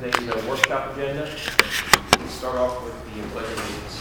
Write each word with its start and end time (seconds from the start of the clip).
today's 0.00 0.28
uh, 0.28 0.46
workshop 0.48 0.96
agenda. 0.96 1.28
We'll 2.18 2.28
start 2.28 2.56
off 2.56 2.84
with 2.84 2.94
the 3.04 3.22
pledge 3.30 3.50
of 3.50 3.58
allegiance. 3.58 3.96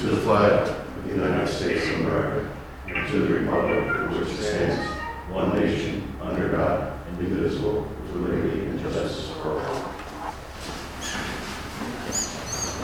To 0.00 0.06
the 0.06 0.20
flag 0.22 0.68
of 0.68 1.04
the 1.04 1.10
United 1.14 1.46
States 1.46 1.88
of 1.88 2.00
America, 2.00 2.50
and 2.88 3.08
to 3.08 3.18
the 3.18 3.34
republic 3.40 3.84
for 3.84 4.18
which 4.18 4.28
it 4.30 4.42
stands, 4.42 4.86
one 5.28 5.58
nation, 5.58 6.10
under 6.22 6.48
God, 6.48 6.98
indivisible, 7.10 7.82
with 7.82 8.16
liberty 8.16 8.64
and 8.64 8.80
justice 8.80 9.30
for 9.42 9.60
all. 9.60 9.94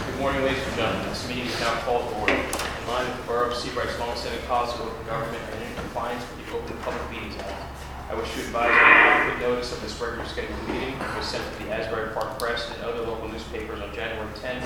Good 0.04 0.20
morning, 0.20 0.42
ladies 0.42 0.62
and 0.66 0.76
gentlemen. 0.76 1.08
This 1.08 1.26
meeting 1.26 1.46
is 1.46 1.60
now 1.60 1.80
called 1.80 2.10
to 2.10 2.20
order. 2.20 2.34
In 2.34 2.86
line 2.86 3.08
with 3.08 3.16
the 3.16 3.26
Borough 3.26 3.50
of 3.50 3.56
Sea 3.56 3.70
Bright's 3.70 3.98
longstanding 3.98 4.44
policy 4.46 4.74
of 4.74 4.88
open 4.88 5.06
government 5.06 5.42
and 5.54 5.62
in 5.62 5.74
compliance 5.74 6.22
with 6.28 6.46
the 6.46 6.52
Open 6.54 6.76
Public 6.78 7.10
Meetings 7.10 7.36
Act, 7.38 7.75
I 8.08 8.14
wish 8.14 8.32
to 8.34 8.40
advise 8.40 8.70
that 8.70 9.26
an 9.26 9.32
adequate 9.32 9.48
notice 9.48 9.72
of 9.72 9.82
this 9.82 10.00
regular 10.00 10.24
scheduled 10.26 10.68
meeting 10.68 10.96
was 11.16 11.26
sent 11.26 11.42
to 11.42 11.64
the 11.64 11.74
Asbury 11.74 12.14
Park 12.14 12.38
Press 12.38 12.70
and 12.70 12.80
other 12.84 13.02
local 13.02 13.28
newspapers 13.28 13.80
on 13.80 13.92
January 13.92 14.28
10, 14.40 14.62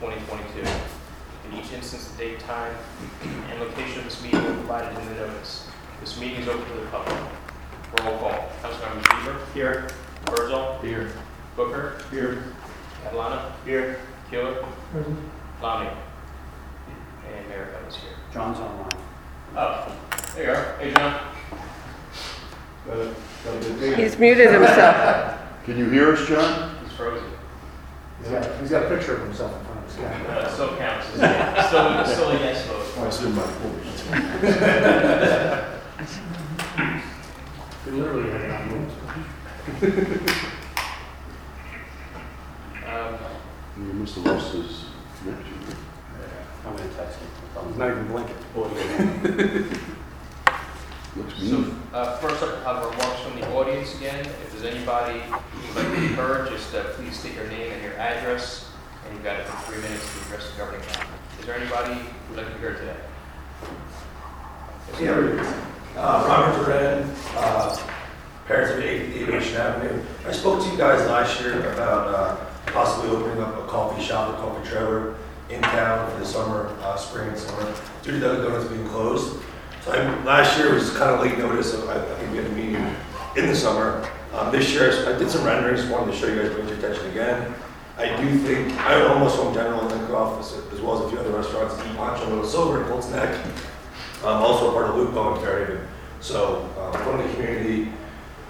2022. 0.00 0.60
In 1.48 1.58
each 1.58 1.72
instance, 1.72 2.08
the 2.08 2.18
date, 2.18 2.40
time, 2.40 2.76
and 3.48 3.60
location 3.60 4.00
of 4.00 4.04
this 4.04 4.22
meeting 4.22 4.42
were 4.42 4.52
provided 4.52 4.98
in 5.00 5.08
the 5.08 5.14
notice. 5.14 5.66
This 6.00 6.20
meeting 6.20 6.42
is 6.42 6.48
open 6.48 6.66
to 6.66 6.80
the 6.80 6.86
public. 6.88 7.16
Roll 8.02 8.18
call. 8.18 8.50
Councilmember 8.60 9.02
Bieber. 9.02 9.54
Here. 9.54 9.88
Herzl. 10.28 10.78
Here. 10.82 11.10
Booker. 11.56 12.02
Here. 12.10 12.44
Catalano. 13.02 13.50
Here. 13.64 13.98
Keeler. 14.30 14.62
Lamy. 15.62 15.88
And 17.32 17.48
Mayor 17.48 17.74
Evans 17.78 17.96
here. 17.96 18.10
John's 18.30 18.58
online. 18.58 18.90
Oh, 19.56 19.96
there 20.34 20.44
you 20.44 20.50
are. 20.50 20.76
Hey, 20.78 20.92
John. 20.92 21.33
He's 23.96 24.18
muted 24.18 24.50
himself. 24.52 25.38
Can 25.64 25.78
you 25.78 25.88
hear 25.88 26.12
us, 26.12 26.26
John? 26.28 26.76
He's 26.84 26.92
frozen. 26.92 27.26
He's 28.20 28.28
got, 28.30 28.60
he's 28.60 28.70
got 28.70 28.84
a 28.84 28.88
picture 28.94 29.16
of 29.16 29.22
himself 29.22 29.58
in 29.58 29.64
front 29.64 29.78
of 29.80 29.86
his 29.86 29.96
camera. 29.96 30.28
Uh, 30.32 30.48
Still 30.52 30.76
counts. 30.76 31.06
It's 31.08 31.16
Still, 31.68 32.04
still 32.06 32.30
a 32.30 32.32
yes 32.34 32.66
vote. 32.66 32.86
I 32.98 33.10
said 33.10 33.32
my 33.34 33.42
voice. 33.46 34.02
He 37.84 37.90
literally 37.90 38.30
had 38.30 38.40
it 38.40 38.50
on 38.50 38.68
mute. 38.68 38.90
Um, 42.86 43.14
You 43.78 43.92
must 43.94 44.14
have 44.16 44.24
lost 44.26 44.52
his 44.54 44.84
connection. 45.22 45.54
I'm 46.66 46.76
gonna 46.76 46.88
text 46.96 47.18
him. 47.18 47.28
He's 47.68 47.76
not 47.76 47.90
even 47.90 48.06
blinking. 48.08 48.36
Looks 51.16 51.34
So, 51.38 51.44
mean. 51.58 51.80
uh, 51.92 52.16
first 52.16 52.42
up, 52.42 52.66
I'll 52.66 52.74
have 52.82 52.90
remarks 52.90 53.20
from 53.22 53.40
the 53.40 53.48
audience 53.54 53.94
again. 53.96 54.26
If 54.26 54.52
there's 54.52 54.74
anybody 54.74 55.20
who'd 55.20 55.76
like 55.76 55.94
to 55.94 56.00
be 56.00 56.06
heard, 56.14 56.48
just 56.50 56.74
uh, 56.74 56.82
please 56.94 57.16
state 57.18 57.34
your 57.34 57.46
name 57.46 57.70
and 57.72 57.82
your 57.82 57.92
address, 57.94 58.68
and 59.06 59.14
you've 59.14 59.22
got 59.22 59.38
it 59.38 59.46
for 59.46 59.72
three 59.72 59.80
minutes 59.82 60.02
to 60.12 60.20
address 60.26 60.50
the 60.50 60.58
governing 60.58 60.80
body. 60.80 61.08
Is 61.38 61.46
there 61.46 61.54
anybody 61.56 62.00
who'd 62.28 62.36
like 62.38 62.46
to 62.48 62.52
be 62.54 62.58
heard 62.60 62.78
today? 62.78 62.96
Yes, 64.90 64.98
sir. 64.98 65.56
Uh, 65.96 66.24
Robert 66.28 66.64
Duran, 66.64 67.10
uh, 67.36 67.76
parents 68.48 68.72
of 68.72 68.80
8 68.80 69.00
Aviation 69.22 69.56
Avenue. 69.56 70.02
I 70.26 70.32
spoke 70.32 70.64
to 70.64 70.68
you 70.70 70.76
guys 70.76 71.06
last 71.08 71.40
year 71.40 71.72
about 71.72 72.08
uh, 72.12 72.36
possibly 72.72 73.10
opening 73.10 73.40
up 73.40 73.56
a 73.56 73.66
coffee 73.68 74.02
shop, 74.02 74.34
a 74.36 74.42
coffee 74.42 74.68
trailer 74.68 75.14
in 75.48 75.60
town 75.62 76.10
for 76.10 76.18
the 76.18 76.26
summer, 76.26 76.74
uh, 76.82 76.96
spring 76.96 77.28
and 77.28 77.38
summer, 77.38 77.72
due 78.02 78.10
to 78.12 78.18
Dunkin' 78.18 78.42
Donuts 78.44 78.68
being 78.68 78.88
closed. 78.88 79.40
Last 79.86 80.58
year 80.58 80.72
was 80.72 80.90
kind 80.96 81.10
of 81.10 81.20
late 81.20 81.36
notice, 81.38 81.74
I, 81.74 82.00
I 82.00 82.14
think 82.16 82.30
we 82.30 82.38
had 82.38 82.46
a 82.46 82.54
meeting 82.54 82.96
in 83.36 83.46
the 83.46 83.54
summer. 83.54 84.08
Um, 84.32 84.50
this 84.50 84.72
year, 84.72 84.90
I 85.06 85.18
did 85.18 85.30
some 85.30 85.44
renderings, 85.44 85.84
wanted 85.86 86.12
to 86.12 86.18
show 86.18 86.26
you 86.26 86.40
guys, 86.40 86.52
bring 86.52 86.66
your 86.68 86.78
attention 86.78 87.06
again. 87.10 87.54
I 87.98 88.16
do 88.16 88.38
think, 88.38 88.72
I 88.80 88.94
own 88.94 89.12
almost 89.12 89.36
from 89.36 89.52
general 89.52 89.82
in 89.82 89.88
Lincoln 89.88 90.14
office, 90.14 90.58
as 90.72 90.80
well 90.80 90.98
as 90.98 91.04
a 91.04 91.10
few 91.10 91.18
other 91.18 91.30
restaurants, 91.30 91.74
Eat 91.78 91.96
Poncho, 91.96 92.28
Little 92.28 92.44
Silver, 92.44 92.80
and 92.80 92.90
Colts 92.90 93.10
Neck. 93.10 93.38
I'm 94.24 94.42
also 94.42 94.70
a 94.70 94.72
part 94.72 94.86
of 94.86 94.96
Lupo 94.96 95.34
in 95.34 95.42
Fair 95.42 95.66
Haven. 95.66 95.88
So, 96.20 96.68
um, 96.80 96.92
from 97.04 97.18
the 97.18 97.32
community, 97.34 97.92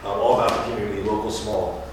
um, 0.05 0.13
all 0.13 0.41
about 0.41 0.57
the 0.57 0.73
community, 0.73 1.03
local, 1.03 1.31
small. 1.33 1.87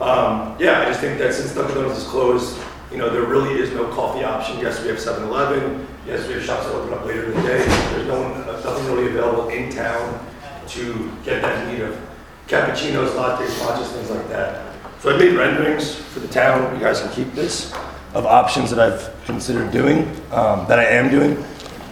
Um, 0.00 0.56
yeah, 0.60 0.82
I 0.82 0.84
just 0.86 1.00
think 1.00 1.18
that 1.18 1.34
since 1.34 1.52
Dunkin' 1.52 1.74
Donuts 1.74 1.98
is 1.98 2.06
closed, 2.06 2.58
you 2.92 2.98
know, 2.98 3.10
there 3.10 3.24
really 3.24 3.60
is 3.60 3.72
no 3.72 3.88
coffee 3.88 4.22
option. 4.22 4.60
Yes, 4.60 4.80
we 4.82 4.88
have 4.88 4.98
7-Eleven. 4.98 5.86
Yes, 6.06 6.28
we 6.28 6.34
have 6.34 6.44
shops 6.44 6.66
that 6.66 6.74
open 6.74 6.92
up 6.92 7.06
later 7.06 7.24
in 7.24 7.34
the 7.34 7.42
day. 7.42 7.64
There's 7.64 8.06
no 8.06 8.20
one, 8.20 8.46
nothing 8.46 8.86
really 8.94 9.06
available 9.08 9.48
in 9.48 9.72
town 9.72 10.26
to 10.68 11.10
get 11.24 11.40
that 11.40 11.66
need 11.66 11.80
of 11.80 11.98
cappuccinos, 12.46 13.12
lattes, 13.12 13.48
matchas, 13.60 13.90
things 13.92 14.10
like 14.10 14.28
that. 14.28 14.74
So 15.00 15.14
I 15.14 15.18
made 15.18 15.32
renderings 15.32 15.94
for 15.94 16.20
the 16.20 16.28
town. 16.28 16.74
You 16.74 16.80
guys 16.80 17.00
can 17.00 17.10
keep 17.12 17.32
this 17.32 17.72
of 18.12 18.26
options 18.26 18.68
that 18.70 18.78
I've 18.78 19.14
considered 19.24 19.72
doing, 19.72 20.00
um, 20.30 20.66
that 20.68 20.78
I 20.78 20.84
am 20.84 21.10
doing, 21.10 21.42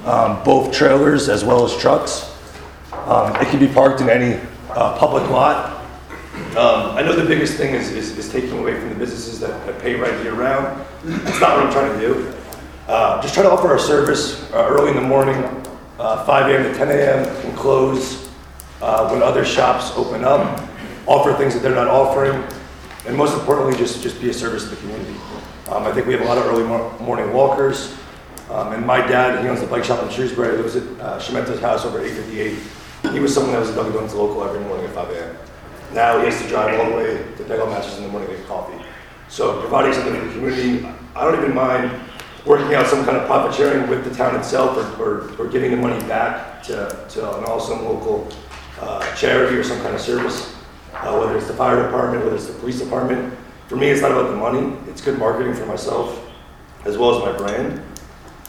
um, 0.05 0.45
both 0.45 0.75
trailers 0.75 1.31
as 1.31 1.43
well 1.43 1.65
as 1.65 1.75
trucks. 1.79 2.31
Um, 2.93 3.35
it 3.37 3.49
can 3.49 3.59
be 3.59 3.67
parked 3.67 4.03
in 4.03 4.11
any 4.11 4.39
uh, 4.71 4.97
public 4.99 5.29
lot. 5.31 5.81
Um, 6.51 6.97
I 6.97 7.03
know 7.03 7.17
the 7.17 7.27
biggest 7.27 7.57
thing 7.57 7.75
is, 7.75 7.91
is, 7.93 8.19
is 8.19 8.31
taking 8.31 8.59
away 8.59 8.79
from 8.79 8.91
the 8.91 8.95
businesses 8.95 9.41
that, 9.41 9.67
that 9.67 9.81
pay 9.81 9.95
right 9.95 10.13
year 10.23 10.35
round. 10.35 10.85
That's 11.03 11.41
not 11.41 11.57
what 11.57 11.67
I'm 11.67 11.73
trying 11.73 11.99
to 11.99 12.07
do. 12.07 12.35
Uh, 12.89 13.23
just 13.23 13.33
try 13.35 13.43
to 13.43 13.51
offer 13.51 13.69
our 13.69 13.79
service 13.79 14.51
uh, 14.53 14.67
early 14.69 14.91
in 14.91 14.97
the 14.97 15.03
morning, 15.03 15.37
uh, 15.99 16.25
5 16.25 16.51
a.m. 16.51 16.63
to 16.65 16.77
10 16.77 16.89
a.m. 16.89 17.47
and 17.47 17.57
close 17.57 18.29
uh, 18.81 19.09
when 19.09 19.23
other 19.23 19.45
shops 19.45 19.93
open 19.97 20.25
up. 20.25 20.69
Offer 21.07 21.35
things 21.35 21.55
that 21.55 21.61
they're 21.61 21.75
not 21.75 21.89
offering, 21.89 22.43
and 23.07 23.17
most 23.17 23.35
importantly, 23.35 23.77
just 23.77 24.03
just 24.03 24.21
be 24.21 24.31
a 24.31 24.35
service 24.35 24.65
to 24.65 24.71
the 24.71 24.77
community. 24.77 25.15
Um, 25.69 25.85
I 25.85 25.93
think 25.93 26.07
we 26.07 26.13
have 26.13 26.23
a 26.23 26.27
lot 26.27 26.39
of 26.39 26.47
early 26.47 26.65
mor- 26.65 26.97
morning 27.01 27.33
walkers. 27.33 27.97
Um, 28.51 28.73
and 28.73 28.87
my 28.87 28.99
dad, 28.99 29.43
he 29.43 29.49
owns 29.49 29.61
the 29.61 29.67
bike 29.67 29.83
shop 29.83 30.03
in 30.03 30.11
Shrewsbury, 30.11 30.59
lives 30.59 30.77
at 30.77 30.83
uh, 31.01 31.19
house 31.61 31.85
over 31.85 31.99
at 31.99 32.07
858. 32.07 33.13
He 33.13 33.21
was 33.21 33.35
someone 33.35 33.53
that 33.53 33.61
was 33.61 33.71
a 33.71 33.75
Dunkin' 33.75 33.95
Donuts 33.95 34.15
local 34.15 34.45
every 34.45 34.61
morning 34.61 34.87
at 34.87 34.95
5 34.95 35.11
a.m. 35.11 35.37
Now 35.95 36.19
he 36.19 36.27
has 36.27 36.41
to 36.41 36.49
drive 36.49 36.79
all 36.79 36.91
the 36.91 36.97
way 36.97 37.25
to 37.37 37.63
up 37.63 37.69
matches 37.69 37.97
in 37.97 38.05
the 38.05 38.09
morning 38.11 38.29
to 38.31 38.37
get 38.37 38.47
coffee. 38.47 38.85
So 39.29 39.61
providing 39.61 39.95
something 39.95 40.15
to 40.15 40.21
the 40.21 40.33
community, 40.33 40.87
I 41.17 41.25
don't 41.25 41.39
even 41.39 41.55
mind 41.55 41.91
working 42.45 42.75
out 42.75 42.87
some 42.87 43.05
kind 43.05 43.17
of 43.17 43.27
profit 43.27 43.55
sharing 43.55 43.89
with 43.89 44.05
the 44.05 44.15
town 44.15 44.35
itself 44.37 44.77
or, 44.99 45.03
or, 45.03 45.41
or 45.41 45.49
giving 45.49 45.71
the 45.71 45.77
money 45.77 46.01
back 46.09 46.63
to, 46.65 47.07
to 47.09 47.39
an 47.39 47.45
awesome 47.45 47.85
local 47.85 48.29
uh, 48.81 49.15
charity 49.15 49.57
or 49.57 49.63
some 49.63 49.81
kind 49.83 49.95
of 49.95 50.01
service, 50.01 50.55
uh, 50.95 51.17
whether 51.17 51.37
it's 51.37 51.47
the 51.47 51.55
fire 51.55 51.83
department, 51.83 52.25
whether 52.25 52.37
it's 52.37 52.47
the 52.47 52.59
police 52.59 52.81
department. 52.81 53.33
For 53.69 53.77
me, 53.77 53.89
it's 53.89 54.03
not 54.03 54.11
about 54.11 54.29
the 54.31 54.37
money. 54.37 54.77
It's 54.89 55.01
good 55.01 55.19
marketing 55.19 55.55
for 55.55 55.67
myself 55.67 56.29
as 56.85 56.99
well 56.99 57.17
as 57.17 57.33
my 57.33 57.39
brand. 57.39 57.81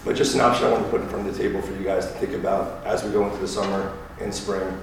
But 0.04 0.16
just 0.16 0.36
an 0.36 0.42
option 0.42 0.66
I 0.66 0.72
want 0.72 0.84
to 0.84 0.90
put 0.90 1.02
in 1.02 1.08
front 1.08 1.28
of 1.28 1.38
the 1.38 1.42
table 1.42 1.62
for 1.62 1.72
you 1.74 1.84
guys 1.84 2.08
to 2.08 2.14
think 2.14 2.34
about 2.34 2.86
as 2.86 3.04
we 3.04 3.12
go 3.12 3.26
into 3.26 3.38
the 3.38 3.48
summer 3.48 3.96
and 4.20 4.34
spring. 4.34 4.78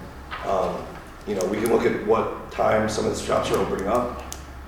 Um, 0.47 0.87
you 1.27 1.34
know, 1.34 1.44
we 1.47 1.59
can 1.60 1.71
look 1.71 1.84
at 1.84 2.06
what 2.06 2.50
time 2.50 2.88
some 2.88 3.06
of 3.06 3.15
the 3.15 3.22
shops 3.22 3.50
are 3.50 3.59
opening 3.59 3.88
up. 3.88 4.22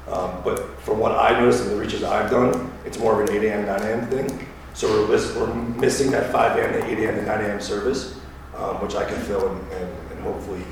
Um, 0.09 0.41
but 0.45 0.79
from 0.81 0.99
what 0.99 1.13
I've 1.13 1.39
noticed 1.39 1.63
and 1.63 1.71
the 1.73 1.77
reaches 1.77 2.03
I've 2.03 2.31
done, 2.31 2.71
it's 2.85 2.99
more 2.99 3.23
of 3.23 3.29
an 3.29 3.35
8 3.37 3.45
a.m. 3.45 3.67
9 3.67 3.83
a.m. 3.83 4.07
thing. 4.09 4.49
So 4.75 4.89
we're, 4.89 5.07
lis- 5.09 5.35
we're 5.37 5.53
missing 5.55 6.11
that 6.11 6.33
5 6.33 6.59
a.m. 6.59 6.73
to 6.73 6.85
8 6.91 6.99
a.m. 7.05 7.15
to 7.17 7.23
9 7.23 7.41
a.m. 7.45 7.61
service, 7.61 8.19
um, 8.57 8.81
which 8.83 8.95
I 8.95 9.05
can 9.05 9.19
fill 9.21 9.49
and, 9.49 9.73
and, 9.73 9.89
and 10.13 10.21
hopefully 10.23 10.63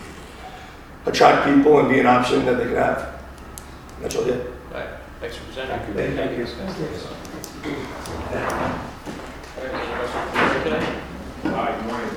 attract 1.07 1.47
people 1.55 1.79
and 1.79 1.89
be 1.89 2.01
an 2.01 2.07
option 2.07 2.45
that 2.47 2.55
they 2.59 2.65
can 2.65 2.77
have. 2.77 3.21
That's 4.01 4.17
all 4.17 4.29
it. 4.29 4.47
All 4.73 4.81
right, 4.81 4.89
thanks 5.21 5.37
for 5.37 5.45
presenting. 5.45 5.95
Thank 5.95 6.39
you. 6.39 6.47
All 6.47 6.53
right, 9.65 9.75
any 9.75 9.95
questions 9.95 10.31
for 10.31 10.35
Mayor 10.35 10.65
today? 10.65 11.01
Hi, 11.45 11.77
good 11.77 11.87
morning. 11.87 12.11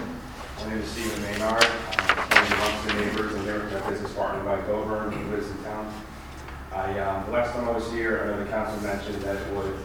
My 0.57 0.69
name 0.69 0.79
is 0.79 0.87
Stephen 0.89 1.21
Maynard. 1.21 1.63
I'm 1.63 2.59
one 2.59 2.73
of 2.73 2.85
the 2.87 2.93
neighbors 2.93 3.33
and 3.35 3.45
they're 3.47 3.63
my 3.81 3.89
business 3.89 4.13
partner, 4.13 4.43
Mike 4.43 4.65
Coburn, 4.65 5.11
who 5.11 5.35
lives 5.35 5.49
in 5.51 5.57
town. 5.63 5.93
I, 6.73 6.97
um, 6.99 7.25
the 7.25 7.31
last 7.31 7.53
time 7.53 7.69
I 7.69 7.71
was 7.71 7.91
here, 7.91 8.23
I 8.23 8.25
know 8.27 8.43
the 8.43 8.49
council 8.49 8.81
mentioned 8.81 9.21
that 9.21 9.35
it 9.35 9.55
would, 9.55 9.77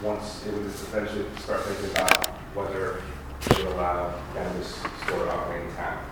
once 0.00 0.46
it 0.46 0.54
would 0.54 0.66
eventually 0.66 1.24
start 1.40 1.64
thinking 1.64 1.90
about 1.90 2.28
whether 2.54 2.98
it 2.98 3.58
would 3.58 3.66
allow 3.74 4.14
cannabis 4.32 4.76
store 5.02 5.24
to 5.24 5.32
operate 5.32 5.66
in 5.66 5.74
town. 5.74 6.04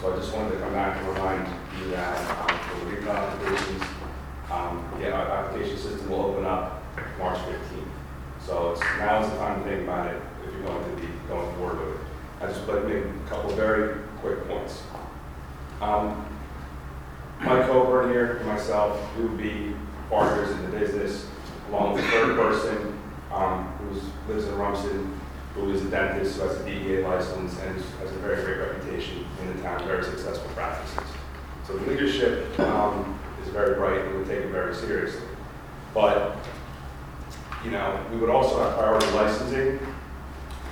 So 0.00 0.12
I 0.12 0.16
just 0.16 0.32
wanted 0.32 0.52
to 0.52 0.58
come 0.58 0.72
back 0.74 0.96
and 0.98 1.08
remind 1.08 1.48
you 1.80 1.90
that, 1.90 2.50
um, 2.50 2.58
for 2.58 2.84
the 2.84 2.96
retail 2.96 3.10
applications, 3.10 3.82
um, 4.52 4.88
the 5.00 5.12
application 5.12 5.76
system 5.76 6.08
will 6.08 6.26
open 6.26 6.44
up 6.44 6.80
March 7.18 7.38
fifteenth. 7.40 7.88
So 8.46 8.72
it's, 8.72 8.80
now 8.98 9.24
is 9.24 9.30
the 9.30 9.38
time 9.38 9.64
to 9.64 9.68
think 9.68 9.82
about 9.82 10.14
it, 10.14 10.22
if 10.46 10.52
you're 10.52 10.62
going 10.62 10.84
to 10.84 11.02
be 11.02 11.08
going 11.26 11.52
forward 11.56 11.80
with 11.80 11.96
it. 11.96 12.06
I 12.40 12.46
just 12.46 12.68
like 12.68 12.82
to 12.82 12.88
make 12.88 13.04
a 13.04 13.28
couple 13.28 13.50
of 13.50 13.56
very 13.56 13.98
quick 14.20 14.46
points. 14.46 14.82
Um, 15.80 16.26
Mike 17.40 17.66
Coburn 17.66 18.10
here, 18.10 18.40
myself, 18.46 19.00
who 19.14 19.28
would 19.28 19.38
be 19.38 19.74
partners 20.08 20.50
in 20.50 20.70
the 20.70 20.78
business, 20.78 21.26
along 21.68 21.94
with 21.94 22.04
a 22.04 22.08
third 22.08 22.36
person, 22.36 22.98
um, 23.32 23.64
who 23.78 24.32
lives 24.32 24.46
in 24.46 24.56
Rumson, 24.56 25.20
who 25.54 25.70
is 25.70 25.84
a 25.84 25.88
dentist, 25.88 26.36
who 26.36 26.48
has 26.48 26.60
a 26.60 26.64
DEA 26.64 27.04
license, 27.04 27.58
and 27.60 27.74
has 27.74 28.10
a 28.10 28.18
very 28.18 28.42
great 28.42 28.58
reputation 28.58 29.24
in 29.42 29.56
the 29.56 29.62
town, 29.62 29.84
very 29.86 30.04
successful 30.04 30.48
practices. 30.54 31.04
So 31.66 31.76
the 31.76 31.90
leadership 31.90 32.58
um, 32.60 33.18
is 33.42 33.48
very 33.48 33.74
bright 33.74 34.00
and 34.00 34.18
we 34.18 34.24
take 34.24 34.44
it 34.44 34.50
very 34.50 34.74
seriously. 34.74 35.26
But, 35.94 36.36
you 37.64 37.70
know, 37.70 38.04
we 38.10 38.18
would 38.18 38.30
also 38.30 38.62
have 38.62 38.76
priority 38.76 39.06
licensing 39.12 39.78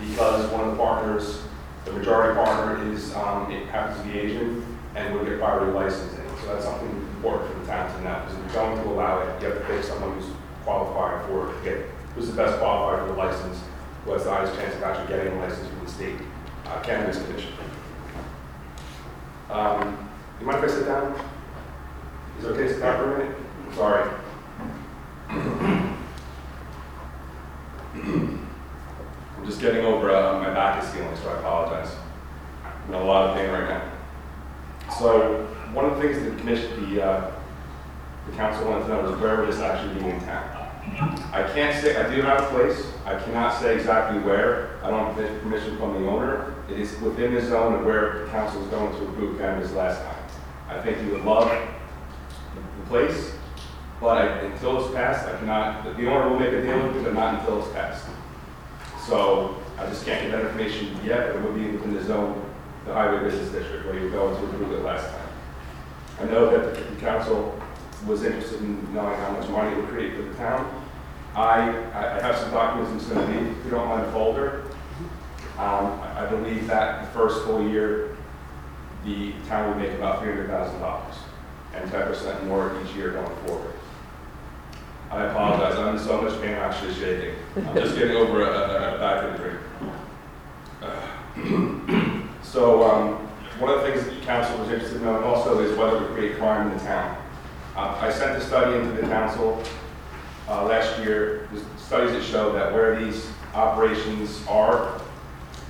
because 0.00 0.50
one 0.50 0.62
of 0.62 0.72
the 0.72 0.76
partners, 0.76 1.42
the 1.84 1.92
majority 1.92 2.34
partner 2.34 2.92
is, 2.92 3.14
um, 3.14 3.50
it 3.50 3.66
happens 3.68 4.02
to 4.02 4.08
be 4.08 4.18
Asian 4.18 4.78
and 4.94 5.14
would 5.14 5.26
get 5.26 5.38
priority 5.38 5.72
licensing. 5.72 6.21
So 6.42 6.48
that's 6.48 6.64
something 6.64 6.90
important 6.90 7.52
for 7.52 7.60
the 7.60 7.66
town 7.66 7.96
to 7.96 8.04
know. 8.04 8.20
Because 8.20 8.38
if 8.38 8.52
you're 8.52 8.62
going 8.64 8.82
to 8.82 8.90
allow 8.90 9.20
it, 9.22 9.40
you 9.40 9.48
have 9.48 9.58
to 9.58 9.64
pick 9.64 9.84
someone 9.84 10.18
who's 10.18 10.30
qualified 10.64 11.24
for 11.26 11.50
it, 11.50 11.64
get, 11.64 11.86
who's 12.14 12.26
the 12.26 12.34
best 12.34 12.58
qualified 12.58 13.06
for 13.06 13.14
the 13.14 13.18
license, 13.18 13.60
who 14.04 14.12
has 14.12 14.24
the 14.24 14.30
highest 14.30 14.54
chance 14.56 14.74
of 14.74 14.82
actually 14.82 15.06
getting 15.16 15.32
a 15.34 15.38
license 15.38 15.68
from 15.68 15.84
the 15.84 15.90
state 15.90 16.16
uh, 16.66 16.80
cannabis 16.80 17.22
commission. 17.24 17.52
Um, 19.50 20.08
you 20.40 20.46
mind 20.46 20.64
if 20.64 20.70
I 20.70 20.74
sit 20.74 20.86
down? 20.86 21.14
Is 22.38 22.44
it 22.44 22.48
okay 22.48 22.62
to 22.62 22.72
sit 22.72 22.80
down 22.80 22.96
for 22.96 23.14
a 23.14 23.18
minute? 23.18 23.36
Sorry. 23.76 24.10
I'm 29.36 29.46
just 29.46 29.60
getting 29.60 29.84
over, 29.84 30.10
uh, 30.10 30.40
my 30.40 30.52
back 30.52 30.82
is 30.82 30.92
healing, 30.92 31.16
so 31.16 31.28
I 31.30 31.38
apologize. 31.38 31.94
I'm 32.64 32.94
in 32.94 33.00
a 33.00 33.04
lot 33.04 33.30
of 33.30 33.36
pain 33.36 33.50
right 33.50 33.68
now. 33.68 33.92
So, 34.98 35.46
one 35.72 35.84
of 35.86 35.96
the 35.96 36.02
things 36.02 36.22
that 36.22 36.80
the, 36.80 37.02
uh, 37.02 37.30
the 38.30 38.36
council 38.36 38.68
wanted 38.68 38.82
to 38.84 38.88
know 38.88 39.12
is 39.12 39.20
where 39.20 39.44
this 39.46 39.58
actually 39.60 40.00
be 40.02 40.08
in 40.10 40.20
town? 40.20 40.58
I 41.32 41.48
can't 41.54 41.80
say, 41.82 41.96
I 41.96 42.14
do 42.14 42.22
have 42.22 42.42
a 42.42 42.46
place, 42.48 42.92
I 43.06 43.18
cannot 43.18 43.58
say 43.60 43.76
exactly 43.76 44.18
where, 44.20 44.78
I 44.82 44.90
don't 44.90 45.14
have 45.14 45.42
permission 45.42 45.78
from 45.78 46.02
the 46.02 46.08
owner. 46.08 46.54
It 46.68 46.78
is 46.78 46.98
within 47.00 47.34
the 47.34 47.40
zone 47.40 47.74
of 47.74 47.84
where 47.84 48.24
the 48.24 48.30
council 48.30 48.60
was 48.60 48.68
going 48.68 48.92
to 48.96 49.02
approve 49.08 49.38
cannabis 49.38 49.72
last 49.72 50.02
time. 50.02 50.16
I 50.68 50.80
think 50.82 51.00
you 51.02 51.12
would 51.12 51.24
love 51.24 51.48
the 51.50 52.86
place, 52.88 53.32
but 54.00 54.18
I- 54.18 54.26
until 54.40 54.84
it's 54.84 54.94
passed, 54.94 55.26
I 55.28 55.38
cannot, 55.38 55.84
the 55.84 56.06
owner 56.10 56.28
will 56.28 56.38
make 56.38 56.52
a 56.52 56.62
deal 56.62 56.86
with 56.86 56.96
it, 56.96 57.04
but 57.04 57.14
not 57.14 57.40
until 57.40 57.60
it's 57.62 57.72
passed. 57.72 58.06
So 59.06 59.56
I 59.78 59.86
just 59.86 60.04
can't 60.04 60.22
get 60.22 60.32
that 60.32 60.40
information 60.46 60.96
yet, 61.04 61.28
but 61.32 61.36
it 61.36 61.42
would 61.42 61.54
be 61.54 61.68
within 61.70 61.94
the 61.94 62.02
zone, 62.04 62.40
the 62.86 62.92
highway 62.92 63.22
business 63.22 63.50
district, 63.50 63.86
where 63.86 63.98
you 63.98 64.10
going 64.10 64.36
to 64.36 64.42
approve 64.44 64.72
it 64.72 64.82
last 64.84 65.08
time. 65.08 65.21
I 66.20 66.24
know 66.24 66.50
that 66.50 66.74
the 66.74 66.96
council 67.00 67.58
was 68.06 68.22
interested 68.24 68.60
in 68.60 68.92
knowing 68.94 69.16
how 69.18 69.30
much 69.32 69.48
money 69.48 69.72
it 69.72 69.76
would 69.76 69.88
create 69.88 70.14
for 70.16 70.22
the 70.22 70.34
town. 70.34 70.82
I, 71.34 71.70
I 71.94 72.18
I 72.18 72.20
have 72.20 72.36
some 72.36 72.50
documents 72.50 73.08
I'm 73.08 73.14
going 73.14 73.26
to 73.26 73.42
need, 73.42 73.58
if 73.58 73.64
you 73.64 73.70
don't 73.70 73.88
mind 73.88 74.06
the 74.06 74.12
folder. 74.12 74.64
Um, 75.58 76.00
I 76.00 76.24
I 76.24 76.26
believe 76.26 76.66
that 76.66 77.02
the 77.04 77.10
first 77.18 77.44
full 77.44 77.66
year, 77.66 78.16
the 79.04 79.32
town 79.48 79.68
would 79.68 79.78
make 79.78 79.96
about 79.96 80.20
three 80.20 80.30
hundred 80.30 80.48
thousand 80.48 80.80
dollars, 80.80 81.16
and 81.74 81.90
ten 81.90 82.06
percent 82.06 82.44
more 82.46 82.72
each 82.84 82.94
year 82.94 83.12
going 83.12 83.36
forward. 83.46 83.72
I 85.10 85.24
apologize, 85.24 85.78
I'm 85.78 85.96
in 85.96 86.02
so 86.02 86.22
much 86.22 86.40
pain, 86.40 86.54
I'm 86.54 86.70
actually 86.70 86.94
shaking. 86.94 87.34
I'm 87.56 87.74
just 87.74 87.94
getting 87.96 88.16
over 88.16 88.42
a, 88.42 88.46
a, 88.48 88.96
a 88.96 88.98
back 88.98 89.30
injury. 89.30 89.58
So, 92.42 92.82
um, 92.84 93.21
one 93.62 93.70
of 93.70 93.80
the 93.80 93.92
things 93.92 94.04
that 94.04 94.18
the 94.18 94.26
council 94.26 94.58
was 94.58 94.70
interested 94.70 94.96
in 94.96 95.04
knowing 95.04 95.22
also 95.22 95.60
is 95.60 95.78
whether 95.78 95.96
we 95.96 96.06
create 96.16 96.36
crime 96.36 96.68
in 96.68 96.76
the 96.76 96.82
town. 96.82 97.16
Uh, 97.76 97.96
I 98.00 98.10
sent 98.10 98.36
a 98.36 98.44
study 98.44 98.76
into 98.76 99.00
the 99.00 99.06
council, 99.06 99.62
uh, 100.48 100.64
last 100.64 100.98
year, 100.98 101.48
There's 101.52 101.64
studies 101.80 102.10
that 102.10 102.24
show 102.24 102.52
that 102.54 102.72
where 102.72 102.98
these 102.98 103.30
operations 103.54 104.44
are, 104.48 105.00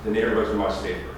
the 0.04 0.10
neighborhoods 0.10 0.48
are 0.48 0.54
much 0.54 0.74
safer. 0.78 1.14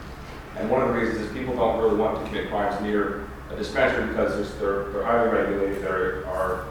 And 0.58 0.68
one 0.68 0.82
of 0.82 0.88
the 0.88 0.94
reasons 0.94 1.20
is 1.20 1.32
people 1.32 1.54
don't 1.54 1.80
really 1.80 1.96
want 1.96 2.18
to 2.18 2.26
commit 2.26 2.48
crimes 2.48 2.82
near 2.82 3.24
a 3.52 3.56
dispensary 3.56 4.08
because 4.08 4.58
they're, 4.58 4.88
they're 4.88 5.04
highly 5.04 5.28
regulated, 5.28 5.80
there 5.80 6.26
are 6.26 6.66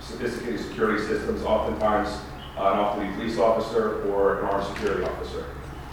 sophisticated 0.00 0.60
security 0.60 1.02
systems, 1.02 1.42
oftentimes 1.44 2.10
uh, 2.58 2.72
an 2.72 2.78
off-duty 2.78 3.10
police 3.14 3.38
officer 3.38 4.02
or 4.10 4.40
an 4.40 4.44
armed 4.48 4.66
security 4.66 5.02
officer. 5.04 5.46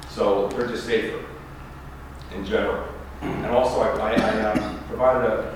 So 0.09 0.49
they're 0.49 0.67
just 0.67 0.85
safer 0.85 1.23
in 2.35 2.45
general. 2.45 2.92
And 3.23 3.45
also, 3.47 3.81
I, 3.81 4.11
I, 4.11 4.13
I 4.13 4.51
um, 4.51 4.79
provided 4.87 5.29
a, 5.29 5.55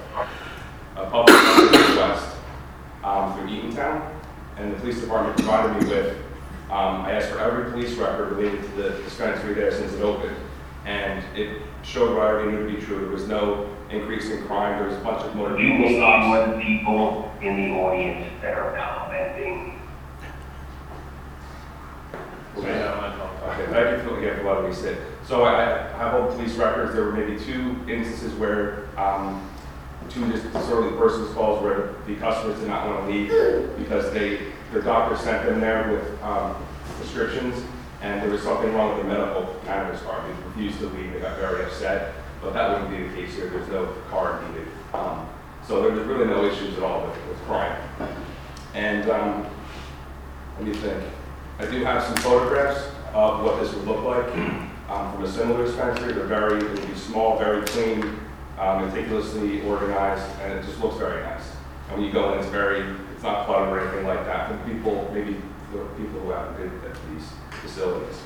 a 0.96 1.10
public 1.10 1.36
request 1.72 2.36
um, 3.04 3.34
through 3.38 3.48
Eatontown, 3.50 4.10
and 4.58 4.74
the 4.74 4.80
police 4.80 5.00
department 5.02 5.38
provided 5.38 5.84
me 5.84 5.90
with, 5.90 6.18
um, 6.70 7.02
I 7.06 7.12
asked 7.14 7.30
for 7.30 7.40
every 7.40 7.72
police 7.72 7.94
record 7.96 8.34
related 8.34 8.62
to 8.64 8.70
the 8.82 8.90
dispensary 9.04 9.54
there 9.54 9.72
since 9.72 9.94
it 9.94 10.02
opened. 10.02 10.36
And 10.86 11.24
it 11.38 11.62
showed 11.84 12.16
what 12.16 12.26
I 12.26 12.30
already 12.30 12.52
knew 12.52 12.66
to 12.70 12.74
be 12.80 12.82
true. 12.82 13.00
There 13.02 13.10
was 13.10 13.28
no 13.28 13.70
increase 13.90 14.30
in 14.30 14.46
crime. 14.48 14.80
There 14.80 14.88
was 14.88 14.98
a 14.98 15.02
bunch 15.02 15.22
of 15.26 15.36
motor 15.36 15.60
You 15.60 15.68
vehicle 15.70 15.86
may 15.90 15.98
stops. 15.98 16.26
have 16.26 16.48
more 16.56 16.62
people 16.62 17.32
in 17.42 17.56
the 17.58 17.76
audience 17.78 18.28
that 18.42 18.54
are 18.54 18.76
commenting. 18.78 19.82
Okay, 22.58 22.68
no, 22.80 22.94
I'm 22.94 23.18
not- 23.18 23.28
Okay, 23.60 23.66
thank 23.72 24.04
you 24.04 24.34
for, 24.36 24.44
letting 24.54 24.70
me 24.70 24.76
sit. 24.76 24.98
So 25.28 25.44
I 25.44 25.84
I 25.94 25.98
have 25.98 26.14
all 26.14 26.30
the 26.30 26.36
police 26.36 26.56
records, 26.56 26.94
there 26.94 27.04
were 27.04 27.12
maybe 27.12 27.38
two 27.38 27.76
instances 27.90 28.34
where, 28.36 28.88
um, 28.98 29.50
two 30.10 30.26
disorderly 30.32 30.96
persons 30.98 31.34
calls 31.34 31.62
where 31.62 31.96
the 32.06 32.16
customers 32.16 32.58
did 32.60 32.70
not 32.70 32.88
want 32.88 33.06
to 33.06 33.12
leave 33.12 33.78
because 33.78 34.14
they, 34.14 34.40
their 34.72 34.82
doctor 34.82 35.18
sent 35.18 35.46
them 35.46 35.60
there 35.60 35.92
with, 35.92 36.24
um, 36.24 36.56
prescriptions, 36.98 37.62
and 38.02 38.22
there 38.22 38.30
was 38.30 38.42
something 38.42 38.74
wrong 38.74 38.96
with 38.96 39.06
the 39.06 39.14
medical 39.14 39.54
cannabis 39.66 40.02
card, 40.04 40.24
they 40.24 40.48
refused 40.48 40.80
to 40.80 40.88
leave, 40.90 41.12
they 41.12 41.20
got 41.20 41.38
very 41.38 41.66
upset, 41.66 42.14
but 42.42 42.54
that 42.54 42.72
wouldn't 42.72 42.90
be 42.90 43.08
the 43.10 43.16
case 43.16 43.36
here, 43.36 43.50
there's 43.50 43.68
no 43.68 43.94
card 44.10 44.42
needed. 44.50 44.68
Um, 44.94 45.28
So 45.68 45.82
there 45.82 45.92
was 45.92 46.06
really 46.08 46.26
no 46.28 46.46
issues 46.46 46.78
at 46.78 46.84
all 46.84 47.06
with, 47.06 47.28
with 47.28 47.42
crime. 47.42 47.76
And, 48.74 49.10
um, 49.10 49.46
let 50.58 50.68
me 50.68 50.74
think. 50.74 51.04
I 51.60 51.66
do 51.66 51.84
have 51.84 52.02
some 52.04 52.16
photographs 52.18 52.80
of 53.14 53.44
what 53.44 53.60
this 53.60 53.74
would 53.74 53.86
look 53.86 54.04
like 54.06 54.67
um, 54.90 55.14
from 55.14 55.24
a 55.24 55.32
similar 55.32 55.66
dispensary. 55.66 56.14
They're 56.14 56.26
very, 56.26 56.60
it 56.60 56.70
would 56.72 56.88
be 56.88 56.96
small, 56.96 57.38
very 57.38 57.66
clean, 57.66 58.20
um, 58.60 58.86
meticulously 58.86 59.62
organized, 59.68 60.26
and 60.42 60.54
it 60.54 60.66
just 60.66 60.80
looks 60.80 60.98
very 60.98 61.22
nice. 61.24 61.44
And 61.90 61.98
when 61.98 62.06
you 62.06 62.12
go 62.12 62.34
in, 62.34 62.40
it's 62.40 62.50
very, 62.50 62.96
it's 63.14 63.24
not 63.24 63.46
cluttered 63.46 63.74
or 63.74 63.88
anything 63.88 64.08
like 64.08 64.26
that. 64.26 64.50
For 64.50 64.70
people, 64.70 65.10
maybe 65.14 65.36
people 65.72 66.20
who 66.22 66.32
haven't 66.32 66.58
been 66.58 66.90
at 66.90 66.98
these 67.12 67.28
facilities. 67.62 68.22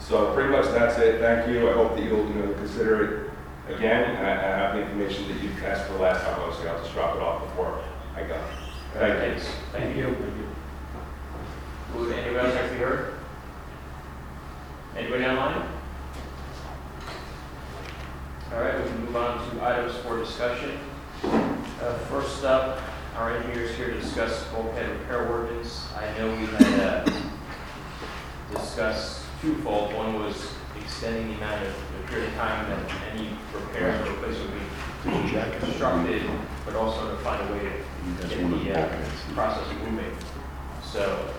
So 0.00 0.34
pretty 0.34 0.50
much 0.50 0.66
that's 0.66 0.98
it. 0.98 1.20
Thank 1.20 1.48
you. 1.48 1.70
I 1.70 1.72
hope 1.74 1.96
that 1.96 2.04
you'll, 2.04 2.26
you 2.28 2.34
know, 2.34 2.52
consider 2.54 3.30
it 3.68 3.74
again. 3.74 4.10
And 4.16 4.26
I 4.26 4.32
I 4.32 4.56
have 4.58 4.74
the 4.74 4.82
information 4.82 5.28
that 5.28 5.42
you 5.42 5.50
asked 5.64 5.86
for 5.86 5.94
last 5.98 6.24
time, 6.24 6.40
obviously. 6.40 6.68
I'll 6.68 6.78
just 6.78 6.92
drop 6.92 7.16
it 7.16 7.22
off 7.22 7.42
before 7.42 7.82
I 8.14 8.22
go. 8.24 8.38
Thank 8.94 9.38
you. 9.38 9.44
Thank 9.72 9.96
you. 9.96 10.16
Would 11.94 12.12
anybody 12.12 12.46
else 12.46 12.54
like 12.54 12.68
to 12.68 12.72
be 12.72 12.78
heard? 12.78 13.13
Anybody 14.96 15.24
online? 15.24 15.68
All 18.52 18.60
right, 18.60 18.78
we 18.78 18.88
can 18.88 19.04
move 19.04 19.16
on 19.16 19.50
to 19.50 19.64
items 19.64 19.96
for 19.96 20.18
discussion. 20.18 20.78
Uh, 21.24 21.98
First 22.08 22.44
up, 22.44 22.80
our 23.16 23.36
engineer 23.36 23.64
is 23.64 23.76
here 23.76 23.88
to 23.88 24.00
discuss 24.00 24.46
bulkhead 24.52 24.88
repair 24.88 25.28
ordinance. 25.28 25.88
I 25.96 26.16
know 26.16 26.30
we 26.30 26.46
had 26.46 27.08
uh, 27.08 27.20
discussed 28.52 29.24
twofold. 29.40 29.92
One 29.94 30.14
was 30.14 30.52
extending 30.80 31.28
the 31.28 31.34
amount 31.38 31.66
of 31.66 31.74
the 31.74 32.08
period 32.08 32.28
of 32.28 32.34
time 32.36 32.70
that 32.70 32.92
any 33.12 33.30
repairs 33.52 34.06
or 34.06 34.12
replacement 34.12 34.50
would 35.06 35.24
be 35.24 35.58
constructed, 35.58 36.22
but 36.64 36.76
also 36.76 37.10
to 37.10 37.16
find 37.24 37.48
a 37.48 37.52
way 37.52 37.72
to 38.20 38.28
get 38.28 38.48
the 38.48 38.78
uh, 38.78 39.04
process 39.34 39.66
moving. 39.84 40.16
So, 40.84 41.34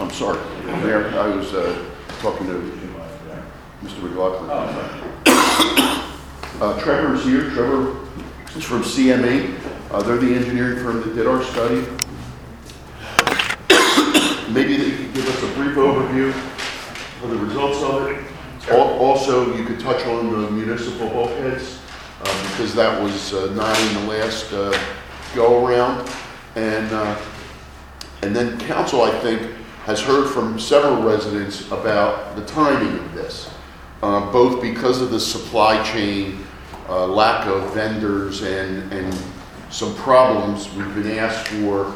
I'm 0.00 0.10
sorry, 0.10 0.38
Mayor, 0.64 1.08
I 1.18 1.28
was 1.34 1.52
uh, 1.52 1.84
talking 2.20 2.46
to 2.46 2.54
Mr. 3.84 4.02
McLaughlin. 4.02 4.50
Uh, 6.60 6.80
Trevor's 6.80 7.24
here, 7.24 7.50
Trevor 7.50 7.96
is 8.56 8.64
from 8.64 8.82
CME. 8.82 9.58
Uh, 9.90 10.02
They're 10.02 10.16
the 10.18 10.34
engineering 10.34 10.78
firm 10.82 11.00
that 11.02 11.14
did 11.14 11.26
our 11.26 11.42
study. 11.42 11.80
Maybe 14.52 14.76
they 14.76 14.90
could 14.96 15.14
give 15.14 15.28
us 15.28 15.42
a 15.42 15.54
brief 15.54 15.76
overview 15.76 16.30
of 17.22 17.30
the 17.30 17.36
results 17.36 17.82
of 17.82 18.06
it. 18.08 18.24
Al- 18.70 18.98
Also, 18.98 19.54
you 19.56 19.64
could 19.64 19.80
touch 19.80 20.04
on 20.06 20.30
the 20.32 20.50
municipal 20.50 21.08
bulkheads, 21.10 21.78
uh, 22.22 22.50
because 22.50 22.74
that 22.74 23.00
was 23.02 23.32
uh, 23.32 23.52
not 23.54 23.78
in 23.78 23.94
the 24.02 24.12
last 24.12 24.52
uh, 24.52 24.76
go-around. 25.34 26.08
And 26.56 26.92
uh, 26.92 27.16
and 28.22 28.34
then 28.36 28.58
council, 28.60 29.02
I 29.02 29.18
think, 29.20 29.50
has 29.90 30.00
heard 30.00 30.28
from 30.30 30.56
several 30.60 31.02
residents 31.02 31.66
about 31.72 32.36
the 32.36 32.44
timing 32.46 32.96
of 32.96 33.12
this, 33.12 33.50
uh, 34.04 34.30
both 34.30 34.62
because 34.62 35.02
of 35.02 35.10
the 35.10 35.18
supply 35.18 35.82
chain, 35.82 36.38
uh, 36.88 37.08
lack 37.08 37.44
of 37.48 37.74
vendors, 37.74 38.42
and, 38.42 38.92
and 38.92 39.12
some 39.68 39.92
problems. 39.96 40.72
We've 40.74 40.94
been 40.94 41.18
asked 41.18 41.48
for 41.48 41.92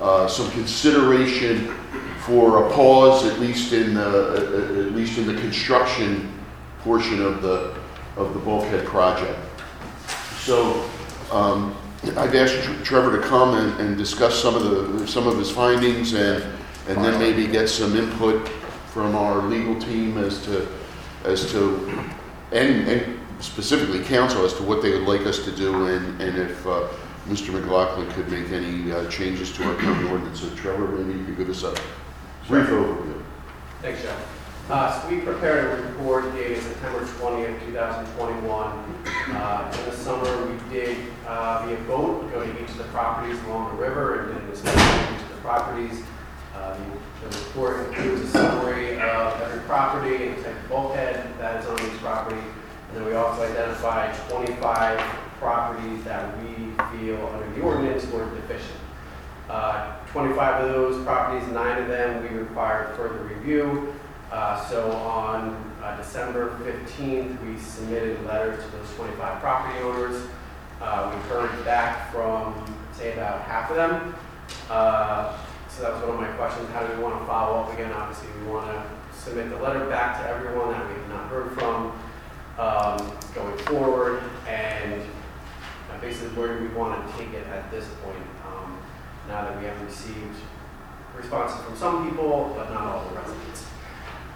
uh, 0.00 0.26
some 0.26 0.50
consideration 0.52 1.74
for 2.20 2.66
a 2.66 2.72
pause, 2.72 3.26
at 3.26 3.38
least 3.38 3.74
in, 3.74 3.92
the- 3.92 4.70
at 4.70 4.86
at 4.86 4.92
least 4.92 5.18
in 5.18 5.26
the 5.26 5.38
construction 5.38 6.32
portion 6.80 7.20
of 7.20 7.42
the, 7.42 7.74
of 8.16 8.32
the 8.32 8.40
bulkhead 8.40 8.86
project. 8.86 9.38
So 10.38 10.88
um, 11.30 11.76
I've 12.16 12.34
asked 12.34 12.56
Trevor 12.84 13.20
to 13.20 13.26
come 13.28 13.54
and, 13.54 13.78
and 13.82 13.98
discuss 13.98 14.40
some 14.40 14.54
of 14.54 14.62
the, 14.98 15.06
some 15.06 15.26
of 15.26 15.36
his 15.36 15.50
findings 15.50 16.14
and, 16.14 16.42
and 16.88 17.02
then 17.04 17.18
maybe 17.18 17.46
get 17.46 17.68
some 17.68 17.96
input 17.96 18.48
from 18.92 19.16
our 19.16 19.42
legal 19.42 19.80
team 19.80 20.18
as 20.18 20.44
to, 20.44 20.68
as 21.24 21.50
to, 21.52 21.90
and, 22.52 22.88
and 22.88 23.18
specifically 23.40 24.00
council 24.04 24.44
as 24.44 24.52
to 24.54 24.62
what 24.62 24.82
they 24.82 24.90
would 24.90 25.08
like 25.08 25.22
us 25.22 25.44
to 25.44 25.50
do 25.52 25.86
and, 25.86 26.20
and 26.20 26.38
if 26.38 26.66
uh, 26.66 26.86
Mr. 27.26 27.52
McLaughlin 27.52 28.10
could 28.12 28.30
make 28.30 28.50
any 28.52 28.92
uh, 28.92 29.08
changes 29.10 29.50
to 29.56 29.64
our 29.64 29.74
county 29.76 30.08
ordinance. 30.08 30.40
So 30.40 30.54
Trevor, 30.54 30.88
maybe 30.88 31.18
you 31.18 31.24
could 31.24 31.38
give 31.38 31.50
us 31.50 31.62
a 31.62 31.70
brief 32.46 32.66
overview. 32.66 33.22
Thanks, 33.80 34.02
Joe. 34.02 34.14
Uh, 34.68 35.00
So 35.00 35.08
we 35.08 35.20
prepared 35.20 35.78
a 35.78 35.82
report 35.82 36.32
dated 36.34 36.62
September 36.62 37.00
20th, 37.00 37.66
2021. 37.66 39.04
Uh, 39.28 39.74
In 39.78 39.90
the 39.90 39.96
summer, 39.96 40.46
we 40.46 40.74
did 40.74 40.98
uh, 41.26 41.64
via 41.66 41.76
boat, 41.86 42.30
go 42.30 42.44
to 42.44 42.62
each 42.62 42.70
of 42.70 42.78
the 42.78 42.84
properties 42.84 43.38
along 43.44 43.76
the 43.76 43.82
river 43.82 44.20
and 44.20 44.34
did 44.34 44.42
an 44.42 44.50
inspection 44.50 44.80
of 44.80 45.14
each 45.14 45.22
of 45.22 45.28
the 45.30 45.40
properties. 45.42 46.02
Uh, 46.64 46.76
The 47.20 47.38
report 47.38 47.88
includes 47.88 48.22
a 48.22 48.26
summary 48.28 48.98
of 49.00 49.40
every 49.42 49.60
property 49.60 50.28
and 50.28 50.36
type 50.44 50.62
of 50.62 50.68
bulkhead 50.68 51.26
that 51.38 51.62
is 51.62 51.68
on 51.68 51.78
each 51.80 51.98
property. 52.00 52.40
And 52.40 52.96
then 52.96 53.04
we 53.04 53.12
also 53.14 53.42
identified 53.50 54.14
25 54.30 54.98
properties 55.38 56.04
that 56.04 56.36
we 56.38 56.72
feel 56.98 57.26
under 57.32 57.50
the 57.54 57.60
ordinance 57.62 58.06
were 58.10 58.24
deficient. 58.34 58.78
Uh, 59.48 59.96
25 60.08 60.64
of 60.64 60.68
those 60.70 61.04
properties, 61.04 61.46
nine 61.48 61.82
of 61.82 61.88
them, 61.88 62.22
we 62.22 62.38
required 62.38 62.96
further 62.96 63.24
review. 63.24 63.94
Uh, 64.32 64.64
So 64.66 64.90
on 64.92 65.54
uh, 65.82 65.96
December 65.98 66.58
15th, 66.64 67.44
we 67.46 67.58
submitted 67.58 68.24
letters 68.26 68.64
to 68.64 68.70
those 68.76 68.90
25 68.96 69.40
property 69.40 69.78
owners. 69.80 70.26
Uh, 70.80 71.12
We 71.14 71.20
heard 71.28 71.64
back 71.64 72.10
from, 72.12 72.54
say, 72.92 73.12
about 73.12 73.42
half 73.42 73.70
of 73.70 73.76
them. 73.76 74.14
Uh, 74.70 75.36
So 75.74 75.82
that 75.82 75.94
was 75.94 76.02
one 76.02 76.14
of 76.14 76.20
my 76.20 76.28
questions, 76.36 76.70
how 76.70 76.86
do 76.86 76.96
we 76.96 77.02
want 77.02 77.18
to 77.18 77.26
follow 77.26 77.58
up 77.58 77.72
again? 77.72 77.90
Obviously, 77.90 78.28
we 78.40 78.46
want 78.46 78.70
to 78.70 78.86
submit 79.12 79.50
the 79.50 79.56
letter 79.56 79.84
back 79.86 80.22
to 80.22 80.28
everyone 80.30 80.70
that 80.70 80.86
we 80.86 80.94
have 80.94 81.08
not 81.08 81.28
heard 81.28 81.50
from 81.58 81.90
um, 82.62 83.18
going 83.34 83.58
forward, 83.66 84.22
and 84.46 85.02
basically, 86.00 86.28
where 86.36 86.56
do 86.56 86.62
we 86.62 86.68
want 86.76 86.94
to 86.94 87.18
take 87.18 87.34
it 87.34 87.44
at 87.48 87.68
this 87.72 87.88
point? 88.04 88.22
um, 88.46 88.78
Now 89.26 89.42
that 89.42 89.58
we 89.58 89.64
have 89.64 89.82
received 89.82 90.36
responses 91.18 91.60
from 91.66 91.76
some 91.76 92.08
people, 92.08 92.54
but 92.56 92.72
not 92.72 92.86
all 92.86 93.08
the 93.08 93.16
residents. 93.16 93.66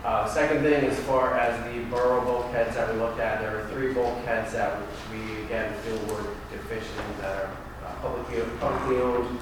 Uh, 0.05 0.27
second 0.27 0.65
thing, 0.65 0.91
as 0.91 0.99
far 1.01 1.39
as 1.39 1.55
the 1.73 1.85
borough 1.85 2.21
bulkheads 2.25 2.75
that 2.75 2.93
we 2.93 2.99
looked 2.99 3.21
at, 3.21 3.41
there 3.41 3.61
are 3.61 3.69
three 3.69 3.93
bulkheads 3.93 4.55
that 4.55 4.77
we, 5.13 5.45
again, 5.45 5.73
feel 5.83 5.99
were 6.13 6.35
deficient, 6.51 7.21
that 7.21 7.45
are 7.45 7.51
uh, 7.87 7.95
publicly 8.03 8.43
publicly 8.59 8.97
owned. 8.97 9.39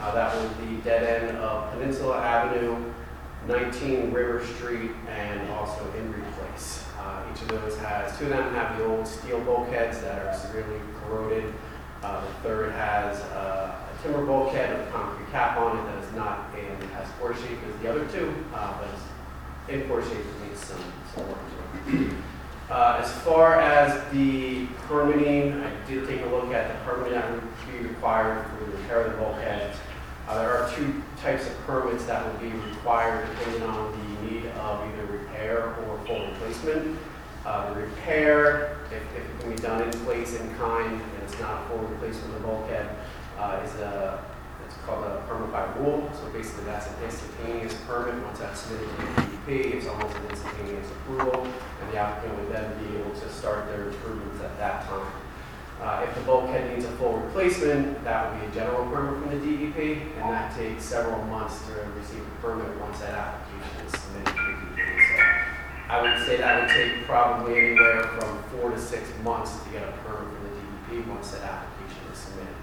Uh, 0.00 0.14
That 0.14 0.34
was 0.34 0.50
the 0.58 0.76
dead 0.84 1.22
end 1.22 1.38
of 1.38 1.72
Peninsula 1.72 2.18
Avenue, 2.18 2.76
19 3.46 4.12
River 4.12 4.44
Street, 4.44 4.90
and 5.08 5.48
also 5.50 5.82
Imbrie 5.96 6.22
Place. 6.38 6.84
Uh, 6.98 7.22
Each 7.32 7.42
of 7.42 7.48
those 7.48 7.76
has, 7.78 8.16
two 8.18 8.24
of 8.24 8.30
them 8.30 8.54
have 8.54 8.78
the 8.78 8.84
old 8.84 9.06
steel 9.06 9.40
bulkheads 9.40 10.00
that 10.02 10.26
are 10.26 10.34
severely 10.36 10.80
corroded. 11.02 11.52
Uh, 12.02 12.20
The 12.20 12.48
third 12.48 12.72
has 12.72 13.20
uh, 13.32 13.74
a 13.92 14.02
timber 14.02 14.24
bulkhead 14.24 14.76
with 14.78 14.88
a 14.88 14.90
concrete 14.90 15.30
cap 15.32 15.58
on 15.58 15.78
it 15.78 15.84
that 15.86 16.04
is 16.04 16.12
not 16.14 16.50
in 16.56 16.90
as 16.96 17.08
poor 17.18 17.34
shape 17.34 17.58
as 17.68 17.82
the 17.82 17.90
other 17.90 18.06
two, 18.06 18.32
uh, 18.54 18.74
but 18.78 18.88
is 18.94 19.80
in 19.82 19.88
poor 19.88 20.02
shape, 20.02 20.24
needs 20.46 20.60
some, 20.64 20.78
some 21.14 21.26
work 21.28 21.38
to 21.86 21.96
it. 22.06 22.12
Uh, 22.70 23.00
As 23.02 23.10
far 23.22 23.58
as 23.60 23.98
the 24.12 24.66
permitting, 24.86 25.54
I 25.54 25.70
did 25.88 26.06
take 26.06 26.20
a 26.22 26.26
look 26.26 26.52
at 26.52 26.68
the 26.68 26.84
permit 26.90 27.12
that 27.12 27.30
would 27.32 27.42
be 27.72 27.88
required 27.88 28.44
for 28.46 28.64
the 28.66 28.70
repair 28.76 29.00
of 29.02 29.12
the 29.12 29.18
bulkhead. 29.18 29.74
Uh, 30.28 30.42
There 30.42 30.52
are 30.62 30.70
two 30.76 31.02
types 31.22 31.46
of 31.46 31.58
permits 31.66 32.04
that 32.04 32.22
will 32.24 32.38
be 32.38 32.54
required 32.54 33.26
depending 33.30 33.62
on 33.62 33.90
the 33.92 34.30
need 34.30 34.46
of 34.46 34.84
either 34.86 35.06
repair 35.06 35.74
or 35.88 35.98
full 36.06 36.26
replacement. 36.26 36.98
Uh, 37.46 37.72
The 37.72 37.80
repair, 37.80 38.76
if 38.92 39.02
if 39.16 39.24
it 39.24 39.40
can 39.40 39.50
be 39.50 39.56
done 39.56 39.82
in 39.82 39.90
place 40.04 40.38
in 40.38 40.54
kind, 40.56 40.92
and 40.92 41.22
it's 41.24 41.38
not 41.40 41.64
a 41.64 41.68
full 41.68 41.78
replacement 41.78 42.34
of 42.36 42.42
the 42.42 42.46
bulkhead, 42.46 42.90
uh, 43.38 43.60
is 43.64 43.74
a, 43.76 44.22
it's 44.66 44.76
called 44.84 45.02
a 45.04 45.22
permit 45.26 45.50
by 45.50 45.64
rule. 45.78 46.10
So 46.12 46.28
basically, 46.30 46.64
that's 46.64 46.88
an 46.88 46.94
instantaneous 47.04 47.74
permit. 47.86 48.22
Once 48.22 48.38
that's 48.40 48.60
submitted 48.60 48.90
to 48.90 48.96
the 48.96 49.22
DEP, 49.22 49.74
it's 49.76 49.86
almost 49.86 50.14
an 50.14 50.26
instantaneous 50.28 50.90
approval, 50.90 51.44
and 51.80 51.92
the 51.92 51.96
applicant 51.96 52.38
would 52.38 52.52
then 52.54 52.68
be 52.84 52.98
able 52.98 53.14
to 53.18 53.28
start 53.30 53.66
their 53.68 53.88
improvements 53.88 54.42
at 54.44 54.58
that 54.58 54.84
time. 54.88 55.06
Uh, 55.80 56.04
If 56.08 56.14
the 56.16 56.20
bulkhead 56.22 56.74
needs 56.74 56.84
a 56.84 56.90
full 56.98 57.18
replacement, 57.18 58.02
that 58.02 58.32
would 58.32 58.40
be 58.40 58.46
a 58.48 58.50
general 58.50 58.84
permit 58.90 59.22
from 59.22 59.30
the 59.30 59.46
DEP, 59.46 60.02
and 60.18 60.32
that 60.32 60.56
takes 60.56 60.84
several 60.84 61.22
months 61.26 61.64
to 61.66 61.72
receive 61.96 62.20
a 62.20 62.42
permit 62.42 62.66
once 62.80 62.98
that 62.98 63.14
application 63.14 63.86
is 63.86 63.92
submitted 64.00 64.34
to 64.34 64.42
the 64.42 64.76
DEP. 64.76 64.98
So 65.06 65.22
I 65.88 66.02
would 66.02 66.26
say 66.26 66.36
that 66.38 66.60
would 66.60 66.70
take 66.70 67.06
probably 67.06 67.58
anywhere 67.58 68.02
from 68.18 68.42
four 68.50 68.70
to 68.72 68.78
six 68.78 69.08
months 69.22 69.62
to 69.62 69.70
get 69.70 69.82
a 69.86 69.92
permit 70.02 70.26
from 70.34 70.42
the 70.50 70.98
DEP 70.98 71.06
once 71.08 71.30
that 71.30 71.42
application 71.42 72.02
is 72.12 72.18
submitted. 72.18 72.58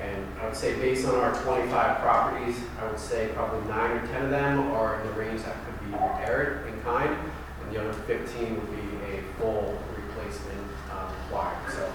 And 0.00 0.24
I 0.40 0.46
would 0.46 0.56
say 0.56 0.76
based 0.78 1.06
on 1.08 1.16
our 1.16 1.34
25 1.42 1.98
properties, 2.00 2.56
I 2.80 2.86
would 2.88 3.00
say 3.00 3.30
probably 3.34 3.66
nine 3.68 3.98
or 3.98 4.06
10 4.06 4.24
of 4.26 4.30
them 4.30 4.70
are 4.72 5.00
in 5.00 5.06
the 5.08 5.12
range 5.14 5.42
that 5.42 5.56
could 5.66 5.90
be 5.90 5.92
repaired 5.92 6.66
in 6.68 6.80
kind, 6.82 7.10
and 7.10 7.74
the 7.74 7.80
other 7.80 7.92
15 7.92 8.54
would 8.54 8.70
be 8.70 9.16
a 9.16 9.22
full 9.40 9.76
replacement 9.96 10.66
uh, 10.90 11.10
required. 11.24 11.58
So 11.72 11.92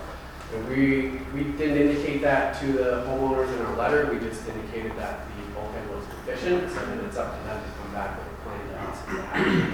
and 0.53 0.67
we, 0.67 1.11
we 1.33 1.51
didn't 1.57 1.77
indicate 1.77 2.21
that 2.21 2.59
to 2.59 2.71
the 2.71 3.05
homeowners 3.07 3.53
in 3.53 3.65
our 3.65 3.75
letter, 3.75 4.11
we 4.11 4.19
just 4.19 4.47
indicated 4.47 4.93
that 4.97 5.27
the 5.27 5.53
bulkhead 5.53 5.87
was 5.89 6.03
deficient, 6.05 6.71
so 6.71 6.85
then 6.85 6.99
it's 7.05 7.17
up 7.17 7.37
to 7.37 7.47
them 7.47 7.61
to 7.61 7.69
come 7.77 7.93
back 7.93 8.17
with 8.17 8.27
a 8.27 8.35
plan 8.43 8.59
to 8.67 8.75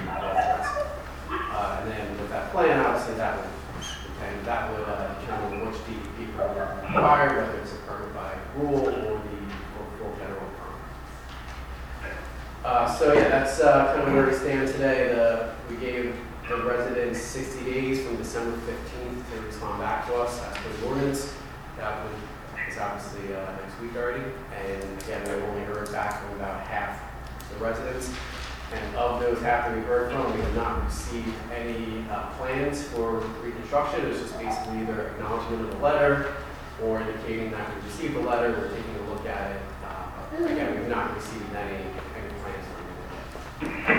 have. 0.09 0.85
Uh, 1.29 1.79
and 1.81 1.91
then 1.91 2.11
with 2.19 2.29
that 2.29 2.51
plan, 2.51 2.85
obviously, 2.85 3.15
that 3.15 3.37
would, 3.37 3.47
depend 4.03 4.45
that 4.45 4.71
would 4.71 4.87
uh, 4.87 5.19
determine 5.21 5.65
which 5.65 5.79
DEP 5.87 6.35
permit 6.35 6.67
is 6.67 6.83
required, 6.83 7.37
whether 7.37 7.59
it's 7.59 7.71
a 7.71 7.77
permit 7.87 8.13
by 8.13 8.33
rule 8.57 8.89
or 8.89 8.91
the 8.91 9.29
full, 9.71 9.87
full 9.97 10.15
general 10.17 10.47
permit. 10.59 12.17
Uh, 12.65 12.93
so 12.97 13.13
yeah, 13.13 13.29
that's, 13.29 13.61
uh, 13.61 13.95
kind 13.95 14.07
of 14.09 14.13
where 14.13 14.27
we 14.27 14.33
stand 14.33 14.67
today, 14.67 15.07
the, 15.07 15.53
we 15.69 15.77
gave 15.77 16.13
the 16.49 16.57
residents 16.57 17.19
sixty 17.19 17.65
days 17.65 18.05
from 18.05 18.17
December 18.17 18.57
fifteenth 18.57 19.31
to 19.33 19.41
respond 19.41 19.81
back 19.81 20.05
to 20.07 20.15
us 20.15 20.41
as 20.43 20.57
per 20.57 20.69
the 20.73 20.87
ordinance. 20.87 21.33
That 21.77 22.03
would, 22.05 22.15
is 22.69 22.77
obviously, 22.77 23.33
uh, 23.35 23.51
next 23.61 23.79
week 23.81 23.95
already, 23.95 24.23
and 24.55 25.01
again, 25.01 25.21
we've 25.23 25.43
only 25.49 25.63
heard 25.63 25.91
back 25.91 26.21
from 26.21 26.35
about 26.35 26.61
half 26.61 27.01
the 27.51 27.63
residents. 27.63 28.13
And 28.73 28.95
of 28.95 29.19
those 29.21 29.39
half 29.41 29.67
that 29.67 29.75
we 29.75 29.83
heard 29.83 30.11
from, 30.11 30.33
we 30.33 30.41
have 30.41 30.55
not 30.55 30.85
received 30.85 31.29
any, 31.53 32.03
uh, 32.09 32.29
plans 32.31 32.83
for 32.87 33.19
reconstruction, 33.43 34.05
it's 34.07 34.19
just 34.19 34.37
basically 34.39 34.79
either 34.79 35.09
acknowledgement 35.09 35.61
of 35.65 35.71
the 35.71 35.77
letter 35.83 36.33
or 36.83 36.99
indicating 37.01 37.51
that 37.51 37.69
we 37.75 37.81
received 37.87 38.15
the 38.15 38.19
letter, 38.21 38.49
we're 38.51 38.69
taking 38.69 38.95
a 38.95 39.09
look 39.13 39.25
at 39.27 39.51
it. 39.51 39.61
Uh, 39.83 40.45
Again, 40.45 40.79
we've 40.79 40.89
not 40.89 41.15
received 41.15 41.55
any, 41.55 41.75
any 41.75 42.33
plans 42.41 42.65
or 42.67 43.67
anything 43.67 43.85
yet. 43.87 43.94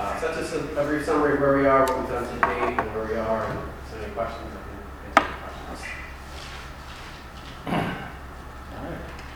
Uh, 0.00 0.18
So 0.18 0.28
that's 0.28 0.50
just 0.50 0.54
a 0.54 0.80
a 0.80 0.84
brief 0.86 1.04
summary 1.04 1.34
of 1.34 1.40
where 1.40 1.58
we 1.58 1.66
are, 1.66 1.82
what 1.84 1.98
we've 1.98 2.08
done 2.08 2.24
to 2.26 2.40
date, 2.40 2.78
and 2.80 2.94
where 2.94 3.04
we 3.04 3.16
are, 3.16 3.44
and 3.44 3.58
there's 3.90 4.04
any 4.04 4.12
questions, 4.14 4.48
I 4.56 5.20
can 5.20 5.34
questions. 5.42 5.84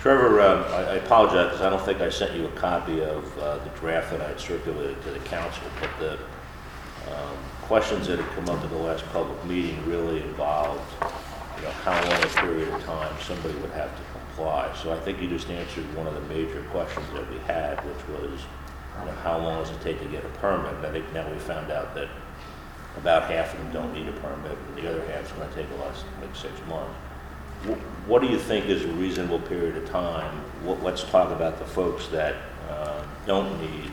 Trevor, 0.00 0.40
um, 0.40 0.64
I 0.72 0.92
I 0.92 0.94
apologize, 1.04 1.48
because 1.48 1.60
I 1.60 1.68
don't 1.68 1.82
think 1.84 2.00
I 2.00 2.08
sent 2.08 2.32
you 2.34 2.46
a 2.46 2.50
copy 2.52 3.02
of 3.02 3.38
uh, 3.38 3.58
the 3.58 3.68
draft 3.78 4.10
that 4.12 4.22
I 4.22 4.28
had 4.28 4.40
circulated 4.40 5.02
to 5.02 5.10
the 5.10 5.18
council, 5.18 5.64
but 5.82 5.90
the 6.00 6.12
um, 7.12 7.36
questions 7.62 8.06
that 8.06 8.18
had 8.18 8.30
come 8.34 8.48
up 8.48 8.64
at 8.64 8.70
the 8.70 8.78
last 8.78 9.04
public 9.12 9.44
meeting 9.44 9.76
really 9.86 10.22
involved, 10.22 10.90
you 11.58 11.62
know, 11.64 11.70
how 11.84 11.92
long 12.08 12.22
a 12.22 12.28
period 12.40 12.68
of 12.72 12.82
time 12.84 13.14
somebody 13.20 13.54
would 13.56 13.72
have 13.72 13.94
to 13.98 14.02
comply. 14.16 14.72
So 14.82 14.94
I 14.94 14.98
think 15.00 15.20
you 15.20 15.28
just 15.28 15.50
answered 15.50 15.84
one 15.94 16.06
of 16.06 16.14
the 16.14 16.24
major 16.34 16.62
questions 16.72 17.04
that 17.12 17.28
we 17.30 17.38
had, 17.40 17.76
which 17.84 18.02
was, 18.08 18.40
you 19.00 19.06
know, 19.06 19.12
how 19.22 19.38
long 19.38 19.62
does 19.62 19.70
it 19.70 19.80
take 19.80 19.98
to 20.00 20.06
get 20.06 20.24
a 20.24 20.28
permit? 20.40 20.74
And 20.74 20.86
I 20.86 20.90
think 20.92 21.12
now 21.12 21.28
we 21.30 21.38
found 21.38 21.70
out 21.70 21.94
that 21.94 22.08
about 22.96 23.30
half 23.30 23.52
of 23.54 23.58
them 23.60 23.72
don't 23.72 23.92
need 23.94 24.08
a 24.08 24.12
permit, 24.12 24.56
and 24.68 24.76
the 24.84 24.88
other 24.88 25.04
half's 25.06 25.32
going 25.32 25.48
to 25.48 25.54
take 25.54 25.66
a 25.70 25.74
lot, 25.76 25.92
like 26.20 26.34
six 26.36 26.52
months. 26.68 26.94
Wh- 27.66 28.08
What 28.08 28.22
do 28.22 28.28
you 28.28 28.38
think 28.38 28.66
is 28.66 28.84
a 28.84 28.88
reasonable 28.88 29.40
period 29.40 29.76
of 29.76 29.88
time? 29.88 30.40
Let's 30.64 31.02
talk 31.04 31.30
about 31.32 31.58
the 31.58 31.64
folks 31.64 32.06
that 32.08 32.36
uh, 32.70 33.02
don't 33.26 33.60
need 33.60 33.90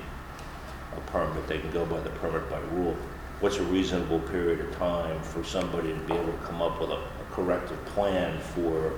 a 0.95 1.11
permit, 1.11 1.47
they 1.47 1.57
can 1.59 1.71
go 1.71 1.85
by 1.85 1.99
the 2.01 2.09
permit 2.11 2.47
by 2.49 2.59
rule. 2.73 2.95
What's 3.39 3.57
a 3.57 3.63
reasonable 3.63 4.19
period 4.19 4.59
of 4.59 4.75
time 4.77 5.19
for 5.23 5.43
somebody 5.43 5.93
to 5.93 5.99
be 6.01 6.13
able 6.13 6.31
to 6.31 6.37
come 6.45 6.61
up 6.61 6.79
with 6.79 6.91
a 6.91 6.95
a 7.01 7.33
corrective 7.33 7.83
plan 7.85 8.37
for 8.39 8.93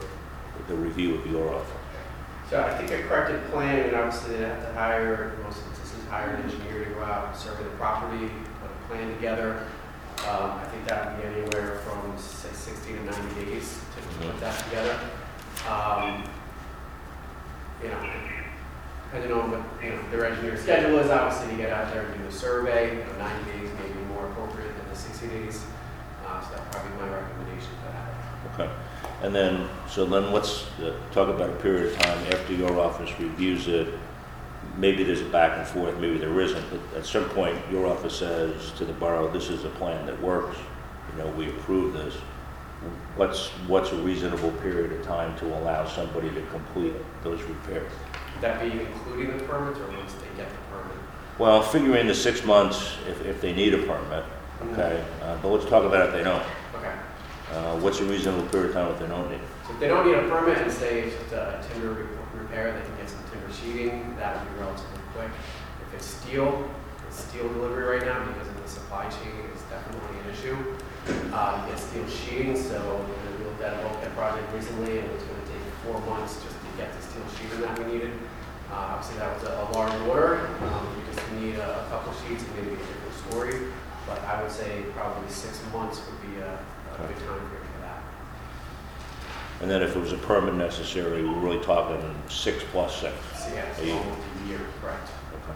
the 0.67 0.73
review 0.75 1.15
of 1.15 1.25
your 1.27 1.53
offer? 1.53 1.77
So 2.49 2.61
I 2.61 2.75
think 2.77 2.91
a 2.91 3.07
corrected 3.07 3.43
plan, 3.51 3.79
and 3.87 3.95
obviously 3.95 4.37
they 4.37 4.43
have 4.45 4.59
to 4.67 4.73
hire, 4.73 5.37
most 5.43 5.59
of 5.59 5.72
hired 6.13 6.39
an 6.39 6.45
engineer 6.45 6.85
to 6.85 6.91
go 6.91 7.01
out 7.01 7.29
and 7.29 7.35
survey 7.35 7.63
the 7.63 7.69
property, 7.71 8.29
put 8.61 8.69
a 8.69 8.87
plan 8.87 9.11
together. 9.15 9.65
Um, 10.29 10.51
I 10.61 10.65
think 10.69 10.85
that 10.87 11.17
would 11.17 11.21
be 11.21 11.27
anywhere 11.27 11.79
from 11.79 12.15
say 12.19 12.53
sixty 12.53 12.93
to 12.93 13.03
ninety 13.03 13.45
days 13.45 13.81
to 13.95 14.25
put 14.27 14.39
that 14.39 14.63
together. 14.65 14.99
Um, 15.67 16.23
You 17.81 17.89
know, 17.89 17.99
depending 19.11 19.33
on 19.33 19.51
what, 19.51 19.83
you 19.83 19.89
know, 19.89 19.99
their 20.09 20.25
engineer's 20.25 20.61
schedule 20.61 20.99
is, 20.99 21.09
obviously 21.11 21.51
to 21.51 21.57
get 21.57 21.69
out 21.73 21.91
there 21.91 22.05
and 22.05 22.17
do 22.17 22.23
the 22.23 22.31
survey, 22.31 22.95
you 22.95 23.03
know, 23.03 23.17
ninety 23.17 23.43
days 23.51 23.69
may 23.81 23.89
be 23.91 23.99
more 24.13 24.27
appropriate 24.27 24.71
than 24.77 24.87
the 24.89 24.95
sixty 24.95 25.27
days. 25.27 25.65
Uh, 26.25 26.39
so 26.39 26.55
that's 26.55 26.73
probably 26.73 26.95
my 27.01 27.09
recommendation 27.11 27.73
for 27.81 27.91
that. 27.91 28.07
Okay. 28.53 28.69
And 29.23 29.35
then, 29.35 29.67
so 29.89 30.05
then 30.05 30.31
let's 30.31 30.67
uh, 30.79 30.95
talk 31.11 31.27
about 31.27 31.49
a 31.49 31.55
period 31.55 31.91
of 31.91 31.99
time 31.99 32.19
after 32.31 32.53
your 32.53 32.79
office 32.79 33.11
reviews 33.19 33.67
it. 33.67 33.87
Maybe 34.77 35.03
there's 35.03 35.21
a 35.21 35.25
back 35.25 35.57
and 35.59 35.67
forth, 35.67 35.97
maybe 35.99 36.17
there 36.17 36.39
isn't, 36.39 36.65
but 36.71 36.97
at 36.97 37.05
some 37.05 37.29
point, 37.29 37.57
your 37.71 37.85
office 37.85 38.15
says 38.17 38.71
to 38.77 38.85
the 38.85 38.93
borough, 38.93 39.31
this 39.31 39.49
is 39.49 39.65
a 39.65 39.69
plan 39.69 40.05
that 40.07 40.19
works, 40.21 40.57
you 41.11 41.23
know, 41.23 41.29
we 41.31 41.49
approve 41.49 41.93
this. 41.93 42.15
What's, 43.15 43.49
what's 43.67 43.91
a 43.91 43.95
reasonable 43.97 44.51
period 44.63 44.91
of 44.93 45.05
time 45.05 45.37
to 45.39 45.45
allow 45.57 45.85
somebody 45.87 46.29
to 46.31 46.41
complete 46.47 46.93
those 47.23 47.41
repairs? 47.43 47.91
Would 48.33 48.41
that 48.41 48.59
be 48.61 48.71
including 48.81 49.37
the 49.37 49.43
permit 49.43 49.77
or 49.77 49.87
once 49.95 50.13
they 50.13 50.27
get 50.35 50.49
the 50.49 50.57
permit? 50.75 50.97
Well, 51.37 51.61
figure 51.61 51.95
in 51.97 52.07
the 52.07 52.15
six 52.15 52.43
months 52.43 52.97
if, 53.07 53.23
if 53.25 53.39
they 53.41 53.53
need 53.53 53.73
a 53.75 53.77
permit, 53.83 54.25
okay? 54.71 55.03
Uh, 55.21 55.37
But 55.41 55.49
let's 55.49 55.65
talk 55.65 55.83
about 55.83 56.07
if 56.07 56.13
they 56.13 56.23
don't. 56.23 56.43
Okay. 56.75 56.91
Uh, 57.53 57.77
What's 57.77 57.99
a 57.99 58.05
reasonable 58.05 58.47
period 58.47 58.69
of 58.69 58.73
time 58.75 58.91
if 58.91 58.99
they 58.99 59.07
don't 59.07 59.29
need? 59.29 59.39
So 59.67 59.73
if 59.73 59.79
they 59.79 59.87
don't 59.87 60.05
need 60.05 60.15
a 60.15 60.27
permit 60.27 60.57
and 60.57 60.71
say 60.71 61.01
it's 61.01 61.15
just 61.21 61.31
a 61.33 61.63
timber 61.71 61.93
re- 61.93 62.41
repair, 62.41 62.73
they 62.73 62.92
can 63.59 63.73
get 63.73 63.93
some 63.93 64.13
timber 64.13 64.13
sheeting, 64.13 64.15
that 64.17 64.37
would 64.39 64.53
be 64.53 64.59
relatively 64.59 64.99
quick. 65.13 65.31
If 65.87 65.93
it's 65.95 66.05
steel, 66.05 66.69
it's 67.07 67.23
steel 67.25 67.47
delivery 67.49 67.97
right 67.97 68.05
now 68.05 68.25
because 68.25 68.47
of 68.47 68.61
the 68.61 68.69
supply 68.69 69.09
chain 69.09 69.33
is 69.53 69.61
definitely 69.69 70.19
an 70.19 70.29
issue. 70.33 70.57
Uh, 71.33 71.61
you 71.65 71.71
get 71.71 71.79
steel 71.79 72.07
sheeting, 72.07 72.57
so 72.57 73.05
we 73.39 73.45
looked 73.45 73.61
at 73.61 73.73
a 73.73 73.81
bulkhead 73.83 74.13
project 74.15 74.53
recently 74.53 74.99
and 74.99 75.07
it 75.07 75.13
was 75.13 75.23
gonna 75.23 75.45
take 75.45 75.65
four 75.83 75.99
months 76.09 76.35
just 76.43 76.55
to 76.55 76.69
get 76.77 76.93
the 76.93 77.01
steel 77.01 77.25
sheeting 77.37 77.61
that 77.61 77.77
we 77.79 77.85
needed. 77.93 78.13
Uh, 78.71 78.97
obviously 78.97 79.19
that 79.19 79.33
was 79.35 79.43
a, 79.43 79.53
a 79.53 79.65
large 79.77 79.93
order, 80.07 80.47
um, 80.71 80.87
we 80.97 81.03
just 81.13 81.31
need 81.33 81.55
a, 81.55 81.85
a 81.85 81.89
couple 81.89 82.13
sheets, 82.25 82.43
maybe 82.55 82.73
a 82.73 82.77
different 82.77 83.15
story. 83.29 83.55
But 84.07 84.21
I 84.23 84.41
would 84.41 84.51
say 84.51 84.83
probably 84.95 85.29
six 85.29 85.61
months 85.71 86.01
would 86.05 86.21
be 86.21 86.41
a, 86.41 86.57
a 86.57 87.07
good 87.07 87.17
time 87.27 87.39
that. 87.39 87.62
And 89.63 89.71
then 89.71 89.81
if 89.81 89.95
it 89.95 89.99
was 89.99 90.11
a 90.11 90.17
permit 90.17 90.55
necessary, 90.55 91.23
we're 91.23 91.39
really 91.39 91.63
talking 91.63 91.95
six 92.27 92.61
plus 92.75 92.99
six. 92.99 93.15
So 93.39 93.47
yeah, 93.55 93.63
it's 93.71 93.79
A 93.79 93.95
a 93.95 94.43
year, 94.43 94.59
correct. 94.83 95.07
Okay. 95.39 95.55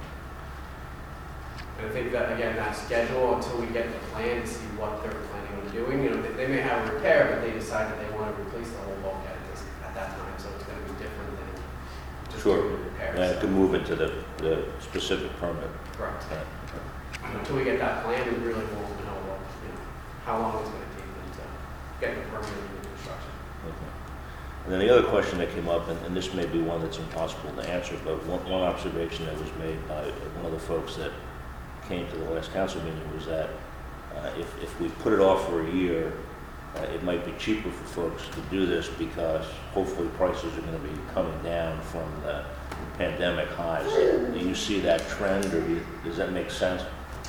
And 1.78 1.88
I 1.88 1.90
think 1.92 2.14
that, 2.14 2.32
again, 2.32 2.56
that 2.56 2.72
schedule, 2.72 3.36
until 3.36 3.60
we 3.60 3.68
get 3.68 3.92
the 3.92 4.00
plan 4.16 4.40
to 4.40 4.48
see 4.48 4.64
what 4.80 5.04
they're 5.04 5.12
planning 5.12 5.60
on 5.60 5.68
doing, 5.76 6.04
you 6.08 6.10
know, 6.16 6.22
they, 6.24 6.32
they 6.40 6.48
may 6.48 6.64
have 6.64 6.88
a 6.88 6.94
repair, 6.96 7.36
but 7.36 7.44
they 7.44 7.52
decide 7.52 7.92
that 7.92 8.00
they 8.00 8.08
want 8.16 8.32
to 8.34 8.42
replace 8.48 8.72
the 8.72 8.80
whole 8.88 8.96
bulkhead 9.04 9.36
at 9.36 9.44
this, 9.52 9.68
at 9.84 9.92
that 9.92 10.16
time, 10.16 10.32
so 10.40 10.48
it's 10.56 10.64
gonna 10.64 10.80
be 10.88 10.96
different 11.04 11.28
than 11.36 11.52
just 12.32 12.48
Sure. 12.48 12.64
doing 12.64 12.80
the 12.80 12.88
repairs. 12.88 13.20
And 13.20 13.28
it 13.28 13.40
can 13.44 13.52
move 13.52 13.76
into 13.76 13.92
the, 14.00 14.24
the 14.40 14.72
specific 14.80 15.36
permit. 15.36 15.68
Correct. 16.00 16.24
Yeah. 16.32 16.48
Until 17.36 17.60
we 17.60 17.66
get 17.68 17.76
that 17.84 18.08
plan, 18.08 18.24
we 18.24 18.40
really 18.40 18.64
won't 18.72 18.88
know 19.04 19.20
what, 19.28 19.44
you 19.68 19.68
know, 19.68 19.84
how 20.24 20.40
long 20.40 20.64
it's 20.64 20.72
gonna 20.72 20.96
take 20.96 21.12
them 21.12 21.28
to 21.36 21.44
get 22.00 22.16
the 22.16 22.24
permit 22.32 22.56
and 22.56 22.72
the 22.72 22.88
construction. 22.88 23.36
Okay. 23.68 23.92
And 24.68 24.74
then 24.74 24.86
the 24.86 24.94
other 24.94 25.08
question 25.08 25.38
that 25.40 25.50
came 25.52 25.70
up, 25.70 25.88
and, 25.88 25.98
and 26.06 26.14
this 26.14 26.34
may 26.34 26.46
be 26.46 26.60
one 26.60 26.82
that's 26.82 26.98
impossible 26.98 27.52
to 27.54 27.70
answer, 27.70 27.98
but 28.04 28.22
one, 28.26 28.44
one 28.52 28.64
observation 28.64 29.26
that 29.26 29.40
was 29.40 29.50
made 29.60 29.80
by 29.88 30.04
one 30.36 30.46
of 30.46 30.52
the 30.52 30.60
folks 30.60 30.98
that 30.98 31.14
came 31.88 32.06
to 32.10 32.18
the 32.18 32.30
last 32.32 32.52
council 32.52 32.82
meeting 32.84 33.14
was 33.14 33.26
that 33.28 33.50
uh, 34.18 34.30
if, 34.38 34.62
if 34.62 34.78
we 34.82 34.90
put 34.90 35.14
it 35.14 35.22
off 35.22 35.48
for 35.48 35.66
a 35.66 35.72
year, 35.72 36.12
uh, 36.76 36.82
it 36.82 37.02
might 37.02 37.26
be 37.26 37.32
cheaper 37.40 37.72
for 37.72 37.86
folks 37.86 38.28
to 38.28 38.42
do 38.52 38.66
this 38.66 38.90
because 38.90 39.46
hopefully 39.72 40.10
prices 40.18 40.58
are 40.58 40.62
gonna 40.62 40.80
be 40.80 41.00
coming 41.14 41.42
down 41.44 41.80
from 41.80 42.12
the 42.24 42.44
pandemic 42.98 43.48
highs. 43.48 43.90
Do 43.94 44.38
you 44.38 44.54
see 44.54 44.82
that 44.82 45.00
trend, 45.08 45.46
or 45.46 45.62
do 45.62 45.76
you, 45.76 45.86
does 46.04 46.18
that 46.18 46.34
make 46.34 46.52
sense? 46.52 46.84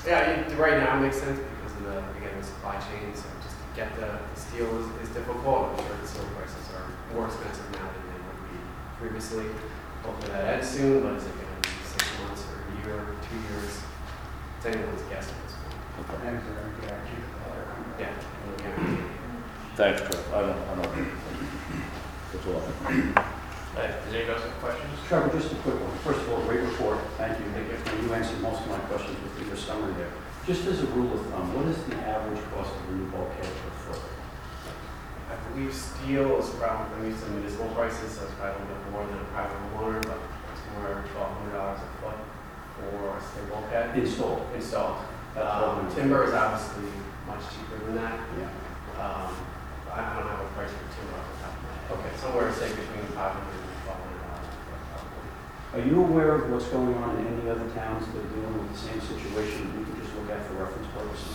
Yeah, 0.05 0.43
right 0.57 0.83
now 0.83 0.99
it 0.99 1.03
makes 1.03 1.21
sense 1.21 1.39
because 1.39 1.77
of 1.77 1.85
the, 1.85 1.99
again, 2.19 2.37
the 2.37 2.45
supply 2.45 2.81
chain, 2.81 3.15
so 3.15 3.27
just 3.45 3.55
to 3.55 3.77
get 3.77 3.95
the 3.95 4.19
the 4.35 4.41
steel 4.41 4.67
is, 4.81 5.09
is 5.09 5.15
difficult. 5.15 5.69
I'm 5.71 5.87
sure 5.87 5.97
the 6.03 6.09
steel 6.09 6.25
prices 6.35 6.75
are 6.75 6.98
more 7.15 7.27
expensive 7.27 7.71
now 7.73 7.87
than 7.89 8.05
they 8.11 8.21
would 8.21 8.41
be 8.51 8.59
previously. 8.99 9.47
Hopefully 10.05 10.33
that 10.33 10.55
ends 10.61 10.69
soon, 10.69 11.03
but 11.03 11.15
is 11.15 11.25
it 11.27 11.35
gonna 11.35 11.61
be 11.63 11.75
six 11.85 12.05
months 12.23 12.43
or 12.49 12.57
a 12.63 12.73
year 12.85 12.97
or 12.97 13.15
two 13.25 13.39
years? 13.53 13.83
It's 14.59 14.67
anyone's 14.67 15.03
guess 15.11 15.29
at 15.29 15.39
this 15.47 15.55
point. 15.63 15.81
Yeah. 17.99 18.13
yeah. 18.63 18.97
Thanks, 19.77 20.01
Trev. 20.03 20.35
I 20.35 20.41
don't, 20.43 20.59
I 20.59 20.75
don't, 20.83 21.09
that's 22.33 22.47
all. 22.47 22.63
I 22.87 23.81
have. 23.87 24.05
Does 24.05 24.15
anybody 24.15 24.33
else 24.35 24.43
have 24.43 24.59
questions? 24.59 24.91
Trevor, 25.07 25.31
just 25.39 25.53
a 25.53 25.57
quick 25.63 25.79
one. 25.79 25.95
First 26.03 26.21
of 26.21 26.31
all, 26.33 26.43
great 26.43 26.61
report. 26.61 26.99
Thank 27.17 27.39
you. 27.39 27.47
And 27.55 28.03
You 28.03 28.13
answered 28.15 28.41
most 28.41 28.63
of 28.63 28.69
my 28.69 28.79
questions 28.91 29.17
with 29.23 29.47
your 29.47 29.57
summary 29.57 29.95
there. 29.95 30.11
Just 30.47 30.67
as 30.67 30.83
a 30.83 30.87
rule 30.99 31.13
of 31.15 31.25
thumb, 31.27 31.55
what 31.55 31.67
is 31.67 31.79
the 31.85 31.95
average 32.09 32.41
cost 32.51 32.75
of 32.75 32.89
a 32.89 32.93
new 32.93 33.07
bulkhead 33.11 33.45
per 33.45 33.93
foot? 33.93 34.03
Believe 35.59 35.75
steel 35.75 36.39
is 36.39 36.55
around, 36.55 36.87
I 36.95 37.03
mean, 37.03 37.19
some 37.19 37.35
municipal 37.35 37.67
prices, 37.75 38.15
so 38.15 38.23
it's 38.23 38.35
probably 38.39 38.63
a 38.63 38.71
little 38.71 38.79
bit 38.79 38.93
more 38.95 39.03
than 39.11 39.19
a 39.19 39.27
private 39.35 39.59
homeowner, 39.75 39.99
but 40.07 40.23
somewhere 40.55 41.03
twelve 41.11 41.35
hundred 41.35 41.59
dollars 41.59 41.83
a 41.83 41.91
foot 41.99 42.15
for 42.79 42.95
a 43.11 43.19
steel 43.19 43.47
bulkhead 43.51 43.99
Installed. 43.99 44.47
installed. 44.55 45.03
Um, 45.35 45.91
timber 45.91 46.31
is 46.31 46.35
obviously 46.35 46.87
much 47.27 47.43
cheaper 47.51 47.75
than 47.91 47.99
that. 47.99 48.23
Yeah. 48.39 49.03
Um, 49.03 49.35
I 49.91 50.23
don't 50.23 50.31
have 50.31 50.47
a 50.47 50.51
price 50.55 50.71
for 50.71 50.87
timber 50.95 51.19
off 51.19 51.27
the 51.27 51.43
top 51.43 51.51
of 51.51 51.63
my 51.67 51.75
head. 51.75 51.91
Okay. 51.91 52.13
Somewhere, 52.23 52.55
say, 52.55 52.71
between 52.79 53.11
five 53.19 53.35
hundred 53.35 53.59
and 53.59 53.83
twelve 53.83 53.99
hundred 53.99 54.23
dollars. 54.31 54.55
probably. 54.95 55.27
Are 55.75 55.83
you 55.91 55.97
aware 56.07 56.39
of 56.39 56.55
what's 56.55 56.71
going 56.71 56.95
on 57.03 57.19
in 57.19 57.35
any 57.35 57.51
other 57.51 57.67
towns 57.75 58.07
that 58.07 58.23
are 58.23 58.31
dealing 58.31 58.63
with 58.63 58.71
the 58.71 58.79
same 58.79 59.03
situation 59.03 59.75
we 59.75 59.83
can 59.91 59.99
just 60.07 60.15
look 60.23 60.31
at 60.31 60.39
for 60.47 60.55
reference 60.63 60.87
purposes? 60.95 61.35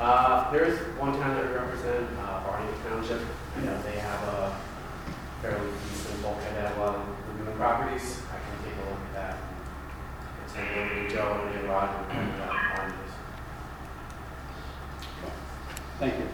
Uh, 0.00 0.50
there 0.50 0.64
is 0.64 0.78
one 0.98 1.12
town 1.18 1.36
that 1.36 1.46
we 1.46 1.52
represent, 1.52 2.08
uh, 2.20 2.42
Barney 2.44 2.66
Township. 2.88 3.20
I 3.56 3.60
know 3.60 3.80
they 3.82 3.98
have 3.98 4.22
a 4.28 4.56
fairly 5.40 5.70
decent 5.88 6.22
bulkhead 6.22 6.64
at 6.64 6.78
one 6.78 6.94
of 6.94 7.46
the 7.46 7.52
properties. 7.52 8.22
I 8.30 8.38
can 8.40 8.64
take 8.64 8.74
a 8.82 8.90
look 8.90 8.98
at 8.98 9.14
that. 9.14 9.36
and 10.40 10.50
Send 10.50 10.68
it 10.68 10.78
over 10.78 10.94
to 10.94 11.08
Joe 11.08 11.50
and 11.54 11.68
Roger 11.68 11.98
and 12.10 12.32
find 12.32 12.42
out 12.42 12.80
on 12.80 12.88
this. 12.90 13.14
Thank 15.98 16.18
you. 16.18 16.28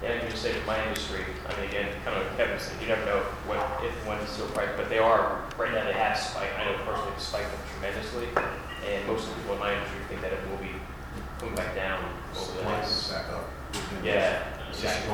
Yeah, 0.00 0.14
I 0.14 0.18
can 0.20 0.30
just 0.30 0.42
say 0.42 0.54
with 0.54 0.64
my 0.64 0.78
industry, 0.86 1.26
I 1.48 1.60
mean, 1.60 1.68
again, 1.68 1.90
kind 2.04 2.16
of 2.16 2.24
like 2.24 2.36
Kevin 2.36 2.58
said, 2.60 2.80
you 2.80 2.86
never 2.86 3.04
know 3.04 3.18
what, 3.50 3.58
if 3.82 3.90
and 3.98 4.06
when 4.06 4.18
the 4.20 4.26
steel 4.26 4.46
price, 4.54 4.70
but 4.76 4.88
they 4.88 4.98
are, 4.98 5.42
right 5.58 5.74
now 5.74 5.84
they 5.84 5.92
have 5.92 6.16
spiked. 6.16 6.54
I 6.56 6.64
know 6.70 6.78
personally 6.86 7.10
they 7.18 7.20
spiked 7.20 7.50
them 7.50 7.60
tremendously, 7.74 8.28
and 8.86 9.06
most 9.10 9.26
of 9.26 9.34
the 9.34 9.42
people 9.42 9.54
in 9.54 9.60
my 9.60 9.74
industry 9.74 9.98
think 10.08 10.22
that 10.22 10.32
it 10.32 10.38
will 10.48 10.62
be 10.62 10.70
coming 11.38 11.54
back 11.54 11.74
down 11.74 12.04
over 12.36 12.52
the 12.52 12.62
next. 12.78 13.10
Yeah, 14.04 14.42
exactly. 14.70 15.08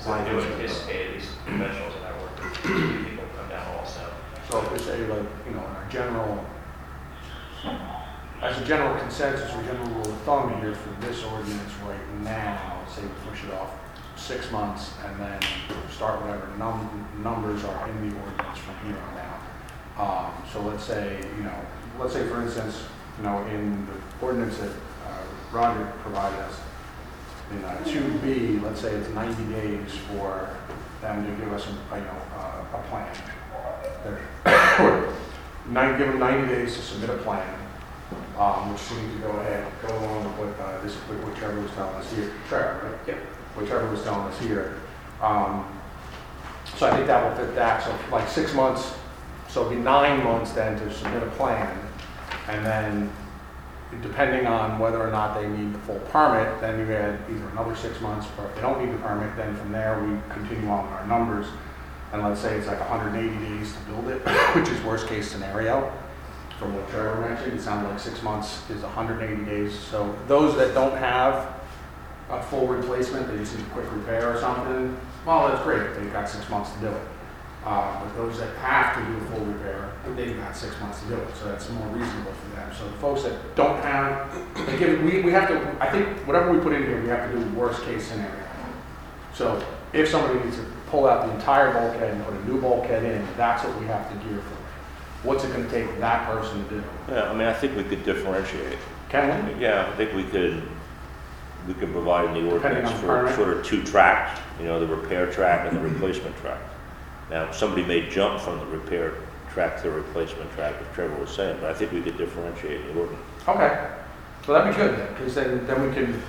So 0.00 0.12
I 0.12 0.28
do 0.28 0.40
anticipate, 0.40 1.06
at 1.08 1.14
least 1.14 1.28
professionals 1.44 1.94
that 1.94 2.12
I 2.12 2.22
work 2.22 2.42
with, 2.42 3.08
people 3.10 3.24
come 3.36 3.48
down 3.48 3.76
also. 3.78 4.00
So 4.50 4.62
if 4.62 4.72
we 4.72 4.78
say 4.78 4.98
like, 5.06 5.26
you 5.46 5.52
know, 5.54 5.64
in 5.66 5.76
our 5.76 5.86
general, 5.90 6.44
as 8.40 8.60
a 8.60 8.64
general 8.64 8.98
consensus 9.00 9.50
or 9.54 9.62
general 9.62 9.86
rule 9.90 10.08
of 10.08 10.20
thumb 10.22 10.60
here 10.60 10.74
for 10.74 10.90
this 11.06 11.22
ordinance 11.24 11.72
right 11.86 12.08
now, 12.22 12.82
say 12.94 13.02
we 13.02 13.08
push 13.30 13.44
it 13.44 13.52
off 13.52 13.70
six 14.16 14.50
months 14.50 14.92
and 15.04 15.18
then 15.20 15.40
start 15.90 16.20
whatever 16.22 16.48
num- 16.58 17.06
numbers 17.22 17.64
are 17.64 17.88
in 17.88 18.08
the 18.08 18.16
ordinance 18.16 18.58
from 18.58 18.74
here 18.86 18.96
on 18.96 19.18
out. 19.18 19.40
Um, 19.98 20.42
so 20.52 20.60
let's 20.62 20.84
say, 20.84 21.18
you 21.36 21.42
know, 21.44 21.54
let's 21.98 22.12
say 22.12 22.26
for 22.28 22.40
instance, 22.42 22.82
you 23.16 23.24
know, 23.24 23.44
in 23.46 23.86
the 23.86 24.24
ordinance 24.24 24.58
that 24.58 24.70
Roger 25.52 25.92
provided 26.02 26.38
us, 26.40 26.60
in 27.50 27.64
uh, 27.64 27.84
two 27.84 28.18
B, 28.18 28.58
let's 28.62 28.80
say 28.80 28.92
it's 28.94 29.08
ninety 29.10 29.44
days 29.54 29.90
for 30.10 30.50
them 31.00 31.24
to 31.24 31.42
give 31.42 31.52
us, 31.52 31.66
a 31.66 31.96
you 31.96 32.02
know, 32.04 32.10
uh, 32.36 32.76
a 32.78 32.82
plan. 32.88 33.16
They're- 34.04 35.14
Nine, 35.70 35.98
give 35.98 36.08
them 36.08 36.18
ninety 36.18 36.48
days 36.54 36.74
to 36.76 36.82
submit 36.82 37.10
a 37.10 37.18
plan, 37.18 37.46
um, 38.38 38.72
which 38.72 38.80
seems 38.80 39.12
to 39.14 39.20
go 39.20 39.30
ahead, 39.40 39.70
go 39.86 39.98
along 39.98 40.24
with 40.24 40.48
what, 40.56 40.66
uh, 40.66 40.80
this, 40.82 40.94
with 41.08 41.22
what 41.22 41.36
Trevor 41.36 41.60
was 41.60 41.70
telling 41.72 41.94
us 41.96 42.10
here. 42.14 42.32
Trevor, 42.48 42.88
right? 42.90 43.08
Yep. 43.08 43.16
What 43.54 43.66
Trevor 43.66 43.90
was 43.90 44.02
telling 44.02 44.26
us 44.32 44.38
here. 44.40 44.76
Um, 45.20 45.66
so 46.76 46.86
I 46.86 46.94
think 46.94 47.06
that 47.06 47.22
will 47.22 47.44
fit 47.44 47.54
that, 47.54 47.82
so 47.82 47.94
like 48.10 48.28
six 48.28 48.54
months, 48.54 48.94
so 49.48 49.60
it'll 49.62 49.72
be 49.74 49.78
nine 49.80 50.22
months 50.24 50.52
then 50.52 50.78
to 50.78 50.94
submit 50.94 51.22
a 51.22 51.30
plan, 51.32 51.78
and 52.48 52.64
then 52.64 53.10
depending 54.02 54.46
on 54.46 54.78
whether 54.78 55.00
or 55.00 55.10
not 55.10 55.40
they 55.40 55.48
need 55.48 55.74
the 55.74 55.78
full 55.80 55.98
permit, 56.10 56.60
then 56.60 56.78
you 56.78 56.92
add 56.94 57.18
either 57.30 57.48
another 57.48 57.74
six 57.74 58.00
months, 58.00 58.26
or 58.38 58.46
if 58.46 58.54
they 58.54 58.60
don't 58.60 58.84
need 58.84 58.92
the 58.92 58.98
permit, 58.98 59.34
then 59.36 59.54
from 59.56 59.72
there, 59.72 60.02
we 60.02 60.18
continue 60.32 60.68
on 60.68 60.84
with 60.84 60.92
our 60.94 61.06
numbers. 61.06 61.46
And 62.12 62.22
let's 62.22 62.40
say 62.40 62.56
it's 62.56 62.66
like 62.66 62.80
hundred 62.80 63.14
and 63.14 63.18
eighty 63.18 63.58
days 63.58 63.72
to 63.72 63.78
build 63.90 64.08
it, 64.08 64.20
which 64.54 64.68
is 64.68 64.82
worst 64.82 65.06
case 65.08 65.30
scenario. 65.30 65.92
from 66.58 66.74
what 66.74 66.88
Trevor 66.90 67.20
mentioned, 67.20 67.58
it 67.58 67.62
sounded 67.62 67.88
like 67.88 68.00
six 68.00 68.22
months 68.22 68.68
is 68.70 68.82
180 68.82 69.44
days. 69.44 69.78
So 69.78 70.16
those 70.26 70.56
that 70.56 70.74
don't 70.74 70.96
have 70.96 71.54
a 72.30 72.42
full 72.42 72.66
replacement, 72.66 73.28
they 73.28 73.38
just 73.38 73.56
need 73.56 73.66
a 73.66 73.70
quick 73.70 73.90
repair 73.92 74.34
or 74.34 74.40
something, 74.40 74.96
well, 75.24 75.48
that's 75.48 75.62
great, 75.62 75.94
they've 75.94 76.12
got 76.12 76.28
six 76.28 76.48
months 76.48 76.72
to 76.72 76.80
do 76.80 76.86
it. 76.88 77.02
Uh, 77.68 78.00
But 78.02 78.16
those 78.16 78.38
that 78.38 78.56
have 78.56 78.96
to 78.96 79.00
do 79.12 79.18
a 79.18 79.30
full 79.30 79.44
repair, 79.44 79.90
they've 80.16 80.34
got 80.38 80.56
six 80.56 80.72
months 80.80 81.02
to 81.02 81.08
do 81.08 81.14
it, 81.16 81.36
so 81.36 81.44
that's 81.50 81.68
more 81.68 81.86
reasonable 81.88 82.32
for 82.32 82.56
them. 82.56 82.70
So 82.74 82.86
the 82.86 82.96
folks 82.96 83.24
that 83.24 83.54
don't 83.56 83.78
have, 83.82 84.32
give, 84.78 85.02
we, 85.02 85.20
we 85.20 85.30
have 85.32 85.48
to, 85.48 85.76
I 85.78 85.90
think, 85.90 86.08
whatever 86.26 86.50
we 86.50 86.60
put 86.60 86.72
in 86.72 86.82
here, 86.84 87.02
we 87.02 87.08
have 87.08 87.30
to 87.30 87.38
do 87.38 87.44
worst 87.50 87.82
case 87.82 88.06
scenario. 88.06 88.32
So 89.34 89.62
if 89.92 90.08
somebody 90.08 90.42
needs 90.42 90.56
to 90.56 90.64
pull 90.86 91.06
out 91.06 91.26
the 91.26 91.34
entire 91.34 91.70
bulkhead 91.74 92.14
and 92.14 92.24
put 92.24 92.34
a 92.36 92.44
new 92.46 92.58
bulkhead 92.58 93.04
in, 93.04 93.22
that's 93.36 93.62
what 93.64 93.78
we 93.78 93.84
have 93.86 94.08
to 94.12 94.16
gear 94.26 94.38
for. 94.38 95.26
What's 95.28 95.44
it 95.44 95.52
gonna 95.52 95.68
take 95.68 96.00
that 96.00 96.26
person 96.26 96.64
to 96.64 96.70
do? 96.76 96.84
Yeah, 97.10 97.24
I 97.30 97.34
mean, 97.34 97.48
I 97.48 97.52
think 97.52 97.76
we 97.76 97.84
could 97.84 98.02
differentiate. 98.02 98.78
Can 99.10 99.58
we? 99.58 99.62
Yeah, 99.62 99.90
I 99.92 99.96
think 99.96 100.14
we 100.14 100.24
could, 100.24 100.62
we 101.66 101.74
could 101.74 101.92
provide 101.92 102.34
in 102.34 102.46
the 102.46 102.50
Depending 102.50 102.84
ordinance 102.84 102.92
on 102.92 103.00
for 103.00 103.06
permit? 103.08 103.34
sort 103.34 103.48
of 103.58 103.66
two 103.66 103.84
tracks, 103.84 104.40
you 104.58 104.64
know, 104.64 104.80
the 104.80 104.86
repair 104.86 105.30
track 105.30 105.68
and 105.68 105.76
the 105.76 105.82
replacement 105.82 106.34
track. 106.38 106.60
Now, 107.30 107.50
somebody 107.52 107.84
may 107.84 108.08
jump 108.08 108.40
from 108.40 108.58
the 108.58 108.66
repair 108.66 109.14
track 109.52 109.76
to 109.78 109.82
the 109.84 109.90
replacement 109.90 110.50
track, 110.52 110.74
as 110.80 110.94
Trevor 110.94 111.16
was 111.16 111.30
saying, 111.30 111.58
but 111.60 111.70
I 111.70 111.74
think 111.74 111.92
we 111.92 112.00
could 112.00 112.16
differentiate 112.16 112.86
the 112.92 113.00
ordinance. 113.00 113.22
Okay, 113.46 113.88
well, 114.46 114.58
that'd 114.64 114.74
be 114.74 114.80
good 114.80 115.08
because 115.16 115.34
then, 115.34 115.66
then 115.66 115.86
we 115.88 115.94
can, 115.94 116.22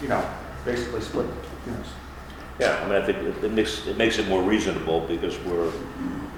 you 0.00 0.08
know, 0.08 0.24
basically 0.64 1.00
split, 1.00 1.26
you 1.66 1.72
know, 1.72 1.78
Yeah, 2.58 2.78
I 2.82 2.88
mean, 2.88 3.02
I 3.02 3.04
think 3.04 3.18
it- 3.18 3.44
it 3.44 3.52
makes, 3.52 3.86
it 3.86 3.96
makes 3.96 4.18
it 4.18 4.28
more 4.28 4.42
reasonable 4.42 5.00
because 5.00 5.38
we're, 5.40 5.70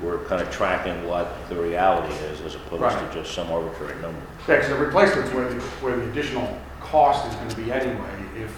we're 0.03 0.19
kind 0.25 0.41
of 0.41 0.51
tracking 0.51 1.07
what 1.07 1.29
the 1.49 1.57
reality 1.57 2.15
is 2.15 2.41
as 2.41 2.55
opposed 2.55 2.83
Right. 2.83 3.13
to 3.13 3.19
just 3.21 3.35
some 3.35 3.51
arbitrary 3.51 3.95
number. 4.01 4.21
Yeah, 4.49 4.57
because 4.57 4.69
the 4.71 4.77
replacement's 4.77 5.33
where 5.33 5.49
the, 5.49 5.61
where 5.83 5.97
the 5.97 6.05
additional 6.11 6.59
cost 6.81 7.27
is 7.29 7.35
gonna 7.35 7.55
be 7.55 7.73
anyway, 7.73 8.25
if 8.37 8.53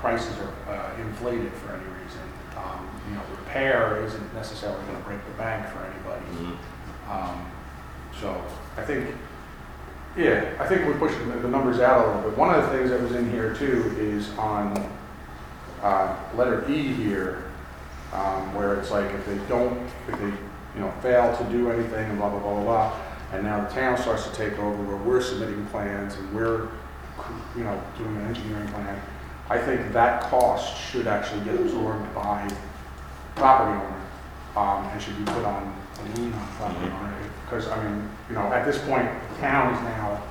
prices 0.00 0.34
are 0.40 0.72
uh, 0.72 1.00
inflated 1.00 1.52
for 1.52 1.72
any 1.72 1.84
reason. 2.02 2.20
Repair 3.52 4.02
isn't 4.06 4.34
necessarily 4.34 4.82
gonna 4.86 5.04
break 5.04 5.18
the 5.26 5.32
bank 5.32 5.66
for 5.68 5.80
anybody. 5.80 6.24
Mhm. 6.40 7.12
Um, 7.12 7.46
So 8.20 8.36
I 8.78 8.82
think, 8.82 9.08
yeah, 10.16 10.44
I 10.60 10.66
think 10.66 10.86
we're 10.86 10.94
pushing 10.98 11.28
the- 11.30 11.38
the 11.38 11.48
numbers 11.48 11.80
out 11.80 12.04
a 12.04 12.06
little 12.08 12.22
bit. 12.30 12.38
One 12.38 12.54
of 12.54 12.62
the 12.62 12.68
things 12.68 12.90
that 12.90 13.00
was 13.02 13.12
in 13.12 13.30
here 13.30 13.52
too 13.54 13.96
is 13.98 14.30
on 14.38 14.74
uh, 15.82 16.08
letter 16.36 16.64
E 16.68 16.92
here, 16.92 17.38
um, 18.14 18.54
where 18.54 18.74
it's 18.74 18.90
like 18.92 19.06
if 19.06 19.26
they 19.26 19.36
don't, 19.48 19.76
if 20.08 20.18
they, 20.20 20.26
you 20.26 20.80
know, 20.80 20.90
fail 21.02 21.34
to 21.36 21.44
do 21.44 21.70
anything 21.72 22.08
and 22.10 22.18
blah, 22.18 22.28
blah, 22.28 22.38
blah, 22.38 22.52
blah, 22.54 22.62
blah, 22.62 22.92
and 23.32 23.42
now 23.42 23.60
the 23.62 23.74
town 23.74 23.96
starts 23.96 24.28
to 24.28 24.32
take 24.36 24.56
over 24.60 24.80
where 24.84 24.96
we're 24.96 25.20
submitting 25.20 25.66
plans 25.66 26.16
and 26.16 26.32
we're, 26.32 26.68
you 27.56 27.64
know, 27.64 27.76
doing 27.98 28.14
an 28.16 28.26
engineering 28.28 28.68
plan, 28.68 29.00
I 29.50 29.58
think 29.58 29.92
that 29.92 30.22
cost 30.30 30.76
should 30.76 31.08
actually 31.08 31.40
get 31.40 31.54
absorbed 31.56 32.14
by 32.14 32.46
property 33.36 33.78
owner, 33.78 34.00
um, 34.56 34.86
and 34.86 35.02
should 35.02 35.16
be 35.18 35.24
put 35.24 35.44
on 35.44 35.74
a 35.98 36.18
lien 36.18 36.32
on 36.32 36.48
property 36.56 36.86
owner. 36.86 37.14
Because, 37.44 37.68
I 37.68 37.84
mean, 37.84 38.08
you 38.28 38.34
know, 38.34 38.52
at 38.52 38.64
this 38.64 38.78
point, 38.78 39.08
the 39.30 39.40
town 39.40 39.74
is 39.74 39.80
now 39.82 40.22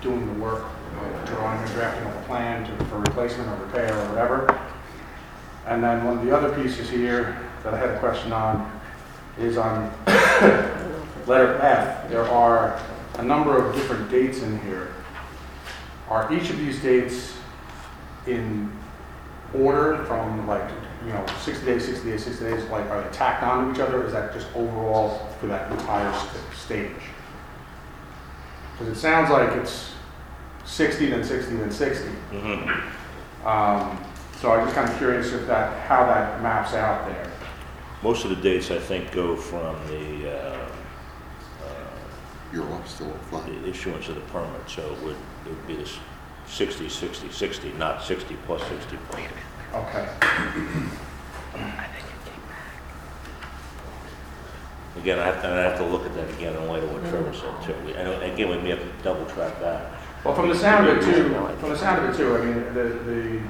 doing 0.00 0.26
the 0.26 0.40
work, 0.40 0.64
uh, 0.64 1.24
drawing 1.26 1.58
and 1.58 1.70
drafting 1.72 2.06
up 2.06 2.16
a 2.16 2.26
plan 2.26 2.64
to, 2.64 2.84
for 2.86 2.98
replacement 2.98 3.48
or 3.50 3.66
repair 3.66 3.92
or 3.94 4.08
whatever. 4.08 4.60
And 5.66 5.84
then 5.84 6.04
one 6.04 6.18
of 6.18 6.24
the 6.24 6.34
other 6.34 6.54
pieces 6.62 6.88
here 6.88 7.38
that 7.62 7.74
I 7.74 7.78
had 7.78 7.90
a 7.90 7.98
question 7.98 8.32
on 8.32 8.80
is 9.38 9.56
on 9.56 9.92
letter 11.26 11.58
F. 11.60 12.08
There 12.08 12.28
are 12.28 12.80
a 13.18 13.22
number 13.22 13.56
of 13.56 13.74
different 13.74 14.10
dates 14.10 14.42
in 14.42 14.58
here. 14.62 14.94
Are 16.08 16.32
each 16.32 16.50
of 16.50 16.58
these 16.58 16.82
dates 16.82 17.34
in 18.26 18.72
order 19.54 20.04
from 20.04 20.46
like, 20.46 20.68
you 21.06 21.12
know, 21.12 21.24
60 21.42 21.64
days, 21.66 21.84
60 21.86 22.10
days, 22.10 22.24
60 22.24 22.44
days, 22.44 22.64
like 22.70 22.86
are 22.90 23.02
they 23.02 23.08
tacked 23.10 23.42
onto 23.42 23.72
each 23.74 23.80
other? 23.80 24.02
or 24.02 24.06
Is 24.06 24.12
that 24.12 24.32
just 24.32 24.48
overall 24.54 25.28
for 25.40 25.46
that 25.46 25.70
entire 25.72 26.12
st- 26.12 26.54
stage? 26.54 27.02
Because 28.78 28.96
it 28.96 29.00
sounds 29.00 29.30
like 29.30 29.50
it's 29.52 29.92
60, 30.64 31.10
then 31.10 31.24
60, 31.24 31.56
then 31.56 31.70
60. 31.70 32.08
Mhm. 32.32 32.82
Um, 33.46 33.98
So 34.40 34.50
I'm 34.52 34.64
just 34.64 34.74
kind 34.74 34.88
of 34.88 34.96
curious 34.96 35.32
if 35.34 35.46
that, 35.48 35.86
how 35.86 36.06
that 36.06 36.42
maps 36.42 36.72
out 36.72 37.06
there. 37.06 37.26
Most 38.02 38.24
of 38.24 38.30
the 38.30 38.36
dates, 38.36 38.70
I 38.70 38.78
think, 38.78 39.12
go 39.12 39.36
from 39.36 39.76
the, 39.88 40.30
uh, 40.30 40.56
uh, 41.62 41.68
You're 42.50 42.64
still 42.86 43.12
fine. 43.30 43.62
the 43.62 43.68
issuance 43.68 44.08
of 44.08 44.14
the 44.14 44.22
permit, 44.32 44.62
so 44.66 44.80
it 44.80 45.02
would, 45.02 45.16
it 45.44 45.48
would 45.50 45.66
be 45.66 45.76
this 45.76 45.98
60, 46.46 46.88
60, 46.88 47.30
60, 47.30 47.72
not 47.74 48.02
60 48.02 48.34
plus 48.46 48.62
60 48.66 48.96
plus. 49.10 49.20
Okay. 49.74 50.08
Again, 54.98 55.18
I 55.18 55.24
have 55.26 55.40
to, 55.42 55.48
I 55.48 55.60
have 55.60 55.78
to 55.78 55.84
look 55.84 56.04
at 56.04 56.14
that 56.14 56.28
again 56.30 56.54
in 56.56 56.66
light 56.68 56.82
of 56.82 56.92
what 56.92 57.02
Trevor 57.08 57.32
said 57.32 57.62
too. 57.64 57.74
We- 57.86 57.96
I 57.96 58.02
know, 58.02 58.20
again, 58.20 58.48
we 58.50 58.58
may 58.58 58.70
have 58.70 58.80
to 58.80 58.88
double 59.02 59.24
track 59.26 59.58
that. 59.60 59.92
Well, 60.24 60.34
from 60.34 60.48
the 60.48 60.54
sound 60.54 60.86
of 60.88 60.98
it 60.98 61.02
too, 61.02 61.32
from 61.60 61.70
the 61.70 61.78
sound 61.78 62.04
of 62.04 62.12
it 62.12 62.16
too, 62.16 62.36
I 62.36 62.44
mean, 62.44 62.74
the, 62.74 62.82
the, 63.10 63.40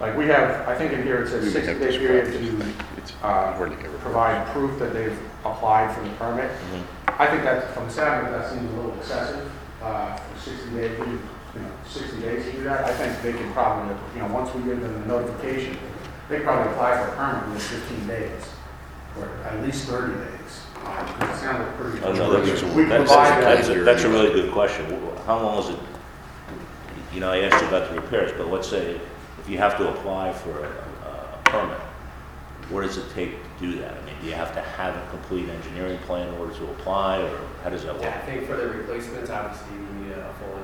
like, 0.00 0.16
we 0.16 0.26
have, 0.28 0.66
I 0.68 0.74
think 0.76 0.92
in 0.92 1.02
here 1.02 1.22
it 1.22 1.28
says 1.28 1.52
sixty-day 1.52 1.98
period 1.98 2.32
to, 2.32 3.26
uh, 3.26 3.52
provide 4.00 4.46
proof 4.52 4.78
that 4.78 4.94
they've 4.94 5.18
applied 5.44 5.94
for 5.94 6.02
the 6.02 6.10
permit. 6.10 6.50
Mhm. 6.72 6.82
I 7.18 7.26
think 7.26 7.42
that, 7.42 7.74
from 7.74 7.86
the 7.86 7.92
sound 7.92 8.26
of 8.28 8.32
it, 8.32 8.38
that 8.38 8.50
seems 8.50 8.72
a 8.72 8.76
little 8.76 8.94
excessive, 8.96 9.50
uh, 9.82 10.16
sixty-day 10.42 10.94
period 10.94 11.20
60 11.88 12.20
days 12.20 12.44
to 12.44 12.52
do 12.52 12.64
that, 12.64 12.84
I 12.84 12.92
think 12.94 13.22
they 13.22 13.32
can 13.32 13.50
probably, 13.52 13.96
you 14.14 14.20
know, 14.20 14.32
once 14.32 14.54
we 14.54 14.62
give 14.62 14.80
them 14.80 14.92
the 15.00 15.06
notification, 15.06 15.76
they 16.28 16.40
probably 16.40 16.72
apply 16.72 16.96
for 16.96 17.12
a 17.12 17.16
permit 17.16 17.54
in 17.54 17.58
15 17.58 18.06
days, 18.06 18.42
or 19.18 19.28
at 19.44 19.62
least 19.64 19.86
30 19.86 20.12
days. 20.12 20.62
It 20.80 21.36
sounded 21.36 21.74
pretty. 21.76 22.04
I 22.04 22.12
know, 22.12 22.40
that's, 22.40 22.62
We 22.62 22.84
that's, 22.84 23.10
provide 23.10 23.42
that. 23.42 23.64
that's, 23.66 23.84
that's 23.84 24.04
a 24.04 24.08
really 24.08 24.32
good 24.32 24.52
question. 24.52 24.86
How 25.26 25.40
long 25.42 25.58
is 25.58 25.70
it, 25.70 25.78
you 27.12 27.20
know, 27.20 27.30
I 27.30 27.40
asked 27.40 27.62
you 27.62 27.68
about 27.68 27.90
the 27.90 28.00
repairs, 28.00 28.32
but 28.36 28.48
let's 28.48 28.68
say 28.68 29.00
if 29.40 29.48
you 29.48 29.58
have 29.58 29.76
to 29.78 29.88
apply 29.88 30.32
for 30.32 30.64
a, 30.64 30.68
a 30.68 31.40
permit, 31.44 31.78
what 32.70 32.82
does 32.82 32.98
it 32.98 33.06
take 33.14 33.32
to 33.32 33.48
do 33.60 33.78
that? 33.80 33.92
I 33.94 34.04
mean, 34.04 34.14
do 34.20 34.26
you 34.26 34.34
have 34.34 34.52
to 34.54 34.60
have 34.60 34.94
a 34.94 35.10
complete 35.10 35.48
engineering 35.48 35.98
plan 36.00 36.28
in 36.28 36.34
order 36.34 36.54
to 36.54 36.64
apply, 36.70 37.18
or 37.22 37.40
how 37.64 37.70
does 37.70 37.82
that 37.84 37.94
work? 37.94 38.02
Yeah, 38.02 38.20
I 38.22 38.26
think 38.26 38.46
for 38.46 38.56
the 38.56 38.68
replacements, 38.68 39.30
obviously, 39.30 39.74
you 39.74 40.04
need 40.04 40.12
a 40.12 40.32
full 40.34 40.54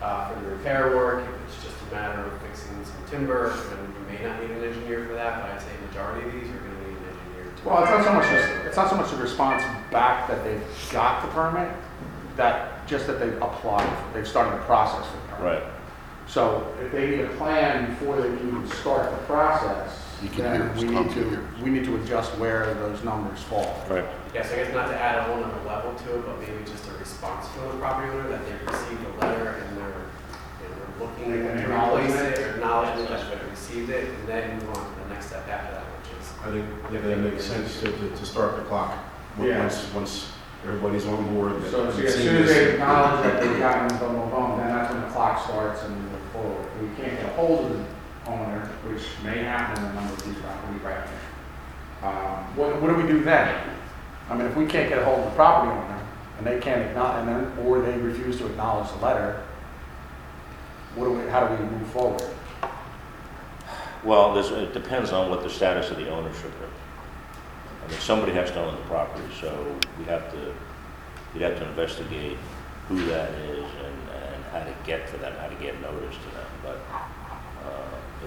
uh, 0.00 0.32
for 0.32 0.40
the 0.40 0.50
repair 0.50 0.96
work, 0.96 1.24
if 1.24 1.34
it's 1.48 1.64
just 1.64 1.76
a 1.90 1.94
matter 1.94 2.22
of 2.22 2.40
fixing 2.42 2.72
some 2.84 2.94
timber, 3.10 3.50
then 3.50 3.78
you 3.94 4.18
may 4.18 4.24
not 4.24 4.40
need 4.40 4.50
an 4.52 4.62
engineer 4.62 5.04
for 5.06 5.14
that, 5.14 5.42
but 5.42 5.50
I'd 5.50 5.60
say 5.60 5.68
majority 5.88 6.28
of 6.28 6.32
these, 6.34 6.46
you're 6.48 6.60
gonna 6.60 6.78
need 6.86 6.96
an 6.98 7.18
engineer 7.18 7.52
to. 7.56 7.68
Well, 7.68 7.82
it's 7.82 7.90
not 7.90 8.04
so 8.04 8.12
much, 8.12 8.26
it's 8.64 8.76
not 8.76 8.90
so 8.90 8.96
much 8.96 9.10
the 9.10 9.16
response 9.16 9.62
back 9.90 10.28
that 10.28 10.44
they've 10.44 10.62
got 10.92 11.22
the 11.22 11.28
permit, 11.32 11.74
that, 12.36 12.86
just 12.86 13.08
that 13.08 13.18
they've 13.18 13.42
applied, 13.42 13.90
they've 14.14 14.28
started 14.28 14.52
the 14.56 14.64
process 14.64 15.04
for 15.04 15.16
the 15.16 15.36
permit. 15.36 15.62
Right, 15.64 15.72
So 16.28 16.72
if 16.80 16.92
they 16.92 17.10
need 17.10 17.20
a 17.20 17.28
plan 17.30 17.90
before 17.90 18.20
they 18.20 18.28
can 18.28 18.46
even 18.46 18.70
start 18.70 19.10
the 19.10 19.16
process, 19.26 19.98
You 20.22 20.28
can 20.30 20.52
hear 20.54 20.62
us 20.70 20.80
we 20.80 20.88
need 20.88 20.94
talking 20.94 21.12
here. 21.30 21.40
to, 21.58 21.62
we 21.64 21.70
need 21.70 21.84
to 21.84 21.96
adjust 21.96 22.36
where 22.38 22.74
those 22.74 23.02
numbers 23.04 23.40
fall. 23.44 23.84
right. 23.88 24.04
Yes, 24.34 24.52
I 24.52 24.56
guess 24.56 24.74
not 24.74 24.88
to 24.88 24.98
add 24.98 25.18
a 25.18 25.22
whole 25.24 25.42
other 25.44 25.62
level 25.66 25.94
to 25.94 26.18
it, 26.18 26.26
but 26.26 26.38
maybe 26.40 26.64
just 26.64 26.86
a 26.88 26.92
response 26.98 27.46
from 27.48 27.68
the 27.68 27.74
property 27.78 28.10
owner 28.12 28.28
that 28.28 28.44
they've 28.44 28.66
received 28.66 29.00
a 29.06 29.20
letter 29.20 29.48
and 29.64 29.76
they're, 29.78 29.86
and 30.64 30.70
they're 30.74 31.06
looking 31.06 31.32
An 31.32 31.38
to 31.38 31.44
replace 31.46 32.10
acknowledgement. 32.12 32.34
it, 32.34 32.38
or 32.40 32.50
acknowledgement 32.54 33.08
that 33.10 33.30
they've 33.30 33.50
received 33.50 33.90
it, 33.90 34.08
and 34.08 34.28
then 34.28 34.58
move 34.58 34.68
on 34.76 34.94
to 34.94 35.00
the 35.04 35.14
next 35.14 35.26
step 35.26 35.46
after 35.48 35.74
that, 35.74 35.84
which 35.84 36.20
is. 36.20 36.26
I 36.44 36.50
think, 36.50 36.66
yeah, 36.92 37.00
that 37.08 37.18
makes 37.18 37.44
sense 37.44 37.80
to, 37.80 37.86
to, 37.92 38.10
to 38.10 38.26
start 38.26 38.56
the 38.56 38.62
clock. 38.62 38.98
Once- 39.38 39.48
Yeah. 39.48 39.60
Once, 39.62 39.94
once 39.94 40.32
everybody's 40.64 41.06
on 41.06 41.32
board. 41.34 41.62
that 41.62 41.70
So 41.70 41.90
so 41.92 42.02
as 42.02 42.14
soon 42.14 42.36
as 42.42 42.48
they 42.48 42.72
acknowledge 42.72 43.22
that 43.22 43.40
they've 43.40 43.58
gotten 43.60 43.96
boom, 43.98 44.16
boom, 44.16 44.30
boom, 44.30 44.58
then 44.58 44.68
that's 44.74 44.92
when 44.92 45.00
the 45.02 45.08
clock 45.10 45.44
starts 45.46 45.82
and 45.84 45.94
we 45.94 46.02
move 46.10 46.22
forward. 46.32 46.66
If 46.74 46.82
we 46.82 46.88
can't 47.02 47.16
get 47.16 47.26
a 47.30 47.34
hold 47.34 47.66
of 47.70 47.78
the 47.78 47.84
owner, 48.28 48.60
which 48.86 49.02
may 49.24 49.42
happen 49.42 49.84
in 49.84 49.90
a 49.90 49.94
number 49.94 50.12
of 50.12 50.24
these 50.24 50.36
properties 50.36 50.82
right 50.82 51.04
now, 51.04 52.08
um, 52.08 52.56
what, 52.56 52.80
what 52.80 52.88
do 52.88 52.94
we 52.94 53.08
do 53.08 53.24
then? 53.24 53.76
I 54.30 54.36
mean, 54.36 54.46
if 54.46 54.56
we 54.56 54.66
can't 54.66 54.88
get 54.88 54.98
a 54.98 55.04
hold 55.04 55.20
of 55.20 55.24
the 55.24 55.30
property 55.32 55.72
owner 55.72 56.06
and 56.38 56.46
they 56.46 56.60
can't 56.60 56.82
acknowledge, 56.82 57.26
and 57.26 57.28
then, 57.28 57.66
or 57.66 57.80
they 57.80 57.96
refuse 57.98 58.38
to 58.38 58.46
acknowledge 58.46 58.90
the 58.92 58.98
letter, 58.98 59.42
what 60.94 61.06
do 61.06 61.12
we, 61.12 61.28
how 61.28 61.46
do 61.46 61.54
we 61.54 61.70
move 61.70 61.88
forward? 61.88 62.22
Well, 64.04 64.38
it 64.38 64.72
depends 64.72 65.10
on 65.10 65.28
what 65.28 65.42
the 65.42 65.50
status 65.50 65.90
of 65.90 65.96
the 65.96 66.08
ownership 66.08 66.46
is. 66.46 66.70
I 67.84 67.90
mean, 67.90 68.00
somebody 68.00 68.32
has 68.32 68.50
to 68.52 68.60
own 68.62 68.76
the 68.76 68.82
property, 68.82 69.24
so 69.40 69.76
we 69.98 70.04
have 70.04 70.30
to, 70.30 70.54
we'd 71.34 71.42
have 71.42 71.58
to 71.58 71.68
investigate 71.68 72.36
who 72.88 73.04
that 73.06 73.30
is 73.30 73.64
and, 73.64 74.10
and 74.10 74.44
how 74.52 74.60
to 74.60 74.74
get 74.84 75.08
to 75.08 75.16
them, 75.18 75.34
how 75.40 75.48
to 75.48 75.54
get 75.56 75.80
notice 75.80 76.14
to 76.14 76.30
them. 76.36 76.46
But, 76.62 76.78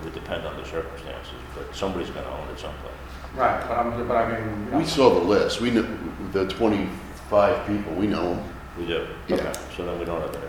it 0.02 0.06
would 0.06 0.14
depend 0.14 0.46
on 0.46 0.58
the 0.58 0.66
circumstances, 0.66 1.34
but 1.56 1.74
somebody's 1.76 2.10
gonna 2.10 2.28
own 2.28 2.48
it 2.54 2.60
someplace. 2.60 2.92
Right, 3.36 3.62
but 3.68 3.78
I'm, 3.78 4.08
but 4.08 4.18
I 4.18 4.32
mean, 4.40 4.66
you 4.66 4.72
know, 4.72 4.78
We 4.80 4.86
saw 4.86 5.10
the 5.14 5.20
list, 5.26 5.62
we 5.62 5.72
know, 5.72 5.86
the 6.34 6.48
25 6.48 7.68
people, 7.68 7.94
we 7.94 8.08
know 8.08 8.36
them. 8.36 8.44
We 8.78 8.86
do? 8.88 9.08
Yeah. 9.28 9.36
Okay, 9.36 9.52
So 9.78 9.86
then 9.86 10.00
we 10.00 10.06
don't 10.06 10.22
have 10.22 10.30
an 10.36 10.42
issue. 10.42 10.48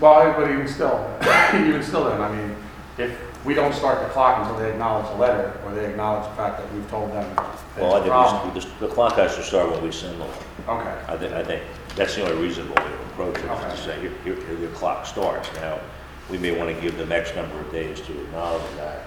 well, 0.00 0.32
but 0.38 0.50
even 0.50 0.68
still, 0.68 1.04
even 1.54 1.82
still 1.82 2.04
then, 2.04 2.20
I 2.20 2.30
mean, 2.34 2.56
if 2.98 3.16
we 3.44 3.54
don't 3.54 3.74
start 3.74 4.00
the 4.00 4.08
clock 4.10 4.38
until 4.40 4.56
they 4.58 4.70
acknowledge 4.70 5.06
the 5.08 5.16
letter, 5.16 5.58
or 5.64 5.72
they 5.74 5.86
acknowledge 5.86 6.28
the 6.30 6.34
fact 6.36 6.58
that 6.58 6.72
we've 6.72 6.88
told 6.90 7.10
them 7.12 7.34
that 7.34 7.82
Well, 7.82 7.94
I 7.94 7.98
it's 7.98 8.06
a 8.06 8.08
problem. 8.10 8.42
think 8.42 8.54
we 8.54 8.60
s- 8.60 8.66
the 8.80 8.86
the 8.86 8.94
clock 8.94 9.14
has 9.14 9.34
to 9.36 9.42
start 9.42 9.70
when 9.70 9.82
we 9.82 9.90
send 9.92 10.20
the 10.20 10.24
letter. 10.24 10.44
Okay, 10.68 10.94
I 11.08 11.16
think, 11.16 11.32
I 11.34 11.44
think 11.44 11.62
that's 11.96 12.14
the 12.14 12.22
only 12.30 12.42
reasonable 12.42 12.76
way 12.76 12.90
to 12.90 13.02
approach 13.12 13.36
it, 13.38 13.44
is 13.44 13.50
Okay. 13.50 13.70
to 13.70 13.76
say, 13.76 14.00
here, 14.00 14.12
here, 14.24 14.34
here 14.46 14.58
your 14.58 14.70
clock 14.70 15.04
starts. 15.04 15.48
Now, 15.56 15.78
we 16.30 16.38
may 16.38 16.56
want 16.56 16.74
to 16.74 16.80
give 16.80 16.96
them 16.96 17.12
X 17.12 17.34
number 17.34 17.58
of 17.58 17.70
days 17.70 18.00
to 18.00 18.12
acknowledge 18.22 18.62
that, 18.76 19.04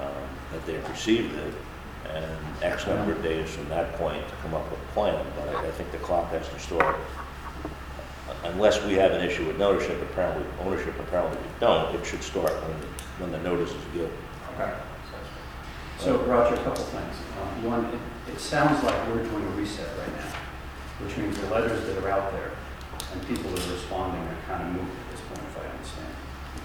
um, 0.00 0.22
that 0.52 0.64
they've 0.66 0.88
received 0.90 1.34
it, 1.34 1.54
and 2.14 2.24
X 2.62 2.86
number 2.86 3.12
of 3.12 3.22
days 3.22 3.50
from 3.50 3.68
that 3.68 3.92
point 3.94 4.26
to 4.26 4.34
come 4.42 4.54
up 4.54 4.70
with 4.70 4.80
a 4.80 4.92
plan, 4.92 5.24
but 5.36 5.48
I, 5.56 5.66
I 5.66 5.70
think 5.72 5.90
the 5.90 5.98
clock 5.98 6.30
has 6.30 6.48
to 6.48 6.58
start, 6.58 6.96
unless 8.44 8.82
we 8.84 8.94
have 8.94 9.12
an 9.12 9.22
issue 9.22 9.46
with 9.46 9.60
ownership, 9.60 10.00
apparently, 10.02 10.44
ownership, 10.64 10.98
apparently 11.00 11.36
we 11.38 11.48
don't, 11.60 11.94
it 11.94 12.06
should 12.06 12.22
start 12.22 12.52
when, 12.52 12.76
when 13.20 13.32
the 13.32 13.48
notice 13.48 13.70
is 13.70 13.84
given. 13.92 14.10
okay. 14.54 14.72
So 15.98 16.16
Roger, 16.18 16.54
a 16.54 16.62
couple 16.62 16.84
things. 16.84 17.16
Um, 17.42 17.64
One, 17.64 17.84
it, 17.86 17.98
it 18.32 18.38
sounds 18.38 18.84
like 18.84 18.94
we're 19.08 19.24
doing 19.24 19.42
a 19.42 19.50
reset 19.58 19.88
right 19.98 20.14
now, 20.14 20.30
which 21.02 21.16
means 21.16 21.36
the 21.40 21.50
letters 21.50 21.84
that 21.86 21.98
are 21.98 22.08
out 22.08 22.30
there 22.30 22.52
and 23.12 23.26
people 23.26 23.50
that 23.50 23.66
are 23.66 23.72
responding 23.72 24.22
are 24.22 24.38
kind 24.46 24.62
of 24.62 24.74
moved 24.78 24.94
at 24.94 25.10
this 25.10 25.20
point, 25.26 25.42
if 25.42 25.58
I 25.58 25.66
understand. 25.66 26.14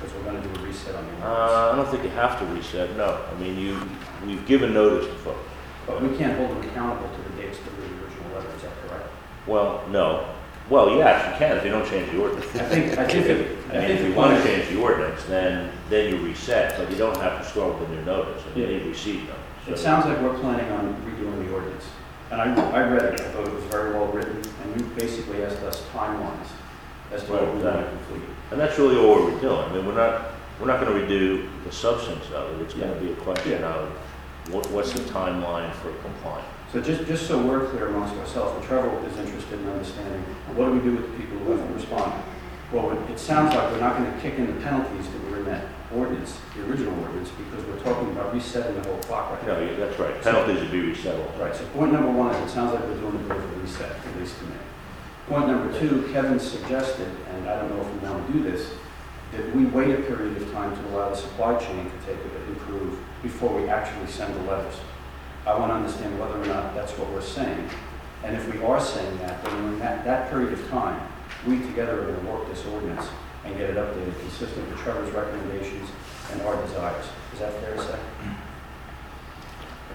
Because 0.03 0.17
we're 0.17 0.23
gonna 0.33 0.41
do 0.41 0.59
a 0.59 0.63
reset 0.65 0.95
on 0.95 1.05
the. 1.07 1.25
Uh, 1.25 1.71
I 1.71 1.75
don't 1.77 1.87
think 1.89 2.03
you 2.03 2.09
have 2.09 2.37
to 2.39 2.45
reset, 2.47 2.97
no. 2.97 3.23
I 3.33 3.39
mean, 3.39 3.57
you, 3.57 3.79
we've 4.25 4.45
given 4.45 4.73
notice 4.73 5.07
to 5.07 5.13
folks. 5.19 5.39
But 5.87 6.01
we 6.03 6.17
can't 6.17 6.37
hold 6.37 6.49
them 6.51 6.69
accountable 6.69 7.07
to 7.09 7.21
the 7.29 7.41
dates 7.41 7.59
of 7.59 7.65
the 7.77 7.83
original 7.83 8.35
letter, 8.35 8.49
is 8.55 8.63
that 8.63 8.71
correct? 8.87 9.07
Well, 9.47 9.81
no. 9.89 10.27
Well, 10.69 10.89
yes, 10.89 10.97
you 10.97 11.01
actually 11.03 11.37
can 11.47 11.57
if 11.57 11.63
you 11.65 11.71
don't 11.71 11.87
change 11.89 12.11
the 12.11 12.21
ordinance. 12.21 12.55
I 12.55 12.63
think, 12.65 12.97
I 12.97 13.07
think, 13.07 13.25
it- 13.27 13.57
I 13.71 13.77
I 13.77 13.79
mean, 13.79 13.87
think 13.87 13.91
if 13.91 14.01
the 14.01 14.09
you 14.09 14.15
want 14.15 14.31
point 14.31 14.43
to 14.43 14.49
is, 14.51 14.65
change 14.65 14.75
the 14.75 14.81
ordinance, 14.83 15.23
then, 15.25 15.71
then 15.89 16.13
you 16.13 16.21
reset, 16.21 16.77
but 16.77 16.89
you 16.91 16.97
don't 16.97 17.17
have 17.17 17.41
to 17.41 17.49
start 17.49 17.79
with 17.79 17.89
a 17.89 17.95
new 17.95 18.01
notice, 18.03 18.43
and 18.45 18.57
Yeah. 18.57 18.67
you 18.67 18.89
receive 18.89 19.27
them. 19.27 19.35
it 19.67 19.77
So- 19.77 19.83
sounds 19.83 20.05
like 20.05 20.19
we're 20.21 20.37
planning 20.39 20.69
on 20.73 20.95
redoing 21.07 21.47
the 21.47 21.53
ordinance. 21.53 21.85
And 22.31 22.41
I, 22.41 22.45
I 22.71 22.89
read 22.89 23.03
it, 23.13 23.21
I 23.21 23.23
thought 23.31 23.47
it 23.47 23.53
was 23.53 23.63
very 23.65 23.93
well 23.93 24.07
written, 24.07 24.41
and 24.63 24.81
you 24.81 24.85
basically 24.97 25.43
asked 25.45 25.63
us 25.63 25.83
timelines 25.93 26.47
as 27.13 27.23
to 27.23 27.31
what 27.31 27.41
we 27.55 27.61
want 27.63 27.77
to 27.79 27.87
complete. 27.89 28.29
And 28.53 28.61
that's 28.61 28.77
really 28.77 28.95
all 28.97 29.15
we're 29.15 29.41
doing. 29.41 29.57
I 29.57 29.73
mean, 29.73 29.83
we're 29.83 29.95
not, 29.95 30.25
we're 30.61 30.67
not 30.67 30.79
going 30.79 30.93
to 30.93 31.07
redo 31.07 31.49
the 31.65 31.71
substance 31.71 32.23
of 32.29 32.53
it. 32.61 32.63
It's 32.63 32.75
going 32.75 32.93
to 32.93 32.99
be 32.99 33.11
a 33.11 33.15
question 33.15 33.53
Yeah. 33.61 33.65
of 33.73 33.89
what, 34.53 34.69
what's 34.69 34.93
the 34.93 34.99
timeline 35.09 35.73
for 35.81 35.91
compliance? 36.05 36.45
So 36.71 36.79
just, 36.79 37.07
just 37.07 37.25
so 37.25 37.41
we're 37.41 37.65
clear 37.69 37.87
amongst 37.87 38.13
ourselves, 38.15 38.55
and 38.55 38.63
Trevor 38.67 38.93
is 39.07 39.17
interested 39.17 39.59
in 39.59 39.67
understanding, 39.69 40.21
what 40.53 40.65
do 40.67 40.71
we 40.73 40.79
do 40.81 40.91
with 40.97 41.09
the 41.11 41.17
people 41.17 41.39
who 41.39 41.51
haven't 41.57 41.73
responded? 41.73 42.21
Well, 42.71 42.91
it- 42.91 43.09
it 43.09 43.17
sounds 43.17 43.55
like 43.55 43.71
we're 43.71 43.79
not 43.79 43.97
going 43.97 44.13
to 44.13 44.19
kick 44.19 44.37
in 44.37 44.45
the 44.45 44.61
penalties 44.61 45.07
that 45.09 45.31
were 45.31 45.37
in 45.37 45.45
that 45.45 45.65
ordinance, 45.95 46.37
the 46.55 46.61
original 46.69 46.93
ordinance, 47.01 47.29
because 47.33 47.65
we're 47.65 47.79
talking 47.81 48.11
about 48.11 48.35
resetting 48.35 48.79
the 48.79 48.87
whole 48.87 48.99
clock 48.99 49.31
right 49.31 49.47
No, 49.47 49.53
now. 49.57 49.65
you- 49.67 49.77
that's 49.77 49.97
right. 49.97 50.21
Penalties 50.21 50.61
would 50.61 50.71
be 50.71 50.81
resettled. 50.81 51.31
Right, 51.39 51.55
so 51.55 51.65
point 51.73 51.91
number 51.91 52.11
one 52.11 52.29
is, 52.35 52.51
it 52.51 52.53
sounds 52.53 52.73
like 52.75 52.83
we're 52.85 53.01
doing 53.01 53.15
a 53.15 53.25
bit 53.33 53.37
of 53.37 53.43
a 53.57 53.61
reset, 53.61 53.89
at 53.97 54.19
least 54.19 54.37
to 54.37 54.45
me. 54.45 54.57
Point 55.33 55.47
number 55.47 55.79
two, 55.79 56.07
Kevin 56.13 56.39
suggested, 56.39 57.09
and 57.31 57.49
I 57.49 57.55
don't 57.55 57.71
know 57.71 57.81
if 57.81 57.91
we 57.91 58.07
want 58.07 58.27
to 58.27 58.33
do 58.33 58.43
this, 58.43 58.69
that 59.31 59.55
we 59.55 59.65
wait 59.65 59.89
a 59.89 60.03
period 60.03 60.39
of 60.39 60.51
time 60.51 60.75
to 60.75 60.89
allow 60.89 61.09
the 61.09 61.15
supply 61.15 61.57
chain 61.57 61.89
to 61.89 62.05
take 62.05 62.23
a 62.23 62.27
bit 62.27 62.47
improve 62.49 62.99
before 63.23 63.59
we 63.59 63.67
actually 63.67 64.05
send 64.05 64.35
the 64.35 64.41
letters. 64.41 64.75
I 65.47 65.57
want 65.57 65.71
to 65.71 65.75
understand 65.77 66.19
whether 66.19 66.39
or 66.39 66.45
not 66.45 66.75
that's 66.75 66.91
what 66.99 67.09
we're 67.09 67.23
saying. 67.23 67.67
And 68.23 68.35
if 68.35 68.53
we 68.53 68.61
are 68.61 68.79
saying 68.79 69.17
that, 69.21 69.43
then 69.43 69.57
in 69.73 69.79
that, 69.79 70.05
that 70.05 70.29
period 70.29 70.53
of 70.53 70.69
time, 70.69 71.01
we 71.47 71.57
together 71.61 72.03
are 72.03 72.11
going 72.11 72.25
to 72.25 72.31
work 72.31 72.47
this 72.47 72.63
ordinance 72.67 73.07
and 73.43 73.57
get 73.57 73.71
it 73.71 73.75
updated 73.75 74.19
consistent 74.19 74.69
with 74.69 74.77
Trevor's 74.81 75.11
recommendations 75.15 75.89
and 76.31 76.43
our 76.43 76.61
desires. 76.61 77.05
Is 77.33 77.39
that 77.39 77.59
fair 77.59 77.75
to 77.75 77.81
say? 77.81 77.99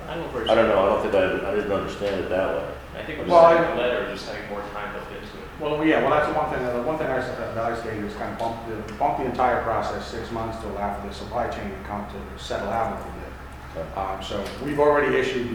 I 0.09 0.17
don't 0.17 0.35
know. 0.35 0.53
I 0.53 0.55
don't 0.57 0.69
know. 0.69 0.81
I 0.81 0.87
don't 0.87 1.03
think 1.03 1.15
I, 1.15 1.49
I 1.49 1.55
didn't 1.55 1.71
understand 1.71 2.25
it 2.25 2.29
that 2.29 2.57
way. 2.57 2.75
I 2.99 3.05
think 3.05 3.19
we're 3.21 3.27
Well, 3.27 3.43
just 3.43 3.61
I- 3.61 3.63
having 3.63 3.79
a 3.79 3.81
letter, 3.81 4.11
just 4.13 4.27
having 4.29 4.51
more 4.51 4.63
time 4.75 4.93
built 4.93 5.07
into 5.09 5.23
it. 5.39 5.49
Well, 5.61 5.85
yeah, 5.85 6.01
well, 6.03 6.11
that's 6.11 6.27
the 6.29 6.35
one 6.35 6.51
thing, 6.51 6.65
the 6.67 6.83
one 6.83 6.99
thing 6.99 7.07
I 7.09 7.21
said, 7.21 7.39
that 7.39 7.59
I 7.59 7.77
stated 7.79 8.05
is 8.05 8.15
kind 8.15 8.33
of 8.33 8.39
bump 8.39 8.57
the, 8.69 8.93
bump 8.95 9.19
the 9.19 9.25
entire 9.25 9.63
process 9.63 10.07
six 10.07 10.31
months 10.31 10.59
to 10.63 10.69
allow 10.69 11.01
for 11.01 11.07
the 11.09 11.15
supply 11.15 11.49
chain 11.49 11.71
to 11.71 11.89
come 11.89 12.07
to 12.07 12.43
settle 12.43 12.69
out 12.69 12.93
a 12.93 12.97
little 12.97 13.13
bit. 13.13 13.83
Okay. 13.83 14.01
Um, 14.01 14.23
so 14.23 14.45
we've 14.65 14.79
already 14.81 15.17
issued 15.17 15.49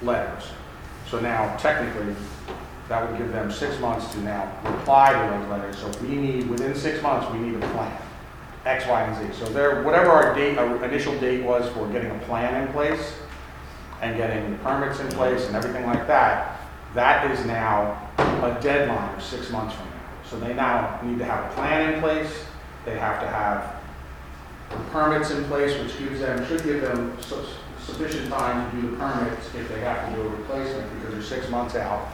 the 0.00 0.06
letters. 0.06 0.44
So 1.10 1.20
now 1.20 1.56
technically, 1.56 2.14
that 2.88 3.08
would 3.08 3.18
give 3.18 3.32
them 3.32 3.50
six 3.50 3.78
months 3.80 4.12
to 4.14 4.20
now 4.20 4.50
reply 4.64 5.12
to 5.12 5.38
those 5.38 5.48
letters. 5.50 5.78
So 5.78 5.90
we 6.02 6.16
need, 6.16 6.48
within 6.48 6.74
six 6.74 7.02
months, 7.02 7.30
we 7.32 7.38
need 7.38 7.54
a 7.62 7.66
plan, 7.68 7.96
X, 8.64 8.86
Y, 8.86 9.02
and 9.02 9.32
Z. 9.34 9.38
So 9.38 9.50
there, 9.52 9.82
whatever 9.82 10.10
our 10.10 10.34
date, 10.34 10.56
our 10.58 10.82
initial 10.84 11.18
date 11.20 11.42
was 11.42 11.70
for 11.72 11.86
getting 11.88 12.10
a 12.10 12.18
plan 12.20 12.62
in 12.66 12.72
place 12.72 13.14
and 14.00 14.16
getting 14.16 14.52
the 14.52 14.58
permits 14.58 15.00
in 15.00 15.08
place 15.08 15.46
and 15.46 15.56
everything 15.56 15.84
like 15.84 16.06
that, 16.06 16.57
that 16.94 17.30
is 17.30 17.44
now 17.46 18.10
a 18.16 18.58
deadline 18.60 19.14
of 19.14 19.22
six 19.22 19.50
months 19.50 19.74
from 19.74 19.86
now. 19.86 19.92
So 20.28 20.38
they 20.40 20.54
now 20.54 21.00
need 21.02 21.18
to 21.18 21.24
have 21.24 21.50
a 21.50 21.54
plan 21.54 21.94
in 21.94 22.00
place, 22.00 22.44
they 22.84 22.98
have 22.98 23.20
to 23.20 23.26
have 23.26 23.74
permits 24.90 25.30
in 25.30 25.44
place, 25.44 25.78
which 25.78 25.98
gives 25.98 26.20
them, 26.20 26.46
should 26.46 26.62
give 26.64 26.82
them 26.82 27.16
su- 27.20 27.44
sufficient 27.80 28.28
time 28.28 28.70
to 28.70 28.76
do 28.80 28.90
the 28.90 28.96
permits 28.96 29.46
if 29.54 29.68
they 29.68 29.80
have 29.80 30.08
to 30.08 30.16
do 30.16 30.22
a 30.22 30.28
replacement, 30.28 30.92
because 30.94 31.14
they're 31.14 31.38
six 31.38 31.50
months 31.50 31.74
out. 31.74 32.08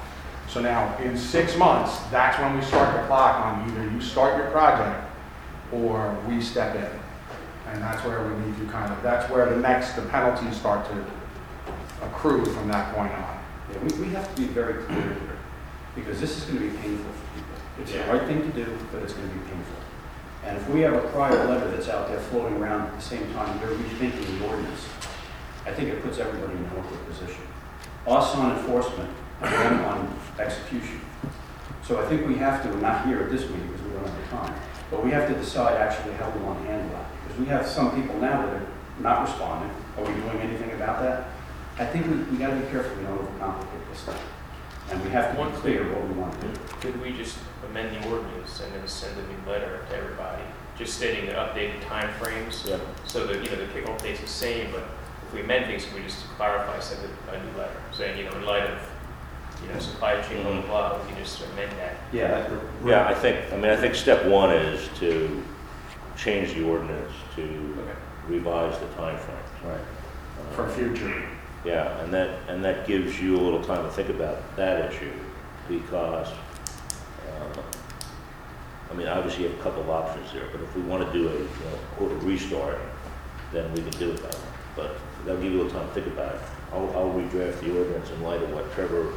So 0.48 0.60
now, 0.60 0.96
in 0.98 1.16
six 1.16 1.56
months, 1.56 1.98
that's 2.10 2.38
when 2.38 2.56
we 2.56 2.62
start 2.62 3.00
the 3.00 3.06
clock 3.06 3.44
on 3.44 3.68
either 3.70 3.90
you 3.90 4.00
start 4.00 4.36
your 4.36 4.50
project 4.50 5.10
or 5.72 6.16
we 6.28 6.40
step 6.40 6.76
in. 6.76 7.00
And 7.72 7.82
that's 7.82 8.04
where 8.04 8.22
we 8.22 8.46
need 8.46 8.56
to 8.58 8.66
kind 8.70 8.92
of, 8.92 9.02
that's 9.02 9.28
where 9.30 9.48
the 9.48 9.56
next, 9.56 9.94
the 9.94 10.02
penalties 10.02 10.56
start 10.56 10.86
to 10.90 11.04
accrue 12.06 12.44
from 12.44 12.68
that 12.68 12.94
point 12.94 13.12
on. 13.12 13.23
Yeah, 13.74 13.80
we, 13.82 14.06
we 14.06 14.12
have 14.12 14.34
to 14.34 14.40
be 14.40 14.48
very 14.48 14.84
clear 14.84 15.02
here, 15.02 15.38
because 15.94 16.20
this 16.20 16.36
is 16.38 16.44
gonna 16.44 16.60
be 16.60 16.76
painful 16.78 17.10
for 17.12 17.38
people. 17.38 17.54
It's 17.80 17.92
the 17.92 17.98
right 18.12 18.26
thing 18.26 18.42
to 18.50 18.64
do, 18.64 18.78
but 18.92 19.02
it's 19.02 19.12
gonna 19.12 19.28
be 19.28 19.40
painful. 19.40 19.76
And 20.44 20.56
if 20.58 20.68
we 20.68 20.80
have 20.80 20.92
a 20.94 21.08
prior 21.08 21.46
letter 21.46 21.70
that's 21.70 21.88
out 21.88 22.08
there 22.08 22.20
floating 22.20 22.58
around 22.58 22.82
at 22.88 22.94
the 22.94 23.02
same 23.02 23.32
time, 23.32 23.60
we're 23.60 23.74
rethinking 23.74 24.38
the 24.38 24.46
ordinance, 24.46 24.86
I 25.66 25.72
think 25.72 25.88
it 25.88 26.02
puts 26.02 26.18
everybody 26.18 26.52
in 26.52 26.58
an 26.58 26.70
awkward 26.78 27.06
position. 27.06 27.42
Us 28.06 28.34
on 28.34 28.58
enforcement, 28.58 29.10
and 29.40 29.52
them 29.52 29.84
on 29.84 30.18
execution. 30.38 31.00
So 31.82 32.00
I 32.00 32.06
think 32.06 32.26
we 32.26 32.36
have 32.36 32.62
to, 32.62 32.76
not 32.78 33.06
here 33.06 33.22
at 33.22 33.30
this 33.30 33.42
meeting, 33.42 33.66
because 33.68 33.82
we 33.82 33.92
don't 33.92 34.06
have 34.06 34.16
the 34.16 34.36
time, 34.36 34.54
but 34.90 35.04
we 35.04 35.10
have 35.10 35.28
to 35.28 35.34
decide 35.34 35.76
actually 35.78 36.14
how 36.14 36.30
we 36.30 36.40
want 36.40 36.62
to 36.62 36.66
handle 36.70 36.90
that. 36.90 37.06
Because 37.24 37.40
we 37.40 37.46
have 37.46 37.66
some 37.66 38.00
people 38.00 38.18
now 38.20 38.44
that 38.44 38.54
are 38.54 38.66
not 39.00 39.22
responding. 39.22 39.70
Are 39.96 40.04
we 40.04 40.12
doing 40.20 40.40
anything 40.40 40.70
about 40.72 41.02
that? 41.02 41.28
I 41.78 41.84
think 41.86 42.06
we, 42.06 42.12
we 42.30 42.36
gotta 42.38 42.56
be 42.56 42.66
careful, 42.70 42.96
we 42.96 43.04
don't 43.04 43.18
overcomplicate 43.18 43.88
this 43.90 44.02
thing. 44.02 44.16
And 44.90 45.02
we 45.02 45.10
have 45.10 45.32
to 45.32 45.38
One 45.38 45.50
be 45.50 45.56
clear 45.58 45.82
what 45.92 46.06
we 46.06 46.14
want 46.14 46.40
to 46.40 46.46
do. 46.46 46.52
Could 46.80 47.00
we 47.02 47.12
just 47.16 47.38
amend 47.68 47.96
the 47.96 48.08
ordinance 48.08 48.60
and 48.60 48.72
then 48.74 48.86
send 48.86 49.16
a 49.18 49.22
new 49.26 49.50
letter 49.50 49.84
to 49.90 49.96
everybody, 49.96 50.42
just 50.78 50.94
stating 50.94 51.26
the 51.26 51.32
updated 51.32 51.80
timeframes? 51.82 52.68
Yeah. 52.68 52.78
So 53.06 53.26
that, 53.26 53.42
you 53.42 53.50
know, 53.50 53.56
the 53.56 53.72
kickoff 53.72 54.02
date's 54.02 54.20
the 54.20 54.26
same, 54.28 54.70
but 54.70 54.84
if 55.26 55.34
we 55.34 55.40
amend 55.40 55.66
things, 55.66 55.86
we 55.94 56.02
just 56.02 56.24
clarify, 56.36 56.78
send 56.80 57.00
a, 57.02 57.32
a 57.34 57.42
new 57.42 57.58
letter, 57.58 57.74
saying, 57.92 58.18
you 58.18 58.24
know, 58.24 58.36
in 58.36 58.44
light 58.44 58.64
of, 58.70 58.78
you 59.66 59.72
know, 59.72 59.80
supply 59.80 60.20
chain, 60.20 60.42
blah, 60.42 60.52
blah, 60.52 60.62
blah, 60.90 60.98
we 61.02 61.08
can 61.12 61.22
just 61.24 61.42
amend 61.52 61.72
that. 61.78 61.96
Yeah, 62.12 62.28
that- 62.28 62.50
Yeah, 62.84 63.08
I 63.08 63.14
think, 63.14 63.52
I 63.52 63.56
mean, 63.56 63.70
I 63.70 63.76
think 63.76 63.94
step 63.94 64.26
one 64.26 64.50
is 64.50 64.88
to 65.00 65.42
change 66.16 66.54
the 66.54 66.62
ordinance 66.64 67.12
to 67.36 67.42
Okay. 67.42 67.98
revise 68.28 68.78
the 68.78 68.86
timeframes. 68.86 69.64
right. 69.64 69.80
Uh, 69.80 70.54
For 70.54 70.68
future. 70.68 71.24
Yeah, 71.64 71.98
and 72.00 72.12
that, 72.12 72.40
and 72.48 72.62
that 72.62 72.86
gives 72.86 73.18
you 73.18 73.36
a 73.36 73.40
little 73.40 73.62
time 73.64 73.84
to 73.84 73.90
think 73.90 74.10
about 74.10 74.54
that 74.56 74.92
issue, 74.92 75.12
because, 75.66 76.28
uh, 76.28 77.62
I 78.90 78.94
mean, 78.94 79.08
obviously 79.08 79.44
you 79.44 79.50
have 79.50 79.58
a 79.58 79.62
couple 79.62 79.80
of 79.80 79.88
options 79.88 80.30
there, 80.32 80.46
but 80.52 80.60
if 80.60 80.76
we 80.76 80.82
want 80.82 81.06
to 81.06 81.12
do 81.18 81.26
a, 81.26 81.32
you 81.32 81.38
know, 81.38 81.78
quote, 81.96 82.12
a 82.12 82.16
restart, 82.16 82.78
then 83.50 83.72
we 83.72 83.80
can 83.80 83.92
do 83.92 84.10
it 84.10 84.22
that. 84.22 84.36
But 84.76 84.96
that'll 85.24 85.40
give 85.40 85.52
you 85.52 85.62
a 85.62 85.64
little 85.64 85.80
time 85.80 85.88
to 85.88 85.94
think 85.94 86.08
about 86.08 86.34
it. 86.34 86.40
I'll, 86.70 86.90
I'll 86.96 87.10
redraft 87.10 87.60
the 87.60 87.78
ordinance 87.78 88.10
in 88.10 88.22
light 88.22 88.42
of 88.42 88.52
what 88.52 88.70
Trevor 88.74 89.14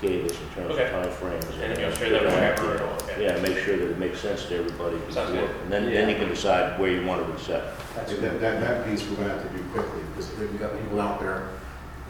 gave 0.00 0.24
us 0.26 0.32
in 0.32 0.48
terms 0.54 0.70
of 0.70 0.78
Okay. 0.78 0.90
timeframes. 0.90 1.60
And 1.62 1.78
you'll 1.78 1.90
share 1.92 2.10
that 2.10 2.22
with 2.22 2.34
everyone, 2.34 2.92
okay? 3.02 3.24
Yeah, 3.24 3.40
make 3.40 3.58
sure 3.58 3.76
that 3.76 3.90
it 3.90 3.98
makes 3.98 4.20
sense 4.20 4.44
to 4.46 4.56
everybody. 4.58 4.96
Sounds 5.10 5.30
before- 5.30 5.46
good. 5.48 5.56
And 5.64 5.72
then, 5.72 5.90
then 5.90 6.08
you 6.08 6.16
can 6.16 6.28
decide 6.28 6.78
where 6.78 6.90
you 6.90 7.04
want 7.06 7.26
to 7.26 7.32
reset. 7.32 7.64
That's 7.96 8.12
That, 8.16 8.40
that, 8.40 8.60
that 8.60 8.86
piece 8.86 9.02
we're 9.08 9.16
gonna 9.16 9.30
have 9.30 9.42
to 9.42 9.56
do 9.56 9.62
quickly, 9.72 10.00
because 10.16 10.30
we've 10.38 10.58
got 10.60 10.78
people 10.80 11.00
out 11.00 11.18
there 11.20 11.48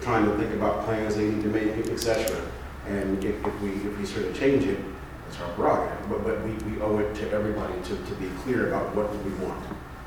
trying 0.00 0.26
to 0.26 0.36
think 0.36 0.54
about 0.54 0.84
plans 0.84 1.16
they 1.16 1.28
need 1.28 1.42
to 1.42 1.48
make, 1.48 1.86
et 1.90 1.96
cetera. 1.98 2.40
And 2.88 3.22
if, 3.24 3.44
if 3.46 3.60
we, 3.60 3.70
if 3.70 3.98
we 3.98 4.04
sort 4.06 4.26
of 4.26 4.38
change 4.38 4.64
it, 4.64 4.78
it's 5.28 5.40
our 5.40 5.48
prerogative, 5.52 6.08
but, 6.08 6.24
but 6.24 6.42
we, 6.44 6.52
we 6.70 6.80
owe 6.80 6.98
it 6.98 7.14
to 7.16 7.30
everybody 7.32 7.74
to, 7.84 7.96
to 7.96 8.14
be 8.16 8.28
clear 8.42 8.68
about 8.68 8.94
what 8.94 9.08
we 9.24 9.30
want. 9.44 9.62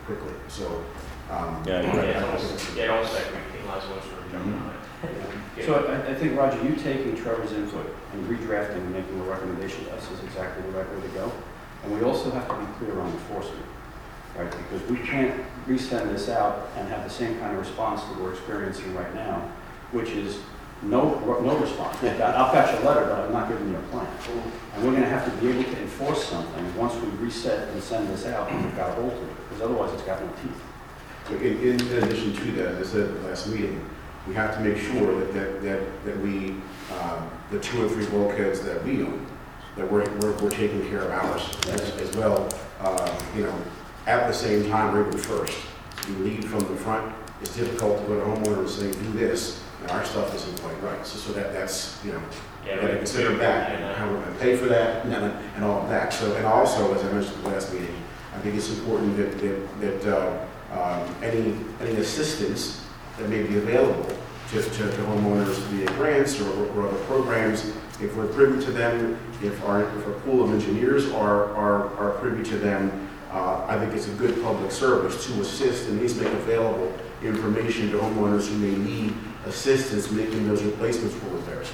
quickly. 0.06 0.34
So, 0.48 0.84
um, 1.30 1.64
Yeah, 1.66 1.82
you're 1.82 1.94
right. 1.94 2.08
Yeah, 2.10 2.34
it's 2.34 2.44
almost, 2.44 2.76
yeah, 2.76 2.88
almost 2.88 3.14
like 3.14 3.26
we 3.26 3.58
penalize 3.60 3.84
those 3.88 4.04
for 4.04 4.32
jumping 4.32 4.54
on 4.54 4.70
it. 4.70 4.81
Yeah. 5.04 5.66
So 5.66 5.86
I, 5.86 6.12
I 6.12 6.16
think, 6.16 6.38
Roger, 6.38 6.62
you 6.64 6.76
taking 6.76 7.16
Trevor's 7.16 7.52
input 7.52 7.86
and 8.14 8.28
redrafting 8.28 8.78
and 8.78 8.94
making 8.94 9.20
a 9.20 9.24
recommendation 9.24 9.86
to 9.86 9.94
us 9.96 10.10
is 10.12 10.24
exactly 10.24 10.64
the 10.64 10.78
right 10.78 10.90
way 10.96 11.02
to 11.02 11.08
go. 11.10 11.32
And 11.84 11.94
we 11.94 12.04
also 12.04 12.30
have 12.32 12.48
to 12.48 12.56
be 12.56 12.66
clear 12.78 13.00
on 13.00 13.12
enforcement, 13.12 13.66
right? 14.38 14.52
Because 14.52 14.88
we 14.90 14.98
can't 14.98 15.44
resend 15.68 16.12
this 16.12 16.30
out 16.30 16.70
and 16.78 16.88
have 16.90 17.04
the 17.04 17.10
same 17.10 17.40
kind 17.40 17.54
of 17.54 17.60
response 17.60 18.04
that 18.04 18.20
we're 18.20 18.34
experiencing 18.34 18.94
right 18.96 19.14
now, 19.16 19.52
which 19.92 20.10
is 20.10 20.40
no, 20.84 21.20
no 21.42 21.58
response. 21.58 21.98
I've 22.04 22.18
got 22.18 22.36
I've 22.36 22.74
your 22.74 22.84
letter, 22.84 23.06
but 23.06 23.20
I'm 23.20 23.34
not 23.34 23.50
giving 23.50 23.70
you 23.70 23.78
a 23.78 23.82
plan. 23.84 24.08
And 24.76 24.84
we're 24.84 24.94
gonna 24.94 25.06
have 25.06 25.26
to 25.26 25.42
be 25.42 25.50
able 25.52 25.64
to 25.64 25.82
enforce 25.82 26.24
something 26.24 26.76
once 26.76 26.96
we 26.96 27.08
reset 27.24 27.70
and 27.70 27.84
send 27.84 28.08
this 28.10 28.26
out 28.26 28.50
and 28.52 28.66
we've 28.66 28.76
got 28.76 28.90
a 28.90 28.94
hold 28.94 29.12
to 29.12 29.22
it, 29.22 29.50
because 29.50 29.62
otherwise 29.62 29.94
it's 29.94 30.04
got 30.04 30.20
no 30.22 30.28
teeth. 30.42 30.62
So 31.28 31.36
in, 31.36 31.60
in 31.60 31.80
in 31.80 32.04
addition 32.04 32.34
to 32.34 32.52
that, 32.54 32.68
as 32.76 32.90
I 32.90 32.92
said 32.94 33.02
at 33.10 33.22
the 33.22 33.28
last 33.28 33.48
meeting, 33.48 33.88
we 34.28 34.34
have 34.34 34.56
to 34.56 34.62
make 34.62 34.78
sure 34.78 35.20
that, 35.20 35.34
that, 35.34 35.62
that, 35.64 36.06
that 36.06 36.18
we, 36.20 36.56
um, 37.00 37.30
the 37.50 37.60
two 37.60 37.82
and 37.82 37.92
three 37.92 38.06
bulkheads 38.08 38.62
that 38.62 38.84
we 38.84 39.04
own, 39.04 39.26
that 39.76 39.90
we're, 39.90 40.10
we're, 40.20 40.38
we're 40.42 40.50
taking 40.50 40.88
care 40.90 41.02
of 41.02 41.12
ours 41.12 41.58
as, 41.68 41.82
as 41.98 42.16
well. 42.16 42.50
Uh, 42.80 43.20
you 43.36 43.44
know, 43.44 43.56
at 44.08 44.28
the 44.28 44.34
same 44.34 44.70
time, 44.70 45.00
even 45.00 45.18
first, 45.18 45.58
you 46.08 46.16
lead 46.16 46.46
from 46.46 46.60
the 46.60 46.76
front, 46.76 47.14
it's 47.42 47.56
difficult 47.56 48.00
to 48.02 48.08
go 48.08 48.20
to 48.20 48.26
homeowner 48.26 48.60
and 48.60 48.70
say, 48.70 48.92
do 48.92 49.12
this, 49.14 49.64
and 49.82 49.92
our 49.92 50.06
stuff 50.06 50.34
isn't 50.36 50.62
quite 50.62 50.82
right. 50.84 51.06
So, 51.06 51.18
so 51.18 51.34
that, 51.34 51.54
that's, 51.54 52.04
you 52.06 52.12
know, 52.12 52.22
Yeah, 52.66 52.76
we 52.76 52.82
gotta 52.82 52.98
consider 52.98 53.36
that, 53.38 53.72
and 53.72 53.96
how 53.96 54.08
we're 54.12 54.22
gonna 54.22 54.38
pay 54.38 54.56
for 54.56 54.66
that, 54.68 55.06
and, 55.06 55.14
and 55.14 55.66
all 55.66 55.82
of 55.82 55.90
that. 55.90 56.14
So, 56.14 56.36
and 56.36 56.46
also, 56.46 56.94
as 56.94 57.04
I 57.04 57.12
mentioned 57.12 57.38
at 57.38 57.44
the 57.44 57.50
last 57.50 57.74
meeting, 57.74 57.96
I 58.36 58.40
think 58.40 58.56
it's 58.56 58.70
important 58.70 59.18
that, 59.18 59.40
that, 59.40 60.02
that, 60.04 60.18
uh, 60.18 60.46
um, 60.72 61.16
any, 61.22 61.56
any 61.82 61.98
assistance 62.00 62.81
that 63.22 63.30
may 63.30 63.44
be 63.44 63.58
available 63.58 64.04
to, 64.50 64.62
to 64.62 64.70
to 64.70 64.98
homeowners 65.04 65.56
via 65.70 65.86
grants 65.98 66.42
or, 66.42 66.50
or 66.76 66.88
other 66.88 66.98
programs, 67.06 67.66
if 68.02 68.16
we're 68.16 68.28
privy 68.28 68.64
to 68.66 68.72
them, 68.72 69.18
if 69.44 69.64
our, 69.64 69.84
if 69.98 70.08
our 70.08 70.14
pool 70.22 70.44
of 70.44 70.52
engineers 70.52 71.10
are, 71.12 71.54
are, 71.56 71.96
are 71.98 72.12
privy 72.20 72.44
to 72.44 72.58
them, 72.58 73.08
uh, 73.32 73.66
I 73.68 73.78
think 73.80 73.94
it's 73.94 74.08
a 74.08 74.14
good 74.14 74.42
public 74.44 74.72
service 74.72 75.26
to 75.28 75.42
assist 75.42 75.88
and 75.88 75.98
at 75.98 76.02
least 76.02 76.20
make 76.20 76.34
available 76.34 76.92
information 77.24 77.92
to 77.92 77.98
homeowners 78.00 78.48
who 78.50 78.58
may 78.58 78.76
need 78.76 79.14
assistance 79.46 80.12
making 80.12 80.48
those 80.48 80.64
replacements 80.64 81.16
for 81.16 81.28
repairs. 81.30 81.72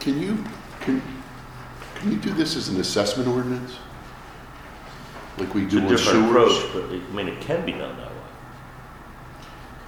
Can 0.00 0.20
you, 0.20 0.44
can, 0.80 1.02
can 1.96 2.12
you 2.12 2.18
do 2.18 2.32
this 2.32 2.56
as 2.56 2.68
an 2.68 2.78
assessment 2.80 3.28
ordinance? 3.28 3.76
Like 5.38 5.52
we 5.54 5.64
It's 5.64 5.74
a 5.74 5.76
do 5.78 5.82
on 5.84 5.88
different 5.90 6.26
approach, 6.28 6.52
sewers? 6.52 6.72
but 6.88 6.94
it- 6.94 7.02
I 7.10 7.14
mean, 7.14 7.28
it 7.28 7.40
can 7.40 7.64
be 7.64 7.72
done 7.72 7.96
that 7.96 8.06
way. 8.08 8.15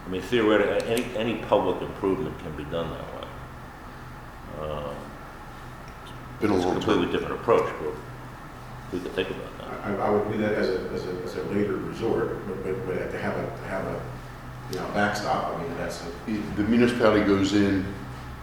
I 0.08 0.10
mean, 0.10 0.22
theoretically, 0.22 0.88
any, 0.88 1.04
any 1.16 1.34
public 1.44 1.82
improvement 1.82 2.38
can 2.38 2.56
be 2.56 2.64
done 2.64 2.90
that 2.90 3.14
way. 3.14 3.28
Um, 4.70 4.94
Been 6.40 6.50
a 6.50 6.54
It's 6.56 6.64
a 6.64 6.66
long 6.68 6.76
time. 6.76 6.82
completely 6.82 7.12
different 7.12 7.34
approach, 7.42 7.70
but 7.82 7.92
we 8.90 9.00
could 9.00 9.12
think 9.12 9.28
about 9.28 9.58
that. 9.58 10.00
I, 10.00 10.06
I 10.06 10.10
would 10.10 10.32
do 10.32 10.38
that 10.38 10.52
as 10.54 10.68
a, 10.70 10.80
as 10.94 11.06
a, 11.06 11.10
as 11.24 11.36
a 11.36 11.42
later 11.54 11.76
resort, 11.76 12.38
but, 12.46 12.64
but, 12.64 12.86
but 12.86 13.10
to 13.12 13.18
have 13.18 13.36
a, 13.36 13.42
to 13.44 13.64
have 13.68 13.84
a, 13.86 14.00
you 14.72 14.78
know, 14.78 14.86
backstop, 14.94 15.54
I 15.54 15.62
mean, 15.62 15.76
that's 15.76 16.02
a, 16.02 16.32
The 16.56 16.62
municipality 16.62 17.26
goes 17.26 17.52
in 17.54 17.84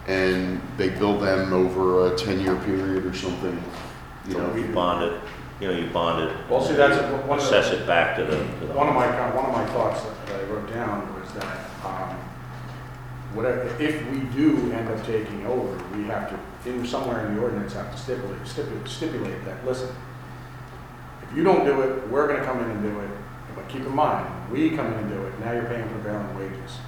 and 0.06 0.60
they 0.76 0.90
build 0.90 1.20
them 1.20 1.52
over 1.52 2.14
a 2.14 2.16
ten-year 2.16 2.54
period 2.60 3.04
or 3.06 3.12
something, 3.12 3.60
you 4.28 4.34
So 4.34 4.38
know? 4.46 4.54
you 4.54 4.72
bond 4.72 5.02
it, 5.02 5.20
you 5.60 5.66
know, 5.66 5.76
you 5.76 5.90
bond 5.90 6.22
it. 6.30 6.36
Well, 6.48 6.62
see, 6.64 6.74
that's 6.74 6.96
one 7.26 7.40
of 7.40 7.44
the- 7.44 7.58
Assess 7.58 7.72
it 7.72 7.88
back 7.88 8.14
to 8.18 8.24
the. 8.24 8.36
to 8.36 8.66
the- 8.66 8.72
One 8.72 8.86
of 8.86 8.94
my, 8.94 9.06
one 9.34 9.46
of 9.46 9.52
my 9.52 9.66
thoughts 9.66 10.02
that 10.26 10.40
I 10.40 10.44
wrote 10.44 10.70
down 10.72 11.12
was 11.20 11.25
that, 11.40 11.58
um, 11.84 12.16
whatever, 13.34 13.62
if 13.78 14.04
we 14.10 14.20
do 14.36 14.72
end 14.72 14.88
up 14.88 15.04
taking 15.06 15.46
over, 15.46 15.76
we 15.96 16.04
have 16.04 16.30
to, 16.30 16.70
in 16.70 16.86
somewhere 16.86 17.26
in 17.26 17.34
the 17.34 17.40
ordinance, 17.42 17.72
have 17.74 17.90
to 17.92 17.98
stipulate, 17.98 18.46
stipulate, 18.46 18.88
stipulate 18.88 19.44
that, 19.44 19.64
listen, 19.64 19.88
if 21.22 21.36
you 21.36 21.42
don't 21.44 21.64
do 21.64 21.80
it, 21.82 22.08
we're 22.08 22.26
gonna 22.26 22.44
come 22.44 22.60
in 22.62 22.70
and 22.70 22.82
do 22.82 23.00
it, 23.00 23.10
but 23.54 23.68
keep 23.68 23.82
in 23.82 23.94
mind, 23.94 24.26
we 24.50 24.70
come 24.70 24.86
in 24.86 24.94
and 24.94 25.08
do 25.10 25.22
it, 25.26 25.38
now 25.40 25.52
you're 25.52 25.64
paying 25.64 25.88
prevailing 25.88 26.38
wages. 26.38 26.78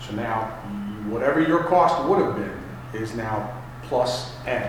So 0.00 0.14
now, 0.14 0.48
you- 0.70 1.10
whatever 1.12 1.40
your 1.40 1.64
cost 1.64 2.02
would 2.04 2.20
have 2.20 2.36
been 2.36 2.58
is 2.92 3.14
now 3.14 3.50
plus 3.82 4.36
N, 4.46 4.62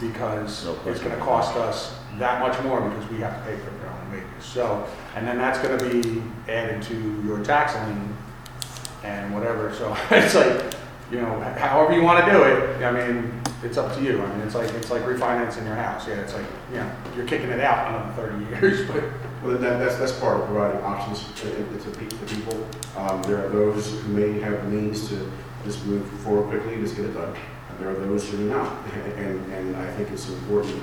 because 0.00 0.64
No 0.64 0.72
it's 0.72 0.80
question. 0.82 1.08
gonna 1.10 1.22
cost 1.24 1.56
us 1.56 1.98
that 2.18 2.40
much 2.40 2.62
more 2.62 2.80
because 2.80 3.10
we 3.10 3.18
have 3.18 3.36
to 3.38 3.50
pay 3.50 3.56
for 3.56 3.70
prevailing 3.70 4.10
wages. 4.12 4.44
So, 4.44 4.84
and 5.14 5.26
then 5.26 5.38
that's 5.38 5.58
gonna 5.58 5.82
be 5.90 6.22
added 6.48 6.82
to 6.82 7.22
your 7.26 7.40
tax 7.44 7.74
lien 7.86 8.15
and 9.06 9.32
whatever, 9.32 9.72
so 9.72 9.96
it's 10.10 10.34
like, 10.34 10.74
you 11.10 11.20
know, 11.20 11.40
however 11.40 11.94
you 11.94 12.02
wanna 12.02 12.30
do 12.30 12.42
it, 12.42 12.82
I 12.82 12.90
mean, 12.90 13.32
it's 13.62 13.78
up 13.78 13.94
to 13.94 14.02
you. 14.02 14.20
I 14.20 14.26
mean, 14.32 14.40
it's 14.40 14.54
like, 14.54 14.70
it's 14.74 14.90
like 14.90 15.02
refinancing 15.02 15.64
your 15.64 15.76
house, 15.76 16.06
yeah, 16.06 16.14
it's 16.14 16.34
like, 16.34 16.44
you 16.70 16.78
know, 16.78 16.90
you're 17.14 17.26
kicking 17.26 17.50
it 17.50 17.60
out 17.60 17.88
another 17.88 18.12
thirty 18.12 18.44
years, 18.50 18.86
but 18.90 19.04
well, 19.42 19.58
that, 19.58 19.78
that's, 19.78 19.96
that's 19.96 20.18
part 20.18 20.40
of 20.40 20.46
providing 20.46 20.82
options 20.82 21.24
to, 21.40 21.50
to, 21.50 21.92
to 21.92 22.34
people. 22.34 22.66
Um, 22.96 23.22
there 23.22 23.44
are 23.44 23.48
those 23.48 24.00
who 24.00 24.08
may 24.08 24.40
have 24.40 24.70
means 24.70 25.08
to 25.08 25.30
just 25.64 25.84
move 25.86 26.06
forward 26.20 26.48
quickly, 26.48 26.80
just 26.80 26.96
get 26.96 27.04
it 27.04 27.12
done. 27.12 27.34
And 27.70 27.78
there 27.78 27.90
are 27.90 27.94
those 27.94 28.28
who 28.28 28.38
do 28.38 28.48
not, 28.48 28.84
and, 29.16 29.52
and 29.52 29.76
I 29.76 29.90
think 29.92 30.10
it's 30.10 30.28
important, 30.28 30.82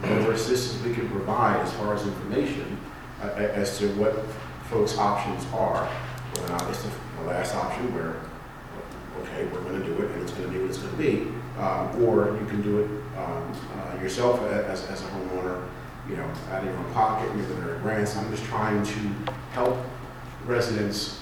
whatever 0.00 0.32
assistance 0.32 0.82
we 0.84 0.94
can 0.94 1.08
provide 1.10 1.60
as 1.60 1.72
far 1.74 1.94
as 1.94 2.06
information, 2.06 2.78
uh, 3.22 3.26
as 3.26 3.78
to 3.78 3.88
what 3.94 4.24
folks' 4.70 4.96
options 4.96 5.44
are. 5.52 5.86
Whether 6.34 6.46
or 6.46 6.58
not 6.58 6.70
it's 6.70 6.82
the 6.82 6.90
last 7.26 7.54
option 7.54 7.94
where, 7.94 8.16
okay, 9.22 9.46
we're 9.46 9.62
gonna 9.62 9.84
do 9.84 9.94
it, 10.02 10.10
and 10.12 10.22
it's 10.22 10.32
gonna 10.32 10.48
be 10.48 10.58
what 10.58 10.70
it's 10.70 10.78
gonna 10.78 10.96
be. 10.96 11.28
Um, 11.58 12.04
or 12.04 12.38
you 12.38 12.46
can 12.46 12.62
do 12.62 12.80
it, 12.80 13.18
um, 13.18 13.52
uh, 13.74 14.00
yourself 14.02 14.40
as, 14.42 14.84
as 14.86 15.02
a 15.02 15.06
homeowner, 15.06 15.66
you 16.08 16.16
know, 16.16 16.30
out 16.50 16.60
of 16.62 16.64
your 16.64 16.76
own 16.76 16.92
pocket, 16.92 17.34
maybe 17.34 17.52
there 17.54 17.74
are 17.74 17.78
grants. 17.80 18.16
I'm 18.16 18.30
just 18.30 18.44
trying 18.44 18.84
to 18.84 19.32
help 19.52 19.76
residents 20.46 21.20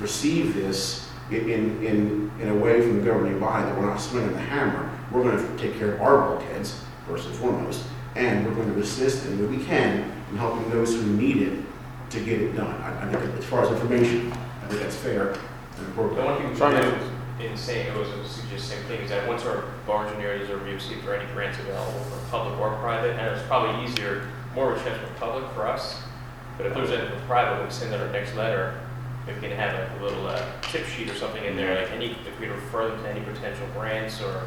receive 0.00 0.54
this 0.54 1.08
in, 1.30 1.48
in, 1.48 1.84
in, 1.86 2.30
in 2.40 2.48
a 2.48 2.54
way 2.54 2.80
from 2.80 2.98
the 2.98 3.04
governing 3.04 3.38
body 3.38 3.64
that 3.64 3.78
we're 3.78 3.86
not 3.86 4.00
swinging 4.00 4.32
the 4.32 4.38
hammer. 4.38 4.90
We're 5.12 5.22
gonna 5.22 5.56
take 5.56 5.78
care 5.78 5.94
of 5.94 6.00
our 6.00 6.18
bulkheads, 6.18 6.82
first 7.06 7.26
and 7.26 7.34
foremost, 7.36 7.84
and 8.14 8.46
we're 8.46 8.54
going 8.54 8.72
to 8.74 8.80
assist 8.80 9.24
them 9.24 9.38
where 9.38 9.48
we 9.48 9.64
can 9.64 10.10
in 10.30 10.36
helping 10.36 10.68
those 10.70 10.94
who 10.94 11.02
need 11.16 11.38
it 11.38 11.64
to 12.10 12.20
get 12.20 12.40
it 12.40 12.54
done. 12.54 12.80
I, 12.82 13.08
I 13.08 13.12
think 13.12 13.34
as 13.36 13.44
far 13.44 13.64
as 13.64 13.70
information, 13.70 14.32
I 14.68 14.70
think 14.70 14.82
that's 14.82 14.96
fair 14.96 15.28
and 15.30 15.40
The 15.78 15.84
appropriate. 15.92 16.24
one 16.26 16.36
thing 16.36 16.50
we 16.50 16.56
Sorry, 16.56 16.82
should 16.82 17.00
do 17.38 17.44
in 17.46 17.56
saying, 17.56 17.86
it 17.86 17.96
was 17.96 18.08
a 18.10 18.28
suggest 18.28 18.68
same 18.68 18.82
thing, 18.84 19.00
is 19.00 19.08
that 19.10 19.26
once 19.26 19.44
our 19.46 19.64
bar 19.86 20.06
engineers 20.06 20.50
are 20.50 20.58
reviewed, 20.58 20.82
see 20.82 20.94
if 20.94 21.04
there 21.04 21.14
are 21.14 21.16
any 21.16 21.32
grants 21.32 21.58
available 21.58 22.00
for 22.00 22.30
public 22.30 22.58
or 22.60 22.76
private, 22.76 23.16
and 23.18 23.34
it's 23.34 23.46
probably 23.46 23.82
easier, 23.84 24.28
more 24.54 24.72
of 24.72 24.80
a 24.80 24.84
chance 24.84 24.98
for 25.00 25.14
public 25.14 25.50
for 25.52 25.66
us. 25.66 26.02
But 26.58 26.66
if 26.66 26.74
there's 26.74 26.90
anything 26.90 27.18
for 27.18 27.24
private, 27.26 27.56
when 27.58 27.66
we 27.66 27.72
send 27.72 27.94
out 27.94 28.00
our 28.00 28.12
next 28.12 28.34
letter, 28.34 28.78
if 29.26 29.40
we 29.40 29.48
can 29.48 29.56
have 29.56 30.00
a 30.00 30.04
little 30.04 30.26
uh, 30.26 30.42
tip 30.62 30.84
sheet 30.86 31.08
or 31.08 31.14
something 31.14 31.42
in 31.44 31.56
there, 31.56 31.80
like 31.80 31.90
any, 31.92 32.10
if 32.26 32.38
we 32.40 32.48
refer 32.48 32.88
them 32.90 33.02
to 33.04 33.08
any 33.08 33.20
potential 33.20 33.66
grants 33.72 34.20
or 34.20 34.42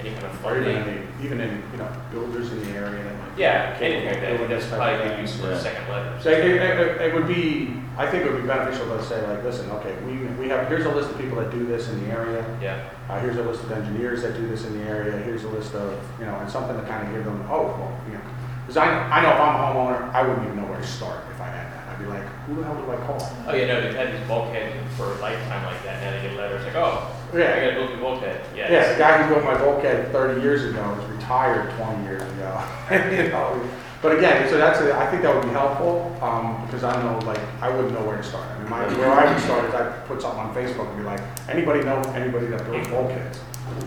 any 0.00 0.10
kind 0.14 0.26
of 0.26 0.44
or 0.44 0.58
even 0.60 0.76
in, 0.88 1.08
even 1.22 1.40
in, 1.40 1.62
you 1.72 1.78
know, 1.78 1.88
builders 2.10 2.50
in 2.52 2.60
the 2.64 2.70
area 2.70 3.02
that 3.04 3.18
might. 3.18 3.36
be 3.36 3.42
Yeah, 3.42 3.76
anything 3.80 4.06
like 4.06 4.16
of 4.16 4.22
that, 4.22 4.36
doing 4.38 4.50
that's 4.50 4.66
probably 4.66 4.94
of 4.94 5.00
good 5.02 5.10
thing. 5.12 5.20
use 5.20 5.36
for 5.40 5.46
Yeah. 5.48 5.52
a 5.54 5.60
second 5.60 5.88
letter. 5.88 6.20
So 6.22 6.30
it, 6.30 6.44
it, 6.46 7.00
it 7.02 7.14
would 7.14 7.28
be, 7.28 7.74
I 7.96 8.06
think 8.10 8.24
it 8.24 8.32
would 8.32 8.40
be 8.42 8.46
beneficial 8.48 8.86
to 8.96 9.02
say 9.04 9.26
like, 9.26 9.44
listen, 9.44 9.70
okay, 9.70 9.94
we, 10.06 10.16
we 10.40 10.48
have, 10.48 10.68
here's 10.68 10.86
a 10.86 10.90
list 10.94 11.10
of 11.10 11.18
people 11.18 11.36
that 11.40 11.50
do 11.50 11.66
this 11.66 11.88
in 11.88 12.04
the 12.04 12.10
area. 12.12 12.44
Yeah, 12.62 12.88
Uh, 13.08 13.20
here's 13.20 13.36
a 13.36 13.42
list 13.42 13.62
of 13.64 13.72
engineers 13.72 14.22
that 14.22 14.34
do 14.36 14.46
this 14.48 14.64
in 14.64 14.78
the 14.78 14.84
area, 14.84 15.16
here's 15.18 15.44
a 15.44 15.48
list 15.48 15.74
of, 15.74 15.92
you 16.18 16.26
know, 16.26 16.34
and 16.36 16.50
something 16.50 16.76
to 16.76 16.82
kind 16.86 17.06
of 17.06 17.14
give 17.14 17.24
them, 17.24 17.44
oh, 17.50 17.64
well, 17.66 18.00
you 18.06 18.14
know. 18.14 18.20
Because 18.62 18.76
I, 18.76 18.86
I 19.10 19.22
know 19.22 19.30
if 19.30 19.40
I'm 19.40 19.54
a 19.56 19.58
homeowner, 19.74 20.14
I 20.14 20.22
wouldn't 20.22 20.44
even 20.46 20.56
know 20.62 20.66
where 20.70 20.80
to 20.80 20.86
start 20.86 21.20
if 21.34 21.40
I 21.40 21.46
had 21.46 21.72
that. 21.72 21.88
I'd 21.88 21.98
be 21.98 22.06
like, 22.06 22.22
who 22.50 22.60
the 22.60 22.64
hell 22.66 22.74
do 22.76 22.90
I 22.90 22.96
call? 23.06 23.18
oh, 23.48 23.54
yeah, 23.54 23.66
no, 23.66 23.80
they've 23.80 23.94
had 23.94 24.12
these 24.12 24.26
bulkheads 24.28 24.74
for 24.96 25.04
a 25.12 25.14
lifetime 25.20 25.64
like 25.64 25.82
that, 25.84 26.02
now 26.02 26.10
they 26.22 26.28
get 26.28 26.36
letters 26.36 26.64
like, 26.64 26.74
oh, 26.74 27.14
yeah, 27.32 27.38
I 27.38 27.46
Yeah, 27.56 27.60
gotta 27.70 27.86
build 27.86 27.98
a 27.98 28.00
bulkhead, 28.02 28.40
yeah. 28.56 28.72
yeah, 28.72 28.92
the 28.92 28.98
guy 28.98 29.22
who 29.22 29.34
built 29.34 29.44
my 29.44 29.56
bulkhead 29.58 30.10
thirty 30.12 30.40
years 30.42 30.64
ago 30.64 30.82
was 30.98 31.06
retired 31.10 31.70
twenty 31.76 32.02
years 32.04 32.22
ago. 32.22 32.60
You 32.90 33.28
know, 33.30 33.60
But 34.02 34.16
again, 34.16 34.48
so 34.48 34.56
that's, 34.58 34.80
a- 34.80 34.96
I 34.98 35.06
think 35.10 35.22
that 35.22 35.34
would 35.34 35.44
be 35.44 35.50
helpful, 35.50 36.16
um, 36.22 36.64
because 36.66 36.82
I 36.84 36.96
know, 37.02 37.18
like, 37.26 37.38
I 37.60 37.68
wouldn't 37.68 37.92
know 37.94 38.02
where 38.04 38.16
to 38.16 38.22
start. 38.22 38.46
I 38.50 38.58
mean, 38.58 38.68
my, 38.70 38.82
where 38.98 39.12
I 39.12 39.30
would 39.30 39.40
start 39.42 39.64
is 39.66 39.74
I'd 39.74 40.06
put 40.06 40.22
something 40.22 40.40
on 40.40 40.54
Facebook 40.54 40.88
and 40.88 40.96
be 40.98 41.04
like, 41.04 41.20
anybody 41.48 41.84
know 41.84 42.00
anybody 42.14 42.46
that 42.46 42.64
builds 42.64 42.88
bulkheads? 42.88 43.38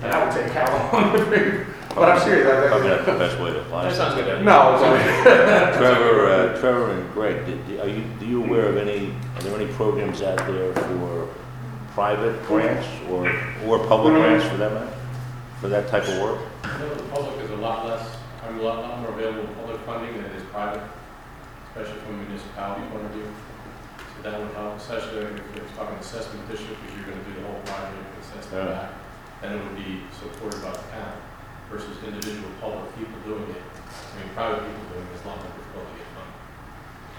And 0.02 0.04
that 0.12 0.36
would 0.36 0.44
take 0.44 0.52
how 0.54 0.92
long 0.98 1.14
to 1.14 1.26
figure, 1.26 1.68
but 1.96 2.10
I'm 2.10 2.20
serious, 2.22 2.48
I- 2.48 2.68
Probably 2.68 2.92
I- 2.92 2.96
not 2.98 3.06
the 3.06 3.12
best 3.14 3.40
way 3.40 3.52
to 3.54 3.62
apply 3.62 3.84
That 3.86 3.96
sounds 3.96 4.16
good. 4.16 4.44
No, 4.44 4.74
it's 4.74 4.82
like, 4.84 5.24
Trevor, 5.78 6.26
uh, 6.28 6.60
Trevor 6.60 6.92
and 6.92 7.14
Greg, 7.14 7.46
did- 7.46 7.66
did- 7.68 7.80
are 7.80 7.88
you, 7.90 8.04
do 8.20 8.26
you 8.26 8.44
aware 8.44 8.66
of 8.68 8.78
any, 8.78 9.14
are 9.38 9.42
there 9.44 9.56
any 9.60 9.68
programs 9.74 10.22
out 10.22 10.38
there 10.48 10.74
for 10.74 11.28
private 11.94 12.42
grants 12.48 12.88
or, 13.10 13.28
or 13.68 13.80
public 13.88 14.14
grants 14.16 14.46
for 14.48 14.58
that 14.58 14.74
matter? 14.74 14.94
For 15.62 15.68
that 15.70 15.88
type 15.88 16.08
of 16.08 16.20
work? 16.20 16.40
I 16.64 16.78
know 16.80 16.94
the 16.96 17.04
public 17.04 17.40
is 17.46 17.52
a 17.52 17.56
lot 17.58 17.86
less, 17.86 18.18
I 18.46 18.52
mean, 18.52 18.60
a 18.60 18.64
lot 18.64 18.80
lot 18.80 19.00
more 19.00 19.12
available 19.12 19.48
public 19.56 19.80
funding 19.82 20.14
than 20.22 20.26
is 20.32 20.44
private. 20.52 20.82
especially 21.76 22.00
from 22.02 22.16
a 22.20 22.24
municipality 22.24 22.86
point 22.90 23.06
of 23.06 23.12
view. 23.12 23.26
So 24.18 24.30
that 24.30 24.40
would 24.40 24.52
help, 24.54 24.78
especially 24.78 25.20
if 25.26 25.32
you're 25.56 25.66
talking 25.78 25.96
assessment 25.98 26.48
district, 26.50 26.78
because 26.82 26.96
you're 27.00 27.10
gonna 27.10 27.24
do 27.24 27.34
the 27.42 27.48
whole 27.48 27.62
project, 27.66 27.98
assess 28.22 28.46
the 28.48 28.58
Yeah. 28.58 28.66
back. 28.66 28.90
Then 29.44 29.58
it 29.60 29.64
would 29.64 29.76
be 29.76 30.00
supported 30.18 30.64
by 30.64 30.72
the 30.72 30.78
town 30.96 31.20
versus 31.70 31.98
individual 32.02 32.48
public 32.62 32.96
people 32.98 33.20
doing 33.26 33.44
it. 33.52 33.60
I 33.60 34.24
mean, 34.24 34.30
private 34.34 34.62
people 34.64 34.84
doing 34.96 35.06
it 35.12 35.20
is 35.20 35.26
a 35.26 35.28
lot 35.28 35.38
more 35.44 35.52
difficult 35.52 35.84
to 35.84 35.96
get 36.00 36.08
funded. 36.16 36.34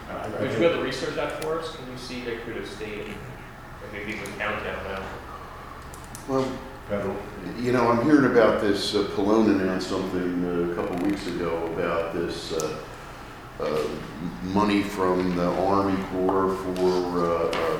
I- 0.08 0.24
I 0.24 0.40
Would 0.40 0.40
you 0.40 0.48
think- 0.48 0.58
be 0.58 0.64
able 0.64 0.76
to 0.78 0.82
research 0.84 1.14
that 1.16 1.42
for 1.44 1.58
us? 1.60 1.76
Can 1.76 1.84
you 1.92 1.98
see 1.98 2.24
they 2.24 2.38
could 2.38 2.56
have 2.56 2.66
stayed, 2.66 3.12
or 3.12 3.86
maybe 3.92 4.12
even 4.12 4.32
county, 4.38 4.56
I 4.64 4.96
don't. 4.96 5.04
Well, 6.26 6.46
Federal. 6.88 7.16
you 7.58 7.72
know, 7.72 7.90
I'm 7.90 8.02
hearing 8.04 8.24
about 8.24 8.62
this, 8.62 8.94
uh, 8.94 9.00
Pallone 9.14 9.60
announced 9.60 9.90
something 9.90 10.44
uh, 10.48 10.72
a 10.72 10.74
couple 10.74 10.96
weeks 11.06 11.26
ago 11.26 11.66
about 11.76 12.14
this, 12.14 12.54
uh, 12.54 12.76
uh, 13.60 13.66
money 14.44 14.82
from 14.82 15.36
the 15.36 15.48
Army 15.66 15.98
Corps 16.10 16.54
for, 16.56 17.20
uh, 17.20 17.48
uh, 17.48 17.76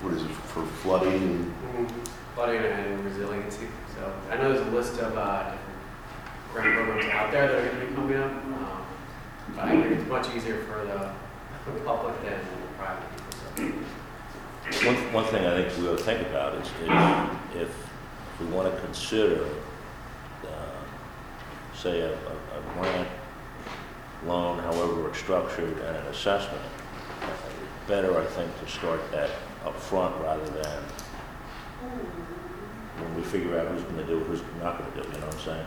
what 0.00 0.14
is 0.14 0.22
it, 0.22 0.30
for 0.30 0.62
flooding 0.82 1.52
and 1.76 2.05
Flooding 2.36 2.62
and 2.64 3.02
resiliency, 3.02 3.66
so 3.96 4.12
I 4.30 4.36
know 4.36 4.52
there's 4.52 4.66
a 4.66 4.70
list 4.70 4.98
of, 5.00 5.16
uh, 5.16 5.52
different 6.52 6.76
grant 6.76 6.76
programs 6.76 7.06
out 7.14 7.32
there 7.32 7.48
that 7.48 7.64
are 7.64 7.68
gonna 7.70 7.86
be 7.86 7.94
coming 7.94 8.16
up. 8.18 8.30
um, 8.30 8.86
But 9.54 9.64
I 9.64 9.70
think 9.70 9.86
it's 9.98 10.06
much 10.10 10.28
easier 10.36 10.58
for 10.64 10.84
the, 10.84 11.12
for 11.64 11.70
the 11.70 11.80
public 11.80 12.14
than 12.22 12.32
the 12.38 12.74
private 12.76 13.04
people, 13.16 13.80
so. 14.76 14.86
One, 14.86 15.12
one 15.14 15.24
thing 15.24 15.46
I 15.46 15.62
think 15.64 15.78
we 15.80 15.88
ought 15.88 15.96
to 15.96 16.04
think 16.04 16.28
about 16.28 16.54
is, 16.56 16.66
is 16.82 17.62
if 17.62 17.74
we 18.38 18.46
want 18.48 18.70
to 18.74 18.80
consider, 18.82 19.46
uh, 20.44 21.74
say, 21.74 22.00
a, 22.00 22.10
a 22.12 22.12
a 22.12 22.74
grant 22.78 23.08
loan, 24.26 24.58
however 24.58 25.08
it's 25.08 25.18
structured, 25.18 25.78
and 25.78 25.96
an 25.96 26.06
assessment, 26.08 26.60
uh, 27.22 27.26
better, 27.88 28.20
I 28.20 28.26
think, 28.26 28.50
to 28.60 28.70
start 28.70 29.00
that 29.12 29.30
up 29.64 29.74
front 29.80 30.14
rather 30.20 30.44
than 30.50 30.82
when 33.00 33.14
we 33.16 33.22
figure 33.22 33.58
out 33.58 33.68
who's 33.68 33.82
going 33.82 33.96
to 33.96 34.06
do 34.06 34.18
it, 34.20 34.26
who's 34.26 34.42
not 34.62 34.78
going 34.78 34.90
to 34.92 34.96
do 34.96 35.02
it, 35.08 35.14
you 35.14 35.20
know 35.20 35.26
what 35.26 35.34
I'm 35.36 35.40
saying? 35.42 35.66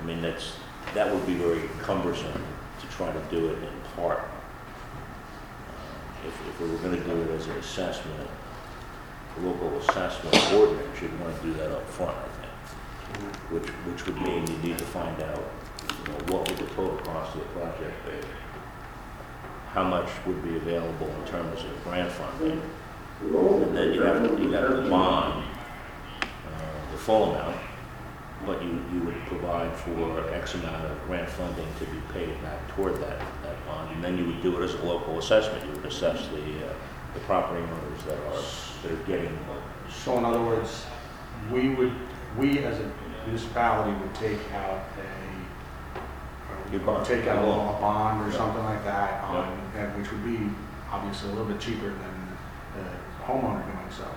I 0.00 0.04
mean, 0.04 0.22
that's, 0.22 0.56
that 0.94 1.12
would 1.12 1.26
be 1.26 1.34
very 1.34 1.62
cumbersome 1.80 2.42
to 2.80 2.86
try 2.96 3.12
to 3.12 3.20
do 3.30 3.48
it 3.50 3.58
in 3.58 3.74
part. 3.96 4.18
Uh, 4.20 4.24
If, 6.26 6.34
if 6.48 6.60
we 6.60 6.70
were 6.70 6.78
going 6.78 6.96
to 6.96 7.04
do 7.04 7.22
it 7.22 7.30
as 7.36 7.46
an 7.46 7.56
assessment, 7.58 8.28
local 9.40 9.76
assessment 9.78 10.34
ordinance, 10.52 11.00
you'd 11.00 11.18
want 11.20 11.34
to 11.40 11.42
do 11.42 11.52
that 11.54 11.70
up 11.72 11.88
front, 11.88 12.16
I 12.16 12.28
think. 12.40 13.36
Which, 13.50 13.68
which 13.68 14.06
would 14.06 14.20
mean 14.22 14.46
you 14.46 14.56
need 14.58 14.78
to 14.78 14.84
find 14.84 15.20
out, 15.22 15.42
you 16.06 16.12
know, 16.12 16.18
what 16.32 16.48
would 16.48 16.58
the 16.58 16.66
total 16.74 16.96
cost 16.98 17.34
of 17.34 17.40
the 17.40 17.46
project 17.60 17.94
be? 18.06 18.26
How 19.72 19.84
much 19.84 20.08
would 20.26 20.42
be 20.42 20.56
available 20.56 21.08
in 21.08 21.24
terms 21.26 21.60
of 21.64 21.84
grant 21.84 22.10
funding? 22.12 22.62
And 23.22 23.76
then 23.76 23.92
you 23.94 24.02
have 24.02 24.22
to, 24.22 24.42
you 24.42 24.50
have 24.52 24.68
to 24.68 24.90
bond, 24.90 25.44
the 26.92 26.98
full 26.98 27.30
amount, 27.32 27.56
but 28.46 28.62
you, 28.62 28.84
you 28.92 29.00
would 29.00 29.18
provide 29.26 29.74
for 29.76 30.30
X 30.32 30.54
amount 30.54 30.84
of 30.84 31.02
grant 31.06 31.28
funding 31.28 31.66
to 31.78 31.86
be 31.86 31.98
paid 32.12 32.40
back 32.42 32.68
toward 32.74 32.94
that, 33.00 33.18
that 33.42 33.66
bond. 33.66 33.94
And 33.94 34.04
then 34.04 34.18
you 34.18 34.26
would 34.26 34.42
do 34.42 34.60
it 34.60 34.64
as 34.64 34.74
a 34.74 34.82
local 34.84 35.18
assessment. 35.18 35.64
You 35.66 35.72
would 35.72 35.86
assess 35.86 36.28
the, 36.28 36.66
uh, 36.66 36.72
the 37.14 37.20
property 37.20 37.62
owners 37.62 38.04
that 38.04 38.18
are, 38.18 38.42
that 38.82 39.00
are 39.00 39.06
getting 39.06 39.36
So 39.90 40.18
in 40.18 40.24
other 40.24 40.42
words, 40.42 40.86
we 41.50 41.70
would, 41.70 41.92
we 42.38 42.58
as 42.60 42.78
a 42.78 42.92
municipality 43.26 43.98
would 44.00 44.14
take 44.14 44.40
out 44.52 44.84
a, 44.98 46.72
Your 46.72 46.80
bond. 46.80 47.06
take 47.06 47.26
out 47.26 47.44
a 47.44 47.48
a 47.48 47.80
bond 47.80 48.26
or 48.26 48.32
something 48.32 48.62
like 48.64 48.84
that, 48.84 49.22
um, 49.24 49.58
and 49.76 49.98
which 49.98 50.10
would 50.10 50.24
be 50.24 50.50
obviously 50.90 51.28
a 51.30 51.32
little 51.32 51.46
bit 51.46 51.60
cheaper 51.60 51.88
than 51.88 52.28
the 52.74 53.24
homeowner 53.24 53.62
doing 53.64 53.90
so. 53.90 54.08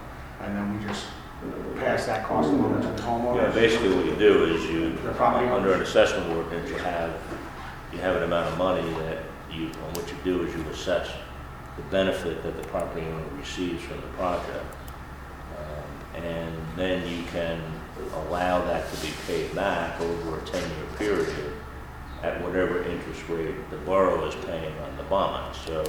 And 0.41 0.55
then 0.55 0.77
we 0.77 0.85
just 0.85 1.05
pass 1.79 2.05
that 2.05 2.25
cost 2.25 2.49
along 2.49 2.81
to 2.81 2.87
the 2.87 3.01
homeowner. 3.01 3.43
Yeah, 3.43 3.51
basically 3.51 3.93
what 3.95 4.05
you 4.05 4.15
do 4.15 4.45
is 4.45 4.63
you, 4.65 4.91
The 5.03 5.11
property 5.13 5.47
under 5.47 5.69
an 5.69 5.75
owners. 5.75 5.89
assessment 5.89 6.31
ordinance, 6.35 6.69
you 6.69 6.77
have, 6.77 7.11
you 7.93 7.99
have 7.99 8.15
an 8.17 8.23
amount 8.23 8.47
of 8.51 8.57
money 8.57 8.87
that 9.05 9.19
you, 9.51 9.65
and 9.65 9.97
what 9.97 10.09
you 10.09 10.17
do 10.23 10.43
is 10.43 10.53
you 10.55 10.61
assess 10.69 11.09
the 11.77 11.83
benefit 11.83 12.43
that 12.43 12.55
the 12.61 12.67
property 12.69 13.05
owner 13.05 13.23
receives 13.37 13.83
from 13.83 13.97
the 14.01 14.07
project. 14.17 14.65
Um, 15.57 16.21
And 16.23 16.55
then 16.77 17.05
you 17.07 17.23
can 17.31 17.61
allow 18.27 18.63
that 18.65 18.89
to 18.93 19.01
be 19.05 19.11
paid 19.27 19.53
back 19.55 19.99
over 19.99 20.39
a 20.39 20.41
ten-year 20.45 20.87
period 20.97 21.53
at 22.23 22.41
whatever 22.41 22.81
interest 22.83 23.27
rate 23.29 23.55
the 23.69 23.77
borough 23.77 24.25
is 24.27 24.35
paying 24.45 24.73
on 24.79 24.95
the 24.97 25.03
bond. 25.03 25.53
So, 25.65 25.83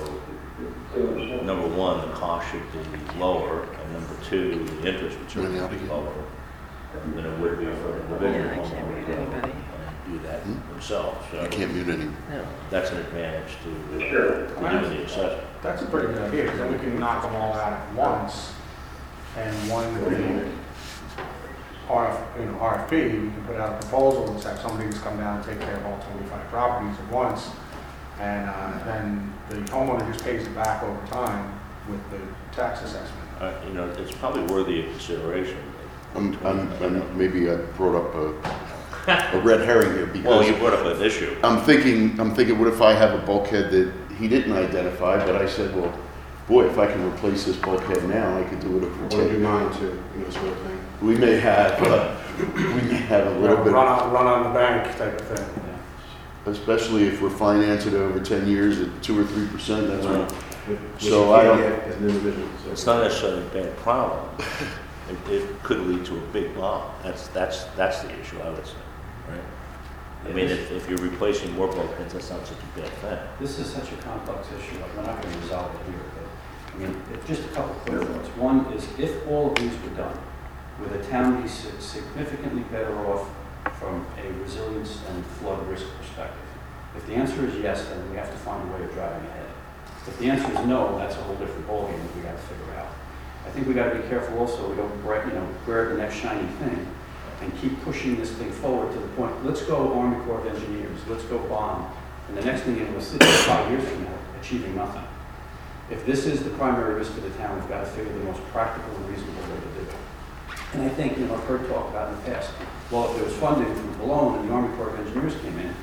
number 0.96 1.68
one, 1.68 2.00
the 2.08 2.14
cost 2.14 2.50
should 2.50 2.62
be 2.72 3.18
lower, 3.18 3.62
and 3.64 3.92
number 3.92 4.16
two, 4.24 4.64
the 4.82 4.88
interest 4.88 5.18
would 5.18 5.30
certainly 5.30 5.58
Running 5.60 5.62
out 5.64 5.70
be 5.70 5.76
again. 5.76 5.88
lower 5.88 6.24
than 7.14 7.26
it 7.26 7.38
would 7.40 7.58
be 7.58 7.66
for 7.66 7.96
an 7.96 8.02
individual 8.02 8.32
Yeah, 8.32 8.52
I 8.52 8.54
can't 8.56 8.68
homeowner 8.88 8.96
read 8.96 9.06
to 9.06 9.16
anybody. 9.16 9.52
do 10.06 10.18
that 10.20 10.40
Hmm? 10.40 10.72
themselves. 10.72 11.18
So 11.30 11.42
you 11.42 11.48
can't 11.48 11.74
mute 11.74 11.88
any. 11.88 12.04
No. 12.30 12.46
that's 12.70 12.90
an 12.92 12.98
advantage 12.98 13.52
to 13.64 13.98
to 13.98 13.98
doing 13.98 14.96
the 14.96 15.04
assessment. 15.04 15.42
That's 15.62 15.82
a 15.82 15.86
pretty 15.86 16.08
good 16.08 16.22
idea, 16.22 16.42
because 16.44 16.58
then 16.58 16.72
we 16.72 16.78
can 16.78 16.98
knock 16.98 17.22
them 17.22 17.34
all 17.36 17.52
out 17.54 17.72
at 17.72 17.92
once, 17.94 18.52
and 19.36 19.54
one 19.70 19.92
would 20.04 20.10
be 20.10 20.52
RF, 21.88 22.18
you 22.40 22.46
know, 22.46 22.52
RFP, 22.58 22.90
we 22.90 23.30
can 23.30 23.44
put 23.46 23.56
out 23.56 23.74
a 23.74 23.86
proposal, 23.86 24.26
let's 24.32 24.44
have 24.44 24.58
somebody 24.58 24.86
who's 24.86 24.98
come 24.98 25.18
down 25.18 25.36
and 25.36 25.44
take 25.46 25.60
care 25.60 25.76
of 25.76 25.86
all 25.86 25.98
twenty-five 26.10 26.48
properties 26.48 26.96
at 26.98 27.12
once, 27.12 27.50
and, 28.20 28.48
uh, 28.48 28.84
then 28.84 29.32
the 29.48 29.56
homeowner 29.70 30.06
just 30.12 30.24
pays 30.24 30.46
it 30.46 30.54
back 30.54 30.82
over 30.82 31.06
time 31.06 31.52
with 31.88 32.00
the 32.10 32.18
tax 32.54 32.82
assessment. 32.82 33.12
Uh, 33.40 33.52
You 33.66 33.74
know, 33.74 33.88
it's 33.98 34.12
probably 34.12 34.42
worthy 34.52 34.80
of 34.84 34.90
consideration. 34.92 35.58
I'm, 36.14 36.34
I'm, 36.46 36.72
I'm- 36.82 37.18
maybe 37.18 37.50
I 37.50 37.56
brought 37.76 37.94
up 37.96 38.14
a, 38.14 39.36
a 39.36 39.40
red 39.42 39.60
herring 39.60 39.92
here 39.92 40.06
Well, 40.24 40.42
you 40.42 40.52
because 40.54 40.70
brought 40.70 40.72
up 40.86 40.96
an 40.96 41.02
issue. 41.02 41.36
I'm 41.44 41.60
thinking, 41.62 42.18
I'm 42.18 42.34
thinking, 42.34 42.58
what 42.58 42.68
if 42.68 42.80
I 42.80 42.92
have 42.94 43.12
a 43.14 43.24
bulkhead 43.24 43.70
that 43.70 43.92
he 44.18 44.26
didn't 44.28 44.52
identify, 44.54 45.24
but 45.24 45.36
I 45.36 45.46
said, 45.46 45.76
well, 45.76 45.92
boy, 46.48 46.64
if 46.66 46.78
I 46.78 46.86
can 46.86 47.04
replace 47.06 47.44
this 47.44 47.56
bulkhead 47.56 48.08
now, 48.08 48.38
I 48.38 48.42
could 48.44 48.60
do 48.60 48.78
it 48.78 48.84
over 48.84 49.04
Or 49.04 49.08
do 49.10 49.28
ten. 49.28 49.42
mine 49.42 49.72
too, 49.78 50.02
you 50.16 50.24
know, 50.24 50.30
sort 50.30 50.46
of 50.48 50.58
thing. 50.60 50.78
We 51.02 51.16
may 51.18 51.38
have, 51.38 51.82
uh, 51.82 52.16
we 52.56 52.80
may 52.82 52.94
have 52.96 53.26
a 53.26 53.38
little 53.38 53.62
bit, 53.62 53.74
Run 53.74 53.86
on, 53.86 54.10
run 54.12 54.26
on 54.26 54.42
the 54.44 54.58
bank 54.58 54.96
type 54.96 55.20
of 55.20 55.26
thing. 55.26 55.62
Especially 56.46 57.04
if 57.06 57.20
we're 57.20 57.30
financing 57.30 57.94
it 57.94 57.98
over 57.98 58.20
ten 58.20 58.46
years 58.48 58.80
at 58.80 59.02
two 59.02 59.18
or 59.18 59.24
three 59.24 59.46
percent, 59.48 59.88
that's 59.88 60.04
what. 60.06 60.30
Which- 60.30 60.78
which 60.78 61.04
So 61.04 61.32
I 61.34 61.42
can't 61.44 61.60
don't- 61.60 61.70
get 61.78 61.88
As 61.88 61.96
an 61.96 62.08
individual, 62.08 62.48
so. 62.64 62.70
It's 62.72 62.86
not 62.86 63.02
necessarily 63.04 63.42
a 63.46 63.50
bad 63.50 63.76
problem. 63.78 64.28
It, 65.08 65.32
it 65.32 65.62
could 65.62 65.78
lead 65.86 66.04
to 66.06 66.16
a 66.16 66.20
big 66.32 66.52
bond. 66.56 66.92
That's, 67.04 67.28
that's, 67.28 67.62
that's 67.76 68.00
the 68.02 68.10
issue, 68.18 68.40
I 68.40 68.50
would 68.50 68.66
say, 68.66 68.72
right? 69.28 69.38
I 70.28 70.32
mean, 70.32 70.48
if, 70.48 70.72
if 70.72 70.88
you're 70.90 70.98
replacing 70.98 71.52
more 71.54 71.68
bulkheads, 71.68 72.12
that's 72.12 72.28
not 72.28 72.44
such 72.44 72.58
a 72.58 72.80
bad 72.80 72.90
thing. 72.94 73.18
This 73.38 73.60
is 73.60 73.70
such 73.72 73.92
a 73.92 73.96
complex 73.98 74.48
issue, 74.58 74.80
like, 74.80 74.96
we're 74.96 75.04
not 75.04 75.22
going 75.22 75.32
to 75.32 75.40
resolve 75.42 75.72
it 75.76 75.92
here, 75.92 76.00
but, 76.16 76.74
I 76.74 76.78
mean, 76.88 77.02
if- 77.14 77.24
just 77.24 77.44
a 77.44 77.48
couple 77.54 77.70
of 77.70 77.82
quick 77.82 78.02
thoughts. 78.02 78.28
One 78.36 78.66
is, 78.72 78.88
if 78.98 79.24
all 79.28 79.50
of 79.52 79.54
these 79.54 79.70
were 79.84 79.96
done, 79.96 80.18
would 80.80 80.90
the 80.90 81.08
town 81.08 81.40
be 81.40 81.46
si- 81.46 81.68
significantly 81.78 82.62
better 82.64 82.98
off 83.06 83.28
from 83.74 84.06
a 84.18 84.32
resilience 84.42 85.00
and 85.08 85.24
flood 85.24 85.66
risk 85.68 85.86
perspective? 85.98 86.42
If 86.96 87.06
the 87.06 87.14
answer 87.14 87.46
is 87.46 87.56
yes, 87.56 87.86
then 87.88 88.10
we 88.10 88.16
have 88.16 88.30
to 88.30 88.36
find 88.38 88.68
a 88.68 88.72
way 88.72 88.84
of 88.84 88.92
driving 88.92 89.28
ahead. 89.28 89.50
If 90.06 90.18
the 90.18 90.30
answer 90.30 90.50
is 90.50 90.66
no, 90.66 90.96
that's 90.98 91.16
a 91.16 91.22
whole 91.22 91.36
different 91.36 91.66
ballgame 91.66 92.00
that 92.00 92.16
we 92.16 92.22
got 92.22 92.32
to 92.32 92.42
figure 92.42 92.74
out. 92.78 92.88
I 93.46 93.50
think 93.50 93.66
we 93.66 93.74
got 93.74 93.92
to 93.92 94.00
be 94.00 94.08
careful 94.08 94.38
also, 94.38 94.70
we 94.70 94.76
don't, 94.76 94.92
you 95.26 95.32
know, 95.34 95.48
grab 95.64 95.88
the 95.90 95.98
next 95.98 96.16
shiny 96.16 96.46
thing 96.58 96.86
and 97.42 97.60
keep 97.60 97.80
pushing 97.82 98.16
this 98.16 98.32
thing 98.32 98.50
forward 98.50 98.92
to 98.92 98.98
the 98.98 99.08
point, 99.08 99.44
let's 99.44 99.62
go 99.62 99.92
Army 99.92 100.22
Corps 100.24 100.40
of 100.40 100.46
Engineers, 100.46 100.98
let's 101.08 101.24
go 101.24 101.38
bond. 101.38 101.92
And 102.28 102.36
the 102.36 102.44
next 102.44 102.62
thing, 102.62 102.76
you 102.76 102.86
we'll 102.86 103.00
sit 103.00 103.20
there 103.20 103.32
five 103.44 103.70
years 103.70 103.86
from 103.86 104.04
now, 104.04 104.18
achieving 104.40 104.74
nothing. 104.74 105.04
If 105.90 106.04
this 106.06 106.26
is 106.26 106.42
the 106.42 106.50
primary 106.50 106.94
risk 106.94 107.14
to 107.14 107.20
the 107.20 107.30
town, 107.30 107.60
we've 107.60 107.68
got 107.68 107.80
to 107.80 107.86
figure 107.86 108.12
the 108.12 108.24
most 108.24 108.42
practical 108.50 108.96
and 108.96 109.08
reasonable 109.08 109.42
way 109.42 109.60
to 109.60 109.84
do 109.84 109.88
it. 109.88 109.94
And 110.72 110.82
I 110.82 110.88
think, 110.88 111.18
you 111.18 111.26
know, 111.26 111.34
I've 111.34 111.44
heard 111.44 111.68
talk 111.68 111.90
about 111.90 112.12
in 112.12 112.16
the 112.16 112.22
past, 112.22 112.50
well, 112.90 113.10
if 113.10 113.16
there 113.16 113.24
was 113.24 113.34
funding 113.34 113.74
from 113.74 113.94
Pallone 113.96 114.40
and 114.40 114.48
the 114.48 114.54
Army 114.54 114.74
Corps 114.76 114.90
of 114.90 115.00
Engineers 115.00 115.34
came 115.40 115.58
in, 115.58 115.74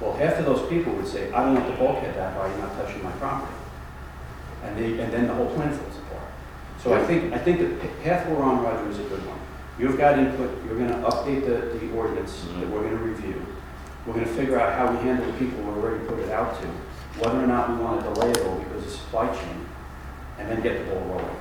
well, 0.00 0.12
half 0.14 0.38
of 0.38 0.46
those 0.46 0.68
people 0.68 0.92
would 0.94 1.06
say, 1.06 1.32
I 1.32 1.44
don't 1.44 1.54
want 1.54 1.66
the 1.66 1.76
bulkhead 1.76 2.14
that 2.16 2.34
high, 2.34 2.48
you're 2.48 2.58
not 2.58 2.74
touching 2.74 3.02
my 3.02 3.10
property. 3.12 3.54
And 4.64 4.76
they, 4.76 5.02
and 5.02 5.12
then 5.12 5.26
the 5.26 5.34
whole 5.34 5.52
plan 5.54 5.76
falls 5.76 5.96
apart. 5.98 6.28
So 6.82 6.94
I 6.94 7.04
think, 7.04 7.32
I 7.32 7.38
think 7.38 7.58
the 7.58 7.68
p- 7.76 7.94
path 8.02 8.28
we're 8.28 8.42
on, 8.42 8.62
Roger, 8.62 8.88
is 8.90 8.98
a 8.98 9.04
good 9.04 9.24
one. 9.26 9.38
You've 9.78 9.96
got 9.96 10.18
input, 10.18 10.64
you're 10.64 10.78
gonna 10.78 11.02
update 11.08 11.46
the, 11.46 11.78
the 11.78 11.92
ordinance 11.94 12.36
mm-hmm. 12.36 12.60
that 12.60 12.70
we're 12.70 12.82
gonna 12.84 12.96
review. 12.96 13.44
We're 14.06 14.14
gonna 14.14 14.26
figure 14.26 14.60
out 14.60 14.74
how 14.74 14.90
we 14.90 14.98
handle 15.04 15.26
the 15.26 15.32
people 15.38 15.62
we're 15.62 15.80
already 15.80 16.04
put 16.06 16.18
it 16.18 16.30
out 16.30 16.60
to, 16.60 16.66
whether 17.18 17.42
or 17.42 17.46
not 17.46 17.70
we 17.70 17.76
wanna 17.76 18.02
delay 18.02 18.30
it 18.30 18.40
all 18.46 18.58
because 18.58 18.84
of 18.84 18.90
supply 18.90 19.32
chain, 19.34 19.66
and 20.38 20.48
then 20.48 20.60
get 20.62 20.78
the 20.78 20.92
ball 20.92 21.04
rolling. 21.06 21.36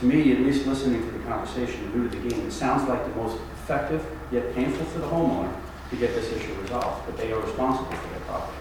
To 0.00 0.04
me, 0.04 0.32
at 0.32 0.40
least 0.40 0.66
listening 0.66 1.04
to 1.04 1.18
the 1.18 1.24
conversation, 1.24 1.92
new 1.94 2.08
to 2.08 2.16
the 2.16 2.28
game, 2.28 2.46
it 2.46 2.52
sounds 2.52 2.88
like 2.88 3.02
the 3.04 3.14
most 3.20 3.36
effective, 3.68 4.02
yet 4.32 4.54
painful 4.54 4.86
for 4.86 5.00
the 5.00 5.06
homeowner 5.06 5.54
to 5.90 5.96
get 5.96 6.14
this 6.14 6.32
issue 6.32 6.54
resolved, 6.62 7.04
but 7.04 7.18
they 7.18 7.32
are 7.32 7.40
responsible 7.40 7.92
for 7.92 8.08
their 8.08 8.20
property. 8.20 8.58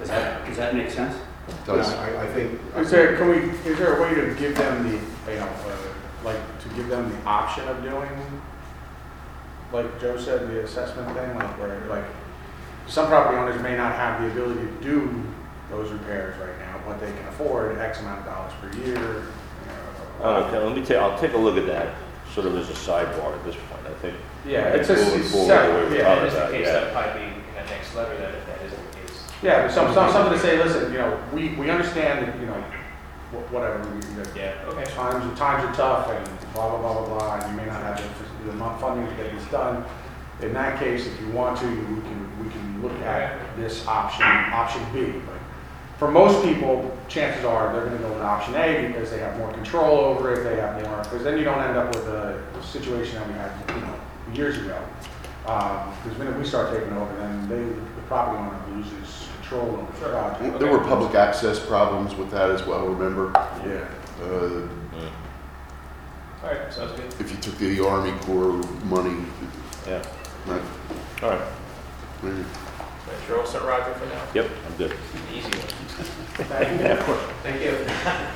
Does 0.00 0.08
that, 0.08 0.44
does 0.44 0.56
that 0.56 0.74
make 0.74 0.90
sense? 0.90 1.16
Does, 1.64 1.92
I, 1.92 2.24
I 2.24 2.26
think. 2.32 2.58
Is 2.76 2.90
there, 2.90 3.16
can 3.16 3.28
we, 3.28 3.36
is 3.70 3.78
there 3.78 3.98
a 3.98 4.02
way 4.02 4.14
to 4.14 4.34
give 4.34 4.56
them 4.56 4.82
the, 4.82 5.32
you 5.32 5.38
know, 5.38 5.46
uh, 5.46 5.76
like, 6.24 6.60
to 6.62 6.68
give 6.70 6.88
them 6.88 7.08
the 7.08 7.18
option 7.24 7.68
of 7.68 7.80
doing, 7.84 8.10
like 9.72 10.00
Joe 10.00 10.18
said, 10.18 10.48
the 10.48 10.64
assessment 10.64 11.06
thing, 11.16 11.34
like, 11.36 11.58
where, 11.58 11.86
like, 11.86 12.04
some 12.88 13.06
property 13.06 13.38
owners 13.38 13.62
may 13.62 13.76
not 13.76 13.94
have 13.94 14.20
the 14.20 14.26
ability 14.32 14.60
to 14.60 14.82
do 14.82 15.22
those 15.70 15.90
repairs 15.92 16.36
right 16.38 16.58
now, 16.58 16.80
but 16.84 17.00
they 17.00 17.12
can 17.12 17.28
afford 17.28 17.78
X 17.78 18.00
amount 18.00 18.20
of 18.20 18.26
dollars 18.26 18.52
per 18.60 18.76
year. 18.84 19.22
You. 20.22 20.28
Okay, 20.28 20.58
let 20.58 20.76
me 20.76 20.84
take, 20.84 20.98
I'll 20.98 21.18
take 21.18 21.32
a 21.34 21.38
look 21.38 21.56
at 21.56 21.66
that, 21.66 21.94
sort 22.34 22.46
of 22.46 22.56
as 22.56 22.68
a 22.70 22.72
sidebar 22.72 23.34
at 23.34 23.44
this 23.44 23.56
point, 23.70 23.86
I 23.86 23.92
think. 24.00 24.16
Yeah, 24.46 24.74
it's 24.74 24.88
just, 24.88 25.04
Moving 25.04 25.20
it's 25.20 25.30
forward, 25.30 25.46
separate, 25.48 25.84
the 25.84 25.90
we're 25.90 25.96
yeah. 25.98 26.14
talking 26.14 26.22
That 26.22 26.26
is 26.26 26.32
the 26.34 26.38
about, 26.40 26.50
case, 26.52 26.66
yeah. 26.66 26.72
that 26.72 26.92
probably 26.92 27.20
be 27.20 27.26
in 27.26 27.54
that 27.54 27.66
next 27.70 27.94
letter, 27.94 28.16
that 28.18 28.34
if 28.34 28.46
that 28.46 28.62
is 28.62 28.72
the 28.72 28.98
case. 28.98 29.28
Yeah, 29.42 29.62
but 29.66 29.70
some, 29.72 29.94
some, 29.94 30.10
something 30.12 30.32
to 30.34 30.38
say, 30.40 30.62
listen, 30.62 30.92
you 30.92 30.98
know, 30.98 31.20
we, 31.32 31.54
we 31.54 31.70
understand 31.70 32.26
that, 32.26 32.38
you 32.40 32.46
know, 32.46 32.60
wh- 33.32 33.52
whatever, 33.52 33.78
we, 33.90 33.96
you 34.08 34.16
know, 34.16 34.24
Yeah, 34.34 34.54
okay. 34.68 34.84
times, 34.94 35.38
times 35.38 35.64
are 35.64 35.74
tough 35.74 36.08
and 36.10 36.26
blah, 36.54 36.70
blah, 36.70 36.78
blah, 36.80 37.06
blah, 37.06 37.18
blah, 37.18 37.34
and 37.38 37.50
you 37.52 37.56
may 37.62 37.66
not 37.66 37.82
have 37.82 37.98
the, 38.02 38.50
the 38.50 38.56
mon- 38.56 38.78
funding 38.80 39.06
to 39.08 39.14
get 39.22 39.32
this 39.32 39.44
done. 39.50 39.84
In 40.40 40.52
that 40.54 40.78
case, 40.80 41.06
if 41.06 41.20
you 41.20 41.28
want 41.28 41.56
to, 41.60 41.66
we 41.66 42.00
can, 42.02 42.44
we 42.44 42.50
can 42.50 42.82
look 42.82 42.98
at 43.02 43.38
this 43.56 43.86
option, 43.86 44.26
option 44.26 44.82
B. 44.92 45.20
But 45.24 45.38
For 46.02 46.10
most 46.10 46.44
people, 46.44 46.98
chances 47.06 47.44
are 47.44 47.72
they're 47.72 47.84
gonna 47.84 47.98
go 47.98 48.12
with 48.12 48.22
option 48.22 48.56
A 48.56 48.88
because 48.88 49.08
they 49.08 49.20
have 49.20 49.38
more 49.38 49.52
control 49.52 50.00
over 50.00 50.34
it, 50.34 50.42
they 50.42 50.56
have 50.56 50.82
more, 50.82 50.98
because 51.04 51.22
then 51.22 51.38
you 51.38 51.44
don't 51.44 51.60
end 51.60 51.76
up 51.76 51.94
with 51.94 52.08
a 52.08 52.42
situation 52.60 53.20
that 53.20 53.28
we 53.28 53.34
had, 53.34 53.52
you 53.68 53.82
know, 53.82 53.94
years 54.34 54.58
ago. 54.58 54.82
Um, 55.46 55.94
because 56.02 56.18
when 56.18 56.36
we 56.36 56.44
start 56.44 56.72
taking 56.76 56.92
over, 56.94 57.16
then 57.18 57.48
they, 57.48 57.62
the 57.62 58.02
property 58.08 58.36
owner 58.36 58.76
loses 58.76 59.28
control 59.36 59.76
over 59.76 59.92
the 59.92 60.08
project. 60.10 60.58
there 60.58 60.72
were 60.72 60.80
public 60.80 61.14
access 61.14 61.64
problems 61.64 62.16
with 62.16 62.32
that 62.32 62.50
as 62.50 62.66
well, 62.66 62.88
remember? 62.88 63.30
Yeah. 63.64 63.86
Uh, 64.20 64.66
All 66.42 66.50
right, 66.50 66.72
sounds 66.72 66.98
good. 66.98 67.14
If 67.20 67.30
you 67.30 67.36
took 67.36 67.56
the 67.58 67.86
Army 67.86 68.10
Corps 68.22 68.60
money, 68.86 69.24
Yeah, 69.86 70.02
right, 70.46 70.62
all 71.22 71.30
right, 71.30 71.42
right. 72.24 72.71
Right, 73.12 73.26
Sure, 73.26 73.40
all 73.40 73.46
set, 73.46 73.62
Roger, 73.62 73.94
for 73.94 74.06
now? 74.06 74.22
yep, 74.34 74.50
I'm 74.66 74.76
good. 74.76 74.96
Easy 75.32 75.42
one. 75.48 75.68
Thank 76.48 76.80
you. 76.80 77.14
Thank 77.42 77.60
you. 77.62 77.72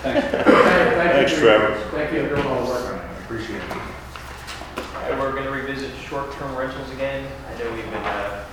Thanks. 0.03 0.27
Thanks, 0.33 1.33
Trevor. 1.39 1.77
Thank 1.91 2.13
you 2.13 2.29
for 2.29 2.35
doing 2.37 2.47
all 2.47 2.63
the 2.65 2.71
work 2.71 2.87
on 2.87 2.95
it, 2.99 3.01
I 3.01 3.25
appreciate 3.25 3.57
it. 3.63 3.71
All 3.71 5.03
right, 5.03 5.19
we're 5.19 5.35
gonna 5.35 5.51
revisit 5.51 5.93
short-term 6.09 6.55
rentals 6.57 6.91
again. 6.93 7.27
I 7.49 7.59
know 7.59 7.73
we've 7.73 7.85
been, 7.85 7.95
uh, 7.95 8.45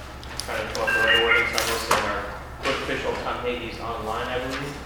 trying 0.46 0.68
to 0.68 0.74
come 0.74 0.84
up 0.84 0.88
with 0.88 0.96
the 0.96 1.02
right 1.08 1.24
ordinance 1.24 1.62
on 1.62 1.68
this, 1.68 1.92
and 1.92 2.06
our 2.08 2.24
clerk 2.64 2.76
official, 2.84 3.14
Tom 3.24 3.38
Hagy's 3.44 3.80
online, 3.80 4.28
I 4.28 4.40
believe. 4.40 4.78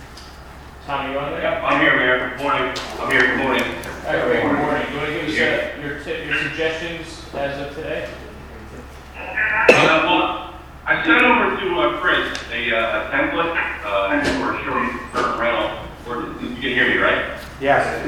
Tom, 0.87 1.05
are 1.05 1.11
you 1.11 1.19
on 1.19 1.31
there? 1.31 1.41
Yep, 1.41 1.63
I'm 1.63 1.81
here, 1.81 1.95
Mayor. 1.97 2.29
Good 2.29 2.39
morning. 2.41 2.73
I'm 2.99 3.11
here. 3.11 3.21
Good 3.27 3.37
morning. 3.43 3.63
All 3.63 4.13
right, 4.13 4.23
great, 4.25 4.41
good 4.41 4.53
morning. 4.57 4.85
Do 4.87 4.93
you 4.93 4.99
wanna 4.99 5.13
give 5.13 5.29
us, 5.29 5.37
uh, 5.37 5.81
your 5.85 5.99
ti- 5.99 6.23
your 6.25 6.37
suggestions 6.49 7.21
as 7.35 7.61
of 7.67 7.75
today? 7.75 8.09
Uh, 9.17 10.01
well, 10.05 10.53
I 10.89 11.03
sent 11.03 11.21
over 11.21 11.59
to 11.59 11.79
uh, 11.81 11.99
Chris 11.99 12.39
a, 12.49 12.71
uh, 12.71 13.09
a 13.09 13.11
template, 13.11 13.51
uh, 13.83 14.23
for 14.39 14.55
a 14.55 14.63
short-term 14.63 15.37
rental, 15.37 15.85
or, 16.07 16.21
you 16.41 16.55
can 16.55 16.61
hear 16.61 16.87
me, 16.87 16.95
right? 16.95 17.37
Yes. 17.59 18.05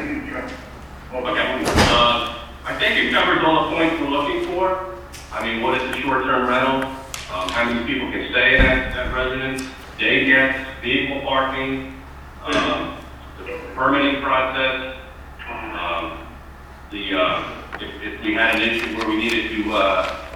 Okay. 1.14 1.64
Uh, 1.68 2.48
I 2.64 2.80
think 2.80 3.04
it 3.04 3.12
covers 3.12 3.44
all 3.44 3.70
the 3.70 3.76
points 3.76 4.00
we're 4.00 4.08
looking 4.08 4.46
for. 4.46 4.96
I 5.34 5.46
mean, 5.46 5.62
what 5.62 5.76
is 5.82 5.94
a 5.94 6.00
short-term 6.00 6.48
rental? 6.48 6.90
Um, 7.34 7.50
how 7.50 7.66
many 7.66 7.86
people 7.86 8.10
can 8.12 8.32
stay 8.32 8.56
in 8.56 8.64
that, 8.64 8.94
that 8.94 9.14
residence? 9.14 9.62
Day 9.98 10.28
guests, 10.28 10.66
vehicle 10.82 11.20
parking, 11.28 12.02
um, 12.46 12.98
the 13.40 13.60
permitting 13.76 14.22
process. 14.22 14.96
Um, 15.52 16.18
the, 16.92 17.20
uh, 17.20 17.78
if, 17.82 18.02
if 18.02 18.24
we 18.24 18.36
had 18.36 18.56
an 18.56 18.62
issue 18.62 18.98
where 18.98 19.10
we 19.10 19.18
needed 19.18 19.52
to, 19.52 19.74
uh, 19.74 20.29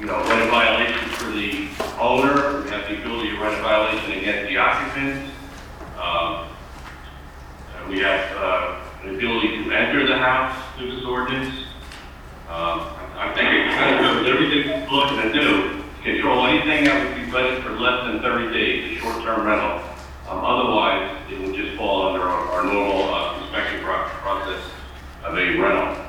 you 0.00 0.06
know, 0.06 0.16
run 0.24 0.40
a 0.48 0.50
violation 0.50 1.08
for 1.10 1.30
the 1.30 1.68
owner, 2.00 2.62
we 2.64 2.70
have 2.70 2.88
the 2.88 2.98
ability 3.02 3.30
to 3.30 3.36
run 3.36 3.52
a 3.58 3.62
violation 3.62 4.12
against 4.18 4.48
the 4.48 4.56
occupants. 4.56 5.30
Um, 6.00 6.46
We 7.88 7.98
have 8.00 8.36
uh, 8.36 8.80
an 9.02 9.16
ability 9.16 9.64
to 9.64 9.72
enter 9.72 10.06
the 10.06 10.16
house 10.16 10.56
through 10.78 10.94
this 10.94 11.04
ordinance. 11.04 11.66
Um, 12.48 12.86
I 13.18 13.32
think 13.34 13.50
it 13.50 13.66
kind 13.76 14.06
of 14.06 14.26
everything 14.26 14.70
we're 14.70 14.96
looking 14.96 15.20
to 15.20 15.32
do, 15.32 15.82
control 16.02 16.46
anything 16.46 16.84
that 16.84 16.96
would 17.04 17.16
be 17.16 17.30
rented 17.30 17.62
for 17.64 17.72
less 17.78 18.04
than 18.06 18.22
30 18.22 18.54
days, 18.54 18.96
a 18.96 19.00
short-term 19.00 19.44
rental. 19.46 19.82
Um, 20.28 20.38
Otherwise, 20.44 21.18
it 21.30 21.40
would 21.40 21.54
just 21.54 21.76
fall 21.76 22.08
under 22.08 22.22
our 22.22 22.48
our 22.52 22.64
normal 22.64 23.12
uh, 23.12 23.42
inspection 23.42 23.82
pro- 23.84 24.08
process 24.22 24.62
of 25.24 25.36
a 25.36 25.58
rental. 25.58 26.06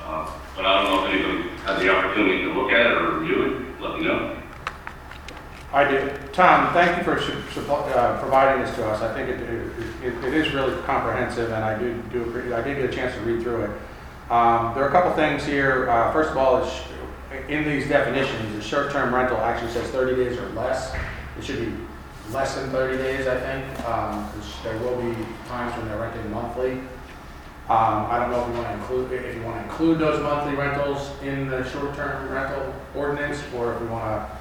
Uh, 0.00 0.30
But 0.56 0.66
I 0.66 0.82
don't 0.82 0.90
know 0.92 1.04
if 1.06 1.12
anybody 1.12 1.48
had 1.64 1.80
the 1.80 1.94
opportunity 1.94 2.42
to 2.44 2.52
look 2.54 2.70
at 2.70 2.86
it 2.86 2.92
or 2.92 3.18
review 3.18 3.42
it, 3.44 3.80
let 3.80 3.98
me 3.98 4.04
know. 4.06 4.36
I 5.72 5.82
did. 5.84 6.32
Tom, 6.32 6.72
thank 6.72 6.96
you 6.98 7.02
for 7.02 7.20
su- 7.20 7.60
uh, 7.72 8.20
providing 8.20 8.62
this 8.64 8.72
to 8.76 8.86
us. 8.86 9.02
I 9.02 9.12
think 9.12 9.28
it, 9.28 9.40
it, 10.04 10.24
it 10.24 10.34
is 10.34 10.52
really 10.54 10.80
comprehensive, 10.82 11.50
and 11.50 11.64
I 11.64 11.76
do, 11.76 12.00
do 12.12 12.54
I 12.54 12.60
did 12.62 12.76
get 12.80 12.88
a 12.90 12.92
chance 12.92 13.12
to 13.16 13.20
read 13.22 13.42
through 13.42 13.64
it. 13.64 13.70
Um, 14.30 14.72
there 14.74 14.84
are 14.84 14.88
a 14.88 14.92
couple 14.92 15.12
things 15.14 15.44
here. 15.44 15.90
Uh, 15.90 16.12
first 16.12 16.30
of 16.30 16.36
all, 16.36 16.62
it's, 16.62 16.80
in 17.48 17.64
these 17.64 17.88
definitions, 17.88 18.54
the 18.54 18.62
short-term 18.62 19.12
rental 19.12 19.36
actually 19.38 19.72
says 19.72 19.90
thirty 19.90 20.14
days 20.14 20.38
or 20.38 20.48
less. 20.50 20.94
It 21.36 21.44
should 21.44 21.58
be 21.58 21.72
less 22.32 22.54
than 22.54 22.70
thirty 22.70 22.96
days, 22.96 23.26
I 23.26 23.38
think, 23.40 23.88
um, 23.88 24.30
'cause 24.30 24.54
there 24.62 24.78
will 24.78 24.96
be 25.02 25.12
times 25.48 25.76
when 25.76 25.88
they're 25.88 25.98
renting 25.98 26.30
monthly. 26.30 26.80
Um, 27.68 28.06
I 28.10 28.18
don't 28.18 28.30
know 28.30 28.42
if 28.42 28.48
you 28.48 28.62
want 28.62 28.68
to 28.68 28.74
include, 28.74 29.12
if 29.12 29.34
you 29.34 29.42
want 29.42 29.56
to 29.56 29.62
include 29.64 29.98
those 29.98 30.22
monthly 30.22 30.54
rentals 30.54 31.10
in 31.22 31.48
the 31.48 31.64
short-term 31.70 32.28
rental 32.30 32.74
ordinance, 32.94 33.42
or 33.56 33.72
if 33.72 33.80
we 33.80 33.86
want 33.86 34.04
to 34.04 34.36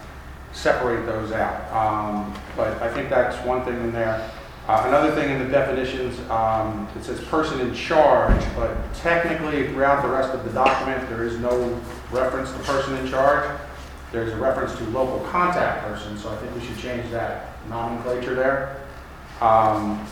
separate 0.57 1.05
those 1.05 1.31
out. 1.31 1.71
Um, 1.71 2.33
But 2.57 2.81
I 2.81 2.93
think 2.93 3.09
that's 3.09 3.37
one 3.45 3.63
thing 3.63 3.75
in 3.75 3.93
there. 3.93 4.29
Uh, 4.67 4.83
Another 4.87 5.11
thing 5.11 5.29
in 5.29 5.39
the 5.39 5.49
definitions, 5.49 6.19
um, 6.29 6.87
it 6.97 7.03
says 7.03 7.19
person 7.21 7.61
in 7.61 7.73
charge, 7.73 8.43
but 8.57 8.75
technically 8.93 9.67
throughout 9.69 10.01
the 10.03 10.09
rest 10.09 10.33
of 10.33 10.43
the 10.43 10.51
document, 10.51 11.07
there 11.09 11.23
is 11.23 11.37
no 11.39 11.79
reference 12.11 12.51
to 12.51 12.59
person 12.59 12.95
in 12.97 13.09
charge. 13.09 13.49
There's 14.11 14.31
a 14.33 14.37
reference 14.37 14.75
to 14.77 14.83
local 14.85 15.19
contact 15.31 15.85
person, 15.87 16.17
so 16.17 16.29
I 16.29 16.35
think 16.37 16.53
we 16.55 16.61
should 16.61 16.77
change 16.77 17.09
that 17.11 17.57
nomenclature 17.69 18.35
there. 18.35 18.77
Um, 19.41 20.05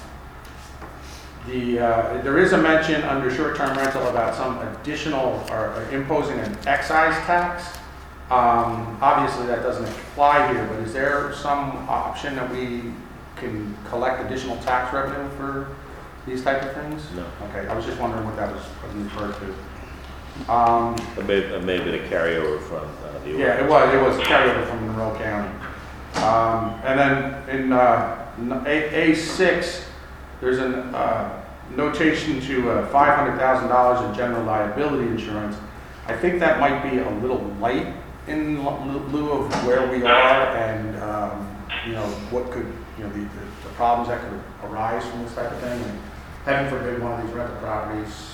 The, 1.52 1.80
uh, 1.80 2.22
there 2.22 2.38
is 2.38 2.54
a 2.54 2.58
mention 2.58 3.04
under 3.04 3.30
short-term 3.30 3.78
rental 3.78 4.08
about 4.08 4.36
some 4.36 4.58
additional, 4.60 5.44
or 5.52 5.86
imposing 5.92 6.40
an 6.40 6.58
excise 6.66 7.14
tax. 7.26 7.78
Um, 8.30 8.98
Obviously, 9.02 9.48
that 9.48 9.62
doesn't 9.62 9.84
apply 9.86 10.54
here, 10.54 10.66
but 10.66 10.80
is 10.80 10.94
there 10.94 11.34
some 11.34 11.72
option 11.90 12.36
that 12.38 12.50
we 12.52 12.94
can 13.36 13.76
collect 13.90 14.26
additional 14.26 14.56
tax 14.58 14.94
revenue 14.94 15.28
for 15.36 15.76
these 16.26 16.42
type 16.42 16.62
of 16.64 16.72
things? 16.74 17.04
No. 17.16 17.26
Okay, 17.50 17.68
I 17.68 17.76
was 17.76 17.86
just 17.86 18.00
wondering 18.00 18.24
what 18.26 18.38
that 18.38 18.54
was 18.56 18.64
referred 18.96 19.36
to. 19.42 20.52
Um, 20.54 20.96
It 21.18 21.26
may, 21.28 21.40
it 21.40 21.64
may 21.66 21.76
have 21.76 21.84
been 21.86 21.96
a 21.96 22.08
carryover 22.08 22.62
from 22.62 22.86
uh, 22.86 23.20
the. 23.26 23.32
yeah, 23.32 23.62
it 23.62 23.70
was, 23.70 23.94
it 23.94 24.02
was 24.02 24.16
carryover 24.26 24.66
from 24.70 24.88
Monroe 24.88 25.18
County. 25.20 25.50
Um, 26.24 26.80
and 26.86 26.98
then 26.98 27.50
in, 27.50 27.74
uh, 27.74 28.26
n- 28.38 28.64
A, 28.66 29.12
A 29.12 29.16
six, 29.16 29.84
there's 30.40 30.60
an, 30.60 30.76
uh, 30.96 31.40
notation 31.76 32.42
to, 32.42 32.72
uh, 32.72 32.88
five 32.88 33.16
hundred 33.16 33.38
thousand 33.38 33.70
dollars 33.70 34.08
in 34.10 34.16
general 34.16 34.44
liability 34.44 35.08
insurance. 35.08 35.56
I 36.08 36.16
think 36.16 36.40
that 36.40 36.60
might 36.60 36.90
be 36.90 36.98
a 37.00 37.10
little 37.20 37.44
light 37.60 37.94
in 38.28 38.64
lieu 39.12 39.32
of 39.32 39.66
where 39.66 39.90
we 39.92 40.04
are 40.04 40.58
and, 40.58 40.98
um, 41.02 41.66
you 41.86 41.94
know, 41.94 42.06
what 42.30 42.52
could, 42.52 42.72
you 42.98 43.04
know, 43.04 43.10
the, 43.12 43.20
the 43.20 43.46
the 43.64 43.70
problems 43.76 44.10
that 44.10 44.22
could 44.22 44.70
arise 44.70 45.06
from 45.08 45.24
this 45.24 45.34
type 45.34 45.52
of 45.52 45.60
thing. 45.60 45.82
And 45.82 46.00
Heaven 46.46 46.70
forbid 46.70 47.02
one 47.02 47.20
of 47.20 47.26
these 47.26 47.36
rental 47.36 47.58
properties 47.58 48.32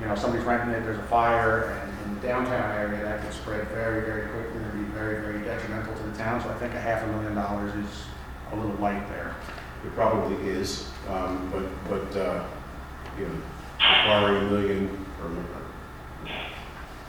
you 0.00 0.06
know, 0.06 0.14
somebody's 0.14 0.44
renting 0.44 0.74
it, 0.74 0.84
there's 0.84 0.98
a 0.98 1.02
fire, 1.04 1.70
and 1.70 2.08
in 2.08 2.14
the 2.16 2.20
downtown 2.20 2.70
area, 2.76 3.02
that 3.02 3.22
could 3.22 3.32
spread 3.32 3.66
very, 3.68 4.04
very 4.04 4.28
quickly 4.28 4.62
and 4.62 4.72
be 4.72 4.92
very, 4.92 5.20
very 5.20 5.42
detrimental 5.42 5.94
to 5.94 6.02
the 6.02 6.16
town, 6.18 6.42
so 6.42 6.50
I 6.50 6.54
think 6.54 6.74
a 6.74 6.80
half 6.80 7.02
a 7.02 7.06
million 7.06 7.34
dollars 7.34 7.74
is 7.74 8.04
a 8.52 8.56
little 8.56 8.76
light 8.76 9.08
there. 9.08 9.34
It 9.86 9.94
probably 9.94 10.36
is, 10.48 10.88
um, 11.08 11.48
but, 11.52 11.64
but, 11.88 12.18
uh, 12.20 12.44
you 13.16 13.24
know, 13.26 13.34
requiring 13.78 14.46
a 14.46 14.50
million 14.50 15.06
or 15.22 15.30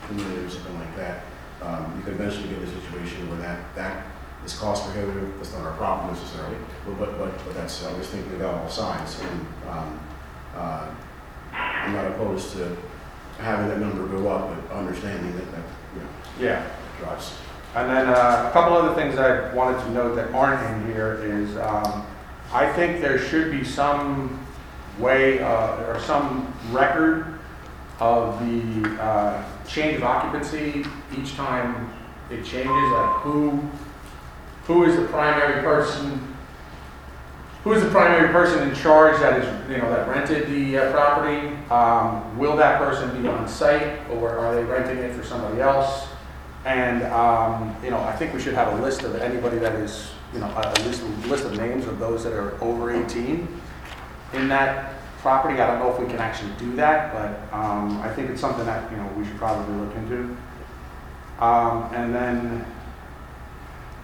two 0.08 0.14
million 0.14 0.46
or 0.46 0.50
something 0.50 0.78
like 0.80 0.96
that, 0.96 1.24
um, 1.64 1.92
you 1.98 2.04
can 2.04 2.14
eventually 2.14 2.48
get 2.50 2.60
in 2.60 2.64
a 2.66 2.82
situation 2.82 3.28
where 3.30 3.40
that, 3.40 3.76
that 3.76 4.06
is 4.46 4.54
cost 4.58 4.84
prohibitive, 4.86 5.34
that's 5.38 5.54
not 5.54 5.64
our 5.64 5.74
problem 5.74 6.14
necessarily, 6.14 6.56
but, 6.86 7.00
but, 7.00 7.18
but 7.18 7.46
but 7.46 7.56
that's, 7.56 7.84
I 7.84 7.98
was 7.98 8.08
thinking 8.08 8.36
about 8.36 8.62
all 8.62 8.70
sides, 8.70 9.20
and, 9.22 9.48
um, 9.70 10.00
uh, 10.56 10.88
I'm 11.54 11.94
not 11.94 12.06
opposed 12.12 12.52
to 12.54 12.78
having 13.40 13.70
that 13.70 13.80
number 13.80 14.06
go 14.08 14.28
up, 14.30 14.50
but 14.70 14.76
understanding 14.76 15.36
that, 15.36 15.52
that, 15.52 15.64
you 15.96 16.02
know, 16.02 16.08
Yeah. 16.40 16.68
drives. 17.00 17.34
And 17.76 17.90
then 17.90 18.08
uh, 18.08 18.46
a 18.50 18.52
couple 18.54 18.78
other 18.78 18.94
things 18.94 19.18
I 19.18 19.52
wanted 19.54 19.80
to 19.84 19.92
note 19.92 20.16
that 20.16 20.32
aren't 20.32 20.64
in 20.86 20.92
here 20.94 21.16
is, 21.24 21.58
um, 21.58 22.06
I 22.54 22.72
think 22.74 23.02
there 23.02 23.20
should 23.20 23.52
be 23.52 23.64
some 23.64 24.46
way, 25.00 25.40
uh, 25.40 25.84
or 25.84 26.00
some 26.00 26.54
record 26.72 27.40
of 28.00 28.40
the 28.40 29.02
uh, 29.02 29.44
change 29.68 29.98
of 29.98 30.04
occupancy 30.04 30.86
each 31.18 31.36
time 31.36 31.94
it 32.30 32.44
changes, 32.44 32.68
like 32.68 33.22
who, 33.22 33.62
who 34.66 34.84
is 34.84 34.96
the 34.96 35.06
primary 35.06 35.62
person, 35.62 36.36
who 37.64 37.74
is 37.74 37.84
the 37.84 37.90
primary 37.90 38.30
person 38.30 38.68
in 38.68 38.76
charge 38.76 39.20
that 39.20 39.42
is, 39.42 39.70
you 39.70 39.78
know, 39.78 39.90
that 39.90 40.08
rented 40.08 40.48
the 40.50 40.78
uh, 40.78 40.92
property? 40.92 41.56
Um, 41.70 42.38
Will 42.38 42.56
that 42.58 42.80
person 42.80 43.22
be 43.22 43.28
on 43.28 43.48
site, 43.48 44.00
or 44.10 44.38
are 44.38 44.56
they 44.56 44.64
renting 44.64 44.98
it 44.98 45.14
for 45.14 45.24
somebody 45.24 45.62
else? 45.62 46.08
And, 46.66 47.04
um, 47.04 47.76
you 47.84 47.90
know, 47.90 48.00
I 48.00 48.16
think 48.16 48.34
we 48.34 48.42
should 48.42 48.54
have 48.54 48.78
a 48.78 48.82
list 48.82 49.04
of 49.04 49.16
anybody 49.16 49.58
that 49.60 49.76
is, 49.76 50.12
you 50.38 50.44
know, 50.44 50.54
a 50.56 50.70
list, 50.84 51.04
list 51.28 51.46
of 51.46 51.58
names 51.58 51.88
of 51.88 51.98
those 51.98 52.24
that 52.24 52.34
are 52.34 52.62
over 52.64 52.92
18 52.92 53.48
in 54.34 54.48
that 54.50 54.94
property. 55.22 55.60
I 55.60 55.66
don't 55.66 55.80
know 55.80 55.92
if 55.92 56.00
we 56.00 56.06
can 56.06 56.20
actually 56.20 56.52
do 56.60 56.76
that, 56.76 57.12
but 57.12 57.58
um, 57.58 58.00
I 58.02 58.14
think 58.14 58.30
it's 58.30 58.40
something 58.40 58.66
that, 58.68 58.90
you 58.92 58.98
know, 58.98 59.10
we 59.18 59.26
should 59.26 59.38
probably 59.38 59.76
look 59.78 59.96
into. 59.96 60.38
Um, 61.40 61.90
And 61.94 62.14
then 62.14 62.66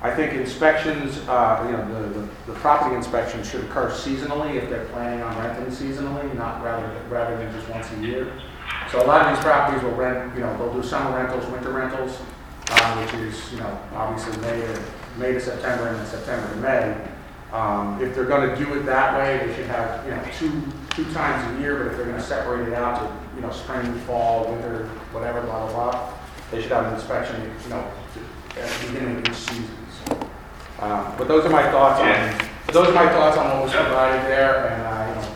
I 0.01 0.09
think 0.13 0.34
inspections, 0.34 1.19
uh, 1.29 1.63
you 1.67 1.77
know, 1.77 2.01
the, 2.01 2.19
the- 2.19 2.27
the 2.51 2.59
property 2.59 2.95
inspections 2.95 3.47
should 3.49 3.63
occur 3.65 3.89
seasonally 3.91 4.55
if 4.55 4.69
they're 4.69 4.86
planning 4.86 5.21
on 5.21 5.38
renting 5.38 5.67
seasonally, 5.67 6.34
not 6.36 6.63
rather, 6.63 6.89
rather 7.09 7.38
than 7.38 7.53
just 7.53 7.69
once 7.69 7.89
a 7.93 7.99
year. 8.01 8.34
So 8.91 9.01
a 9.03 9.05
lot 9.05 9.21
of 9.25 9.36
these 9.36 9.43
properties 9.45 9.81
will 9.84 9.95
rent, 9.95 10.34
you 10.36 10.41
know, 10.41 10.57
they'll 10.57 10.73
do 10.73 10.84
summer 10.84 11.15
rentals, 11.15 11.45
winter 11.51 11.71
rentals, 11.71 12.17
uh, 12.69 12.95
which 13.01 13.13
is, 13.21 13.53
you 13.53 13.59
know, 13.59 13.79
obviously 13.95 14.36
May 14.41 14.59
to, 14.61 14.81
May 15.18 15.34
to 15.34 15.39
September 15.39 15.88
and 15.88 15.97
then 15.97 16.05
September 16.05 16.49
to 16.49 16.55
May. 16.57 16.95
Um, 17.51 17.99
If 18.01 18.16
they're 18.16 18.26
gonna 18.26 18.55
do 18.55 18.74
it 18.74 18.86
that 18.86 19.18
way, 19.18 19.45
they 19.45 19.53
should 19.55 19.68
have, 19.68 20.03
you 20.05 20.11
know, 20.11 20.22
two, 20.39 20.64
two 20.95 21.05
times 21.14 21.55
a 21.57 21.61
year, 21.61 21.76
but 21.78 21.88
if 21.91 21.97
they're 21.97 22.05
gonna 22.07 22.22
separate 22.22 22.68
it 22.68 22.74
out 22.74 22.99
to, 22.99 23.07
you 23.36 23.41
know, 23.41 23.51
spring, 23.51 23.93
fall, 24.07 24.45
winter, 24.51 24.89
whatever, 25.11 25.41
blah, 25.41 25.68
blah, 25.68 25.91
blah, 25.91 26.09
they 26.51 26.61
should 26.61 26.72
have 26.72 26.86
an 26.88 26.95
inspection, 26.95 27.36
you 27.64 27.70
know, 27.70 27.84
at 28.59 28.68
the 28.70 28.88
beginning 28.88 29.18
of 29.18 29.28
each 29.28 29.36
season. 29.36 29.70
So, 30.07 30.18
um, 30.82 31.14
But 31.18 31.28
those 31.28 31.45
are 31.45 31.49
my 31.49 31.70
thoughts 31.72 31.99
on, 32.01 32.47
those 32.74 32.88
are 32.88 32.93
my 32.93 33.07
thoughts 33.09 33.38
on 33.38 33.45
what 33.51 33.64
was 33.64 33.74
provided 33.74 34.26
there, 34.26 34.68
and, 34.70 34.82
uh, 34.82 35.05
you 35.09 35.16
know, 35.16 35.28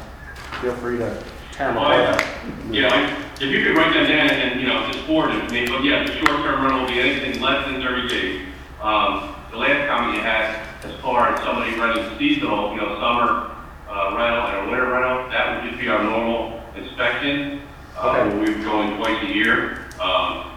feel 0.62 0.74
free 0.82 0.98
to 0.98 1.14
tear 1.52 1.68
them 1.68 1.76
Well, 1.76 1.86
I- 1.86 1.96
apart. 1.98 2.24
You 2.72 2.82
know, 2.82 2.90
I- 2.90 3.14
if 3.40 3.42
you 3.44 3.64
could 3.64 3.78
write 3.78 3.94
that 3.94 4.08
down 4.08 4.30
and, 4.32 4.60
you 4.60 4.66
know, 4.68 4.88
just 4.88 5.06
forward 5.06 5.30
it 5.36 5.70
but 5.70 5.84
yeah, 5.84 6.04
the 6.04 6.14
short-term 6.14 6.64
rental 6.64 6.82
will 6.82 6.88
be 6.88 7.00
anything 7.00 7.40
less 7.42 7.66
than 7.68 7.80
thirty 7.82 8.08
days. 8.08 8.42
Um, 8.82 9.36
the 9.52 9.58
last 9.58 9.88
comment 9.88 10.16
you 10.18 10.22
had, 10.22 10.66
as 10.84 10.94
far 11.02 11.34
as 11.34 11.44
somebody 11.44 11.78
renting 11.80 12.18
seasonal, 12.18 12.72
you 12.74 12.78
know, 12.82 13.00
summer, 13.00 13.56
uh, 13.90 14.16
rental 14.18 14.46
and 14.48 14.68
a 14.68 14.72
winter 14.72 14.92
rental, 14.92 15.30
that 15.30 15.62
would 15.64 15.70
just 15.72 15.82
be 15.82 15.88
our 15.90 16.04
normal 16.04 16.62
inspection. 16.76 17.62
Uh, 17.98 18.10
Okay. 18.10 18.36
we 18.38 18.54
would 18.54 18.64
go 18.64 18.82
in 18.82 18.98
twice 18.98 19.24
a 19.24 19.34
year. 19.34 19.86
Um, 20.00 20.52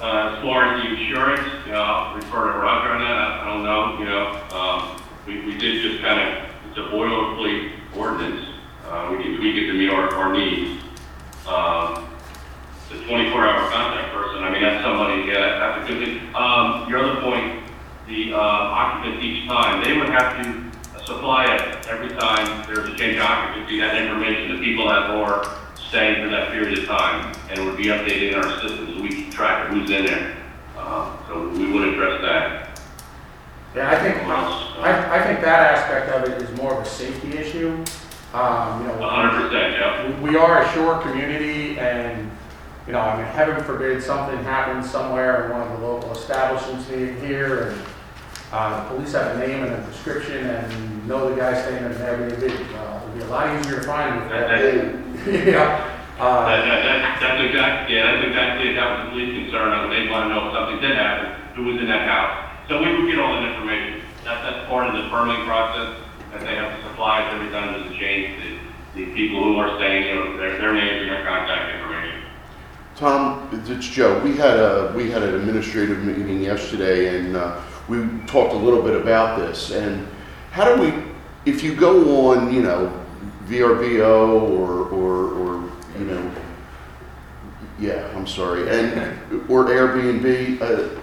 uh, 0.00 0.36
as 0.36 0.42
far 0.42 0.64
as 0.64 0.82
the 0.82 0.94
insurance, 0.94 1.48
you 1.66 1.72
know, 1.72 1.80
I'll 1.82 2.14
refer 2.16 2.52
to 2.52 2.58
Roger 2.58 2.90
on 2.92 3.00
that, 3.00 3.16
I, 3.16 3.42
I 3.42 3.44
don't 3.52 3.64
know, 3.64 3.98
you 3.98 4.04
know, 4.04 4.42
um, 4.54 5.02
we, 5.26 5.40
we 5.46 5.58
did 5.58 5.82
just 5.82 6.04
kind 6.04 6.20
of, 6.20 6.44
it's 6.68 6.78
a 6.78 6.82
boilerplate 6.94 7.72
ordinance, 7.96 8.46
uh, 8.88 9.08
we 9.10 9.22
can 9.24 9.36
tweak 9.38 9.56
it 9.56 9.66
to 9.68 9.72
meet 9.72 9.90
our, 9.90 10.14
our 10.14 10.32
needs. 10.34 10.82
Um, 11.48 12.08
the 12.90 12.96
twenty-four 13.06 13.46
hour 13.46 13.70
contact 13.70 14.12
person, 14.14 14.44
I 14.44 14.50
mean, 14.50 14.62
that's 14.62 14.84
somebody, 14.84 15.22
yeah, 15.22 15.34
that- 15.40 15.58
that's 15.58 15.90
a 15.90 15.92
good 15.92 16.04
thing. 16.04 16.34
Um, 16.34 16.88
your 16.88 16.98
other 17.00 17.20
point, 17.20 17.62
the, 18.06 18.32
uh, 18.34 18.38
occupants 18.38 19.24
each 19.24 19.48
time, 19.48 19.82
they 19.82 19.96
would 19.98 20.08
have 20.08 20.36
to 20.42 20.62
supply 21.04 21.44
it 21.54 21.86
every 21.88 22.10
time 22.16 22.64
there's 22.66 22.88
a 22.88 22.96
change 22.96 23.16
of 23.18 23.24
occupancy, 23.24 23.80
that 23.80 23.94
information, 23.96 24.56
the 24.56 24.62
people 24.64 24.88
that 24.88 25.10
are 25.10 25.44
staying 25.74 26.22
for 26.24 26.30
that 26.30 26.50
period 26.52 26.78
of 26.78 26.86
time, 26.86 27.32
and 27.50 27.58
it 27.58 27.64
would 27.64 27.76
be 27.76 27.84
updated 27.86 28.32
in 28.32 28.38
our 28.38 28.50
system, 28.60 28.94
so 28.94 29.02
we 29.02 29.08
keep 29.08 29.32
track 29.32 29.64
of 29.68 29.70
who's 29.74 29.90
in 29.90 30.04
there. 30.06 30.32
Uh, 30.78 31.10
so 31.28 31.48
we 31.50 31.70
would 31.72 31.88
address 31.88 32.20
that. 32.22 32.80
Yeah, 33.74 33.90
I 33.90 33.98
think, 33.98 34.16
I, 34.26 35.18
I 35.20 35.22
think 35.26 35.40
that 35.42 35.74
aspect 35.74 36.10
of 36.10 36.28
it 36.28 36.42
is 36.42 36.56
more 36.56 36.72
of 36.74 36.86
a 36.86 36.88
safety 36.88 37.36
issue. 37.36 37.84
Um, 38.34 38.82
you 38.82 38.88
know, 38.88 39.08
hundred 39.08 39.42
percent, 39.42 39.74
yeah. 39.74 40.06
we- 40.20 40.30
we 40.30 40.36
are 40.36 40.62
a 40.62 40.72
shore 40.72 40.98
community 41.00 41.78
and, 41.78 42.30
you 42.86 42.92
know, 42.92 43.00
I 43.00 43.16
mean, 43.16 43.26
heaven 43.26 43.62
forbid 43.64 44.02
something 44.02 44.38
happens 44.44 44.88
somewhere 44.90 45.46
in 45.46 45.50
one 45.52 45.62
of 45.62 45.80
the 45.80 45.86
local 45.86 46.12
establishments 46.12 46.88
near 46.88 47.12
here 47.14 47.68
and, 47.70 47.80
uh, 48.52 48.82
the 48.84 48.94
police 48.94 49.12
have 49.12 49.34
a 49.36 49.38
name 49.44 49.64
and 49.64 49.72
a 49.74 49.86
description 49.90 50.46
and 50.46 51.08
know 51.08 51.28
the 51.28 51.34
guy 51.36 51.60
staying 51.60 51.84
in 51.84 51.90
an 51.90 51.98
Airbnb. 51.98 52.72
Well, 52.72 53.02
it'd 53.02 53.14
be 53.18 53.20
a 53.22 53.26
lot 53.26 53.58
easier 53.58 53.80
to 53.80 53.86
find 53.86 54.22
if 54.22 54.28
That- 54.30 54.48
that, 54.48 55.46
yeah. 55.46 55.92
Uh, 56.18 56.46
That, 56.46 56.64
that, 56.64 56.80
that, 56.86 57.20
that's 57.20 57.42
exact, 57.42 57.90
yeah, 57.90 58.12
that's 58.12 58.26
exactly, 58.28 58.72
that 58.74 58.86
was 58.88 58.98
the 59.04 59.10
police 59.10 59.34
concern, 59.44 59.68
uh, 59.72 59.88
they 59.90 60.08
want 60.08 60.30
to 60.30 60.34
know 60.34 60.46
if 60.48 60.54
something 60.54 60.80
did 60.80 60.96
happen, 60.96 61.34
who 61.56 61.64
was 61.64 61.76
in 61.82 61.88
that 61.88 62.06
house. 62.08 62.54
So 62.68 62.80
we 62.80 62.88
would 62.88 63.10
get 63.10 63.18
all 63.18 63.34
that 63.34 63.50
information, 63.52 64.00
that, 64.24 64.40
that's 64.46 64.64
part 64.70 64.86
of 64.86 64.94
the 64.94 65.10
permitting 65.10 65.44
process, 65.44 65.98
that 66.32 66.40
they 66.40 66.54
have 66.54 66.70
to 66.78 66.82
supply 66.88 67.26
every 67.34 67.50
time 67.50 67.74
there's 67.74 67.90
a 67.92 67.98
change, 67.98 68.40
the, 68.40 69.04
the 69.04 69.12
people 69.12 69.42
who 69.42 69.58
are 69.58 69.76
staying, 69.76 70.06
you 70.08 70.14
know, 70.14 70.36
their, 70.38 70.56
their 70.56 70.72
names 70.72 71.02
and 71.02 71.10
their 71.10 71.26
contact 71.26 71.74
information. 71.74 72.05
Tom, 72.96 73.48
it's 73.68 73.86
Joe. 73.86 74.18
We 74.20 74.36
had 74.36 74.58
a, 74.58 74.92
we 74.96 75.10
had 75.10 75.22
an 75.22 75.34
administrative 75.34 76.02
meeting 76.02 76.40
yesterday 76.40 77.18
and 77.18 77.36
uh, 77.36 77.60
we 77.88 77.98
talked 78.26 78.54
a 78.54 78.56
little 78.56 78.82
bit 78.82 78.98
about 79.00 79.38
this. 79.38 79.70
And 79.70 80.06
how 80.50 80.74
do 80.74 80.80
we, 80.80 80.94
if 81.44 81.62
you 81.62 81.74
go 81.74 82.30
on, 82.30 82.52
you 82.54 82.62
know, 82.62 82.90
VRBO 83.48 84.40
or, 84.50 84.88
or, 84.88 85.24
or, 85.34 85.70
you 85.98 86.04
know, 86.06 86.30
yeah, 87.78 88.10
I'm 88.16 88.26
sorry, 88.26 88.66
and, 88.70 88.94
or 89.50 89.64
Airbnb, 89.66 90.60
uh, 90.62 91.00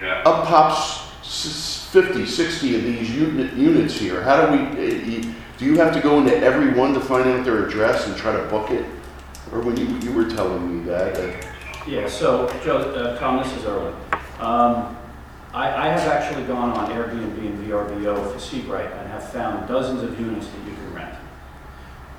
Yeah. 0.00 0.22
up 0.24 0.46
pops 0.46 1.10
s- 1.22 1.88
50, 1.90 2.24
60 2.24 2.76
of 2.76 2.82
these 2.84 3.10
unit, 3.10 3.52
units 3.54 3.98
here. 3.98 4.22
How 4.22 4.46
do 4.46 4.52
we, 4.52 4.58
uh, 4.68 5.32
do 5.58 5.64
you 5.64 5.76
have 5.78 5.92
to 5.92 6.00
go 6.00 6.18
into 6.20 6.36
every 6.38 6.72
one 6.72 6.94
to 6.94 7.00
find 7.00 7.28
out 7.28 7.44
their 7.44 7.66
address 7.66 8.06
and 8.06 8.16
try 8.16 8.32
to 8.32 8.42
book 8.44 8.70
it? 8.70 8.86
Or 9.52 9.60
when 9.60 9.76
you, 9.76 9.86
you 9.98 10.12
were 10.12 10.28
telling 10.30 10.78
me 10.78 10.84
that, 10.86 11.16
uh, 11.16 11.46
Yeah, 11.86 12.08
so, 12.08 12.48
Joe, 12.62 12.78
uh, 12.78 13.18
Tom, 13.18 13.42
this 13.42 13.52
is 13.56 13.64
Erwin. 13.64 13.94
Um, 14.38 14.96
I, 15.52 15.88
I 15.88 15.88
have 15.88 16.08
actually 16.08 16.44
gone 16.44 16.70
on 16.70 16.90
Airbnb 16.92 17.38
and 17.38 17.66
VRBO 17.66 18.32
for 18.32 18.38
Sea 18.38 18.62
Bright 18.62 18.90
and 18.92 19.08
have 19.08 19.28
found 19.32 19.66
dozens 19.66 20.02
of 20.02 20.18
units 20.20 20.46
that 20.46 20.58
you 20.68 20.74
can 20.74 20.94
rent. 20.94 21.14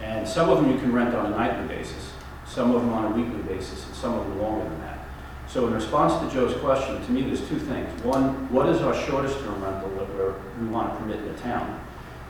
And 0.01 0.27
some 0.27 0.49
of 0.49 0.57
them 0.57 0.71
you 0.71 0.77
can 0.77 0.91
rent 0.91 1.15
on 1.15 1.31
a 1.31 1.37
nightly 1.37 1.67
basis, 1.73 2.11
some 2.45 2.75
of 2.75 2.81
them 2.81 2.91
on 2.91 3.13
a 3.13 3.15
weekly 3.15 3.41
basis, 3.43 3.85
and 3.85 3.95
some 3.95 4.13
of 4.15 4.27
them 4.27 4.41
longer 4.41 4.67
than 4.67 4.81
that. 4.81 4.99
So 5.47 5.67
in 5.67 5.73
response 5.73 6.13
to 6.21 6.33
Joe's 6.33 6.57
question, 6.59 7.01
to 7.05 7.11
me, 7.11 7.21
there's 7.21 7.47
two 7.47 7.59
things. 7.59 8.03
One, 8.03 8.51
what 8.51 8.67
is 8.67 8.81
our 8.81 8.93
shortest 9.05 9.39
term 9.39 9.63
rental 9.63 9.89
that 9.91 10.09
we're, 10.15 10.33
we 10.59 10.67
want 10.67 10.91
to 10.91 10.99
permit 10.99 11.19
in 11.19 11.31
the 11.31 11.39
town? 11.39 11.79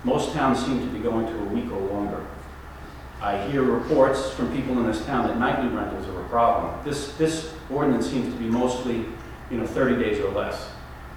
Most 0.03 0.33
towns 0.33 0.63
seem 0.63 0.79
to 0.79 0.87
be 0.87 0.99
going 0.99 1.25
to 1.25 1.39
a 1.39 1.45
week 1.45 1.71
or 1.71 1.79
longer. 1.79 2.25
I 3.21 3.47
hear 3.49 3.61
reports 3.61 4.31
from 4.31 4.51
people 4.55 4.79
in 4.79 4.87
this 4.87 5.05
town 5.05 5.27
that 5.27 5.37
nightly 5.37 5.67
rentals 5.69 6.07
are 6.07 6.21
a 6.21 6.27
problem. 6.29 6.83
This, 6.83 7.13
this 7.17 7.53
ordinance 7.69 8.09
seems 8.09 8.33
to 8.33 8.39
be 8.39 8.47
mostly, 8.47 9.05
you 9.51 9.57
know, 9.57 9.65
30 9.67 10.03
days 10.03 10.19
or 10.19 10.31
less. 10.31 10.69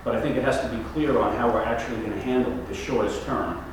But 0.04 0.14
I 0.14 0.20
think 0.20 0.36
it 0.36 0.44
has 0.44 0.60
to 0.60 0.68
be 0.68 0.82
clear 0.92 1.18
on 1.18 1.34
how 1.36 1.50
we're 1.50 1.64
actually 1.64 1.96
going 1.96 2.12
to 2.12 2.20
handle 2.20 2.54
the 2.68 2.74
shortest 2.74 3.24
term. 3.24 3.64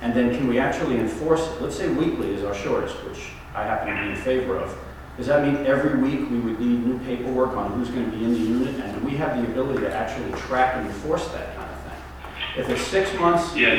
And 0.00 0.12
then 0.12 0.34
can 0.36 0.48
we 0.48 0.58
actually 0.58 0.98
enforce 0.98 1.46
it? 1.46 1.62
Let's 1.62 1.76
say 1.76 1.88
weekly 1.88 2.34
is 2.34 2.42
our 2.42 2.54
shortest, 2.54 2.96
which 3.04 3.30
I 3.54 3.62
happen 3.62 3.94
to 3.94 4.02
be 4.02 4.10
in 4.10 4.16
favor 4.16 4.56
of. 4.56 4.76
Does 5.16 5.28
that 5.28 5.46
mean 5.46 5.64
every 5.64 6.00
week 6.00 6.28
we 6.28 6.40
would 6.40 6.58
need 6.58 6.84
new 6.84 6.98
paperwork 7.00 7.50
on 7.50 7.72
who's 7.72 7.90
going 7.90 8.10
to 8.10 8.16
be 8.16 8.24
in 8.24 8.32
the 8.32 8.38
unit? 8.38 8.80
And 8.80 8.98
do 9.00 9.06
we 9.06 9.16
have 9.16 9.36
the 9.36 9.48
ability 9.48 9.82
to 9.82 9.94
actually 9.94 10.32
track 10.40 10.74
and 10.76 10.88
enforce 10.88 11.28
that 11.28 11.54
kind 11.54 11.70
of 11.70 11.80
thing? 11.82 12.62
If 12.64 12.68
it's 12.70 12.82
six 12.82 13.14
months, 13.14 13.54
Yeah, 13.54 13.76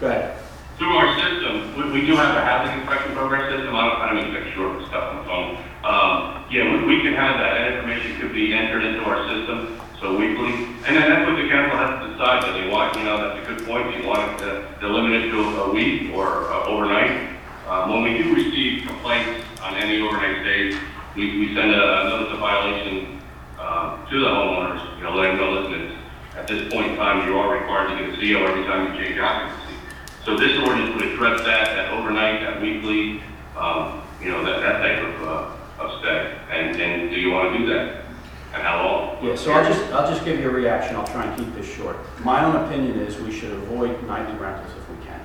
go 0.00 0.08
ahead. 0.08 0.36
Through 0.78 0.94
our 0.94 1.10
system, 1.18 1.74
we, 1.74 1.90
we 1.90 2.06
do 2.06 2.14
have 2.14 2.36
a 2.36 2.44
housing 2.46 2.78
inspection 2.78 3.10
program 3.12 3.50
system, 3.50 3.74
I 3.74 3.90
don't, 3.90 3.98
I 3.98 4.14
don't 4.14 4.30
to 4.30 4.38
cut 4.38 4.54
short 4.54 4.78
stuff 4.86 5.26
on. 5.26 5.58
Um, 5.82 6.46
yeah, 6.54 6.70
we, 6.70 6.86
we 6.86 7.02
can 7.02 7.18
have 7.18 7.34
that, 7.42 7.58
that 7.58 7.74
information 7.74 8.20
could 8.20 8.32
be 8.32 8.54
entered 8.54 8.84
into 8.84 9.02
our 9.02 9.26
system, 9.26 9.80
so 9.98 10.14
weekly. 10.16 10.70
And 10.86 10.94
then 10.94 11.10
that's 11.10 11.26
what 11.26 11.34
the 11.34 11.50
council 11.50 11.74
has 11.82 11.98
to 12.06 12.12
decide, 12.14 12.46
do 12.46 12.62
they 12.62 12.70
want, 12.70 12.94
you 12.94 13.02
know, 13.02 13.18
that's 13.18 13.42
a 13.42 13.46
good 13.50 13.66
point, 13.66 13.90
do 13.90 13.98
you 13.98 14.06
want 14.06 14.38
to, 14.38 14.70
to 14.78 14.86
limit 14.86 15.18
it 15.18 15.30
to 15.34 15.66
a 15.66 15.74
week 15.74 16.14
or 16.14 16.46
uh, 16.46 16.70
overnight? 16.70 17.34
Um, 17.66 17.90
when 17.90 18.02
we 18.06 18.22
do 18.22 18.32
receive 18.32 18.86
complaints 18.86 19.50
on 19.60 19.74
any 19.74 20.00
overnight 20.00 20.46
stays, 20.46 20.78
we, 21.16 21.42
we 21.42 21.54
send 21.58 21.74
a 21.74 22.06
notice 22.06 22.32
of 22.32 22.38
violation, 22.38 23.18
um, 23.58 24.06
to 24.06 24.20
the 24.20 24.30
homeowners, 24.30 24.96
you 24.96 25.02
know, 25.02 25.10
letting 25.10 25.38
them 25.38 25.42
know, 25.42 25.58
listen, 25.58 25.98
at 26.38 26.46
this 26.46 26.70
point 26.72 26.92
in 26.92 26.96
time, 26.96 27.26
you 27.26 27.36
are 27.36 27.58
required 27.58 27.90
to 27.90 27.98
get 27.98 28.14
a 28.14 28.16
CO 28.16 28.46
every 28.46 28.62
time 28.62 28.94
you 28.94 29.02
change 29.02 29.18
occupancy. 29.18 29.67
So 30.28 30.36
this 30.36 30.58
ordinance 30.58 30.94
would 30.94 31.10
address 31.10 31.40
that, 31.46 31.74
that 31.74 31.90
overnight, 31.90 32.42
that 32.42 32.60
weekly, 32.60 33.22
um, 33.56 34.02
you 34.20 34.28
know, 34.28 34.44
that, 34.44 34.60
that 34.60 34.82
type 34.82 35.02
of, 35.02 35.26
uh, 35.26 35.82
of 35.82 36.00
stay. 36.00 36.36
And, 36.50 36.78
and 36.78 37.10
do 37.10 37.16
you 37.18 37.30
want 37.30 37.54
to 37.54 37.58
do 37.58 37.66
that? 37.72 38.04
and 38.52 38.62
how 38.62 38.84
long? 38.84 39.24
Yeah, 39.24 39.36
so 39.36 39.52
I'll 39.52 39.64
just, 39.64 39.90
I'll 39.90 40.12
just 40.12 40.26
give 40.26 40.38
you 40.38 40.50
a 40.50 40.52
reaction, 40.52 40.96
I'll 40.96 41.06
try 41.06 41.24
and 41.24 41.38
keep 41.38 41.54
this 41.54 41.66
short. 41.66 41.96
My 42.24 42.44
own 42.44 42.56
opinion 42.56 42.98
is 42.98 43.18
we 43.18 43.32
should 43.32 43.52
avoid 43.52 44.06
nightly 44.06 44.36
rentals 44.38 44.70
if 44.76 44.90
we 44.90 45.02
can, 45.06 45.18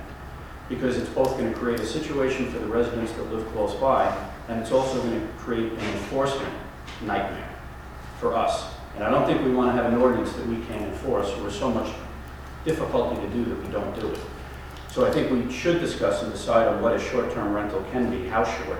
because 0.70 0.96
it's 0.96 1.10
both 1.10 1.36
gonna 1.36 1.52
create 1.52 1.80
a 1.80 1.86
situation 1.86 2.50
for 2.50 2.58
the 2.58 2.66
residents 2.66 3.12
that 3.12 3.30
live 3.30 3.46
close 3.48 3.74
by, 3.74 4.06
and 4.48 4.58
it's 4.58 4.72
also 4.72 5.02
gonna 5.02 5.26
create 5.36 5.70
an 5.70 5.80
enforcement 5.80 6.52
nightmare 7.02 7.54
for 8.20 8.34
us. 8.34 8.72
And 8.94 9.04
I 9.04 9.10
don't 9.10 9.26
think 9.26 9.44
we 9.44 9.52
wanna 9.52 9.72
have 9.72 9.92
an 9.92 10.00
ordinance 10.00 10.32
that 10.32 10.46
we 10.46 10.56
can't 10.64 10.82
enforce, 10.82 11.28
or 11.40 11.50
so 11.50 11.70
much 11.70 11.94
difficulty 12.64 13.20
to 13.20 13.28
do 13.34 13.44
that 13.44 13.66
we 13.66 13.68
don't 13.68 14.00
do 14.00 14.08
it. 14.08 14.18
So 14.94 15.04
I 15.04 15.10
think 15.10 15.32
we 15.32 15.52
should 15.52 15.80
discuss 15.80 16.22
and 16.22 16.30
decide 16.30 16.68
on 16.68 16.80
what 16.80 16.94
a 16.94 17.00
short-term 17.00 17.52
rental 17.52 17.84
can 17.90 18.10
be, 18.10 18.28
how 18.28 18.44
short. 18.44 18.78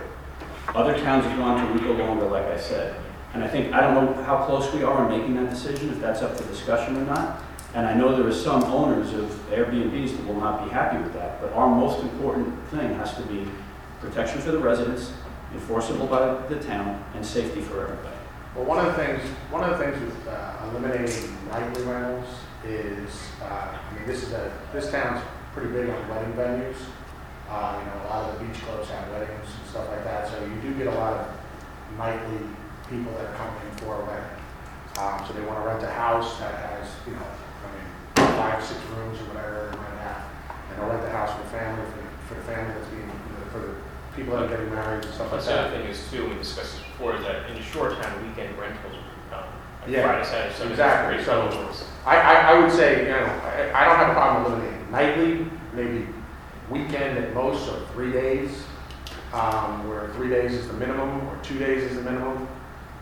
Other 0.68 0.96
towns 1.00 1.24
have 1.24 1.36
gone 1.36 1.66
to 1.66 1.72
a 1.72 1.74
week 1.74 1.82
or 1.86 1.94
longer, 1.94 2.26
like 2.26 2.44
I 2.44 2.56
said. 2.56 2.94
And 3.32 3.42
I 3.42 3.48
think, 3.48 3.74
I 3.74 3.80
don't 3.80 3.94
know 3.94 4.22
how 4.22 4.46
close 4.46 4.72
we 4.72 4.84
are 4.84 5.02
in 5.02 5.18
making 5.18 5.34
that 5.34 5.50
decision, 5.50 5.90
if 5.90 6.00
that's 6.00 6.22
up 6.22 6.36
for 6.36 6.46
discussion 6.46 6.96
or 6.98 7.04
not. 7.04 7.42
And 7.74 7.84
I 7.84 7.94
know 7.94 8.14
there 8.14 8.28
are 8.28 8.32
some 8.32 8.62
owners 8.62 9.12
of 9.12 9.24
Airbnbs 9.50 10.16
that 10.16 10.24
will 10.24 10.38
not 10.38 10.64
be 10.64 10.70
happy 10.70 11.02
with 11.02 11.12
that, 11.14 11.40
but 11.40 11.52
our 11.52 11.68
most 11.68 12.00
important 12.00 12.64
thing 12.68 12.94
has 12.94 13.16
to 13.16 13.22
be 13.22 13.48
protection 14.00 14.40
for 14.40 14.52
the 14.52 14.58
residents, 14.60 15.12
enforceable 15.52 16.06
by 16.06 16.46
the 16.46 16.62
town, 16.62 17.04
and 17.16 17.26
safety 17.26 17.60
for 17.60 17.82
everybody. 17.82 18.16
Well, 18.54 18.66
one 18.66 18.86
of 18.86 18.86
the 18.86 19.04
things, 19.04 19.20
one 19.50 19.68
of 19.68 19.76
the 19.76 19.84
things 19.84 20.00
with 20.00 20.28
uh, 20.28 20.68
eliminating 20.70 21.36
nightly 21.50 21.82
rentals 21.82 22.28
is, 22.64 23.10
uh, 23.42 23.76
I 23.76 23.94
mean, 23.96 24.06
this 24.06 24.22
is 24.22 24.32
a, 24.32 24.52
this 24.72 24.92
town's 24.92 25.20
pretty 25.54 25.70
big 25.70 25.88
on 25.88 26.08
wedding 26.10 26.34
venues. 26.34 26.76
Uh, 27.48 27.78
You 27.78 27.86
know, 27.86 27.98
a 28.04 28.08
lot 28.10 28.20
of 28.28 28.38
the 28.38 28.44
beach 28.44 28.58
clubs 28.66 28.90
have 28.90 29.06
weddings 29.14 29.46
and 29.46 29.64
stuff 29.70 29.88
like 29.88 30.02
that, 30.04 30.26
so 30.28 30.34
you 30.42 30.56
do 30.60 30.74
get 30.74 30.88
a 30.88 30.96
lot 30.98 31.12
of 31.14 31.26
nightly 31.96 32.42
people 32.90 33.12
that 33.14 33.30
are 33.30 33.36
coming 33.38 33.62
in 33.70 33.72
for 33.78 34.02
a 34.02 34.04
wedding. 34.04 34.34
Um, 34.98 35.22
So 35.26 35.32
they 35.34 35.42
want 35.46 35.62
to 35.62 35.64
rent 35.66 35.82
a 35.82 35.90
house 35.94 36.38
that 36.42 36.54
has, 36.58 36.90
you 37.06 37.14
know, 37.14 37.22
I 37.30 37.66
mean, 37.70 37.86
five, 38.36 38.58
six 38.62 38.80
rooms 38.98 39.18
or 39.22 39.30
whatever 39.30 39.70
they 39.70 39.78
might 39.78 39.98
have. 40.02 40.22
And 40.70 40.74
they'll 40.82 40.90
rent 40.90 41.02
the 41.06 41.14
house 41.14 41.30
for 41.38 41.42
the 41.46 41.52
family, 41.54 41.84
for 41.90 41.98
the- 42.02 42.12
for 42.28 42.34
the 42.34 42.46
family 42.50 42.74
that's 42.74 42.88
being, 42.90 43.10
for 43.52 43.58
the 43.62 43.74
people 44.16 44.34
that 44.34 44.44
are 44.46 44.48
getting 44.48 44.70
married 44.74 45.04
and 45.04 45.12
stuff 45.14 45.30
like 45.30 45.42
Plus, 45.42 45.46
the 45.46 45.52
other 45.54 45.70
that. 45.70 45.76
thing 45.78 45.86
is 45.90 45.98
too, 46.10 46.26
we 46.30 46.34
discussed 46.38 46.74
this 46.78 46.82
before, 46.90 47.14
is 47.14 47.22
that 47.26 47.46
in 47.50 47.54
the 47.54 47.62
short 47.62 47.94
term, 48.00 48.10
weekend 48.26 48.56
rentals 48.58 48.94
will 48.94 49.06
become. 49.28 49.46
like 49.82 49.90
Yeah, 49.90 50.02
Friday, 50.08 50.24
Saturday, 50.24 50.54
Sunday. 50.54 50.72
exactly. 50.74 51.22
So-. 51.22 51.86
I, 52.06 52.16
I, 52.16 52.34
I 52.50 52.58
would 52.58 52.72
say, 52.72 53.04
you 53.04 53.10
know, 53.12 53.26
I, 53.44 53.70
I 53.74 53.84
don't 53.86 53.96
have 54.00 54.10
a 54.10 54.14
problem 54.14 54.46
eliminating 54.46 54.83
nightly, 54.94 55.44
maybe 55.72 56.06
weekend 56.70 57.18
at 57.18 57.34
most, 57.34 57.68
or 57.68 57.84
three 57.88 58.12
days, 58.12 58.62
um, 59.32 59.88
where 59.88 60.08
three 60.14 60.28
days 60.28 60.52
is 60.52 60.68
the 60.68 60.74
minimum, 60.74 61.26
or 61.26 61.36
two 61.42 61.58
days 61.58 61.82
is 61.82 61.96
the 61.96 62.02
minimum. 62.02 62.46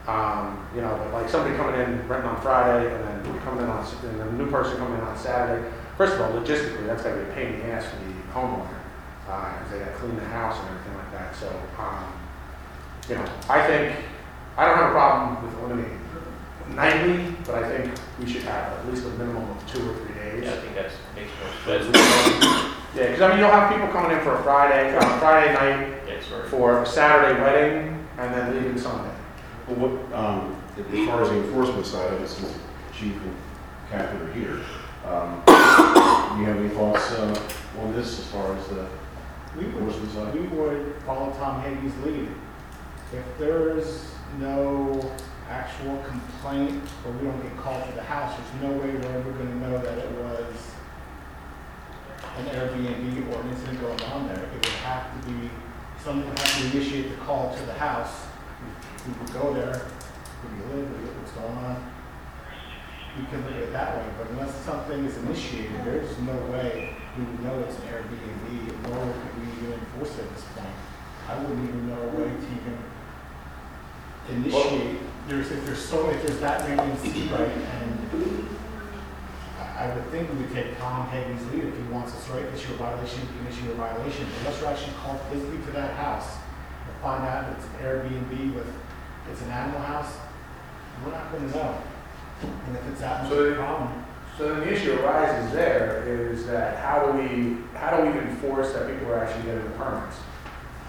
Um, 0.08 0.66
you 0.74 0.80
know, 0.80 0.96
but 0.98 1.12
like 1.12 1.28
somebody 1.28 1.54
coming 1.54 1.78
in 1.78 2.08
renting 2.08 2.30
on 2.30 2.40
Friday, 2.40 2.92
and 2.92 3.04
then 3.04 3.40
coming 3.40 3.62
in 3.62 3.70
on, 3.70 3.86
and 4.04 4.20
a 4.20 4.32
new 4.32 4.50
person 4.50 4.78
coming 4.78 4.98
in 4.98 5.04
on 5.04 5.16
Saturday. 5.18 5.68
First 5.98 6.14
of 6.14 6.22
all, 6.22 6.32
logistically, 6.32 6.86
that's 6.86 7.02
gotta 7.02 7.16
be 7.16 7.30
a 7.30 7.34
pain 7.34 7.54
in 7.54 7.60
the 7.60 7.66
ass 7.66 7.84
for 7.84 7.96
the 7.96 8.12
homeowner, 8.32 8.80
uh, 9.28 9.58
cause 9.58 9.70
they 9.70 9.78
gotta 9.78 9.92
clean 9.92 10.16
the 10.16 10.24
house 10.24 10.58
and 10.58 10.68
everything 10.70 10.96
like 10.96 11.12
that, 11.12 11.36
so, 11.36 11.48
um, 11.78 12.10
you 13.08 13.14
know, 13.14 13.24
I 13.48 13.66
think, 13.66 13.94
I 14.56 14.66
don't 14.66 14.76
have 14.76 14.90
a 14.90 14.92
problem 14.92 15.44
with 15.44 15.58
eliminating 15.60 16.01
nightly, 16.76 17.34
but 17.44 17.56
I 17.62 17.68
think 17.76 17.94
we 18.20 18.26
should 18.30 18.42
have 18.42 18.72
at 18.78 18.88
least 18.88 19.04
a 19.06 19.08
minimum 19.10 19.48
of 19.50 19.66
two 19.72 19.90
or 19.90 19.94
three 19.96 20.14
days. 20.14 20.44
Yeah, 20.44 20.52
I 20.52 20.56
think 20.56 20.74
that's, 20.74 20.94
makes 21.14 21.30
more 21.40 21.78
sense. 21.78 21.96
Yeah, 22.94 23.06
because 23.06 23.22
I 23.22 23.28
mean, 23.30 23.38
you'll 23.38 23.50
have 23.50 23.72
people 23.72 23.88
coming 23.88 24.16
in 24.16 24.22
for 24.22 24.34
a 24.34 24.42
Friday, 24.42 24.96
on 24.96 25.02
a 25.02 25.18
Friday 25.18 25.54
night 25.54 25.98
Yeah, 26.06 26.20
sorry. 26.28 26.48
for 26.48 26.82
a 26.82 26.86
Saturday 26.86 27.40
wedding, 27.40 28.06
and 28.18 28.34
then 28.34 28.54
leaving 28.54 28.78
Sunday. 28.78 29.10
Well, 29.66 29.76
what, 29.88 30.18
um, 30.18 30.56
as 30.78 31.08
far 31.08 31.22
as 31.22 31.30
the 31.30 31.36
enforcement 31.36 31.86
side 31.86 32.12
of 32.12 32.20
it, 32.22 32.28
since 32.28 32.52
Chief 32.92 33.14
and 33.22 33.36
Captain 33.90 34.20
are 34.20 34.32
here, 34.32 34.60
um, 35.06 35.42
do 35.46 35.52
you 36.40 36.46
have 36.46 36.56
any 36.58 36.68
thoughts, 36.70 37.12
uh, 37.12 37.48
on 37.80 37.94
this 37.94 38.18
as 38.18 38.26
far 38.26 38.54
as 38.56 38.68
the 38.68 38.86
We 39.56 39.64
would, 39.64 39.74
enforcement 39.74 40.12
side? 40.12 40.34
we 40.34 40.46
would 40.48 40.94
follow 41.06 41.32
Tom 41.38 41.62
Hagen's 41.62 41.96
lead. 42.04 42.28
If 43.14 43.38
there 43.38 43.76
is 43.78 44.04
no 44.38 45.00
actual 45.52 46.02
complaint, 46.08 46.82
or 47.04 47.12
we 47.12 47.26
don't 47.28 47.42
get 47.42 47.54
called 47.58 47.84
to 47.86 47.92
the 47.92 48.02
house, 48.02 48.32
there's 48.38 48.62
no 48.64 48.78
way 48.78 48.88
we're 48.96 49.12
ever 49.20 49.30
gonna 49.32 49.54
know 49.56 49.76
that 49.78 49.98
it 49.98 50.10
was 50.12 50.56
an 52.38 52.46
Airbnb 52.46 53.28
or 53.30 53.40
an 53.42 53.48
incident 53.50 53.80
going 53.80 54.00
on 54.12 54.28
there. 54.28 54.42
It 54.42 54.54
would 54.54 54.80
have 54.88 55.12
to 55.12 55.28
be, 55.28 55.50
someone 56.02 56.26
would 56.28 56.38
have 56.38 56.58
to 56.58 56.76
initiate 56.78 57.10
the 57.10 57.16
call 57.24 57.54
to 57.54 57.62
the 57.66 57.74
house. 57.74 58.26
We 59.06 59.12
would 59.12 59.32
go 59.32 59.52
there, 59.52 59.74
do 60.40 60.46
you 60.56 60.64
live, 60.72 60.88
do 60.88 61.04
you- 61.04 61.12
what's 61.20 61.32
going 61.32 61.58
on? 61.58 61.76
We 63.18 63.26
can 63.26 63.44
look 63.44 63.52
at 63.52 63.58
it 63.68 63.72
that 63.72 63.96
way, 63.98 64.06
but 64.16 64.30
unless 64.30 64.54
something 64.64 65.04
is 65.04 65.18
initiated, 65.18 65.84
there's 65.84 66.18
no 66.20 66.32
way 66.50 66.96
we 67.18 67.24
would 67.24 67.44
know 67.44 67.58
it's 67.60 67.76
an 67.76 67.82
Airbnb, 67.92 68.88
nor 68.88 69.04
could 69.12 69.34
we 69.36 69.52
even 69.52 69.74
enforce 69.74 70.16
it 70.16 70.24
at 70.24 70.34
this 70.34 70.44
point. 70.56 70.72
I 71.28 71.38
wouldn't 71.38 71.68
even 71.68 71.88
know 71.90 72.00
a 72.00 72.08
way 72.16 72.24
to 72.24 72.48
even 72.56 72.78
initiate, 74.30 75.00
there's, 75.28 75.50
if 75.50 75.64
there's 75.66 75.84
so, 75.84 76.10
if 76.10 76.26
there's 76.26 76.40
that 76.40 76.68
many 76.68 76.90
in 76.90 76.98
Sea 76.98 77.28
Bright, 77.28 77.48
and 77.48 77.98
I, 79.78 79.94
would 79.94 80.04
think 80.10 80.30
we 80.30 80.36
would 80.36 80.52
take 80.52 80.78
Tom 80.78 81.08
Hagen's 81.08 81.44
lead, 81.52 81.64
if 81.64 81.76
he 81.76 81.82
wants 81.84 82.14
us 82.14 82.26
to 82.26 82.32
write, 82.32 82.52
issue 82.54 82.74
a 82.74 82.76
violation, 82.76 83.20
we 83.20 83.38
can 83.38 83.52
issue 83.52 83.72
a 83.72 83.74
violation, 83.74 84.26
unless 84.40 84.60
you're 84.60 84.70
actually 84.70 84.94
called 84.94 85.20
physically 85.30 85.58
to 85.66 85.70
that 85.72 85.94
house, 85.94 86.36
and 86.86 86.96
find 87.02 87.24
out 87.24 87.56
it's 87.56 87.64
an 87.64 87.72
Airbnb 87.82 88.54
with, 88.54 88.66
it's 89.30 89.42
an 89.42 89.50
animal 89.50 89.80
house, 89.80 90.16
we're 91.04 91.12
not 91.12 91.32
gonna 91.32 91.48
know. 91.48 91.78
And 92.66 92.76
if 92.76 92.88
it's 92.88 93.00
that 93.00 93.22
much 93.22 93.32
So 93.32 93.38
of 93.38 93.52
a 93.52 93.56
problem, 93.56 94.04
So 94.36 94.48
then 94.48 94.60
the 94.60 94.72
issue 94.72 94.98
arises 95.00 95.52
there 95.52 96.04
is 96.06 96.46
that 96.46 96.78
how 96.78 97.06
do 97.06 97.18
we, 97.18 97.58
how 97.76 97.96
do 97.96 98.10
we 98.10 98.18
enforce 98.18 98.72
that 98.72 98.90
people 98.90 99.12
are 99.12 99.24
actually 99.24 99.44
getting 99.44 99.64
the 99.64 99.70
permits? 99.70 100.16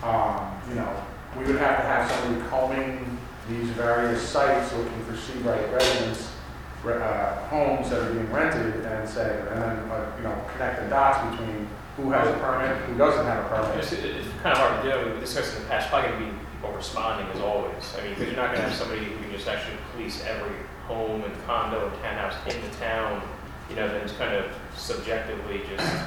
Um, 0.01 0.51
you 0.69 0.75
know, 0.75 1.03
we 1.37 1.45
would 1.45 1.57
have 1.57 1.77
to 1.77 1.83
have 1.83 2.11
somebody 2.11 2.49
combing 2.49 3.17
these 3.49 3.69
various 3.71 4.21
sites 4.21 4.73
looking 4.73 5.03
for 5.05 5.15
Sea 5.17 5.39
Bright 5.41 5.71
residents, 5.73 6.31
re- 6.83 7.01
uh, 7.01 7.35
homes 7.47 7.89
that 7.89 7.99
are 8.01 8.13
being 8.13 8.31
rented 8.31 8.85
and 8.85 9.09
say, 9.09 9.39
and 9.51 9.61
then, 9.61 9.77
uh, 9.89 10.13
you 10.17 10.23
know, 10.23 10.35
connect 10.53 10.81
the 10.81 10.89
dots 10.89 11.29
between 11.31 11.67
who 11.97 12.11
has 12.11 12.27
a 12.27 12.33
permit, 12.39 12.75
who 12.85 12.97
doesn't 12.97 13.25
have 13.25 13.45
a 13.45 13.49
permit. 13.49 13.83
It's, 13.83 13.91
it's 13.91 14.27
kind 14.41 14.57
of 14.57 14.57
hard 14.57 14.83
to 14.83 14.91
do, 14.91 15.13
we 15.13 15.19
discussed 15.19 15.55
in 15.57 15.63
the 15.63 15.69
past, 15.69 15.89
probably 15.89 16.09
gonna 16.11 16.25
be 16.25 16.37
people 16.55 16.71
responding 16.71 17.27
as 17.35 17.41
always. 17.41 17.95
I 17.97 18.03
mean, 18.03 18.11
because 18.11 18.27
you're 18.27 18.35
not 18.41 18.53
gonna 18.53 18.67
have 18.67 18.73
somebody 18.73 19.03
who 19.03 19.15
can 19.17 19.31
just 19.31 19.47
actually 19.47 19.77
police 19.93 20.23
every 20.25 20.55
home 20.87 21.23
and 21.23 21.45
condo 21.45 21.87
and 21.87 22.01
townhouse 22.01 22.35
in 22.53 22.61
the 22.61 22.75
town, 22.77 23.21
you 23.69 23.75
know, 23.75 23.87
then 23.87 24.01
it's 24.01 24.13
kind 24.13 24.33
of 24.35 24.51
subjectively 24.75 25.61
just. 25.69 26.03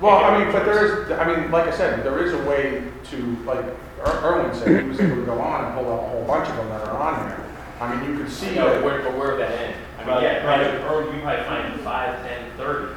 Well, 0.00 0.24
I 0.24 0.38
mean, 0.42 0.52
but 0.52 0.64
there 0.64 0.84
is, 1.06 1.10
I 1.12 1.24
mean, 1.36 1.50
like 1.50 1.66
I 1.66 1.76
said, 1.76 2.04
there 2.04 2.22
is 2.24 2.32
a 2.34 2.42
way 2.48 2.82
to, 3.10 3.16
like 3.44 3.60
er-, 3.64 3.76
Ir- 4.06 4.24
Irwin 4.24 4.54
said, 4.54 4.82
he 4.82 4.88
was 4.88 5.00
able 5.00 5.16
to 5.16 5.22
go 5.24 5.38
on 5.40 5.64
and 5.64 5.74
pull 5.74 5.90
out 5.92 6.04
a 6.04 6.08
whole 6.08 6.24
bunch 6.24 6.48
of 6.50 6.56
them 6.56 6.68
that 6.68 6.86
are 6.86 6.98
on 6.98 7.28
there. 7.28 7.40
I 7.80 7.94
mean, 7.94 8.10
you 8.10 8.18
could 8.18 8.30
see 8.32 8.50
You 8.50 8.54
know, 8.56 8.70
that, 8.74 8.84
where, 8.84 9.02
but 9.02 9.16
where 9.16 9.32
would 9.32 9.40
that 9.40 9.52
end? 9.52 9.74
I 9.98 10.04
mean, 10.04 10.14
Right, 10.14 10.22
yeah, 10.22 10.46
right. 10.46 10.80
probably, 10.82 11.08
or 11.10 11.16
you 11.16 11.22
might 11.24 11.44
find 11.46 11.80
five, 11.80 12.22
ten, 12.26 12.50
thirty. 12.56 12.94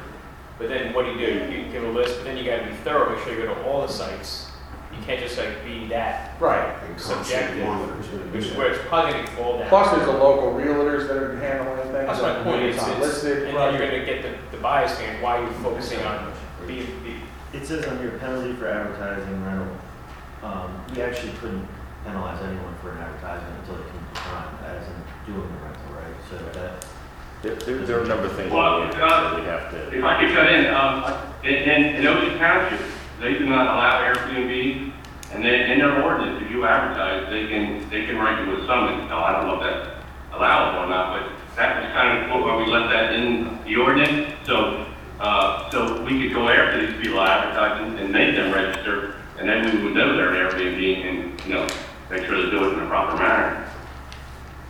But 0.58 0.68
then 0.68 0.92
what 0.92 1.06
do 1.06 1.12
you 1.12 1.18
do? 1.18 1.52
You 1.52 1.72
give 1.72 1.84
a 1.84 1.88
list, 1.88 2.16
but 2.18 2.24
then 2.24 2.36
you 2.36 2.44
gotta 2.44 2.64
be 2.66 2.74
thorough, 2.84 3.14
make 3.14 3.24
sure 3.24 3.32
you 3.34 3.46
go 3.46 3.54
to 3.54 3.62
all 3.64 3.80
the 3.86 3.92
sites. 3.92 4.50
You 4.94 5.02
can't 5.06 5.20
just 5.20 5.38
like 5.38 5.64
be 5.64 5.86
that 5.88 6.38
right. 6.40 6.76
And 6.86 7.00
subjective, 7.00 7.64
constantly 7.64 7.64
monitors 7.64 8.08
when 8.10 8.18
they 8.20 8.36
which 8.36 8.44
is 8.44 8.50
that. 8.50 8.58
where 8.58 8.72
it's 8.72 8.84
probably 8.88 9.12
gonna 9.14 9.26
fall 9.28 9.58
down. 9.58 9.68
Plus, 9.70 9.90
there's 9.92 10.04
the 10.06 10.12
local 10.12 10.52
realtors 10.52 11.08
that 11.08 11.16
are 11.16 11.36
handling 11.38 11.76
things. 11.92 11.92
That's 12.06 12.20
my 12.20 12.42
point, 12.42 12.62
It's 12.64 12.76
it's, 12.76 12.86
not 12.86 13.00
listed. 13.00 13.48
and 13.48 13.56
then 13.56 13.74
you're 13.74 13.88
gonna 13.90 14.04
get 14.04 14.22
the, 14.22 14.56
the 14.56 14.62
bias 14.62 14.92
thing, 14.98 15.20
why 15.22 15.38
are 15.38 15.42
you 15.46 15.52
focusing 15.62 16.00
on 16.02 16.30
B, 16.70 16.86
B, 17.04 17.14
It 17.52 17.66
says 17.66 17.84
on 17.86 18.00
your 18.00 18.12
penalty 18.18 18.52
for 18.54 18.68
advertising 18.68 19.44
rental, 19.44 19.76
um, 20.44 20.84
we 20.94 21.02
actually 21.02 21.32
couldn't 21.40 21.66
penalize 22.04 22.40
anyone 22.42 22.74
for 22.80 22.92
an 22.92 22.98
advertisement 22.98 23.58
until 23.60 23.74
they 23.76 23.90
commit 23.90 24.14
the 24.14 24.20
crime, 24.20 24.54
as 24.64 24.86
in 24.86 25.34
doing 25.34 25.48
the 25.50 25.58
rental, 25.66 25.90
right? 25.98 26.16
So 26.30 26.36
that, 26.60 26.86
There, 27.42 27.54
there 27.56 27.86
there 27.86 27.98
are 28.00 28.04
a 28.04 28.08
number 28.08 28.26
of 28.26 28.36
things 28.36 28.52
Well, 28.52 28.80
that 28.82 28.94
we- 28.94 29.02
uh, 29.02 29.08
that 29.08 29.40
we 29.40 29.46
have 29.46 29.70
to. 29.72 29.98
If 29.98 30.04
I 30.04 30.20
could 30.20 30.34
cut 30.34 30.52
in, 30.52 30.66
um, 30.72 31.04
in, 31.42 31.54
in, 31.54 31.82
in 31.96 32.06
Ocean 32.06 32.38
Township, 32.38 32.80
they 33.20 33.34
do 33.34 33.46
not 33.46 33.66
allow 33.66 34.00
Airbnb, 34.06 34.92
and 35.32 35.44
they, 35.44 35.72
in 35.72 35.78
their 35.80 36.02
ordinance, 36.02 36.40
if 36.42 36.50
you 36.50 36.64
advertise, 36.66 37.28
they 37.30 37.48
can, 37.48 37.88
they 37.90 38.06
can 38.06 38.16
write 38.16 38.46
you 38.46 38.54
a 38.62 38.66
summons. 38.66 39.08
Now, 39.10 39.24
I 39.24 39.32
don't 39.32 39.46
know 39.48 39.60
if 39.60 39.62
that's 39.66 39.90
allowable 40.32 40.84
or 40.84 40.88
not, 40.88 41.18
but 41.18 41.56
that 41.56 41.82
was 41.82 41.92
kind 41.92 42.30
of 42.30 42.40
why 42.44 42.56
we 42.56 42.66
left 42.70 42.90
that 42.92 43.12
in 43.14 43.58
the 43.64 43.76
ordinance, 43.76 44.32
so, 44.46 44.86
uh, 45.20 45.70
so 45.70 46.02
we 46.02 46.22
could 46.22 46.34
go 46.34 46.48
after 46.48 46.86
these 46.86 47.00
people 47.00 47.20
advertising 47.20 47.98
and 47.98 48.12
make 48.12 48.34
them 48.34 48.52
register, 48.52 49.14
and 49.38 49.48
then 49.48 49.64
we 49.76 49.84
would 49.84 49.94
know 49.94 50.16
they're 50.16 50.34
an 50.34 50.50
Airbnb 50.50 51.04
and, 51.06 51.40
you 51.44 51.54
know, 51.54 51.68
make 52.10 52.24
sure 52.24 52.42
they 52.42 52.50
do 52.50 52.70
it 52.70 52.72
in 52.74 52.80
a 52.80 52.86
proper 52.86 53.16
manner. 53.16 53.68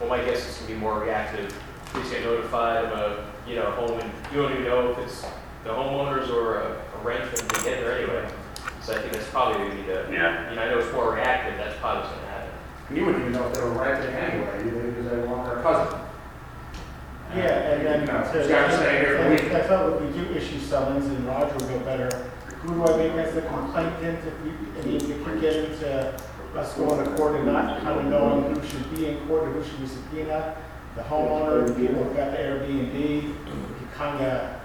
well, 0.01 0.09
my 0.09 0.19
guess 0.25 0.47
is 0.49 0.57
gonna 0.59 0.75
be 0.75 0.79
more 0.79 1.01
reactive. 1.01 1.55
Please 1.87 2.11
get 2.11 2.23
notified 2.25 2.85
of 2.85 2.93
a, 2.93 3.27
you 3.49 3.57
know, 3.57 3.71
home, 3.73 3.99
and 4.01 4.11
you 4.33 4.43
don't 4.43 4.53
even 4.53 4.65
know 4.65 4.91
if 4.91 4.99
it's 4.99 5.23
the 5.65 5.71
homeowners 5.71 6.29
or 6.33 6.61
a 6.61 6.81
a 6.95 6.99
renter, 7.05 7.25
they 7.37 7.65
get 7.65 7.81
there 7.81 7.99
anyway. 7.99 8.29
So 8.83 8.95
I 8.95 9.01
think 9.01 9.13
that's 9.13 9.29
probably 9.31 9.59
gonna 9.59 9.75
be 9.75 9.83
the, 9.83 10.07
Yeah. 10.13 10.51
you 10.51 10.57
know, 10.57 10.63
I 10.63 10.69
know 10.71 10.79
it's 10.79 10.93
more 10.93 11.15
reactive, 11.15 11.57
that's 11.59 11.79
probably 11.79 12.03
what's 12.03 12.15
gonna 12.15 12.27
happen. 12.29 12.51
You 12.97 13.07
wouldn't 13.07 13.23
even 13.23 13.33
know 13.35 13.47
if 13.49 13.55
they 13.55 13.63
were 13.63 13.71
renting 13.71 14.15
anyway, 14.15 14.67
either 14.67 14.91
because 14.91 15.11
they 15.11 15.19
want 15.27 15.45
their 15.47 15.63
cousin. 15.63 16.01
Yeah, 17.35 17.73
and 17.73 17.87
then 17.87 18.05
No, 18.07 18.13
to, 18.33 18.39
it's 18.41 18.49
gotta 18.49 18.77
stay 18.77 18.99
here 19.01 19.17
for 19.19 19.27
a 19.27 19.31
week. 19.31 19.53
I 19.53 19.63
felt 19.63 20.01
we 20.01 20.09
do 20.11 20.31
issue 20.35 20.59
summons 20.59 21.07
and 21.07 21.25
Roger 21.27 21.55
will 21.55 21.71
know 21.79 21.85
better, 21.85 22.09
who 22.63 22.75
do 22.75 22.85
I 22.93 22.97
make 22.97 23.13
as 23.13 23.35
the 23.35 23.43
complainant 23.43 24.19
if 24.27 24.43
we, 24.43 24.51
I 24.51 24.85
mean, 24.85 25.11
if 25.11 25.27
we 25.27 25.41
get 25.41 25.55
into 25.57 26.21
us 26.57 26.75
going 26.75 27.05
to 27.05 27.11
court 27.17 27.37
and 27.37 27.47
not 27.47 27.81
kind 27.83 28.01
of 28.01 28.07
knowing 28.07 28.55
who 28.55 28.67
should 28.69 28.95
be 28.97 29.07
in 29.07 29.27
court 29.29 29.45
or 29.45 29.53
who 29.53 29.63
should 29.65 29.81
be 29.81 29.87
subpoena, 29.87 30.57
the 30.97 31.03
homeowner, 31.03 31.67
the 31.69 31.75
people 31.75 32.03
who 32.03 32.13
got 32.15 32.33
the 32.33 32.39
Airbnb, 32.39 32.93
we 32.95 33.23
can 33.31 33.89
kind 33.95 34.25
of, 34.25 34.61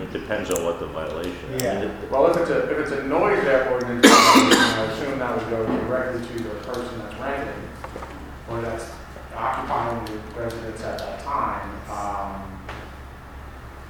It 0.00 0.12
depends 0.12 0.50
on 0.52 0.64
what 0.64 0.78
the 0.78 0.86
violation 0.86 1.32
is. 1.54 1.62
I 1.64 1.74
mean, 1.74 1.84
it- 1.90 2.10
Well, 2.10 2.30
if 2.30 2.36
it's 2.36 2.50
a, 2.50 2.70
if 2.70 2.78
it's 2.78 2.92
a 2.92 3.02
noise 3.08 3.44
air 3.44 3.68
ordinance, 3.72 4.06
I 4.08 4.88
assume 4.92 5.18
that 5.18 5.36
would 5.36 5.50
go 5.50 5.66
directly 5.66 6.24
to 6.24 6.42
the 6.44 6.50
person 6.72 6.98
that's 7.00 7.16
renting, 7.16 7.62
or 8.48 8.60
that's 8.60 8.90
occupying 9.36 10.04
the 10.04 10.40
residence 10.40 10.82
at 10.84 10.98
that 10.98 11.20
time. 11.24 11.70
Um, 11.90 12.48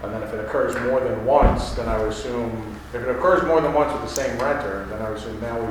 And 0.05 0.12
then 0.12 0.20
if 0.24 0.32
it 0.34 0.40
occurs 0.40 0.74
more 0.90 0.99
than 0.99 1.24
once, 1.24 1.74
then 1.74 1.88
I 1.88 1.97
would 1.99 2.09
assume, 2.11 2.76
if 2.93 3.03
it 3.03 3.09
occurs 3.09 3.45
more 3.47 3.61
than 3.61 3.72
once 3.72 3.93
with 3.93 4.03
the 4.03 4.09
same 4.09 4.36
renter, 4.36 4.84
then 4.90 5.01
I 5.01 5.09
would 5.11 5.16
assume 5.18 5.40
now 5.40 5.61
we 5.61 5.66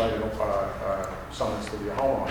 write 0.00 0.12
a, 0.12 0.40
uh, 0.40 0.68
uh, 0.86 1.06
summons 1.32 1.66
to 1.68 1.76
the 1.78 1.90
homeowner. 1.90 2.30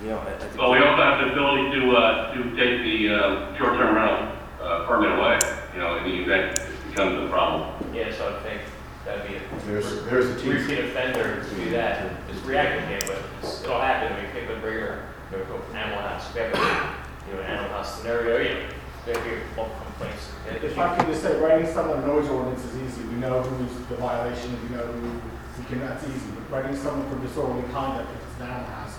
You 0.00 0.10
know, 0.10 0.18
I- 0.18 0.30
I 0.30 0.38
think- 0.38 0.56
Well, 0.56 0.70
we 0.70 0.78
also 0.78 1.02
have 1.02 1.18
the 1.26 1.32
ability 1.32 1.72
to, 1.80 1.96
uh, 1.96 2.34
to 2.34 2.42
take 2.56 2.82
the, 2.82 3.14
uh, 3.14 3.56
short-term 3.58 3.96
rental, 3.96 4.28
uh, 4.62 4.86
permit 4.86 5.18
away, 5.18 5.38
you 5.74 5.80
know, 5.80 5.96
in 5.96 6.04
the 6.04 6.22
event 6.22 6.58
it 6.58 6.90
becomes 6.90 7.24
a 7.24 7.32
problem. 7.32 7.62
Yeah, 7.92 8.12
so 8.16 8.28
I 8.28 8.48
think 8.48 8.60
that'd 9.04 9.26
be 9.26 9.36
a 9.38 9.40
There's, 9.66 10.04
there's 10.04 10.28
the 10.36 10.40
team. 10.40 10.52
repeat 10.52 10.78
offender 10.84 11.42
to 11.42 11.54
do 11.56 11.70
that, 11.70 12.02
it's 12.04 12.25
reactive 12.46 12.90
it's- 12.90 13.64
it'll 13.64 13.80
happen, 13.80 14.12
I 14.16 14.22
mean, 14.22 14.30
pick 14.32 14.48
a 14.48 14.60
bigger, 14.60 15.02
you 15.30 15.38
know, 15.38 15.44
go 15.44 15.60
animal 15.74 15.98
house, 15.98 16.32
we 16.32 16.40
have 16.40 16.54
a, 16.54 17.28
you 17.28 17.34
know, 17.36 17.42
animal 17.42 17.70
house 17.70 17.98
scenario, 17.98 18.38
you 18.38 18.54
know, 18.54 18.60
there'd 19.04 19.24
be 19.24 19.30
multiple 19.56 19.82
complaints. 19.86 20.30
If 20.62 20.78
I 20.78 20.96
could 20.96 21.06
just 21.06 21.22
say, 21.22 21.38
writing 21.40 21.66
someone 21.66 22.02
a 22.02 22.06
noise 22.06 22.28
ordinance 22.28 22.64
is 22.64 22.76
easy, 22.76 23.02
we 23.08 23.16
know 23.16 23.42
who's 23.42 23.86
the 23.88 23.96
violation, 23.96 24.54
we 24.62 24.76
know 24.76 24.86
who, 24.86 25.20
we 25.58 25.64
can, 25.66 25.80
that's 25.80 26.04
easy. 26.04 26.30
But 26.34 26.62
Writing 26.62 26.76
someone 26.76 27.08
for 27.10 27.18
disorderly 27.26 27.66
conduct, 27.72 28.10
if 28.14 28.22
it's 28.22 28.40
an 28.40 28.46
animal 28.46 28.70
house, 28.70 28.94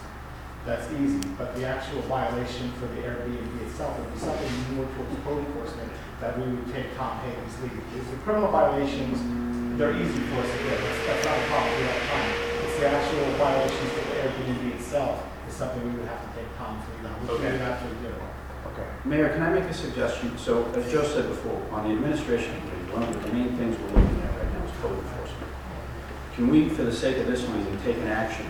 that's 0.65 0.91
easy, 0.99 1.23
but 1.37 1.55
the 1.55 1.65
actual 1.65 2.01
violation 2.11 2.71
for 2.73 2.87
the 2.91 2.99
Airbnb 3.07 3.61
itself 3.63 3.97
would 3.99 4.11
be 4.13 4.19
something 4.19 4.75
more 4.75 4.85
towards 4.99 5.15
code 5.23 5.39
enforcement 5.47 5.91
that 6.19 6.37
we 6.37 6.43
would 6.51 6.67
take 6.73 6.91
Tom 6.97 7.19
Hagen's 7.23 7.55
lead. 7.63 7.71
Because 7.71 8.09
the 8.11 8.17
criminal 8.17 8.51
violations, 8.51 9.15
they're 9.79 9.95
easy 9.95 10.19
for 10.27 10.41
us 10.43 10.51
to 10.51 10.57
get, 10.67 10.75
that's, 10.75 11.07
that's 11.07 11.25
not 11.25 11.37
a 11.37 11.41
problem, 11.47 11.71
we 11.79 11.87
have 11.87 12.09
time. 12.11 12.46
The 12.77 12.87
actual 12.87 13.25
violations 13.41 13.91
the 13.93 14.01
Airbnb 14.21 14.75
itself 14.75 15.25
is 15.49 15.55
something 15.55 15.83
we 15.83 15.97
would 15.97 16.07
have 16.07 16.21
to 16.21 16.39
take 16.39 16.45
Tom's 16.57 16.85
lead 16.93 17.09
on, 17.09 17.13
which 17.25 17.41
we 17.41 17.45
would 17.49 17.61
actually 17.65 17.97
do. 18.05 18.13
Okay. 18.69 18.85
Mayor, 19.03 19.29
can 19.29 19.41
I 19.41 19.49
make 19.49 19.63
a 19.63 19.73
suggestion? 19.73 20.37
So, 20.37 20.63
as 20.77 20.91
Joe 20.91 21.01
said 21.01 21.27
before, 21.27 21.57
on 21.71 21.89
the 21.89 21.95
administration 21.97 22.53
committee, 22.61 22.93
one 22.93 23.01
of 23.01 23.09
the 23.17 23.33
main 23.33 23.57
things 23.57 23.73
we're 23.81 23.97
looking 23.97 24.21
at 24.21 24.29
right 24.29 24.53
now 24.53 24.65
is 24.69 24.71
code 24.77 24.93
enforcement. 24.93 25.51
Can 26.35 26.49
we, 26.49 26.69
for 26.69 26.83
the 26.83 26.93
sake 26.93 27.17
of 27.17 27.25
this 27.25 27.49
meeting, 27.49 27.79
take 27.81 27.97
an 27.97 28.13
action 28.13 28.45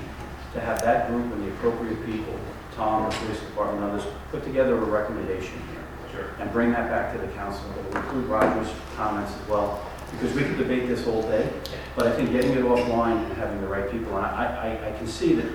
to 0.52 0.60
have 0.60 0.82
that 0.84 1.08
group 1.08 1.32
and 1.32 1.48
the 1.48 1.50
appropriate 1.56 2.06
people, 2.06 2.36
Tom, 2.76 3.10
the 3.10 3.16
police 3.16 3.40
department, 3.40 3.80
and 3.80 3.96
others, 3.96 4.12
put 4.30 4.44
together 4.44 4.76
a 4.76 4.84
recommendation 4.84 5.56
here? 5.72 5.88
Sure. 6.12 6.30
And 6.42 6.52
bring 6.52 6.72
that 6.72 6.90
back 6.90 7.16
to 7.16 7.18
the 7.18 7.32
council, 7.32 7.64
that 7.72 7.84
will 7.88 7.96
include 8.04 8.26
Roger's 8.28 8.76
comments 8.98 9.32
as 9.32 9.48
well, 9.48 9.88
because 10.12 10.34
we 10.36 10.44
could 10.44 10.58
debate 10.58 10.88
this 10.88 11.06
all 11.08 11.22
day, 11.24 11.50
but 11.96 12.08
I 12.08 12.16
think 12.16 12.32
getting 12.32 12.52
it 12.52 12.64
offline 12.64 13.24
and 13.26 13.34
having 13.34 13.62
the 13.62 13.68
right 13.68 13.90
people, 13.92 14.16
and 14.18 14.26
I, 14.26 14.78
I, 14.82 14.90
I 14.90 14.98
can 14.98 15.08
see 15.08 15.34
that 15.34 15.46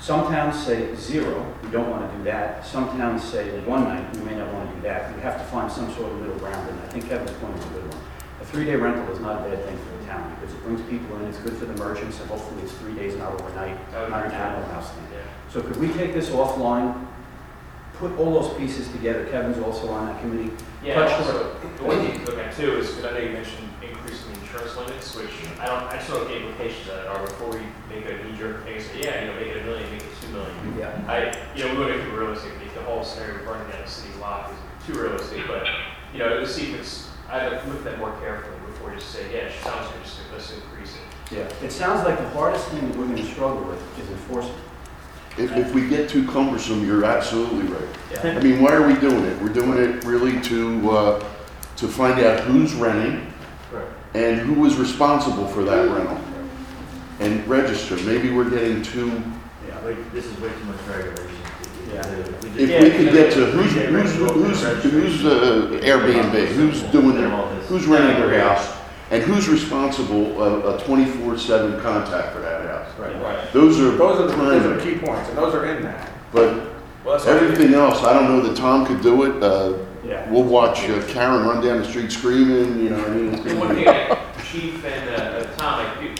some 0.00 0.26
towns 0.30 0.64
say 0.64 0.94
zero, 0.94 1.52
we 1.62 1.70
don't 1.70 1.90
want 1.90 2.10
to 2.10 2.18
do 2.18 2.24
that. 2.24 2.66
Some 2.66 2.86
towns 2.98 3.24
say 3.24 3.58
one 3.60 3.84
night, 3.84 4.14
we 4.16 4.22
may 4.22 4.36
not 4.36 4.52
want 4.52 4.68
to 4.70 4.76
do 4.76 4.82
that. 4.82 5.14
We 5.16 5.22
have 5.22 5.38
to 5.38 5.44
find 5.44 5.72
some 5.72 5.92
sort 5.94 6.12
of 6.12 6.20
middle 6.20 6.38
ground, 6.38 6.68
and 6.68 6.78
I 6.80 6.88
think 6.88 7.08
Kevin's 7.08 7.32
point 7.32 7.56
is 7.58 7.64
a 7.64 7.68
good 7.68 7.94
one. 7.94 8.02
A 8.40 8.44
three-day 8.44 8.76
rental 8.76 9.10
is 9.12 9.20
not 9.20 9.40
a 9.40 9.48
bad 9.48 9.64
thing 9.64 9.76
for 9.78 9.98
the 9.98 10.04
town, 10.04 10.36
because 10.38 10.54
it 10.54 10.62
brings 10.62 10.82
people 10.88 11.16
in, 11.16 11.24
it's 11.24 11.38
good 11.38 11.56
for 11.56 11.64
the 11.64 11.74
merchants, 11.74 12.20
and 12.20 12.28
hopefully 12.30 12.62
it's 12.62 12.72
three 12.72 12.94
days, 12.94 13.16
not 13.16 13.32
overnight, 13.32 13.76
would 13.94 14.10
not 14.10 14.26
an 14.26 14.32
animal 14.32 14.68
house 14.70 14.90
thing. 14.90 15.04
So 15.50 15.62
could 15.62 15.76
we 15.78 15.88
take 15.94 16.12
this 16.12 16.28
offline, 16.28 17.06
put 17.94 18.16
all 18.18 18.42
those 18.42 18.54
pieces 18.58 18.88
together, 18.92 19.24
Kevin's 19.26 19.58
also 19.58 19.88
on 19.88 20.06
that 20.06 20.20
committee, 20.20 20.52
Yeah, 20.84 20.96
Touch 20.96 21.12
also, 21.12 21.54
the 21.78 21.84
one 21.84 21.98
thing 21.98 22.20
to 22.20 22.26
look 22.30 22.38
at 22.38 22.54
too 22.54 22.76
is, 22.76 22.90
because 22.90 23.06
I 23.06 23.12
know 23.12 23.24
you 23.24 23.32
mentioned 23.32 23.68
insurance 24.56 24.76
limits, 24.76 25.14
which 25.14 25.60
I 25.60 25.66
don't, 25.66 25.84
I 25.84 25.96
just 25.96 26.08
don't 26.08 26.18
know 26.18 26.24
what 26.24 26.32
the 26.32 26.46
implications 26.46 26.88
of 26.88 26.96
that 26.96 27.06
are 27.06 27.26
before 27.26 27.50
we 27.50 27.60
make 27.88 28.06
a 28.06 28.24
knee-jerk 28.24 28.64
thing, 28.64 28.76
and 28.76 28.82
say, 28.84 29.02
yeah, 29.02 29.20
you 29.22 29.26
know, 29.28 29.36
make 29.38 29.48
it 29.48 29.62
a 29.62 29.64
million, 29.64 29.90
make 29.90 30.02
it 30.02 30.08
two 30.20 30.28
million. 30.28 30.78
Yeah. 30.78 31.04
I, 31.06 31.56
you 31.56 31.64
know, 31.64 31.74
we 31.74 31.80
want 31.80 31.92
to 31.92 32.04
be 32.04 32.10
realistic, 32.10 32.58
make 32.58 32.74
the 32.74 32.82
whole 32.82 33.04
scenario 33.04 33.36
of 33.36 33.44
burning 33.44 33.70
down 33.70 33.82
the 33.82 33.90
city 33.90 34.16
lot 34.20 34.50
is 34.50 34.86
too 34.86 35.00
realistic, 35.00 35.46
but, 35.46 35.66
you 36.12 36.18
know, 36.18 36.40
to 36.40 36.46
see 36.46 36.72
if 36.72 36.80
it's, 36.80 37.10
I'd 37.28 37.52
like 37.52 37.62
to 37.62 37.68
look 37.68 37.78
at 37.78 37.84
that 37.84 37.98
more 37.98 38.16
carefully 38.20 38.56
before 38.66 38.90
you 38.90 38.98
just 38.98 39.10
say, 39.10 39.32
yeah, 39.32 39.48
it 39.48 39.62
sounds 39.62 39.90
good, 39.92 40.02
just 40.02 40.18
let's 40.32 40.52
increase 40.54 40.94
it. 40.94 41.36
Yeah, 41.36 41.66
it 41.66 41.72
sounds 41.72 42.04
like 42.04 42.18
the 42.18 42.28
hardest 42.30 42.68
thing 42.68 42.88
that 42.88 42.96
we're 42.96 43.06
going 43.06 43.16
to 43.16 43.24
struggle 43.24 43.64
with 43.64 43.98
is 43.98 44.08
enforcement. 44.08 44.58
If, 45.38 45.54
if 45.54 45.74
we 45.74 45.86
get 45.86 46.08
too 46.08 46.26
cumbersome, 46.28 46.86
you're 46.86 47.04
absolutely 47.04 47.66
right. 47.66 47.88
Yeah. 48.10 48.38
I 48.38 48.42
mean, 48.42 48.62
why 48.62 48.72
are 48.72 48.86
we 48.86 48.98
doing 48.98 49.22
it? 49.24 49.42
We're 49.42 49.50
doing 49.50 49.76
it 49.76 50.02
really 50.04 50.40
to, 50.42 50.90
uh, 50.90 51.24
to 51.76 51.88
find 51.88 52.18
out 52.20 52.40
who's 52.40 52.72
renting 52.72 53.20
Correct. 53.20 53.35
And 54.16 54.38
who 54.40 54.64
is 54.64 54.76
responsible 54.76 55.46
for 55.46 55.62
that 55.64 55.88
rental. 55.90 56.18
And 57.20 57.46
register. 57.46 57.96
Maybe 57.98 58.30
we're 58.32 58.48
getting 58.50 58.82
too, 58.82 59.22
Yeah, 59.68 59.84
wait, 59.84 60.12
this 60.12 60.24
is 60.26 60.38
way 60.40 60.48
too 60.50 60.64
much 60.64 60.76
regulation. 60.88 61.36
Yeah. 61.92 62.16
We 62.16 62.22
just- 62.24 62.58
if 62.58 62.82
we 62.82 62.90
could 63.04 63.12
get 63.12 63.32
to 63.34 63.46
who's, 63.46 63.72
who's, 63.72 64.14
who's, 64.14 64.82
who's 64.82 65.24
uh, 65.24 65.80
Airbnb, 65.82 66.46
who's 66.48 66.82
doing 66.84 67.14
their, 67.16 67.28
who's 67.68 67.86
renting 67.86 68.20
their 68.28 68.40
house, 68.40 68.74
and 69.10 69.22
who's 69.22 69.48
responsible, 69.48 70.42
uh, 70.42 70.74
a 70.76 70.82
twenty-four 70.84 71.38
seven 71.38 71.80
contact 71.80 72.32
for 72.34 72.40
that 72.40 72.66
house. 72.66 72.98
Right. 72.98 73.14
right. 73.22 73.52
Those 73.52 73.78
are 73.80 73.92
Those 73.92 74.20
are, 74.20 74.26
the- 74.26 74.36
those 74.36 74.64
are 74.64 74.68
the 74.68 74.76
primary. 74.76 74.82
key 74.82 74.98
points, 74.98 75.28
and 75.28 75.38
those 75.38 75.54
are 75.54 75.66
in 75.66 75.82
that. 75.84 76.10
But 76.32 76.54
Well, 77.04 77.14
that's 77.14 77.24
what 77.26 77.36
everything 77.42 77.72
else, 77.74 78.02
I 78.02 78.12
don't 78.14 78.24
know 78.28 78.40
that 78.46 78.56
Tom 78.56 78.84
could 78.84 79.00
do 79.02 79.22
it. 79.24 79.42
Uh, 79.42 79.74
Yeah. 80.06 80.30
we'll 80.30 80.44
watch 80.44 80.78
uh, 80.88 81.04
Karen 81.08 81.46
run 81.46 81.64
down 81.64 81.78
the 81.82 81.84
street 81.88 82.12
screaming, 82.12 82.78
you 82.78 82.90
know, 82.90 82.98
what 82.98 83.08
I 83.08 83.14
mean. 83.14 83.34
it's 83.34 83.46
And 83.46 83.58
one 83.58 83.74
thing, 83.74 84.16
Chief 84.44 84.84
and 84.84 85.10
uh, 85.10 85.12
uh, 85.14 85.56
Tom, 85.56 85.84
like, 85.84 86.02
you- 86.02 86.14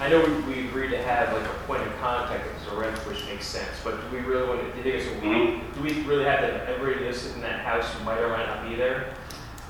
I 0.00 0.08
know 0.08 0.24
we, 0.24 0.54
we 0.54 0.68
agreed 0.68 0.90
to 0.90 0.98
have 1.02 1.32
like 1.32 1.44
a 1.44 1.54
point 1.66 1.82
of 1.82 1.94
contact 1.98 2.46
if 2.46 2.62
there's 2.62 2.72
a 2.74 2.80
rent, 2.80 2.96
which 3.08 3.24
makes 3.26 3.46
sense, 3.46 3.68
but 3.82 3.92
do 4.10 4.16
we 4.16 4.22
really 4.22 4.46
want 4.48 4.60
to, 4.60 4.70
do 4.82 4.88
you 4.88 4.98
think 4.98 5.06
it's 5.06 5.24
a 5.24 5.28
week? 5.28 5.74
Do 5.74 5.80
we 5.82 6.02
really 6.08 6.24
have 6.24 6.40
to, 6.40 6.68
everybody 6.68 7.04
listed 7.04 7.34
in 7.34 7.40
that 7.42 7.60
house 7.64 7.92
who 7.92 8.04
might 8.04 8.18
or 8.18 8.28
might 8.28 8.46
not 8.46 8.68
be 8.68 8.76
there? 8.76 9.14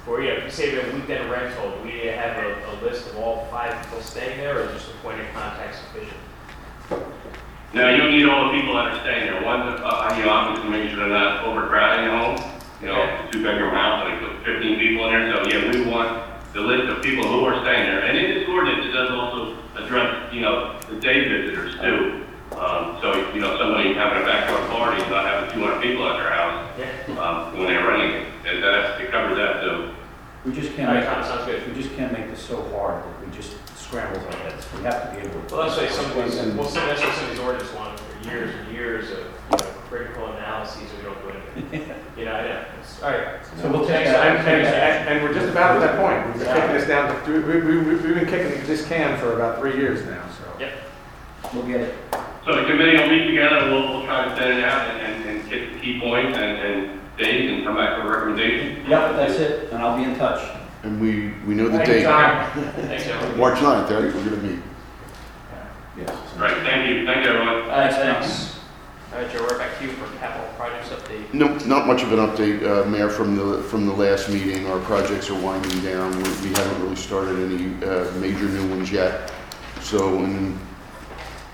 Or, 0.06 0.20
yeah, 0.20 0.32
if 0.32 0.44
you 0.44 0.50
say 0.50 0.70
they're 0.74 0.88
a 0.90 0.94
weekend 0.94 1.30
rental, 1.30 1.70
do 1.78 1.82
we 1.84 2.06
have 2.06 2.36
a, 2.36 2.70
a 2.70 2.72
list 2.84 3.06
of 3.08 3.16
all 3.18 3.46
five 3.50 3.80
people 3.82 4.02
staying 4.02 4.38
there, 4.38 4.60
or 4.62 4.72
just 4.72 4.90
a 4.90 4.94
point 5.02 5.18
of 5.20 5.26
contact 5.32 5.76
sufficient? 5.76 6.20
No, 7.72 7.90
you 7.90 7.96
don't 7.96 8.12
need 8.12 8.28
all 8.28 8.52
the 8.52 8.58
people 8.60 8.74
that 8.74 8.92
are 8.92 9.00
staying 9.00 9.32
there. 9.32 9.42
One, 9.42 9.60
uh, 9.60 10.14
you 10.16 10.24
know, 10.24 10.30
obviously 10.30 10.70
make 10.70 10.90
sure 10.90 11.00
they're 11.00 11.08
not 11.08 11.44
overcrowding 11.44 12.04
the 12.06 12.16
home. 12.16 12.50
You 12.85 12.91
know, 12.93 12.99
Yeah. 12.99 13.26
two 13.32 13.43
bedroom 13.43 13.70
house, 13.72 14.05
like 14.05 14.20
put 14.20 14.45
fifteen 14.45 14.78
people 14.78 15.07
in 15.07 15.12
there, 15.12 15.32
so 15.32 15.49
yeah, 15.49 15.72
we 15.72 15.91
want 15.91 16.20
the 16.53 16.61
list 16.61 16.85
of 16.93 17.03
people 17.03 17.24
who 17.24 17.43
are 17.47 17.59
staying 17.64 17.87
there. 17.87 18.01
And 18.01 18.18
in 18.18 18.35
this 18.35 18.47
ordinance, 18.47 18.85
it 18.85 18.93
does 18.93 19.11
also 19.11 19.57
address, 19.74 20.30
you 20.35 20.43
know, 20.43 20.74
the 20.91 21.01
day 21.01 21.26
visitors 21.26 21.76
too. 21.80 22.20
Um, 22.61 22.99
so, 23.01 23.32
you 23.32 23.41
know, 23.41 23.57
somebody 23.57 23.95
having 23.95 24.22
a 24.22 24.26
backyard 24.26 24.68
party, 24.70 25.01
and 25.01 25.11
not 25.11 25.24
having 25.24 25.51
two 25.55 25.64
hundred 25.64 25.80
people 25.80 26.07
at 26.07 26.18
their 26.18 26.30
house, 26.30 26.68
um, 27.18 27.57
when 27.59 27.68
they're 27.68 27.89
renting 27.89 28.11
it, 28.20 28.26
and 28.47 28.62
that, 28.62 29.01
it 29.01 29.11
covers 29.11 29.39
that 29.39 29.62
too. 29.62 29.95
We 30.45 30.53
just 30.53 30.76
can't 30.76 30.89
right, 30.93 31.01
make, 31.01 31.09
Tom, 31.09 31.24
sounds 31.24 31.47
good. 31.47 31.66
we 31.66 31.80
just 31.82 31.97
can't 31.97 32.12
make 32.12 32.28
this 32.28 32.43
so 32.43 32.68
hard 32.76 33.03
that 33.03 33.26
we 33.26 33.35
just 33.35 33.57
scramble 33.78 34.20
our 34.26 34.37
heads. 34.45 34.66
We 34.76 34.82
have 34.82 35.09
to 35.09 35.16
be 35.16 35.26
able 35.26 35.41
to. 35.41 35.55
Well, 35.57 35.66
that's 35.66 35.80
why 35.80 35.89
some 35.89 36.05
of 36.05 36.30
these, 36.30 36.37
well, 36.55 36.68
some, 36.68 36.87
that's 36.87 37.01
why 37.01 37.11
some 37.14 37.24
of 37.24 37.30
these 37.30 37.41
ordinance 37.41 37.72
want 37.72 37.99
for 37.99 38.28
years 38.28 38.55
and 38.55 38.68
years 38.76 39.11
of, 39.11 39.18
you 39.18 39.57
know, 39.57 39.74
critical 39.95 40.26
analyses, 40.32 40.82
and 40.90 40.99
we 40.99 41.05
don't 41.05 41.22
do 41.22 41.30
anything. 41.30 41.95
You 42.16 42.26
know, 42.26 42.32
I 42.34 42.42
know, 42.42 42.61
It's- 42.78 43.03
all 43.03 43.11
right. 43.11 43.45
So 43.61 43.70
we'll 43.72 43.80
take 43.88 44.07
Thanks, 44.07 44.11
that. 44.12 44.36
And, 44.36 44.49
and, 44.49 44.66
and- 44.66 45.09
and 45.09 45.24
we're 45.24 45.34
just 45.34 45.49
about 45.51 45.76
at 45.76 45.80
that 45.80 45.99
point. 45.99 46.24
We've 46.36 46.45
been 46.45 46.55
kicking 46.55 46.72
this 46.72 46.86
down, 46.86 47.11
to- 47.24 47.32
we, 47.32 47.61
we, 47.61 47.78
we- 47.78 47.95
we've 47.97 48.14
been 48.14 48.26
kicking 48.28 48.64
this 48.66 48.86
can 48.86 49.18
for 49.18 49.32
about 49.34 49.59
three 49.59 49.76
years 49.76 50.05
now, 50.07 50.24
so. 50.38 50.45
Yep. 50.61 50.72
We'll 51.53 51.66
get 51.66 51.80
it. 51.80 51.95
So 52.45 52.55
the 52.55 52.66
committee 52.68 52.97
will 52.99 53.09
meet 53.09 53.26
together, 53.26 53.57
and 53.57 53.72
we'll, 53.72 53.88
we'll 53.99 54.05
try 54.07 54.24
to 54.28 54.36
send 54.36 54.59
it 54.59 54.64
out 54.64 54.88
and, 54.90 55.01
and, 55.01 55.28
and 55.40 55.51
get 55.51 55.72
the 55.72 55.78
key 55.80 55.99
points 56.01 56.38
and, 56.38 56.59
and 56.59 57.01
dates 57.18 57.53
and 57.53 57.64
come 57.64 57.74
back 57.76 57.97
with 57.99 58.07
a 58.07 58.11
recommendation. 58.11 58.76
Yep, 58.88 59.16
that's 59.16 59.34
it, 59.34 59.72
and 59.72 59.82
I'll 59.82 59.97
be 59.97 60.05
in 60.05 60.16
touch. 60.16 60.57
And 60.84 61.01
we, 61.01 61.30
we 61.47 61.55
know 61.55 61.68
the 61.68 61.78
Thank 61.78 61.88
date. 61.88 62.03
Tom. 62.05 62.51
Thanks, 62.76 63.07
everyone. 63.07 63.38
March 63.38 63.59
9th, 63.59 63.90
right? 63.90 64.14
We're 64.14 64.24
gonna 64.24 64.36
meet. 64.36 64.61
Yes. 65.99 66.11
All 66.36 66.42
right, 66.42 66.57
thank 66.59 66.90
you, 66.90 67.07
thank 67.07 67.24
you, 67.24 67.32
everyone. 67.32 67.66
Thanks, 67.68 68.53
right, 69.14 69.30
Joe, 69.30 69.42
we're 69.42 69.58
back 69.58 69.78
to 69.78 69.84
you 69.84 69.92
for 69.92 70.18
capital 70.18 70.48
projects 70.56 70.88
update. 70.88 71.32
No, 71.32 71.54
not 71.66 71.86
much 71.86 72.02
of 72.02 72.12
an 72.12 72.18
update, 72.18 72.62
uh, 72.64 72.88
Mayor, 72.88 73.08
from 73.08 73.36
the, 73.36 73.62
from 73.64 73.86
the 73.86 73.92
last 73.92 74.28
meeting. 74.28 74.66
Our 74.66 74.80
projects 74.80 75.30
are 75.30 75.40
winding 75.40 75.80
down. 75.82 76.10
We 76.16 76.22
we 76.22 76.48
haven't 76.50 76.82
really 76.82 76.96
started 76.96 77.38
any 77.38 77.84
uh, 77.84 78.10
major 78.12 78.48
new 78.48 78.68
ones 78.70 78.90
yet. 78.90 79.32
So, 79.80 80.18
and 80.18 80.58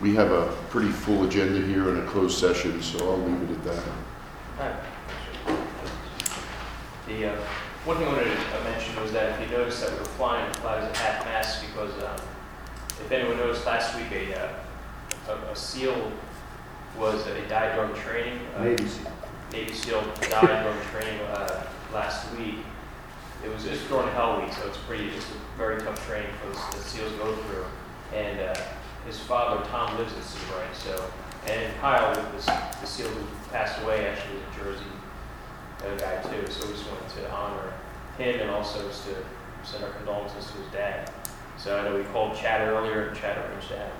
we 0.01 0.15
have 0.15 0.31
a 0.33 0.47
pretty 0.71 0.91
full 0.91 1.25
agenda 1.25 1.61
here 1.67 1.91
in 1.91 1.99
a 1.99 2.07
closed 2.07 2.39
session, 2.39 2.81
so 2.83 3.11
I'll 3.11 3.19
leave 3.19 3.51
it 3.51 3.57
at 3.57 3.65
that. 3.65 3.85
Hi. 4.57 4.81
The, 7.09 7.33
uh, 7.33 7.41
one 7.85 7.97
thing 7.97 8.07
I 8.07 8.13
wanted 8.13 8.25
to 8.25 8.65
mention 8.65 9.03
was 9.03 9.13
that 9.13 9.41
if 9.41 9.51
you 9.51 9.57
noticed 9.57 9.81
that 9.83 9.93
we 9.93 9.99
were 9.99 10.05
flying 10.05 10.53
flags 10.55 10.87
at 10.87 10.97
half 10.97 11.25
mast 11.25 11.67
because, 11.67 11.93
um, 12.05 12.27
if 13.01 13.11
anyone 13.11 13.37
noticed 13.37 13.67
last 13.67 13.97
week, 13.97 14.13
a, 14.13 14.39
uh, 14.39 14.53
a, 15.29 15.53
a 15.53 15.57
SEAL 15.57 16.13
was, 16.99 17.27
a 17.27 17.49
died 17.49 17.77
during 17.77 17.95
training. 17.95 18.39
uh, 18.57 18.65
Navy 18.65 18.87
SEAL. 18.87 19.13
Navy 19.53 19.73
SEAL 19.73 20.03
died 20.31 20.63
during 20.65 20.81
training, 20.93 21.21
uh, 21.27 21.67
last 21.93 22.33
week. 22.37 22.57
It 23.45 23.53
was, 23.53 23.65
just 23.65 23.89
during 23.89 24.09
Hell 24.09 24.41
Week, 24.41 24.53
so 24.53 24.69
it's 24.69 24.79
pretty, 24.79 25.09
it's 25.09 25.27
a 25.27 25.57
very 25.57 25.81
tough 25.81 26.07
training 26.07 26.31
for 26.43 26.49
the 26.49 26.77
the 26.77 26.83
SEALs 26.85 27.13
go 27.13 27.35
through. 27.35 27.65
And, 28.15 28.41
uh, 28.41 28.55
his 29.07 29.19
father, 29.19 29.65
Tom, 29.71 29.97
lives 29.99 30.13
in 30.13 30.23
Sea 30.23 30.39
Bright, 30.53 30.77
so, 30.77 31.11
and 31.49 31.75
Kyle, 31.81 32.15
the, 32.15 32.23
the 32.81 32.87
SEAL 32.87 33.09
who 33.09 33.27
passed 33.51 33.81
away, 33.83 34.07
actually 34.07 34.35
was 34.35 34.45
a 34.45 34.65
Jersey 34.65 34.85
uh, 35.81 35.97
guy 35.97 36.23
too, 36.23 36.51
so 36.53 36.67
we 36.67 36.75
just 36.75 36.87
wanted 36.91 37.09
to 37.17 37.31
honor 37.33 37.73
him 38.19 38.41
and 38.41 38.51
also 38.51 38.87
just 38.87 39.07
to 39.07 39.15
send 39.63 39.85
our 39.85 39.91
condolences 39.91 40.47
to 40.51 40.59
his 40.59 40.73
dad. 40.73 41.11
So 41.57 41.79
I 41.79 41.85
know 41.85 41.97
we 41.97 42.05
called 42.05 42.37
Chad 42.37 42.69
earlier, 42.69 43.09
and 43.09 43.17
Chad 43.17 43.39
arranged 43.39 43.69
to 43.69 43.79
have 43.79 43.93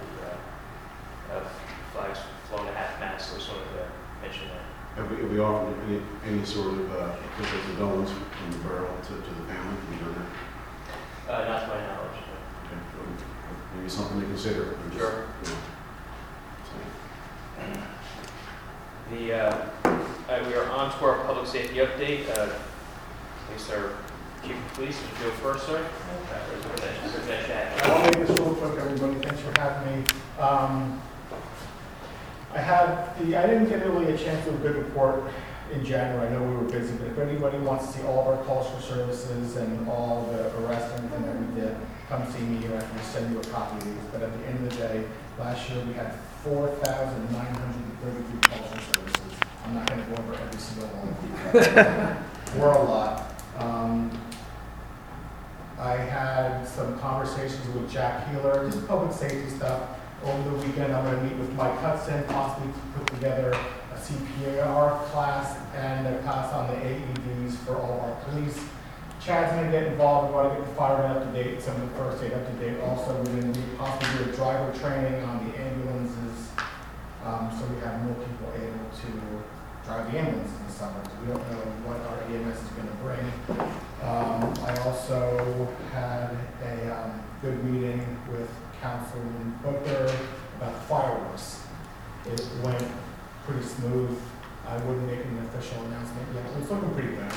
the, 1.29 1.35
uh, 1.35 1.39
uh, 1.39 1.49
flags 1.93 2.19
flown 2.51 2.67
at 2.69 2.75
half 2.75 3.01
mast, 3.01 3.29
so 3.31 3.35
we 3.35 3.39
just 3.41 3.51
wanted 3.53 3.71
to 3.79 3.87
mention 4.23 4.49
that. 4.49 4.67
Have 4.99 5.11
we, 5.11 5.23
have 5.23 5.31
we 5.31 5.39
offered 5.39 5.75
any, 5.87 6.03
any 6.27 6.45
sort 6.45 6.75
of, 6.75 6.91
uh, 6.91 7.15
official 7.39 7.61
condolence 7.71 8.11
from 8.11 8.51
the 8.53 8.59
borough 8.59 8.91
to, 9.03 9.09
to 9.09 9.15
the 9.39 9.45
family? 9.47 9.79
Have 9.79 9.91
we 9.91 9.97
done 9.97 10.15
that? 10.19 11.31
Uh, 11.31 11.49
not 11.49 11.61
to 11.63 11.67
my 11.69 11.81
knowledge, 11.87 12.19
no. 12.27 12.35
Okay, 12.67 12.81
so 12.91 13.77
Maybe 13.77 13.89
something 13.89 14.21
to 14.21 14.27
consider. 14.27 14.75
I'm 14.83 14.91
just, 14.91 14.99
Sure. 14.99 15.27
you 15.45 15.51
know, 15.51 15.57
saying. 19.15 19.29
The, 19.29 19.33
uh, 19.35 19.67
uh, 20.29 20.45
we 20.49 20.55
are 20.55 20.69
on 20.71 20.91
to 20.99 21.05
our 21.05 21.25
public 21.25 21.47
safety 21.47 21.77
update. 21.79 22.29
Uh, 22.37 22.49
Please, 23.49 23.71
our 23.73 23.91
chief 24.45 24.55
of 24.57 24.75
police, 24.75 24.97
would 25.01 25.11
you 25.19 25.25
go 25.25 25.37
first, 25.39 25.67
sir? 25.67 25.79
Uh, 25.83 26.39
Superintendent- 26.63 27.13
Superintendent 27.13 27.83
I'll 27.83 28.03
make 28.05 28.27
this 28.29 28.39
real 28.39 28.55
quick, 28.55 28.79
everybody, 28.79 29.15
thanks 29.27 29.41
for 29.41 29.61
having 29.61 30.03
me. 30.03 30.05
Um, 30.39 31.03
I 32.53 32.59
had 32.59 33.17
the, 33.19 33.37
I 33.37 33.47
didn't 33.47 33.69
get 33.69 33.85
really 33.87 34.13
a 34.13 34.19
chance 34.19 34.45
to 34.45 34.51
do 34.51 34.57
a 34.57 34.61
good 34.61 34.77
report 34.77 35.25
in 35.73 35.85
January, 35.85 36.27
I 36.27 36.33
know 36.33 36.43
we 36.43 36.57
were 36.57 36.71
busy, 36.71 36.93
but 36.97 37.07
if 37.09 37.19
anybody 37.19 37.59
wants 37.59 37.87
to 37.87 37.93
see 37.99 38.05
all 38.05 38.21
of 38.21 38.27
our 38.27 38.45
calls 38.45 38.69
for 38.75 38.83
services 38.83 39.57
and 39.57 39.89
all 39.89 40.29
the 40.33 40.57
arrests 40.59 40.93
and 40.99 41.13
everything 41.13 41.27
that 41.27 41.55
we 41.55 41.61
did, 41.61 41.77
come 42.09 42.31
see 42.33 42.41
me, 42.41 42.61
here. 42.61 42.77
I 42.77 42.81
can 42.81 43.05
send 43.05 43.33
you 43.33 43.39
a 43.39 43.45
copy 43.45 43.79
of 43.79 43.85
these. 43.85 44.05
But 44.13 44.23
at 44.23 44.33
the 44.37 44.47
end 44.47 44.67
of 44.67 44.71
the 44.71 44.77
day, 44.77 45.05
last 45.39 45.71
year, 45.71 45.85
we 45.85 45.93
had 45.93 46.15
four 46.43 46.69
thousand 46.83 47.33
nine 47.33 47.55
hundred 47.55 47.77
and 47.77 47.99
thirty-three 48.01 48.51
calls 48.51 48.73
for 48.73 48.97
services. 48.97 49.33
I'm 49.65 49.75
not 49.75 49.89
gonna 49.89 50.05
go 50.07 50.23
over 50.23 50.35
every 50.35 50.59
single 50.59 50.89
one. 50.89 51.09
Of 51.09 52.55
these. 52.55 52.57
We're 52.61 52.73
a 52.73 52.83
lot. 52.83 53.35
Um, 53.59 54.11
I 55.79 55.97
had 55.97 56.65
some 56.65 56.99
conversations 56.99 57.67
with 57.69 57.91
Jack 57.91 58.29
Healer, 58.29 58.69
just 58.69 58.87
public 58.89 59.13
safety 59.13 59.49
stuff. 59.51 60.00
Over 60.23 60.51
the 60.51 60.57
weekend, 60.67 60.93
I'm 60.93 61.03
gonna 61.05 61.23
meet 61.25 61.39
with 61.39 61.51
Mike 61.55 61.79
Hudson, 61.79 62.23
possibly 62.29 62.71
to 62.71 62.79
put 62.99 63.07
together 63.15 63.53
a 63.55 63.97
CPR 63.97 65.03
class 65.07 65.57
and 65.75 66.07
a 66.07 66.19
class 66.21 66.53
on 66.53 66.67
the 66.69 66.75
AEDs 66.75 67.57
for 67.65 67.77
all 67.77 67.95
of 67.95 68.01
our 68.05 68.17
police. 68.29 68.63
Chad's 69.19 69.53
gonna 69.57 69.71
get 69.71 69.85
involved, 69.85 70.29
we 70.29 70.35
wanna 70.35 70.59
get 70.59 70.69
the 70.69 70.75
fire 70.75 71.07
up 71.07 71.25
to 71.25 71.33
date, 71.33 71.63
some 71.63 71.75
of 71.77 71.89
the 71.89 71.97
first 71.97 72.23
aid 72.23 72.35
up 72.35 72.47
to 72.47 72.53
date. 72.61 72.79
Also, 72.83 73.17
we're 73.17 73.41
gonna 73.41 73.47
need 73.47 73.79
possibly 73.79 74.25
do 74.25 74.31
a 74.31 74.37
driver 74.37 74.71
training 74.79 75.25
on 75.25 75.41
the 75.49 75.59
ambulances, 75.59 76.53
um, 77.25 77.49
so 77.57 77.65
we 77.73 77.81
have 77.81 78.05
more 78.05 78.15
people 78.17 78.53
able 78.61 78.93
to 78.93 79.09
drive 79.89 80.13
the 80.13 80.19
ambulance 80.19 80.53
in 80.53 80.67
the 80.67 80.73
summer. 80.73 81.01
We 81.25 81.33
don't 81.33 81.51
know 81.51 81.65
what 81.89 81.97
our 82.05 82.21
EMS 82.29 82.61
is 82.61 82.69
gonna 82.77 82.93
bring. 83.01 83.25
Um, 84.05 84.53
I 84.69 84.77
also 84.85 85.67
had 85.95 86.37
a, 86.63 86.93
um, 86.93 87.23
good 87.41 87.65
meeting 87.65 88.05
with 88.31 88.51
Councilman 88.81 89.59
Booker 89.63 90.11
about 90.57 90.85
fireworks. 90.89 91.65
It 92.27 92.41
went 92.63 92.85
pretty 93.45 93.63
smooth. 93.63 94.17
I 94.67 94.77
wouldn't 94.85 95.07
make 95.07 95.25
an 95.25 95.39
official 95.49 95.85
announcement 95.85 96.29
yet, 96.35 96.45
but 96.49 96.63
it's 96.63 96.71
looking 96.71 96.93
pretty 96.95 97.15
good. 97.17 97.33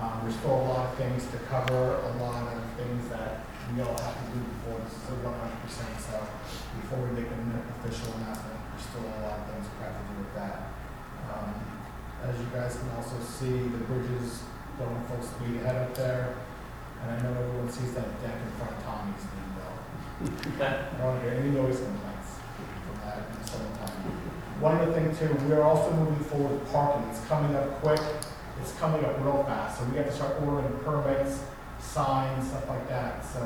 Um, 0.00 0.20
there's 0.22 0.36
still 0.36 0.54
a 0.54 0.66
lot 0.70 0.92
of 0.92 0.94
things 0.98 1.26
to 1.30 1.38
cover, 1.50 1.98
a 1.98 2.12
lot 2.22 2.46
of 2.52 2.62
things 2.76 3.08
that 3.10 3.46
we 3.72 3.80
all 3.80 3.96
have 3.96 4.14
to 4.14 4.26
do 4.34 4.38
before 4.38 4.78
this 4.84 4.92
is 4.92 5.18
one 5.24 5.34
hundred 5.40 5.56
percent, 5.64 5.94
so 5.96 6.20
before 6.82 7.00
we 7.06 7.22
make 7.22 7.30
an 7.30 7.62
official 7.80 8.12
announcement, 8.20 8.58
there's 8.70 8.84
still 8.84 9.06
a 9.06 9.20
lot 9.24 9.38
of 9.40 9.44
things 9.50 9.64
we 9.64 9.78
have 9.86 9.96
to 9.96 10.04
do 10.12 10.14
with 10.20 10.34
that. 10.36 10.56
Um, 11.30 11.54
as 12.28 12.36
you 12.36 12.48
guys 12.52 12.76
can 12.76 12.90
also 12.98 13.16
see, 13.24 13.70
the 13.72 13.80
bridges 13.88 14.44
going 14.78 15.00
full 15.08 15.22
speed 15.22 15.62
ahead 15.62 15.76
up 15.76 15.94
there. 15.94 16.34
And 17.02 17.10
I 17.10 17.16
know 17.22 17.36
everyone 17.38 17.70
sees 17.70 17.92
that 17.94 18.08
deck 18.20 18.32
in 18.32 18.50
front 18.56 18.72
of 18.72 18.84
Tommy's 18.84 19.24
being 19.28 19.52
built. 19.60 19.83
I 20.24 21.02
don't 21.02 21.20
hear 21.22 21.32
any 21.32 21.50
noise 21.50 21.78
complaints 21.78 22.38
from 22.86 22.96
that 23.04 23.18
in 23.18 23.42
the 23.42 23.48
summertime. 23.48 23.90
One 24.60 24.76
other 24.76 24.92
thing 24.92 25.14
too, 25.16 25.34
we 25.46 25.52
are 25.52 25.62
also 25.62 25.92
moving 25.92 26.24
forward 26.24 26.60
with 26.60 26.72
parking. 26.72 27.08
It's 27.10 27.24
coming 27.26 27.54
up 27.56 27.82
quick. 27.82 28.00
It's 28.60 28.72
coming 28.78 29.04
up 29.04 29.18
real 29.24 29.44
fast. 29.44 29.78
So 29.78 29.84
we 29.86 29.96
have 29.98 30.06
to 30.06 30.12
start 30.12 30.40
ordering 30.42 30.78
permits, 30.80 31.42
signs, 31.80 32.48
stuff 32.48 32.68
like 32.68 32.88
that. 32.88 33.24
So, 33.26 33.42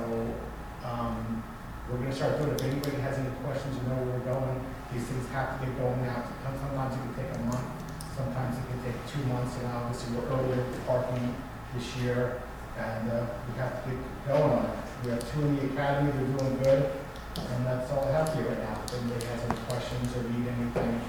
um, 0.85 1.43
we're 1.91 1.97
gonna 1.99 2.15
start 2.15 2.37
doing 2.39 2.51
it. 2.51 2.61
If 2.61 2.67
anybody 2.69 3.01
has 3.01 3.19
any 3.19 3.31
questions, 3.43 3.75
you 3.81 3.89
know 3.89 3.97
where 4.05 4.21
we're 4.21 4.29
going. 4.29 4.61
These 4.93 5.09
things 5.09 5.27
have 5.33 5.59
to 5.59 5.67
get 5.67 5.73
going 5.81 6.05
now. 6.05 6.29
Sometimes 6.45 6.95
it 6.95 7.01
can 7.01 7.15
take 7.17 7.33
a 7.33 7.41
month. 7.49 7.65
Sometimes 8.13 8.61
it 8.61 8.65
can 8.69 8.79
take 8.85 8.99
two 9.09 9.25
months, 9.33 9.57
and 9.57 9.67
obviously 9.73 10.13
we're 10.13 10.29
earlier 10.29 10.61
with 10.61 10.87
parking 10.87 11.35
this 11.75 11.97
year, 11.97 12.43
and 12.79 13.11
uh, 13.11 13.27
we 13.47 13.59
have 13.59 13.85
to 13.85 13.91
get 13.91 14.29
going 14.29 14.53
on 14.53 14.65
it. 14.67 14.71
We 15.05 15.11
have 15.11 15.33
two 15.33 15.43
in 15.43 15.57
the 15.57 15.65
academy, 15.75 16.13
they're 16.13 16.39
doing 16.39 16.59
good, 16.63 16.91
and 17.37 17.67
that's 17.67 17.91
all 17.93 18.05
I 18.07 18.13
have 18.13 18.33
for 18.33 18.41
you 18.41 18.49
right 18.49 18.59
now. 18.59 18.81
If 18.87 18.95
anybody 18.95 19.27
has 19.27 19.43
any 19.45 19.59
questions 19.69 20.17
or 20.17 20.23
need 20.31 20.49
anything, 20.49 21.01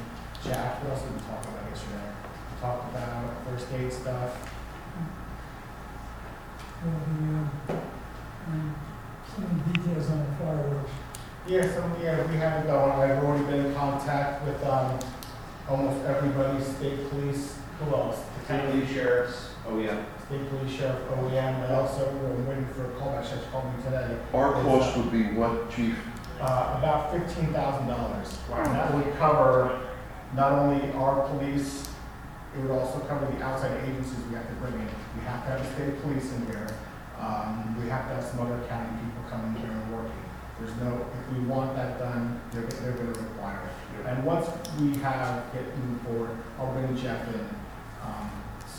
Jack, 0.43 0.83
what 0.83 0.91
else 0.93 1.01
did 1.03 1.13
we 1.13 1.19
talk 1.21 1.43
about 1.43 1.69
yesterday? 1.69 2.09
We 2.09 2.61
talked 2.61 2.91
about 2.91 3.45
first 3.45 3.67
aid 3.73 3.93
stuff. 3.93 4.31
Some 9.35 9.63
details 9.73 10.09
on 10.09 10.19
the 10.19 10.25
fireworks. 10.37 10.91
Yeah, 11.47 11.63
so, 11.63 11.91
yeah, 12.01 12.25
we 12.27 12.35
have 12.37 12.63
it 12.63 12.67
going. 12.67 12.91
I've 12.91 13.23
already 13.23 13.43
been 13.45 13.65
in 13.65 13.73
contact 13.75 14.45
with 14.45 14.63
um, 14.65 14.99
almost 15.67 16.05
everybody, 16.05 16.63
state 16.63 17.09
police, 17.09 17.57
who 17.79 17.95
else? 17.95 18.19
The 18.39 18.53
county 18.53 18.85
sheriffs, 18.85 19.49
oh 19.67 19.79
yeah. 19.79 20.03
State 20.29 20.47
police 20.51 20.77
sheriff, 20.77 21.09
OEM, 21.09 21.65
and 21.65 21.73
also 21.73 22.05
we're 22.21 22.45
waiting 22.45 22.67
for 22.75 22.85
a 22.85 22.99
call, 22.99 23.17
actually, 23.17 23.39
just 23.39 23.51
called 23.51 23.65
me 23.65 23.83
today. 23.83 24.15
Our 24.31 24.53
cost 24.61 24.95
would 24.95 25.11
be 25.11 25.23
what, 25.33 25.71
chief? 25.71 25.97
Uh, 26.39 26.75
about 26.77 27.11
fifteen 27.11 27.51
thousand 27.51 27.87
dollars. 27.87 28.37
And 28.53 28.67
that 28.67 28.93
would 28.93 29.11
cover 29.17 29.89
not 30.35 30.51
only 30.51 30.91
our 30.93 31.27
police, 31.29 31.89
it 32.55 32.61
would 32.61 32.69
also 32.69 32.99
cover 33.07 33.25
the 33.25 33.41
outside 33.43 33.81
agencies 33.81 34.23
we 34.29 34.35
have 34.35 34.47
to 34.47 34.53
bring 34.61 34.73
in. 34.75 34.87
We 35.17 35.25
have 35.25 35.43
to 35.45 35.49
have 35.49 35.65
the 35.65 35.73
state 35.73 35.99
police 36.03 36.31
in 36.31 36.45
here. 36.45 36.67
Um, 37.17 37.75
we 37.81 37.89
have 37.89 38.07
to 38.09 38.13
have 38.13 38.23
some 38.23 38.41
other 38.45 38.61
county 38.69 39.01
people 39.01 39.23
coming 39.31 39.59
here 39.59 39.71
and 39.71 39.91
working. 39.91 40.13
There's 40.59 40.75
no, 40.77 41.07
if 41.09 41.33
we 41.33 41.43
want 41.45 41.75
that 41.75 41.97
done, 41.97 42.39
they're, 42.51 42.67
they're 42.67 42.91
gonna 42.91 43.17
require 43.17 43.65
it. 43.65 44.05
And 44.05 44.23
once 44.23 44.45
we 44.79 44.93
have, 45.01 45.51
get 45.53 45.65
moving 45.79 45.99
forward, 46.05 46.37
I'll 46.59 46.71
bring 46.71 46.95
Jeff 46.95 47.27
in, 47.33 47.49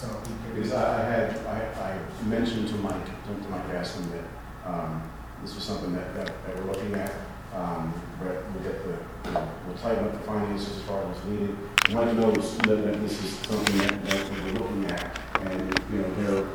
so. 0.01 0.09
Because 0.55 0.73
I 0.73 1.03
I 1.03 1.05
had, 1.05 1.47
I, 1.47 1.93
I 1.93 2.25
mentioned 2.27 2.69
to 2.69 2.75
Mike, 2.77 3.05
to 3.05 3.49
Mike 3.51 3.69
Aston 3.75 4.11
that, 4.13 4.71
um, 4.71 5.03
this 5.43 5.55
was 5.55 5.65
something 5.65 5.93
that, 5.95 6.15
that, 6.15 6.27
that 6.27 6.57
we're 6.57 6.73
looking 6.73 6.95
at. 6.95 7.13
Um, 7.55 7.93
but 8.21 8.45
we'll 8.53 8.63
get 8.63 8.85
the, 8.85 9.41
we'll 9.67 9.77
tighten 9.79 10.05
up 10.05 10.13
the 10.13 10.21
finances 10.21 10.77
as 10.79 10.83
far 10.85 11.03
as 11.11 11.25
needed. 11.25 11.57
Mike 11.91 12.15
knows 12.15 12.57
that, 12.59 12.77
that 12.85 13.01
this 13.03 13.23
is 13.25 13.31
something 13.41 13.79
that, 13.79 14.05
that 14.07 14.31
we're 14.31 14.53
looking 14.53 14.85
at. 14.87 15.19
And, 15.41 15.81
you 15.93 15.99
know, 15.99 16.49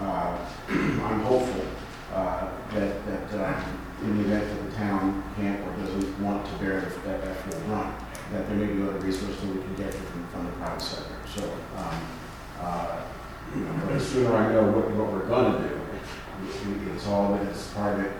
uh, 0.00 0.38
I'm 0.68 1.20
hopeful, 1.20 1.64
uh, 2.12 2.48
that, 2.74 3.06
that, 3.06 3.54
um, 3.54 3.86
in 4.02 4.18
the 4.18 4.24
event 4.24 4.44
that 4.48 4.70
the 4.70 4.76
town 4.76 5.22
can't 5.36 5.60
or 5.66 5.76
doesn't 5.76 6.22
want 6.22 6.44
to 6.44 6.52
bear 6.54 6.80
that, 6.80 7.22
that 7.22 7.36
full 7.36 7.60
brunt, 7.60 7.94
that 8.32 8.48
there 8.48 8.56
may 8.56 8.72
be 8.72 8.82
other 8.82 8.98
resources 8.98 9.40
that 9.40 9.54
we 9.54 9.60
can 9.62 9.74
get 9.76 9.94
from, 9.94 10.26
from 10.28 10.46
the 10.46 10.52
private 10.52 10.82
sector. 10.82 11.14
So, 11.34 11.44
um, 11.76 12.00
uh, 12.62 12.96
you 13.54 13.62
know, 13.62 13.92
the 13.92 14.00
sooner 14.00 14.34
I 14.36 14.52
know 14.52 14.62
what, 14.72 14.90
what 14.92 15.12
we're 15.12 15.26
gonna 15.28 15.58
do, 15.58 15.74
we- 15.74 16.92
it's 16.94 17.06
all, 17.06 17.34
it's 17.48 17.68
part 17.68 17.98
of 17.98 18.04
it, 18.06 18.12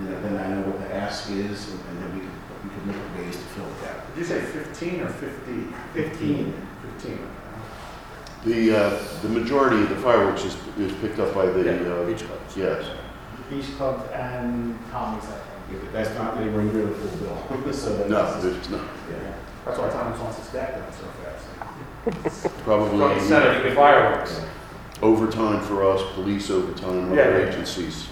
you 0.00 0.06
know, 0.08 0.20
then 0.22 0.36
I 0.36 0.48
know 0.48 0.62
what 0.68 0.78
the 0.80 0.94
ask 0.94 1.30
is, 1.30 1.70
and 1.70 1.80
and 1.88 2.02
then 2.02 2.14
we 2.14 2.20
can, 2.20 2.32
we 2.64 2.70
can 2.70 2.86
look 2.86 2.96
at 2.96 3.18
ways 3.24 3.36
to 3.36 3.42
fill 3.54 3.64
the 3.64 3.86
gap. 3.86 4.06
Did 4.14 4.18
you 4.20 4.24
say 4.26 4.40
fifteen 4.42 5.00
or 5.00 5.08
fifty? 5.08 5.66
Fifteen. 5.94 6.54
Fifteen. 6.82 7.18
The, 8.44 8.76
uh, 8.76 9.02
the 9.22 9.28
majority 9.28 9.82
of 9.82 9.88
the 9.88 9.96
fireworks 9.96 10.44
is, 10.44 10.56
is 10.78 10.92
picked 11.00 11.18
up 11.18 11.34
by 11.34 11.46
the, 11.46 11.60
uh, 12.02 12.06
Beach 12.06 12.22
clubs. 12.24 12.56
yes. 12.56 12.84
Beach 13.50 13.66
clubs 13.76 14.08
and 14.12 14.78
Tommy's, 14.92 15.24
I 15.24 15.26
think. 15.26 15.42
Yeah, 15.72 15.78
but 15.82 15.92
That's 15.92 16.14
not 16.18 16.36
anywhere 16.38 16.62
near 16.62 16.86
the 16.86 16.94
full 16.94 17.18
bill, 17.18 17.72
so 17.72 17.96
that. 17.96 18.08
No, 18.08 18.40
there's 18.40 18.70
not. 18.70 18.84
Yeah. 19.10 19.34
That's 19.64 19.78
why 19.78 19.90
Thomas 19.90 20.20
wants 20.20 20.38
his 20.38 20.48
deck 20.48 20.74
done 20.78 20.92
so 20.92 21.04
fast. 21.22 21.27
Probably 22.12 22.98
From 22.98 23.12
incentive 23.12 23.62
for 23.62 23.74
fireworks. 23.74 24.40
overtime 25.02 25.60
for 25.62 25.84
us, 25.90 26.02
police 26.14 26.50
overtime, 26.50 27.14
Yeah, 27.14 27.22
other 27.22 27.40
yeah. 27.44 27.48
agencies. 27.48 28.08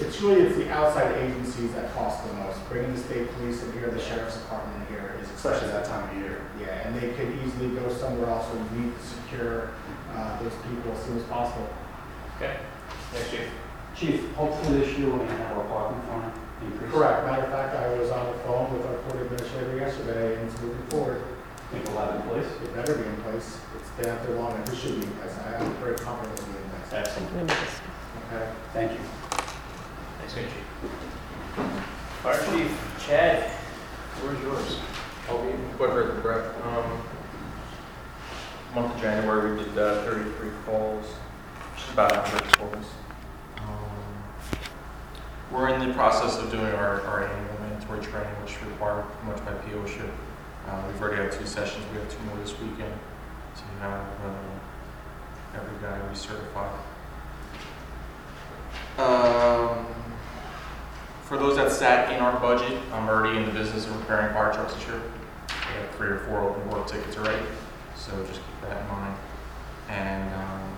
It's 0.00 0.20
really, 0.20 0.42
it's 0.42 0.56
the 0.56 0.70
outside 0.72 1.14
agencies 1.18 1.72
that 1.74 1.94
cost 1.94 2.26
the 2.26 2.32
most. 2.34 2.58
Bringing 2.68 2.92
the 2.94 3.00
state 3.00 3.32
police 3.36 3.62
in 3.62 3.72
here, 3.72 3.88
the 3.90 4.00
sheriff's 4.00 4.36
department 4.38 4.82
in 4.88 4.94
here 4.96 5.14
is 5.22 5.30
Especially 5.30 5.68
expensive. 5.68 5.72
that 5.72 5.84
time 5.88 6.10
of 6.16 6.22
year. 6.22 6.40
Yeah, 6.60 6.86
and 6.88 6.96
they 7.00 7.10
could 7.14 7.32
easily 7.44 7.68
go 7.76 7.88
somewhere 7.92 8.28
else 8.28 8.46
where 8.46 8.62
we 8.72 8.86
need 8.86 8.92
to 8.98 9.04
secure 9.06 9.70
uh, 10.16 10.42
those 10.42 10.52
people 10.68 10.92
as 10.92 11.02
soon 11.04 11.18
as 11.18 11.22
possible. 11.24 11.68
Okay, 12.36 12.56
thanks, 13.12 13.30
chief. 13.30 13.48
Chief, 13.94 14.34
hopefully 14.34 14.80
this 14.80 14.98
year 14.98 15.08
we're 15.08 15.18
gonna 15.18 15.36
have 15.36 15.56
our 15.56 15.64
parking 15.64 16.02
fine 16.08 16.32
increase. 16.66 16.90
Correct. 16.92 17.26
Matter 17.26 17.42
of 17.42 17.52
fact, 17.52 17.76
I 17.76 17.94
was 17.96 18.10
on 18.10 18.26
the 18.32 18.38
phone 18.42 18.72
with 18.76 18.84
our 18.86 18.96
court 19.06 19.22
administrator 19.22 19.76
yesterday, 19.78 20.36
and 20.36 20.50
it's 20.50 20.60
moving 20.60 20.82
forward. 20.88 21.22
Think 21.74 21.88
we'll 21.88 21.98
have 22.06 22.14
it 22.14 22.22
in 22.22 22.28
place? 22.28 22.46
It 22.62 22.72
better 22.72 22.94
be 22.94 23.04
in 23.04 23.16
place. 23.22 23.58
It's 23.74 23.90
been 23.90 24.08
out 24.08 24.24
there 24.24 24.36
long, 24.36 24.52
and 24.52 24.68
it 24.68 24.76
should 24.76 25.00
be 25.00 25.06
in 25.06 25.12
place. 25.14 25.32
I 25.44 25.54
am 25.54 25.74
very 25.82 25.96
confident 25.96 26.38
it'll 26.38 26.52
be 26.52 26.58
in 26.58 26.70
place. 26.70 26.92
Excellent. 26.92 27.50
Okay? 27.50 28.52
Thank 28.72 28.92
you. 28.92 28.98
Thanks, 30.18 30.34
good 30.34 30.44
chief. 30.44 31.66
Fire 32.22 32.44
chief, 32.46 33.04
Chad, 33.04 33.50
where's 34.22 34.40
yours? 34.42 34.78
I'll 35.28 35.44
be 35.44 35.52
quicker 35.76 36.12
than 36.12 36.22
Brett. 36.22 36.44
Um, 36.62 37.02
month 38.76 38.94
of 38.94 39.00
January, 39.02 39.56
we 39.56 39.64
did 39.64 39.76
uh, 39.76 40.04
33 40.04 40.50
calls, 40.64 41.06
just 41.76 41.92
about 41.92 42.12
100 42.12 42.56
calls. 42.56 42.86
Um, 43.58 44.22
We're 45.50 45.70
in 45.70 45.88
the 45.88 45.92
process 45.92 46.38
of 46.38 46.52
doing 46.52 46.66
our, 46.66 47.00
our 47.00 47.26
annual 47.26 47.60
mandatory 47.62 48.00
training, 48.00 48.32
which 48.44 48.62
required 48.62 49.06
pretty 49.06 49.26
much 49.26 49.44
by 49.44 49.52
PEOSHA. 49.68 50.08
Uh, 50.66 50.82
we've 50.86 51.00
already 51.00 51.22
had 51.22 51.32
two 51.32 51.46
sessions, 51.46 51.84
we 51.92 51.98
have 51.98 52.10
two 52.10 52.22
more 52.24 52.36
this 52.38 52.58
weekend 52.58 52.94
to 53.56 53.62
have 53.80 54.06
uh, 54.24 55.54
every 55.54 55.78
guy 55.80 55.98
recertified. 56.10 56.72
Um, 58.98 59.86
for 61.24 61.36
those 61.36 61.56
that 61.56 61.70
sat 61.70 62.12
in 62.12 62.20
our 62.20 62.38
budget, 62.40 62.80
I'm 62.92 63.08
already 63.08 63.38
in 63.38 63.44
the 63.44 63.52
business 63.52 63.86
of 63.86 63.96
repairing 63.98 64.32
fire 64.32 64.52
trucks 64.52 64.74
this 64.74 64.86
year. 64.86 65.00
We 65.48 65.80
have 65.80 65.90
three 65.96 66.08
or 66.08 66.18
four 66.20 66.40
open 66.40 66.68
work 66.70 66.86
tickets 66.86 67.16
already, 67.16 67.44
so 67.96 68.12
just 68.26 68.40
keep 68.40 68.68
that 68.68 68.80
in 68.80 68.88
mind. 68.88 69.16
And 69.88 70.34
um, 70.34 70.74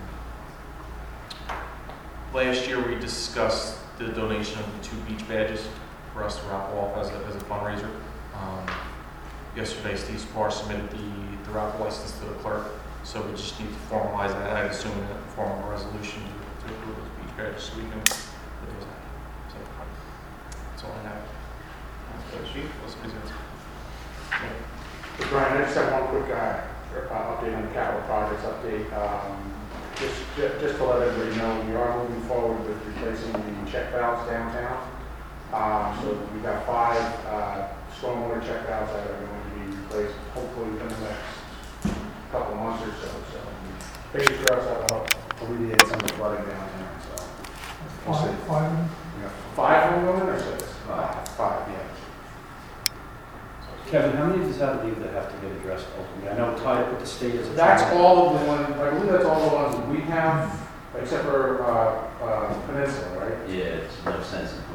last 2.35 2.67
year, 2.67 2.87
we 2.87 2.97
discussed 2.97 3.79
the 3.99 4.09
donation 4.09 4.59
of 4.59 4.67
the 4.79 4.89
two 4.89 4.97
beach 5.09 5.27
badges 5.29 5.69
for 6.13 6.25
us 6.25 6.39
to 6.39 6.47
raffle 6.47 6.79
off 6.79 6.97
as 6.99 7.11
a, 7.11 7.25
as 7.27 7.37
a 7.37 7.41
fundraiser. 7.41 7.91
Um, 8.35 8.67
yesterday, 9.57 9.97
Steve 9.97 10.21
Spar 10.21 10.51
submitted 10.51 10.91
the, 10.91 10.97
the 11.45 11.51
raffle 11.51 11.85
license 11.85 12.13
to 12.21 12.27
the 12.27 12.35
clerk, 12.35 12.69
so 13.05 13.23
we 13.23 13.33
just 13.33 13.59
need 13.59 13.69
to 13.69 13.81
formalize 13.89 14.29
that, 14.29 14.57
I 14.57 14.63
assume 14.65 14.93
a 14.93 15.31
form 15.33 15.51
of 15.59 15.65
a 15.65 15.71
resolution 15.71 16.23
to, 16.23 16.69
to 16.69 16.75
approve 16.75 16.97
those 16.97 17.09
beach 17.17 17.37
badges, 17.37 17.63
so 17.65 17.77
we 17.77 17.83
can 17.89 18.01
put 18.01 18.69
those 18.69 18.85
out. 18.85 19.03
So, 19.49 19.57
that's 20.71 20.85
all 20.85 20.93
I 20.93 21.09
have. 21.09 21.23
Thanks, 22.31 22.53
chief. 22.53 22.71
Let's 22.85 22.97
Brian, 25.31 25.57
I 25.57 25.65
just 25.65 25.75
have 25.77 25.93
one 25.93 26.23
quick, 26.23 26.37
uh, 26.37 26.61
uh, 27.09 27.37
update 27.37 27.57
on 27.57 27.63
the 27.67 27.73
capital 27.73 28.03
projects 28.03 28.45
update. 28.45 28.93
Um, 28.93 29.53
just, 29.97 30.21
ju- 30.37 30.53
just 30.61 30.77
to 30.77 30.85
let 30.85 31.09
everybody 31.09 31.37
know, 31.37 31.65
we 31.67 31.75
are 31.75 32.05
moving 32.05 32.21
forward 32.29 32.61
with 32.69 32.77
replacing 32.85 33.33
the 33.33 33.71
check 33.71 33.93
valves 33.93 34.29
downtown. 34.29 34.77
Um, 35.55 35.99
so 36.03 36.29
we've 36.35 36.43
got 36.43 36.67
five, 36.67 37.01
uh, 37.27 37.69
stormwater 37.99 38.45
check 38.45 38.67
valves 38.67 38.93
that 38.93 39.09
are 39.09 39.17
going 39.17 39.46
to 39.91 39.97
be 39.97 40.03
replaced 40.03 40.19
hopefully 40.35 40.71
within 40.71 40.89
the 40.89 41.01
next 41.01 42.01
couple 42.33 42.55
months 42.57 42.83
or 42.85 42.93
so, 43.01 43.09
so. 43.33 43.39
Fingers 44.13 44.47
crossed 44.47 44.67
that'll 44.67 44.97
help 44.97 45.43
alleviate 45.43 45.87
some 45.87 46.01
of 46.01 46.07
the 46.07 46.13
flooding 46.15 46.45
downtown, 46.45 47.01
so. 47.03 47.25
We'll 48.07 48.19
see. 48.19 48.27
Five, 48.27 48.47
five, 48.47 48.73
of 48.73 48.77
them? 48.77 48.89
We 49.17 49.23
got 49.23 49.33
Five 49.55 49.93
of 49.93 50.19
them 50.19 50.29
or 50.29 50.39
six? 50.41 50.73
Five. 50.87 51.29
Five, 51.29 51.69
yeah. 51.71 51.83
Kevin, 53.91 54.17
how 54.17 54.27
many 54.27 54.43
of 54.43 54.49
these 54.49 54.59
have 54.59 54.81
to 54.81 54.87
be 54.87 54.95
that 55.01 55.13
have 55.13 55.31
to 55.33 55.47
get 55.47 55.57
addressed 55.59 55.87
ultimately? 55.99 56.31
I 56.31 56.37
know 56.37 56.57
tied 56.59 56.83
up 56.83 56.91
with 56.91 57.01
the 57.01 57.07
state 57.07 57.35
as 57.37 57.49
a. 57.49 57.53
That's 57.53 57.83
all 57.95 58.29
of 58.29 58.41
the 58.41 58.47
ones, 58.47 58.69
I 58.81 58.91
believe 58.91 59.13
that's 59.13 59.25
all 59.25 59.49
the 59.49 59.55
ones 59.55 59.89
we 59.89 60.01
have, 60.07 60.69
except 60.99 61.25
for, 61.25 61.63
uh, 61.63 62.25
uh, 62.25 62.67
Peninsula, 62.67 63.19
right? 63.19 63.49
Yeah, 63.49 63.65
it's 63.65 64.05
no 64.05 64.21
sense 64.23 64.53
in 64.55 64.59
putting 64.59 64.65
it 64.65 64.66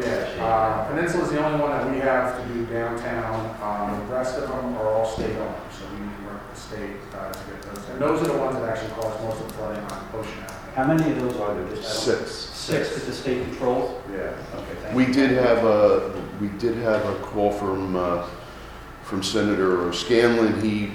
there. 0.00 0.36
Yeah, 0.36 0.44
uh, 0.44 0.88
Peninsula's 0.88 1.30
the 1.30 1.44
only 1.44 1.60
one 1.60 1.70
that 1.70 1.90
we 1.90 1.98
have 2.00 2.36
to 2.40 2.54
do 2.54 2.64
downtown, 2.66 3.56
um, 3.62 4.06
the 4.08 4.14
rest 4.14 4.36
of 4.38 4.48
them 4.48 4.76
are 4.76 4.88
all 4.92 5.06
state 5.06 5.36
owned, 5.36 5.54
so 5.72 5.84
we 5.92 6.00
need 6.04 6.16
to 6.18 6.24
work 6.26 6.40
with 6.48 6.54
the 6.54 6.60
state, 6.60 6.96
uh, 7.14 7.32
to 7.32 7.38
get 7.50 7.62
those. 7.62 7.88
And 7.90 8.00
those 8.00 8.22
are 8.22 8.32
the 8.32 8.38
ones 8.38 8.56
that 8.56 8.68
actually 8.68 8.90
cause 9.00 9.22
most 9.22 9.40
of 9.40 9.48
the 9.48 9.54
flooding 9.54 9.82
on 9.84 10.08
Ocean 10.14 10.32
Avenue. 10.42 10.72
How 10.74 10.84
many 10.84 11.10
of 11.12 11.20
those 11.22 11.40
are 11.40 11.54
there? 11.54 11.76
Just- 11.76 12.08
I 12.08 12.12
don't- 12.12 12.18
Six. 12.26 12.30
Six 12.32 12.94
that 12.94 13.06
the 13.06 13.12
state 13.12 13.44
controls? 13.48 13.92
Yeah. 14.12 14.18
Okay, 14.18 14.34
thank 14.82 14.90
you. 14.92 14.96
We 14.96 15.12
did 15.12 15.30
have 15.32 15.64
a, 15.64 16.12
we 16.40 16.48
did 16.58 16.76
have 16.78 17.04
a 17.06 17.14
call 17.22 17.52
from, 17.52 17.94
uh, 17.96 18.24
from 19.04 19.22
Senator 19.22 19.92
Scanlon. 19.92 20.60
He 20.60 20.90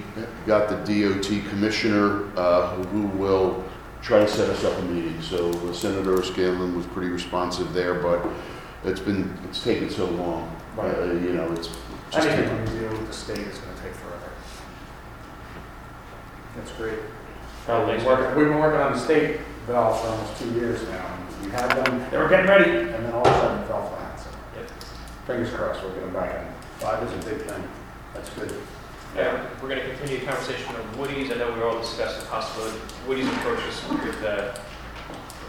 got 0.46 0.68
the 0.68 0.76
DOT 0.76 1.42
commissioner, 1.50 2.26
uh, 2.36 2.76
who 2.76 3.04
will 3.18 3.64
try 4.02 4.20
to 4.20 4.28
set 4.28 4.50
us 4.50 4.66
up 4.66 4.78
a 4.78 4.82
meeting. 4.82 5.22
So 5.22 5.50
uh, 5.50 5.72
Senator 5.74 6.22
Scanlon 6.24 6.76
was 6.76 6.86
pretty 6.88 7.10
responsive 7.10 7.74
there, 7.74 7.94
but 7.96 8.20
it's 8.84 9.00
been, 9.00 9.38
it's 9.50 9.64
taken 9.64 9.90
so 9.90 10.06
long. 10.06 10.44
Uh, 10.78 10.82
Right. 10.84 10.96
You 11.22 11.34
know, 11.34 11.52
it's 11.52 11.68
just 11.68 12.28
Anything 12.28 12.46
taken. 12.46 12.64
when 12.66 12.74
you 12.74 12.80
deal 12.82 12.92
with 12.98 13.08
the 13.08 13.14
state 13.14 13.40
is 13.40 13.58
gonna 13.58 13.78
take 13.84 13.94
forever. 13.96 14.30
That's 16.56 16.72
great. 16.72 17.00
Oh, 17.68 17.80
We've 17.80 17.88
thanks. 17.88 18.04
been 18.04 18.12
working, 18.12 18.36
we've 18.38 18.48
been 18.48 18.60
working 18.60 18.80
on 18.82 18.94
the 18.94 19.00
state 19.00 19.40
valves 19.68 20.02
for 20.02 20.08
almost 20.08 20.38
two 20.42 20.50
years 20.52 20.82
now, 20.90 21.06
and 21.06 21.46
we 21.46 21.52
had 21.52 21.70
them, 21.72 22.06
they 22.10 22.18
were 22.18 22.28
getting 22.30 22.48
ready, 22.48 22.72
and 22.72 23.06
then 23.06 23.12
all 23.14 23.22
of 23.22 23.28
a 23.28 23.40
sudden 23.40 23.64
it 23.64 23.68
fell 23.68 23.90
flat, 23.90 24.20
so. 24.20 24.30
Yep. 24.58 24.70
Fingers 25.28 25.50
crossed, 25.54 25.82
we'll 25.84 25.92
get 25.94 26.02
them 26.02 26.14
back 26.14 26.36
in. 26.40 26.48
Five 26.80 27.04
is 27.04 27.12
a 27.14 27.30
big 27.30 27.46
thing. 27.46 27.64
That's 28.14 28.30
good. 28.32 28.54
Yeah, 29.16 29.46
we're 29.62 29.68
going 29.70 29.82
to 29.82 29.90
continue 29.96 30.20
the 30.22 30.26
conversation 30.26 30.74
on 30.74 30.98
Woody's. 30.98 31.32
I 31.32 31.36
know 31.36 31.52
we 31.54 31.62
all 31.62 31.78
discussed 31.80 32.20
the 32.22 32.26
possibility, 32.28 32.80
Woody's 33.08 33.28
approached 33.28 33.68
us 33.68 33.90
with 33.90 34.24
uh, 34.24 34.56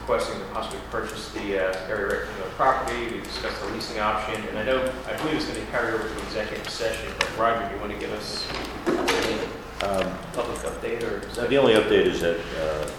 requesting 0.03 0.37
to 0.41 0.45
possibly 0.47 0.81
purchase 0.91 1.31
the 1.31 1.59
uh, 1.71 1.89
area 1.89 2.19
right 2.19 2.27
from 2.29 2.39
the 2.43 2.51
property. 2.57 3.15
We 3.15 3.21
discussed 3.21 3.61
the 3.63 3.69
leasing 3.69 4.01
option, 4.01 4.43
and 4.49 4.59
I 4.59 4.65
know, 4.65 4.93
I 5.07 5.17
believe 5.19 5.37
it's 5.37 5.47
going 5.47 5.65
to 5.65 5.71
carry 5.71 5.93
over 5.93 6.03
to 6.09 6.15
the 6.15 6.23
executive 6.23 6.69
session, 6.69 7.09
but 7.21 7.39
Roger, 7.39 7.69
do 7.69 7.75
you 7.75 7.81
want 7.81 7.93
to 7.93 7.99
give 7.99 8.13
us 8.13 8.47
any 8.87 9.39
Um, 9.83 10.07
public 10.33 10.59
update 10.59 11.03
or? 11.03 11.29
So 11.33 11.47
The 11.47 11.57
only 11.57 11.75
update 11.75 12.07
is 12.07 12.21
that 12.21 12.39
uh, 12.61 12.91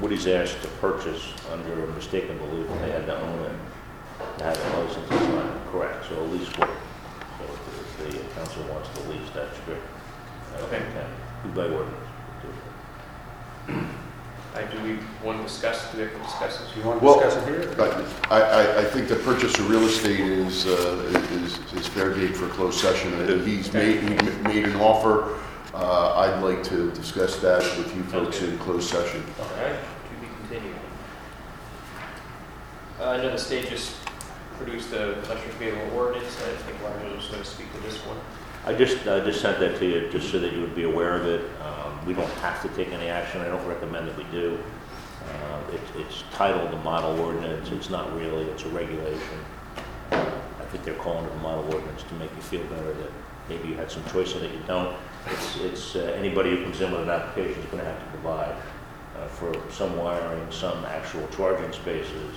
Woody's 0.00 0.26
asked 0.26 0.60
to 0.62 0.68
purchase 0.80 1.32
under 1.52 1.84
a 1.84 1.86
mistaken 1.92 2.38
belief 2.38 2.68
that 2.68 2.80
they 2.80 2.90
had 2.90 3.06
to 3.06 3.20
own 3.20 3.38
it, 3.44 4.38
to 4.38 4.44
have 4.44 4.56
a 4.56 4.80
license, 4.84 5.06
it's 5.10 5.28
not 5.28 5.72
correct, 5.72 6.06
so 6.08 6.18
a 6.18 6.24
lease 6.24 6.48
will. 6.56 6.68
So 7.38 7.44
if 7.44 8.12
the 8.12 8.18
council 8.34 8.62
wants 8.64 8.88
to 8.96 9.08
lease, 9.10 9.28
that's 9.34 9.58
good. 9.66 9.80
Uh, 10.56 10.64
Okay. 10.64 10.82
by 11.54 11.64
ordinance. 11.64 12.06
Uh, 14.56 14.62
Do 14.70 14.82
we 14.82 14.98
want 15.22 15.38
to 15.38 15.44
discuss, 15.44 15.90
do 15.92 15.98
we 15.98 16.04
have 16.04 16.12
to 16.12 16.18
discuss 16.22 16.58
this? 16.58 16.72
Do 16.72 16.80
you 16.80 16.86
want 16.86 17.00
to 17.00 17.04
Well, 17.04 17.20
discuss 17.20 17.46
it 17.46 17.48
here? 17.48 17.74
But 17.76 18.04
I, 18.30 18.40
I, 18.40 18.78
I 18.80 18.84
think 18.84 19.08
the 19.08 19.16
purchase 19.16 19.54
of 19.58 19.68
real 19.68 19.82
estate 19.84 20.20
is, 20.20 20.66
uh, 20.66 21.22
is, 21.44 21.58
is 21.74 21.86
fair 21.86 22.14
game 22.14 22.32
for 22.32 22.46
a 22.46 22.48
closed 22.50 22.80
session. 22.80 23.12
Uh, 23.14 23.44
He's 23.44 23.72
made, 23.74 24.00
he 24.02 24.14
made 24.42 24.64
an 24.64 24.76
offer. 24.76 25.38
Uh, 25.74 26.14
I'd 26.20 26.42
like 26.42 26.62
to 26.64 26.90
discuss 26.92 27.36
that 27.40 27.60
with 27.76 27.94
you 27.94 28.02
folks 28.04 28.40
in 28.40 28.56
closed 28.58 28.88
session. 28.88 29.22
All 29.38 29.46
right, 29.62 29.76
to 29.78 30.20
be 30.20 30.26
continued. 30.40 30.76
Uh, 32.98 33.10
I 33.10 33.16
know 33.18 33.30
the 33.30 33.36
state 33.36 33.68
just 33.68 33.94
produced 34.56 34.90
a 34.94 35.22
electric 35.24 35.52
vehicle 35.56 35.90
ordinance. 35.94 36.34
I 36.42 36.56
think 36.62 36.82
Roger 36.82 37.14
was 37.14 37.26
going 37.26 37.42
to 37.42 37.44
speak 37.48 37.70
to 37.74 37.80
this 37.80 37.98
one. 38.06 38.16
I 38.64 38.72
just, 38.72 39.06
I 39.06 39.20
just 39.20 39.42
sent 39.42 39.60
that 39.60 39.78
to 39.80 39.86
you, 39.86 40.08
just 40.10 40.30
so 40.30 40.40
that 40.40 40.54
you 40.54 40.62
would 40.62 40.74
be 40.74 40.84
aware 40.84 41.14
of 41.14 41.26
it. 41.26 41.42
Um, 41.60 41.95
We 42.06 42.14
don't 42.14 42.30
have 42.38 42.62
to 42.62 42.68
take 42.68 42.92
any 42.92 43.08
action, 43.08 43.40
I 43.40 43.46
don't 43.46 43.66
recommend 43.66 44.08
that 44.08 44.16
we 44.16 44.24
do. 44.24 44.58
Uh, 45.28 45.60
It's, 45.72 45.90
it's 45.96 46.24
titled 46.32 46.70
the 46.70 46.76
model 46.78 47.18
ordinance, 47.20 47.70
it's 47.70 47.90
not 47.90 48.14
really, 48.16 48.44
it's 48.44 48.64
a 48.64 48.68
regulation. 48.68 49.38
I 50.12 50.68
think 50.70 50.84
they're 50.84 50.94
calling 50.94 51.24
it 51.24 51.32
a 51.32 51.36
model 51.36 51.64
ordinance 51.64 52.04
to 52.04 52.14
make 52.14 52.30
you 52.36 52.42
feel 52.42 52.62
better 52.64 52.92
that 52.92 53.10
maybe 53.48 53.68
you 53.68 53.74
had 53.74 53.90
some 53.90 54.04
choice 54.12 54.34
in 54.36 54.44
it, 54.44 54.52
you 54.52 54.60
don't. 54.66 54.96
It's, 55.30 55.56
it's, 55.56 55.96
uh, 55.96 56.14
anybody 56.16 56.50
who 56.50 56.62
comes 56.62 56.80
in 56.80 56.92
with 56.92 57.02
an 57.02 57.10
application 57.10 57.60
is 57.60 57.70
gonna 57.70 57.84
have 57.84 57.98
to 57.98 58.06
provide 58.10 58.54
uh, 59.18 59.26
for 59.26 59.52
some 59.70 59.96
wiring, 59.96 60.46
some 60.52 60.84
actual 60.84 61.26
charging 61.28 61.72
spaces. 61.72 62.36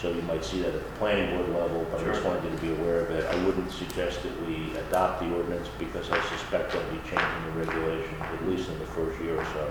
So 0.00 0.10
you 0.10 0.20
might 0.22 0.44
see 0.44 0.60
that 0.60 0.74
at 0.74 0.84
the 0.84 0.92
planning 0.98 1.34
board 1.36 1.48
level, 1.56 1.86
but 1.90 2.00
I 2.00 2.04
just 2.04 2.20
Sure. 2.20 2.30
wanted 2.30 2.44
you 2.44 2.56
to 2.56 2.62
be 2.62 2.72
aware 2.72 3.00
of 3.00 3.10
it. 3.10 3.24
I 3.32 3.36
wouldn't 3.44 3.72
suggest 3.72 4.22
that 4.24 4.46
we 4.46 4.76
adopt 4.76 5.20
the 5.20 5.34
ordinance 5.34 5.68
because 5.78 6.10
I 6.10 6.20
suspect 6.28 6.72
they'll 6.72 6.82
be 6.92 7.00
changing 7.08 7.42
the 7.48 7.64
regulation, 7.64 8.14
at 8.20 8.46
least 8.46 8.68
in 8.68 8.78
the 8.78 8.84
first 8.86 9.18
year 9.20 9.36
or 9.40 9.44
so. 9.56 9.64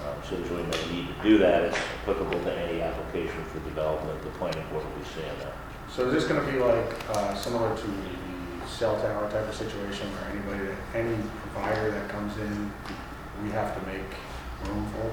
Um, 0.00 0.16
So 0.24 0.36
there's 0.36 0.48
really 0.48 0.62
no 0.64 0.78
need 0.92 1.08
to 1.14 1.22
do 1.22 1.38
that. 1.38 1.62
It's 1.64 1.78
applicable 2.02 2.40
to 2.40 2.52
any 2.58 2.80
application 2.80 3.44
for 3.52 3.58
development. 3.60 4.20
The 4.22 4.30
planning 4.40 4.64
board 4.72 4.82
will 4.84 4.98
be 4.98 5.04
seeing 5.14 5.38
that. 5.40 5.52
So 5.92 6.06
is 6.08 6.14
this 6.14 6.24
gonna 6.24 6.50
be 6.50 6.58
like, 6.58 6.88
uh, 7.10 7.34
similar 7.34 7.76
to 7.76 7.86
the 7.86 8.66
cell 8.66 8.96
tower 8.96 9.30
type 9.30 9.46
of 9.46 9.54
situation 9.54 10.08
where 10.16 10.30
anybody, 10.32 10.72
that 10.72 10.98
any 10.98 11.16
provider 11.52 11.90
that 11.90 12.08
comes 12.08 12.36
in, 12.38 12.72
we 13.44 13.50
have 13.50 13.78
to 13.78 13.86
make 13.86 14.08
room 14.66 14.88
for? 14.96 15.12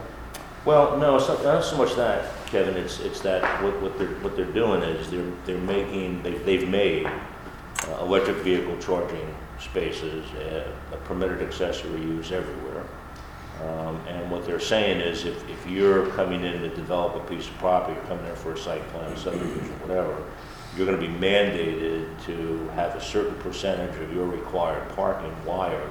Well, 0.63 0.97
no, 0.97 1.17
it's 1.17 1.27
not, 1.27 1.43
not 1.43 1.63
so 1.63 1.75
much 1.77 1.95
that, 1.95 2.25
Kevin, 2.51 2.75
it's, 2.75 2.99
it's 2.99 3.21
that 3.21 3.63
what, 3.63 3.81
what 3.81 3.97
they're, 3.97 4.09
what 4.19 4.35
they're 4.35 4.43
doing 4.45 4.81
is 4.83 5.09
they're, 5.09 5.31
they're 5.45 5.57
making, 5.57 6.21
they've, 6.21 6.45
they've 6.45 6.67
made 6.67 7.05
uh, 7.05 7.97
electric 8.01 8.35
vehicle 8.37 8.77
charging 8.79 9.33
spaces 9.57 10.25
uh, 10.33 10.69
a 10.91 10.97
permitted 10.97 11.41
accessory 11.41 12.01
use 12.01 12.33
everywhere. 12.33 12.83
Um, 13.63 14.01
and 14.07 14.29
what 14.29 14.45
they're 14.45 14.59
saying 14.59 14.99
is 14.99 15.23
if, 15.23 15.47
if 15.49 15.65
you're 15.69 16.07
coming 16.07 16.43
in 16.43 16.61
to 16.61 16.69
develop 16.75 17.15
a 17.15 17.29
piece 17.29 17.47
of 17.47 17.53
property, 17.59 17.93
you're 17.93 18.05
coming 18.07 18.25
in 18.25 18.35
for 18.35 18.51
a 18.53 18.57
site 18.57 18.85
plan, 18.89 19.15
subdivision, 19.15 19.79
whatever, 19.79 20.21
you're 20.75 20.85
gonna 20.85 20.97
be 20.97 21.07
mandated 21.07 22.05
to 22.25 22.67
have 22.75 22.95
a 22.95 23.01
certain 23.01 23.35
percentage 23.35 23.97
of 24.01 24.11
your 24.13 24.25
required 24.25 24.87
parking 24.95 25.33
wired 25.45 25.89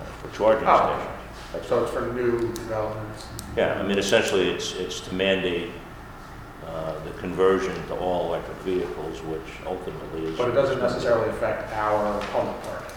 uh, 0.00 0.04
for 0.04 0.36
charging 0.36 0.68
Oh. 0.68 0.76
stations. 0.76 1.18
That's 1.52 1.68
So 1.68 1.82
it's 1.84 1.92
for 1.92 2.12
new 2.12 2.52
developments? 2.52 3.26
Yeah, 3.56 3.74
I 3.78 3.82
mean, 3.82 3.98
essentially, 3.98 4.48
it's, 4.50 4.74
it's 4.74 5.00
to 5.00 5.14
mandate 5.14 5.70
uh, 6.66 6.98
the 7.04 7.10
conversion 7.20 7.74
to 7.88 7.94
all 7.96 8.28
electric 8.28 8.56
vehicles, 8.58 9.20
which 9.22 9.40
ultimately 9.66 10.24
is... 10.24 10.38
But 10.38 10.48
it 10.48 10.52
doesn't 10.52 10.78
necessarily 10.78 11.28
affect 11.30 11.72
our 11.74 12.18
public 12.32 12.62
parking? 12.62 12.96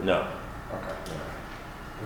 No. 0.00 0.26
Okay. 0.74 0.94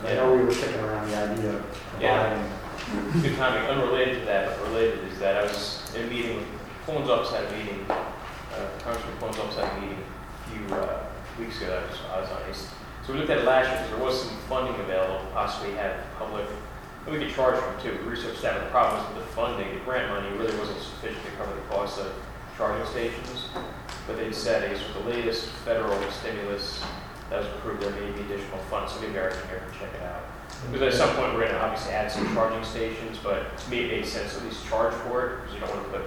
'Cause 0.02 0.04
I 0.10 0.14
know 0.14 0.34
we 0.36 0.42
were 0.44 0.52
kicking 0.52 0.78
around 0.80 1.10
the 1.10 1.16
idea 1.16 1.50
of 1.54 1.64
Yeah. 2.00 2.22
providing 2.22 3.22
Good 3.22 3.36
timing, 3.36 3.68
unrelated 3.68 4.20
to 4.20 4.24
that, 4.26 4.48
but 4.58 4.68
related 4.68 5.00
is 5.12 5.18
that 5.20 5.36
I 5.36 5.42
was 5.42 5.92
in 5.94 6.06
a 6.06 6.10
meeting, 6.10 6.38
with 6.38 6.86
Pallone's 6.86 7.10
office 7.10 7.30
had 7.32 7.44
a 7.44 7.52
meeting, 7.56 7.86
uh, 7.88 7.94
Congressman 8.82 9.14
Pallone's 9.20 9.38
office 9.38 9.56
had 9.56 9.76
a 9.76 9.80
meeting 9.80 9.98
a 10.02 10.50
few 10.50 10.74
uh, 10.76 10.98
weeks 11.38 11.56
ago, 11.60 11.70
that 11.70 11.82
I 11.82 11.86
was, 11.90 11.98
I 12.14 12.20
was 12.20 12.30
on. 12.30 12.42
He's- 12.46 12.68
So 13.06 13.12
we 13.12 13.18
looked 13.20 13.30
at 13.30 13.38
it 13.38 13.44
last 13.44 13.68
year, 13.68 13.76
because 13.78 13.90
there 13.96 14.04
was 14.06 14.22
some 14.22 14.36
funding 14.48 14.74
available, 14.80 15.20
to 15.20 15.26
possibly 15.32 15.72
have 15.74 15.92
public, 16.18 16.46
and 16.46 16.58
we 17.10 17.18
could 17.18 17.34
charge 17.34 17.58
them 17.60 17.74
too. 17.82 17.98
We 18.04 18.10
researched 18.10 18.42
that, 18.42 18.54
but 18.54 18.64
the 18.64 18.70
problem 18.70 19.14
with 19.14 19.24
the 19.26 19.32
funding, 19.32 19.74
the 19.74 19.80
grant 19.84 20.10
money 20.10 20.28
really 20.38 20.56
wasn't 20.58 20.78
sufficient 20.80 21.24
to 21.24 21.30
cover 21.32 21.54
the 21.54 21.60
cost 21.62 21.98
of 22.00 22.12
charging 22.56 22.86
stations. 22.86 23.48
But 24.06 24.16
they 24.16 24.32
said, 24.32 24.64
I 24.64 24.72
guess 24.74 24.82
with 24.86 25.04
the 25.04 25.10
latest 25.10 25.46
federal 25.64 25.98
stimulus 26.10 26.82
that 27.28 27.38
was 27.38 27.46
approved, 27.48 27.82
there 27.82 27.90
may 27.92 28.10
be 28.12 28.20
additional 28.22 28.58
funds, 28.70 28.92
so 28.92 29.00
maybe 29.00 29.18
our 29.18 29.30
engineer 29.30 29.62
can 29.70 29.80
check 29.80 29.94
it 29.94 30.02
out. 30.02 30.22
Because 30.72 30.94
at 30.94 31.06
some 31.06 31.16
point, 31.16 31.34
we're 31.34 31.46
gonna 31.46 31.58
obviously 31.58 31.92
add 31.92 32.10
some 32.10 32.32
charging 32.34 32.64
stations, 32.64 33.18
but 33.22 33.56
to 33.56 33.70
me, 33.70 33.80
it 33.84 33.88
made 33.90 34.06
sense 34.06 34.34
to 34.34 34.40
at 34.40 34.46
least 34.46 34.66
charge 34.66 34.92
for 34.94 35.26
it, 35.26 35.36
because 35.36 35.54
you 35.54 35.60
don't 35.60 35.70
want 35.74 35.84
to 35.92 35.98
put 35.98 36.06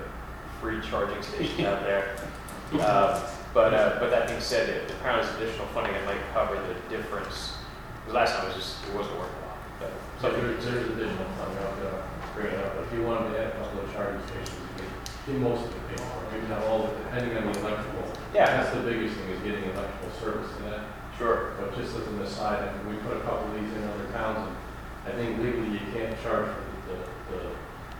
free 0.61 0.79
charging 0.89 1.21
stations 1.21 1.59
out 1.61 1.81
there. 1.83 2.15
Uh, 2.73 3.29
But, 3.53 3.71
uh, 3.75 3.97
but 3.99 4.09
that 4.09 4.27
being 4.27 4.41
said, 4.41 4.67
if 4.67 4.89
apparently 4.97 5.27
there's 5.27 5.41
additional 5.43 5.67
funding 5.67 5.93
that 5.93 6.05
might 6.05 6.17
cover 6.33 6.55
the 6.55 6.73
difference. 6.89 7.53
Because 8.01 8.13
last 8.15 8.35
time 8.35 8.45
it 8.45 8.47
was 8.47 8.55
just, 8.55 8.83
it 8.87 8.95
wasn't 8.95 9.15
worth 9.19 9.29
a 9.29 9.41
lot, 9.41 9.41
but. 9.41 9.42
So 10.23 10.31
there- 10.31 10.55
there's 10.55 10.87
additional 10.87 11.27
funding, 11.35 11.59
I'll 11.59 11.99
uh, 11.99 12.31
bring 12.31 12.47
it 12.55 12.59
up, 12.63 12.79
if 12.79 12.87
you 12.95 13.03
wanted 13.03 13.35
to 13.35 13.43
add 13.43 13.51
a 13.51 13.55
couple 13.59 13.83
of 13.83 13.91
charging 13.91 14.23
stations, 14.31 14.55
you 14.55 14.71
could 14.79 14.87
get 15.27 15.35
most 15.43 15.67
of 15.67 15.75
the 15.75 15.83
pay 15.91 15.99
for 15.99 16.23
it, 16.23 16.31
maybe 16.31 16.47
not 16.47 16.63
all, 16.63 16.87
of 16.87 16.95
it, 16.95 17.03
depending 17.03 17.35
on 17.35 17.51
the 17.51 17.59
electrical. 17.59 18.07
Yeah. 18.31 18.47
That's 18.63 18.71
the 18.71 18.87
biggest 18.87 19.19
thing, 19.19 19.35
is 19.35 19.43
getting 19.43 19.67
electrical 19.75 20.07
service 20.23 20.47
to 20.55 20.59
that. 20.71 20.81
Sure. 21.19 21.59
But 21.59 21.75
just 21.75 21.91
as 21.99 22.07
an 22.07 22.23
aside, 22.23 22.63
I 22.63 22.71
mean, 22.71 22.95
we 22.95 23.03
put 23.03 23.19
a 23.19 23.23
couple 23.27 23.51
of 23.51 23.53
these 23.59 23.67
in 23.75 23.83
other 23.83 24.07
towns, 24.15 24.47
and 24.47 24.55
I 25.03 25.11
think 25.11 25.43
legally 25.43 25.75
you 25.75 25.83
can't 25.91 26.15
charge 26.23 26.47
for 26.55 26.63
the, 26.87 26.95
the 27.35 27.39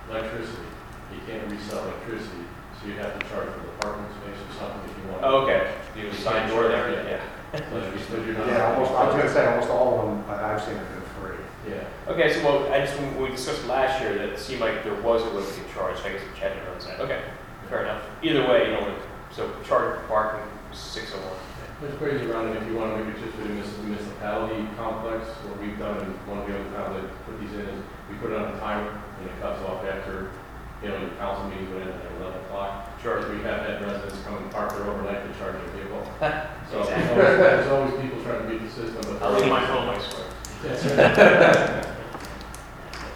electricity. 0.08 0.64
You 1.12 1.20
can't 1.28 1.44
resell 1.52 1.84
electricity, 1.92 2.48
so 2.80 2.88
you 2.88 3.04
have 3.04 3.20
to 3.20 3.24
charge 3.28 3.52
for 3.52 3.68
the 3.68 3.76
parking 3.84 4.08
space 4.24 4.40
or 4.40 4.48
something 4.64 4.80
if 4.88 4.96
you 4.96 5.12
want. 5.12 5.28
Oh, 5.28 5.44
okay. 5.44 5.76
You 6.00 6.08
have 6.08 6.16
a 6.16 6.16
You 6.16 6.24
sign 6.24 6.48
can't 6.48 6.56
door 6.56 6.72
charge, 6.72 6.88
there, 7.04 7.20
yeah. 7.20 7.60
But 7.68 7.84
you're 7.92 8.00
still- 8.00 8.24
you're 8.24 8.40
not- 8.40 8.48
Yeah, 8.48 8.72
almost, 8.72 8.96
I 8.96 9.12
was 9.12 9.14
gonna 9.20 9.28
say, 9.36 9.44
almost 9.44 9.68
all 9.70 9.92
of 10.00 10.06
them, 10.08 10.24
I- 10.32 10.56
I've 10.56 10.64
seen 10.64 10.80
it 10.80 10.88
for 10.88 11.03
free. 11.03 11.03
Yeah. 11.70 11.84
Okay, 12.08 12.34
so 12.34 12.44
well, 12.44 12.74
I 12.74 12.80
just, 12.86 12.98
when 13.00 13.22
we 13.22 13.30
discussed 13.30 13.66
last 13.68 14.02
year, 14.02 14.14
that 14.18 14.30
it 14.30 14.40
seemed 14.40 14.62
like 14.62 14.84
there 14.84 14.96
was 15.02 15.22
a 15.24 15.30
way 15.30 15.42
we 15.44 15.52
could 15.64 15.72
charge, 15.74 15.98
so 15.98 16.06
I 16.06 16.12
guess 16.14 16.22
Chad 16.38 16.58
knows 16.68 16.86
that. 16.88 17.00
Okay, 17.00 17.22
fair 17.70 17.84
enough. 17.84 18.04
Either 18.22 18.48
way, 18.48 18.68
you 18.68 18.72
know, 18.74 18.96
so 19.32 19.50
charge 19.66 19.96
for 20.00 20.08
parking, 20.08 20.44
six 20.74 21.14
oh 21.16 21.20
one. 21.20 21.40
There's 21.82 22.00
ways 22.00 22.22
around 22.30 22.48
it 22.50 22.62
if 22.62 22.68
you 22.68 22.76
want 22.78 22.96
to 22.98 23.04
maybe 23.04 23.20
just 23.20 23.36
do 23.38 23.44
the 23.44 23.84
municipality 23.84 24.68
complex, 24.78 25.28
what 25.48 25.60
we've 25.60 25.78
done 25.80 26.00
in 26.00 26.12
one 26.28 26.40
of 26.40 26.48
the 26.48 26.56
other 26.56 26.70
towns 26.72 26.96
that 27.02 27.26
put 27.26 27.40
these 27.42 27.52
in 27.54 27.68
is 27.68 27.80
we 28.10 28.16
put 28.24 28.32
it 28.32 28.38
on 28.40 28.56
a 28.56 28.60
timer 28.60 28.88
and 29.20 29.28
it 29.28 29.36
cuts 29.42 29.60
off 29.68 29.84
after, 29.84 30.32
you 30.84 30.88
know, 30.88 31.00
your 31.00 31.12
council 31.20 31.44
meetings 31.52 31.68
went 31.76 31.84
in 31.84 31.92
at 31.92 32.12
eleven 32.20 32.40
o'clock. 32.48 32.88
Sure. 33.02 33.20
We 33.36 33.42
have 33.44 33.68
had 33.68 33.82
residents 33.84 34.22
come 34.24 34.38
and 34.38 34.52
park 34.52 34.72
there 34.72 34.88
overnight 34.88 35.28
to 35.28 35.32
charge 35.40 35.56
their 35.60 35.72
vehicle. 35.76 36.04
So 36.72 36.82
there's 36.86 36.90
Exactly. 36.90 37.20
always- 37.20 37.38
there's 37.40 37.68
always 37.70 37.94
people 38.02 38.24
trying 38.24 38.42
to 38.44 38.48
beat 38.50 38.62
the 38.64 38.70
system, 38.72 39.02
but. 39.06 39.22
I'll 39.22 39.34
leave 39.38 39.50
my 39.50 39.62
home, 39.66 39.90
I 39.90 40.00
swear. 40.00 40.26
That's 40.64 40.86
right. 40.86 41.86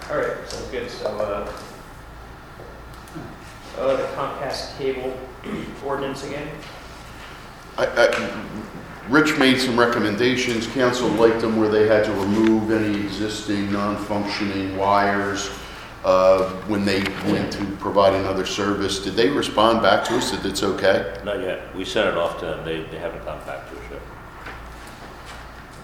All 0.12 0.18
right, 0.18 0.50
sounds 0.50 0.68
good, 0.70 0.90
so, 0.90 1.08
uh, 1.08 1.52
uh, 3.78 3.96
the 3.96 4.04
Comcast 4.16 4.78
cable 4.78 5.18
ordinance 5.86 6.26
again? 6.26 6.50
I, 7.78 7.86
I, 7.86 8.48
Rich 9.10 9.38
made 9.38 9.60
some 9.60 9.80
recommendations, 9.80 10.68
council 10.68 11.08
liked 11.10 11.40
them 11.40 11.56
where 11.58 11.70
they 11.70 11.88
had 11.88 12.04
to 12.06 12.12
remove 12.12 12.72
any 12.72 13.00
existing 13.00 13.72
non-functioning 13.72 14.76
wires 14.76 15.50
uh, 16.04 16.50
when 16.68 16.84
they 16.84 17.04
went 17.32 17.54
to 17.54 17.66
provide 17.78 18.14
another 18.14 18.46
service. 18.46 19.00
Did 19.00 19.14
they 19.14 19.30
respond 19.30 19.82
back 19.82 20.04
to 20.06 20.18
us 20.18 20.32
that 20.32 20.46
it's 20.46 20.64
okay? 20.64 21.18
Not 21.24 21.40
yet. 21.42 21.74
We 21.74 21.86
sent 21.86 22.10
it 22.10 22.18
off 22.18 22.40
to 22.40 22.46
them. 22.46 22.66
They, 22.66 22.84
they 22.84 22.98
haven't 22.98 23.24
come 23.24 23.40
back 23.46 23.70
to 23.70 23.78
us 23.78 23.84
yet. 23.92 24.02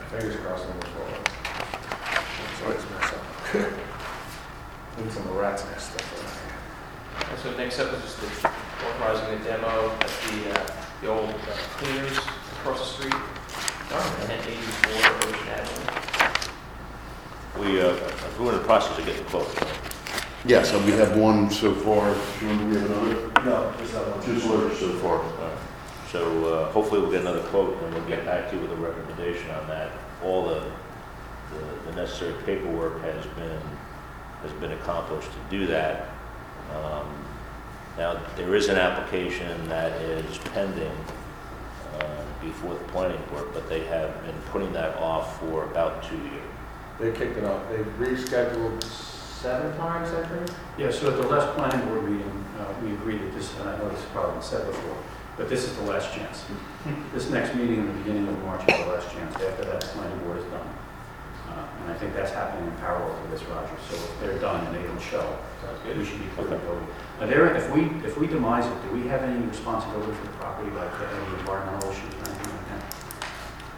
Fingers 0.10 0.35
crossed 0.41 0.65
on 0.65 0.80
this 0.80 0.90
one. 0.90 1.42
So 2.64 2.72
it's 2.72 2.90
mess 2.91 3.11
up. 3.14 3.23
Need 5.03 5.11
some 5.11 5.38
rat's 5.38 5.65
nest 5.65 5.91
stuff. 5.91 7.30
And 7.30 7.40
so 7.40 7.57
next 7.57 7.80
up 7.80 7.94
is 7.94 8.02
just 8.03 8.22
the 8.22 8.27
authorizing 8.48 9.38
the 9.38 9.44
demo 9.45 9.90
at 9.91 9.99
the, 10.07 10.60
uh, 10.60 10.76
the 11.02 11.07
old 11.10 11.30
uh, 11.30 11.57
cleaners 11.77 12.18
across 12.18 12.80
the 12.80 12.85
street. 12.85 13.22
Ten 14.26 14.40
eighty-four 14.40 15.30
Ocean 15.30 15.49
Avenue. 15.49 15.90
We, 17.60 17.81
uh, 17.81 17.95
we're 18.40 18.53
in 18.53 18.57
the 18.60 18.64
process 18.64 18.98
of 18.98 19.06
getting 19.06 19.26
quotes. 19.26 19.53
Yes, 20.45 20.73
and 20.73 20.85
we 20.85 20.91
have 20.94 21.18
one 21.18 21.49
so 21.52 21.73
far. 21.76 22.14
Do 22.40 22.45
you 22.45 22.56
want 22.57 22.73
to 22.73 22.80
have 22.80 22.90
another? 22.91 23.45
No, 23.45 23.73
just 23.77 23.94
that 23.94 24.07
one. 24.07 24.26
Just 24.26 24.48
Rich 24.48 24.80
so 24.80 24.90
far. 24.99 25.19
Uh, 25.19 25.57
So 26.11 26.22
uh, 26.45 26.72
hopefully 26.72 27.02
we'll 27.02 27.11
get 27.11 27.22
another 27.22 27.41
quote 27.49 27.76
and 27.84 27.94
we'll 27.94 28.06
get 28.06 28.23
back 28.26 28.49
to 28.49 28.56
you 28.56 28.61
with 28.61 28.72
a 28.72 28.76
recommendation 28.76 29.49
on 29.52 29.68
that. 29.68 29.91
All 30.23 30.48
the, 30.48 30.64
the- 31.53 31.91
the 31.91 32.01
necessary 32.01 32.34
paperwork 32.45 33.01
has 33.01 33.25
been, 33.38 33.61
has 34.41 34.51
been 34.59 34.71
accomplished 34.73 35.30
to 35.31 35.39
do 35.57 35.67
that. 35.67 36.07
Um, 36.75 37.05
Now, 37.95 38.17
there 38.35 38.55
is 38.55 38.69
an 38.69 38.77
application 38.77 39.69
that 39.69 39.91
is 40.01 40.39
pending 40.55 40.97
uh, 41.99 42.05
before 42.41 42.73
the 42.73 42.84
planning 42.85 43.21
board, 43.31 43.49
but 43.53 43.69
they 43.69 43.81
have 43.85 44.09
been 44.25 44.35
putting 44.51 44.73
that 44.73 44.97
off 44.97 45.39
for 45.39 45.65
about 45.65 46.01
two 46.01 46.17
years. 46.17 46.49
They 46.99 47.11
kicked 47.11 47.38
it 47.38 47.43
off, 47.43 47.61
they 47.69 47.84
rescheduled 48.03 48.81
seven 48.81 49.77
times, 49.77 50.09
I 50.11 50.25
think? 50.25 50.49
Yeah, 50.80 50.89
so 50.89 51.09
at 51.11 51.17
the 51.21 51.27
last 51.27 51.55
planning 51.55 51.85
board 51.88 52.09
meeting, 52.09 52.45
uh, 52.59 52.73
we 52.84 52.93
agreed 52.93 53.21
that 53.21 53.34
this, 53.35 53.53
and 53.59 53.69
I 53.69 53.77
know 53.77 53.89
this 53.89 53.99
has 54.01 54.09
probably 54.09 54.34
been 54.34 54.41
said 54.41 54.65
before, 54.65 54.97
but 55.38 55.47
this 55.47 55.63
is 55.63 55.75
the 55.77 55.84
last 55.84 56.13
chance. 56.15 56.45
This 57.13 57.30
next 57.30 57.53
meeting 57.53 57.77
in 57.81 57.85
the 57.88 57.93
beginning 57.93 58.27
of 58.27 58.43
March 58.43 58.61
is 58.67 58.75
the 58.85 58.91
last 58.91 59.11
chance. 59.13 59.35
After 59.35 59.65
that, 59.65 59.81
the 59.81 59.88
planning 59.88 60.17
board 60.25 60.39
is 60.39 60.45
done. 60.45 60.67
Uh, 61.53 61.65
And 61.84 61.91
I 61.91 61.95
think 61.95 62.13
that's 62.15 62.31
happening 62.31 62.65
in 62.71 62.75
parallel 62.77 63.13
to 63.21 63.27
this, 63.31 63.43
Roger. 63.43 63.75
So 63.89 63.95
if 63.95 64.19
they're 64.19 64.39
done 64.39 64.65
and 64.67 64.75
they 64.75 64.81
don't 64.84 65.01
show, 65.01 65.38
we 65.85 66.05
should 66.05 66.19
be 66.19 66.27
clear 66.35 66.47
to 66.47 66.57
go. 66.57 66.80
Are 67.19 67.27
there, 67.27 67.53
if 67.55 67.69
we, 67.71 67.81
if 68.07 68.17
we 68.17 68.25
demise 68.27 68.65
it, 68.65 68.89
do 68.89 68.95
we 68.95 69.07
have 69.07 69.21
any 69.21 69.45
responsibility 69.45 70.13
for 70.13 70.25
the 70.25 70.34
property, 70.34 70.71
like 70.71 70.91
uh, 70.99 71.05
any 71.05 71.39
environmental 71.39 71.89
issues 71.91 72.13
or 72.15 72.25
anything 72.30 72.53
like 72.57 72.67
that? 72.69 72.95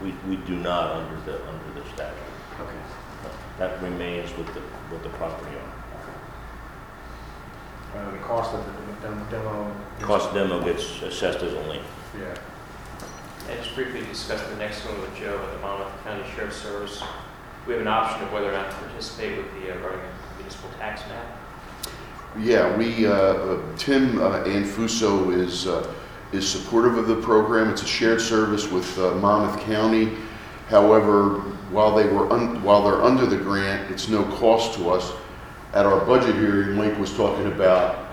We, 0.02 0.14
we 0.28 0.36
do 0.44 0.56
not 0.56 0.92
under 0.92 1.20
the, 1.22 1.36
under 1.48 1.80
the 1.80 1.86
statute. 1.94 2.16
Okay. 2.60 2.72
That 3.58 3.82
remains 3.82 4.34
with 4.36 4.46
the, 4.54 4.62
with 4.90 5.02
the 5.02 5.10
property 5.10 5.50
owner. 5.56 5.72
Uh, 7.96 8.10
the 8.10 8.18
cost 8.18 8.54
of 8.54 8.64
the 8.64 9.06
dem- 9.08 9.26
demo. 9.30 9.74
Cost 10.00 10.32
demo 10.34 10.62
gets 10.62 11.02
assessed 11.02 11.38
as 11.42 11.52
a 11.52 11.60
lien. 11.68 11.82
Yeah. 12.18 12.34
And 13.48 13.62
just 13.62 13.74
briefly 13.74 14.00
discuss 14.02 14.42
the 14.48 14.56
next 14.56 14.84
one 14.84 15.00
with 15.00 15.14
Joe 15.16 15.38
at 15.42 15.52
the 15.52 15.58
Monmouth 15.60 15.92
County 16.04 16.24
Sheriff's 16.34 16.56
Service. 16.56 17.02
We 17.66 17.72
have 17.72 17.82
an 17.82 17.88
option 17.88 18.22
of 18.22 18.32
whether 18.32 18.48
or 18.48 18.52
not 18.52 18.70
to 18.70 18.76
participate 18.76 19.36
with 19.36 19.52
the 19.54 19.72
uh, 19.72 19.98
municipal 20.38 20.70
tax 20.78 21.00
map. 21.08 21.36
Yeah, 22.38 22.76
we, 22.76 23.06
uh, 23.06 23.12
uh, 23.12 23.76
Tim 23.76 24.20
uh, 24.20 24.44
Anfuso 24.44 25.34
is, 25.36 25.66
uh, 25.66 25.92
is 26.32 26.48
supportive 26.48 26.96
of 26.96 27.08
the 27.08 27.16
program. 27.16 27.70
It's 27.70 27.82
a 27.82 27.86
shared 27.86 28.20
service 28.20 28.70
with 28.70 28.96
uh, 28.98 29.16
Monmouth 29.16 29.60
County. 29.62 30.12
However, 30.68 31.40
while 31.70 31.96
they 31.96 32.06
were, 32.06 32.32
un- 32.32 32.62
while 32.62 32.84
they're 32.84 33.02
under 33.02 33.26
the 33.26 33.36
grant, 33.38 33.90
it's 33.90 34.08
no 34.08 34.22
cost 34.36 34.74
to 34.78 34.90
us. 34.90 35.12
At 35.72 35.86
our 35.86 36.04
budget 36.04 36.36
hearing, 36.36 36.76
Mike 36.76 36.96
was 37.00 37.16
talking 37.16 37.46
about, 37.46 38.06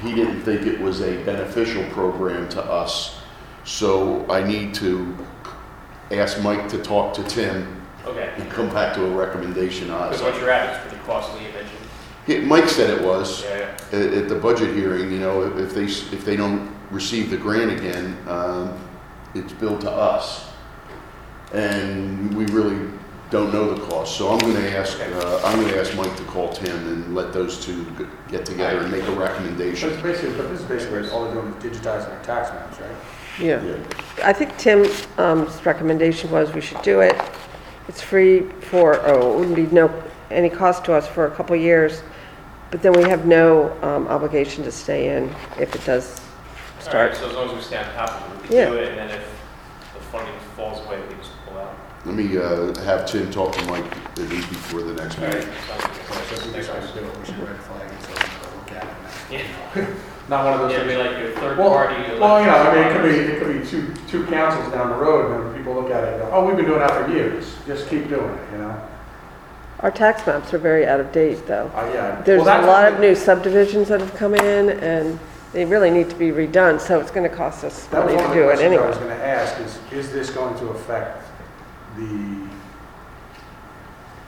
he 0.00 0.14
didn't 0.14 0.40
think 0.42 0.66
it 0.66 0.80
was 0.80 1.02
a 1.02 1.22
beneficial 1.24 1.84
program 1.90 2.48
to 2.50 2.64
us. 2.64 3.20
So 3.64 4.24
I 4.30 4.42
need 4.42 4.72
to 4.76 5.14
ask 6.10 6.40
Mike 6.42 6.68
to 6.70 6.82
talk 6.82 7.12
to 7.14 7.22
Tim 7.24 7.83
Okay. 8.06 8.32
and 8.36 8.50
come 8.50 8.68
back 8.70 8.94
to 8.94 9.04
a 9.04 9.10
recommendation 9.10 9.90
on 9.90 10.08
Because 10.08 10.20
it. 10.20 10.24
what 10.24 10.36
you're 10.40 10.50
at 10.50 10.74
is 10.74 10.80
pretty 10.88 11.04
costly, 11.06 11.46
you 11.46 11.52
mentioned. 11.52 11.78
He- 12.26 12.38
Mike 12.40 12.68
said 12.68 12.90
it 12.90 13.02
was. 13.02 13.42
Yeah, 13.44 13.58
yeah. 13.92 13.98
at, 13.98 14.12
at 14.14 14.28
the 14.28 14.34
budget 14.34 14.74
hearing, 14.74 15.10
you 15.12 15.18
know, 15.20 15.42
if- 15.44 15.56
if 15.58 15.74
they, 15.74 15.84
s- 15.84 16.12
if 16.12 16.24
they 16.24 16.36
don't 16.36 16.70
receive 16.90 17.30
the 17.30 17.36
grant 17.36 17.70
again, 17.72 18.16
um, 18.28 18.72
it's 19.34 19.52
billed 19.52 19.80
to 19.82 19.90
us. 19.90 20.50
And 21.52 22.34
we 22.34 22.46
really 22.46 22.90
don't 23.30 23.52
know 23.52 23.72
the 23.74 23.80
cost, 23.86 24.16
so 24.16 24.28
I'm 24.30 24.38
gonna 24.38 24.60
ask, 24.68 24.98
uh, 25.00 25.40
I'm 25.44 25.60
gonna 25.62 25.76
ask 25.76 25.94
Mike 25.96 26.14
to 26.16 26.22
call 26.24 26.52
Tim 26.52 26.76
and 26.88 27.14
let 27.14 27.32
those 27.32 27.64
two 27.64 27.84
g- 27.98 28.06
get 28.30 28.44
together 28.46 28.78
and 28.78 28.90
make 28.92 29.02
a 29.02 29.12
But 29.12 29.18
recommendation. 29.18 29.90
it's 29.90 30.02
basically, 30.02 30.34
but 30.36 30.50
this 30.50 30.60
is 30.60 30.66
basically 30.66 31.08
all 31.10 31.24
they're 31.24 31.34
doing 31.34 31.54
is 31.62 31.64
digitizing 31.78 32.08
their 32.10 32.20
tax 32.22 32.50
maps, 32.50 32.78
right? 32.80 32.90
Yeah. 33.38 33.60
I 34.22 34.32
think 34.32 34.56
Tim's 34.58 35.06
um, 35.18 35.48
recommendation 35.64 36.30
was 36.30 36.52
we 36.52 36.60
should 36.60 36.80
do 36.82 37.00
it. 37.00 37.16
It's 37.88 38.00
free 38.00 38.40
for, 38.70 39.00
oh, 39.06 39.34
it 39.34 39.38
wouldn't 39.38 39.56
be 39.56 39.66
no, 39.74 39.90
any 40.30 40.48
cost 40.48 40.84
to 40.86 40.94
us 40.94 41.06
for 41.06 41.26
a 41.26 41.30
couple 41.30 41.54
years, 41.56 42.02
but 42.70 42.82
then 42.82 42.92
we 42.92 43.02
have 43.02 43.26
no 43.26 43.70
um, 43.82 44.08
obligation 44.08 44.64
to 44.64 44.72
stay 44.72 45.16
in 45.16 45.28
if 45.60 45.74
it 45.74 45.84
does 45.84 46.20
All 46.76 46.80
start. 46.82 47.10
right, 47.10 47.16
so 47.16 47.28
as 47.28 47.34
long 47.34 47.48
as 47.50 47.54
we 47.54 47.60
stay 47.60 47.76
on 47.76 47.84
top 47.94 48.10
of 48.10 48.32
it, 48.36 48.42
we 48.42 48.48
can 48.48 48.56
Yeah. 48.56 48.66
do 48.70 48.76
it, 48.76 48.88
and 48.88 48.98
then 48.98 49.10
if 49.10 49.28
the 49.94 50.00
funding 50.00 50.34
falls 50.56 50.84
away, 50.86 50.98
we 51.08 51.14
just 51.16 51.30
pull 51.46 51.58
out. 51.58 51.74
Let 52.06 52.14
me, 52.14 52.36
uh, 52.38 52.74
have 52.84 53.06
Tim 53.06 53.30
talk 53.30 53.52
to 53.56 53.64
Mike 53.66 53.84
at 54.18 54.28
least 54.30 54.48
before 54.48 54.82
the 54.82 54.94
next 54.94 55.18
All 55.18 55.24
right. 55.26 55.34
meeting. 55.34 55.52
sounds 55.68 55.84
good. 55.84 56.26
So 56.28 56.34
if 56.36 56.46
we 56.46 56.52
decide 56.52 56.82
to 56.82 57.00
do 57.00 57.06
it, 57.06 57.18
we 57.18 57.24
should 57.26 57.38
red 57.38 57.56
flag 57.60 57.90
it 57.90 58.02
so 58.02 58.10
we 58.12 58.16
can 58.16 58.58
look 58.58 58.72
at 58.72 58.84
it. 59.30 59.46
Yeah. 59.76 59.86
Not 60.28 60.44
one 60.44 60.54
of 60.54 60.60
those. 60.60 60.72
Yeah, 60.72 60.78
things- 60.78 60.90
be 60.92 60.96
like 60.96 61.18
your 61.18 61.30
third 61.32 61.58
Well, 61.58 61.70
party. 61.70 61.94
Well, 62.18 62.40
you 62.40 62.46
know, 62.46 62.54
I 62.56 62.74
mean, 62.74 62.84
it 62.84 62.92
could 62.92 63.02
be, 63.02 63.32
it 63.32 63.38
could 63.42 63.62
be 63.62 63.66
two, 63.68 63.94
two 64.08 64.26
councils 64.26 64.72
down 64.72 64.88
the 64.90 64.96
road, 64.96 65.30
and 65.32 65.46
then 65.46 65.54
people 65.56 65.74
look 65.74 65.90
at 65.90 66.02
it 66.04 66.14
and 66.14 66.22
go, 66.22 66.30
oh, 66.32 66.46
we've 66.46 66.56
been 66.56 66.64
doing 66.66 66.78
that 66.80 66.90
for 66.92 67.10
years, 67.12 67.54
just 67.66 67.88
keep 67.88 68.08
doing 68.08 68.30
it, 68.30 68.52
you 68.52 68.58
know? 68.58 68.74
Our 69.80 69.90
tax 69.90 70.26
maps 70.26 70.54
are 70.54 70.58
very 70.58 70.86
out 70.86 70.98
of 71.00 71.12
date, 71.12 71.46
though. 71.46 71.70
Uh, 71.74 71.90
yeah. 71.92 72.22
There's 72.22 72.38
Well, 72.42 72.48
a 72.48 72.50
that's 72.52 72.66
lot 72.66 72.84
what 72.84 72.92
of 72.94 73.00
we- 73.00 73.06
new 73.08 73.14
subdivisions 73.14 73.88
that 73.88 74.00
have 74.00 74.14
come 74.14 74.34
in, 74.34 74.70
and 74.70 75.18
they 75.52 75.66
really 75.66 75.90
need 75.90 76.08
to 76.08 76.16
be 76.16 76.30
redone, 76.30 76.80
so 76.80 76.98
it's 77.00 77.10
gonna 77.10 77.28
cost 77.28 77.62
us 77.64 77.84
That 77.86 78.04
was 78.06 78.14
money 78.14 78.16
one 78.16 78.24
to 78.24 78.28
of 78.30 78.30
the 78.30 78.34
do 78.34 78.40
it 78.42 78.46
questions 78.46 78.62
I 78.62 78.74
anyway. 78.74 78.88
was 78.88 78.98
gonna 78.98 79.14
ask, 79.14 79.60
is, 79.60 79.78
is 79.92 80.10
this 80.12 80.30
going 80.30 80.54
to 80.58 80.68
affect 80.68 81.22
the, 81.96 82.02
you 82.02 82.48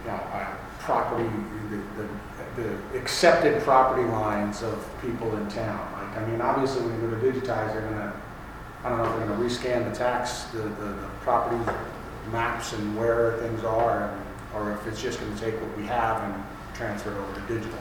know, 0.06 0.12
uh, 0.34 0.44
property, 0.80 1.24
the, 2.56 2.62
the, 2.62 2.68
the 2.92 2.98
accepted 2.98 3.62
property 3.62 4.06
lines 4.08 4.62
of 4.62 4.86
people 5.02 5.36
in 5.36 5.48
town? 5.48 5.92
Like, 5.92 6.18
I 6.18 6.26
mean, 6.26 6.40
obviously, 6.40 6.82
when 6.82 6.94
you 7.00 7.08
go 7.08 7.20
to 7.20 7.40
digitize, 7.40 7.72
they're 7.72 7.82
gonna, 7.82 8.12
I 8.84 8.88
don't 8.88 8.98
know, 8.98 9.04
if 9.10 9.16
they're 9.18 9.28
gonna 9.28 9.42
rescan 9.44 9.90
the 9.90 9.96
tax, 9.96 10.44
the, 10.52 10.62
the, 10.62 10.88
the 10.94 11.08
property 11.20 11.58
maps 12.32 12.72
and 12.72 12.96
where 12.96 13.38
things 13.38 13.64
are, 13.64 14.10
and- 14.10 14.22
or 14.54 14.72
if 14.72 14.86
it's 14.86 15.02
just 15.02 15.20
gonna 15.20 15.36
take 15.36 15.60
what 15.60 15.76
we 15.76 15.84
have 15.84 16.22
and 16.24 16.42
transfer 16.72 17.12
it 17.12 17.18
over 17.18 17.34
to 17.34 17.40
digital. 17.46 17.78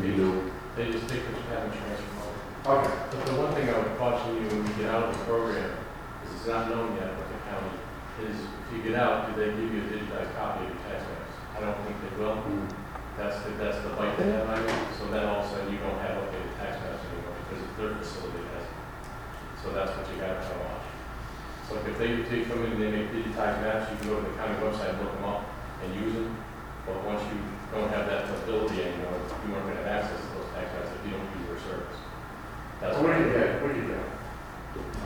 You 0.00 0.14
know, 0.14 0.42
They 0.76 0.90
just 0.92 1.08
take 1.08 1.18
what 1.26 1.34
you 1.34 1.48
have 1.50 1.64
and 1.64 1.72
transfer 1.72 2.06
over. 2.22 2.78
Okay. 2.78 2.94
But 3.10 3.26
the 3.26 3.34
one 3.42 3.52
thing 3.54 3.68
I 3.68 3.76
would 3.78 3.96
caution 3.98 4.36
you 4.36 4.46
when 4.46 4.62
you 4.66 4.74
get 4.78 4.94
out 4.94 5.10
of 5.10 5.18
the 5.18 5.24
program, 5.24 5.66
is 6.24 6.30
it's 6.36 6.46
not 6.46 6.70
known 6.70 6.94
yet 6.94 7.10
what 7.18 7.26
the 7.26 7.38
county 7.50 7.74
is, 8.30 8.38
if 8.38 8.76
you 8.76 8.82
get 8.86 8.94
out, 8.94 9.26
do 9.26 9.40
they 9.40 9.50
give 9.50 9.66
you 9.74 9.82
a 9.82 9.88
digitized 9.90 10.30
copy 10.38 10.62
of 10.62 10.70
your 10.70 10.78
tax 10.86 11.02
maps? 11.02 11.34
I 11.58 11.60
don't 11.60 11.78
think 11.82 11.96
they 12.06 12.12
will. 12.22 12.36
Mm-hmm. 12.38 12.81
That's 13.16 13.36
the, 13.44 13.50
that's 13.60 13.78
the 13.84 13.90
bite 13.94 14.16
they 14.18 14.32
have 14.32 14.48
on 14.48 14.62
you, 14.62 14.72
so 14.98 15.04
then 15.12 15.26
all 15.28 15.44
of 15.44 15.46
a 15.46 15.48
sudden 15.52 15.68
you 15.72 15.78
don't 15.78 15.98
have 16.00 16.16
updated 16.24 16.52
tax 16.58 16.80
maps 16.80 17.04
anymore 17.12 17.36
because 17.44 17.60
their 17.76 17.92
facility 18.00 18.42
has 18.56 18.64
it. 18.64 18.76
So 19.62 19.70
that's 19.76 19.92
what 19.92 20.08
you 20.08 20.16
gotta 20.16 20.40
to 20.40 20.56
watch. 20.64 20.86
So 21.68 21.76
if 21.84 21.94
they, 22.00 22.24
they 22.26 22.44
come 22.48 22.64
in 22.64 22.72
and 22.72 22.82
they 22.82 22.90
make 22.90 23.12
digitized 23.12 23.60
maps, 23.62 23.92
you 23.92 23.96
can 24.00 24.08
go 24.08 24.16
to 24.20 24.26
the 24.26 24.34
county 24.40 24.56
website 24.64 24.96
and 24.96 25.00
look 25.04 25.12
them 25.12 25.24
up 25.28 25.44
and 25.84 25.88
use 26.00 26.12
them. 26.16 26.32
But 26.88 27.04
once 27.04 27.22
you 27.30 27.38
don't 27.70 27.92
have 27.92 28.08
that 28.10 28.26
ability 28.42 28.80
anymore, 28.82 29.14
you 29.46 29.54
aren't 29.54 29.68
gonna 29.70 29.84
have 29.84 30.02
access 30.02 30.18
to 30.18 30.28
those 30.40 30.50
tax 30.56 30.66
maps 30.72 30.90
if 30.96 31.00
you 31.06 31.12
don't 31.14 31.28
use 31.36 31.46
their 31.52 31.60
service. 31.68 31.98
That's 32.80 32.96
what 32.98 33.12
could 33.14 33.32
get, 33.32 33.62
we 33.62 33.76
could 33.76 33.88
get. 33.92 34.04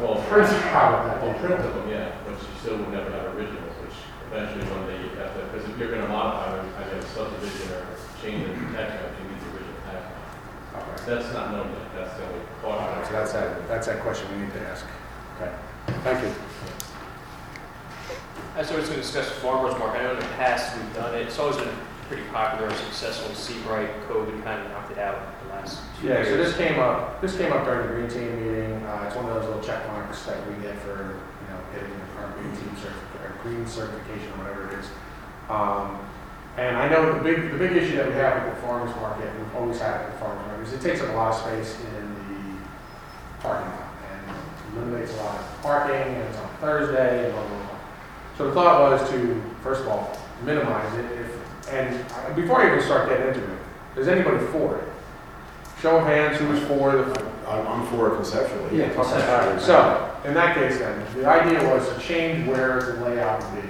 Well, 0.00 0.22
Print 0.30 0.46
out 0.72 1.04
that. 1.10 1.22
well, 1.22 1.34
print 1.40 1.58
of 1.60 1.74
them, 1.74 1.88
yeah, 1.90 2.12
but 2.24 2.38
you 2.38 2.48
still 2.62 2.76
would 2.78 2.92
never 2.94 3.10
have 3.10 3.34
originals, 3.34 3.74
which 3.82 3.96
eventually 4.30 4.64
one 4.72 4.86
day 4.88 4.96
you 5.02 5.10
have 5.20 5.34
to, 5.36 5.40
because 5.52 5.68
if 5.68 5.76
you're 5.76 5.90
gonna 5.90 6.08
modify 6.08 6.56
them, 6.56 6.68
I 6.78 6.82
have 6.88 7.00
a 7.00 7.06
subdivision 7.12 7.72
or 7.76 7.95
change 8.26 8.42
the 8.48 8.76
tax 8.76 8.90
map, 8.98 9.12
you 9.22 9.28
need 9.30 9.40
the 9.40 9.48
original 9.54 9.78
tax 9.86 10.02
map. 10.02 10.82
Okay. 10.82 11.14
That's 11.14 11.32
not 11.32 11.52
known 11.52 11.68
yet, 11.70 11.94
that's 11.94 12.14
the 12.18 12.24
only 12.26 12.40
All 12.64 12.72
thought. 12.74 12.96
right, 12.98 13.06
so 13.06 13.12
that's 13.12 13.32
that, 13.32 13.68
that's 13.68 13.86
that 13.86 14.00
question 14.02 14.26
we 14.34 14.44
need 14.44 14.52
to 14.54 14.60
ask. 14.66 14.84
Okay, 15.40 15.52
thank 16.02 16.22
you. 16.24 16.32
As 18.56 18.72
I 18.72 18.76
was 18.76 18.88
going 18.88 18.96
to 18.98 19.02
discuss 19.04 19.28
farmer's 19.44 19.78
market, 19.78 20.00
I 20.00 20.04
know 20.04 20.12
in 20.14 20.18
the 20.18 20.34
past 20.40 20.76
we've 20.76 20.94
done 20.94 21.14
it, 21.14 21.22
it's 21.28 21.38
always 21.38 21.56
been 21.56 21.68
pretty 22.08 22.22
popular, 22.32 22.68
and 22.68 22.76
successful, 22.78 23.34
Sea 23.34 23.58
Bright, 23.66 23.90
COVID 24.08 24.42
kind 24.44 24.62
of 24.62 24.70
knocked 24.70 24.92
it 24.92 24.98
out 24.98 25.18
the 25.42 25.48
last 25.50 25.82
two 26.00 26.06
Yeah, 26.08 26.14
years. 26.22 26.28
so 26.28 26.36
this 26.36 26.56
came 26.56 26.78
up, 26.78 27.20
this 27.20 27.36
came 27.36 27.52
up 27.52 27.64
during 27.64 27.86
the 27.86 27.92
green 27.94 28.08
team 28.08 28.30
meeting, 28.40 28.82
uh, 28.86 29.04
it's 29.06 29.14
one 29.16 29.26
of 29.26 29.34
those 29.34 29.44
little 29.44 29.62
check 29.62 29.86
marks 29.88 30.22
that 30.24 30.38
we 30.48 30.54
get 30.62 30.78
for, 30.80 30.96
you 30.96 31.46
know, 31.50 31.58
getting 31.74 31.92
our 32.18 32.30
green 32.32 32.50
team 32.56 32.70
certificate, 32.80 33.20
or 33.22 33.36
green 33.42 33.66
certification, 33.66 34.28
or 34.34 34.44
whatever 34.44 34.68
it 34.72 34.78
is. 34.78 34.86
Um, 35.50 35.98
and 36.56 36.76
I 36.76 36.88
know 36.88 37.12
the 37.12 37.22
big, 37.22 37.50
the 37.52 37.58
big 37.58 37.72
issue 37.76 37.96
that 37.96 38.08
we 38.08 38.14
have 38.14 38.44
with 38.44 38.54
the 38.54 38.60
farmer's 38.62 38.94
market, 38.96 39.28
and 39.28 39.38
we've 39.38 39.56
always 39.56 39.78
had 39.78 40.00
at 40.00 40.12
the 40.12 40.18
farmer's 40.18 40.46
market, 40.46 40.66
is 40.66 40.72
it 40.72 40.80
takes 40.80 41.00
up 41.02 41.10
a 41.10 41.12
lot 41.12 41.34
of 41.34 41.40
space 41.40 41.78
in 41.80 42.14
the 42.14 43.42
parking 43.42 43.68
lot, 43.68 43.92
and 44.10 44.76
eliminates 44.76 45.12
a 45.14 45.16
lot 45.22 45.38
of 45.38 45.62
parking, 45.62 45.94
and 45.94 46.22
it's 46.28 46.38
on 46.38 46.48
Thursday, 46.60 47.24
and 47.26 47.32
blah, 47.34 47.46
blah, 47.46 47.58
blah. 47.58 47.78
So 48.38 48.46
the 48.48 48.52
thought 48.52 48.90
was 48.90 49.10
to, 49.10 49.42
first 49.62 49.82
of 49.82 49.88
all, 49.88 50.16
minimize 50.44 50.94
it, 50.98 51.04
if, 51.12 51.68
and 51.72 52.36
before 52.36 52.62
I 52.62 52.68
even 52.72 52.82
start 52.84 53.08
getting 53.08 53.28
into 53.28 53.42
it, 53.42 53.58
is 53.96 54.08
anybody 54.08 54.44
for 54.46 54.78
it? 54.78 54.88
Show 55.82 55.98
of 55.98 56.06
hands, 56.06 56.38
who's 56.38 56.62
for 56.64 56.92
the, 56.92 57.26
I'm, 57.46 57.66
I'm 57.66 57.86
for 57.88 58.12
it 58.12 58.16
conceptually. 58.16 58.78
yeah, 58.78 58.90
okay. 59.56 59.62
So, 59.62 60.10
in 60.24 60.34
that 60.34 60.54
case 60.56 60.78
then, 60.78 61.04
the 61.14 61.26
idea 61.26 61.62
was 61.68 61.86
to 61.92 62.00
change 62.00 62.46
where 62.48 62.80
the 62.80 63.04
layout 63.04 63.42
would 63.52 63.62
be. 63.62 63.68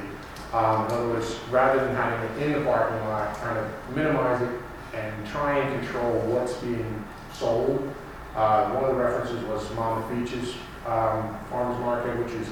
Um, 0.56 0.86
in 0.86 0.92
other 0.92 1.08
words, 1.08 1.36
rather 1.50 1.84
than 1.84 1.94
having 1.94 2.18
it 2.30 2.46
in 2.46 2.52
the 2.54 2.64
parking 2.64 2.98
lot, 3.08 3.36
kind 3.36 3.58
of 3.58 3.70
minimize 3.94 4.40
it 4.40 4.48
and 4.94 5.26
try 5.26 5.58
and 5.58 5.80
control 5.80 6.14
what's 6.20 6.54
being 6.54 7.04
sold. 7.34 7.92
Uh, 8.34 8.70
one 8.70 8.84
of 8.84 8.96
the 8.96 9.02
references 9.02 9.44
was 9.44 9.70
Monmouth 9.74 10.08
Beach's, 10.08 10.54
um, 10.86 11.38
farmer's 11.50 11.78
market, 11.80 12.16
which 12.24 12.32
is 12.32 12.48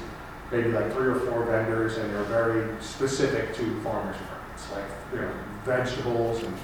maybe 0.51 0.69
like 0.69 0.93
three 0.93 1.07
or 1.07 1.19
four 1.21 1.45
vendors, 1.45 1.97
and 1.97 2.13
they're 2.13 2.23
very 2.25 2.79
specific 2.79 3.55
to 3.55 3.81
farmers 3.81 4.15
markets, 4.29 4.71
like, 4.71 4.85
you 5.11 5.21
know, 5.21 5.31
vegetables 5.63 6.43
and 6.43 6.55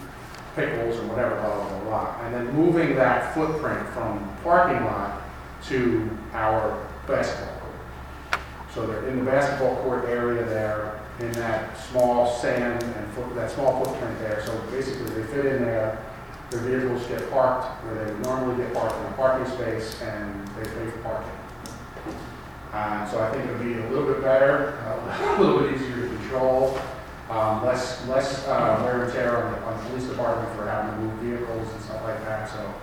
pickles 0.55 0.99
and 0.99 1.09
whatever, 1.09 1.41
blah, 1.41 1.55
blah, 1.55 1.69
blah, 1.69 1.79
blah. 1.85 2.21
And 2.21 2.35
then 2.35 2.53
moving 2.53 2.93
that 2.97 3.33
footprint 3.33 3.89
from 3.89 4.31
parking 4.43 4.85
lot 4.85 5.23
to 5.69 6.07
our 6.33 6.87
basketball 7.07 7.57
court. 7.57 8.41
So 8.75 8.85
they're 8.85 9.07
in 9.07 9.25
the 9.25 9.25
basketball 9.25 9.77
court 9.77 10.05
area 10.05 10.45
there, 10.45 11.00
in 11.21 11.31
that 11.33 11.77
small 11.89 12.33
sand 12.39 12.83
and 12.83 13.13
foot, 13.13 13.33
that 13.35 13.51
small 13.51 13.83
footprint 13.83 14.19
there. 14.19 14.43
So 14.45 14.57
basically, 14.71 15.13
they 15.13 15.23
fit 15.27 15.45
in 15.45 15.61
there, 15.63 16.03
their 16.49 16.61
vehicles 16.61 17.05
get 17.07 17.29
parked 17.31 17.83
where 17.83 17.95
they 17.95 18.11
would 18.11 18.23
normally 18.23 18.63
get 18.63 18.73
parked 18.73 18.99
in 18.99 19.05
a 19.05 19.15
parking 19.15 19.51
space, 19.53 20.01
and 20.01 20.47
they 20.49 20.63
pay 20.63 20.89
for 20.91 20.99
parking. 20.99 21.41
So 23.11 23.21
I 23.21 23.29
think 23.31 23.43
it'll 23.43 23.59
be 23.61 23.73
a 23.73 23.89
little 23.89 24.13
bit 24.13 24.23
better, 24.23 24.79
uh, 24.85 25.35
a 25.37 25.41
little 25.41 25.59
bit 25.59 25.75
easier 25.75 26.07
to 26.07 26.15
control, 26.15 26.79
um, 27.29 27.65
less, 27.65 28.07
less, 28.07 28.47
uh, 28.47 28.81
wear 28.85 29.03
and 29.03 29.13
tear 29.13 29.43
on 29.43 29.51
the, 29.51 29.61
on 29.63 29.77
the 29.77 29.89
police 29.89 30.05
department 30.05 30.55
for 30.55 30.65
having 30.65 30.95
to 30.95 31.01
move 31.01 31.19
vehicles 31.19 31.67
and 31.73 31.81
stuff 31.83 32.03
like 32.03 32.23
that, 32.23 32.49
so. 32.49 32.73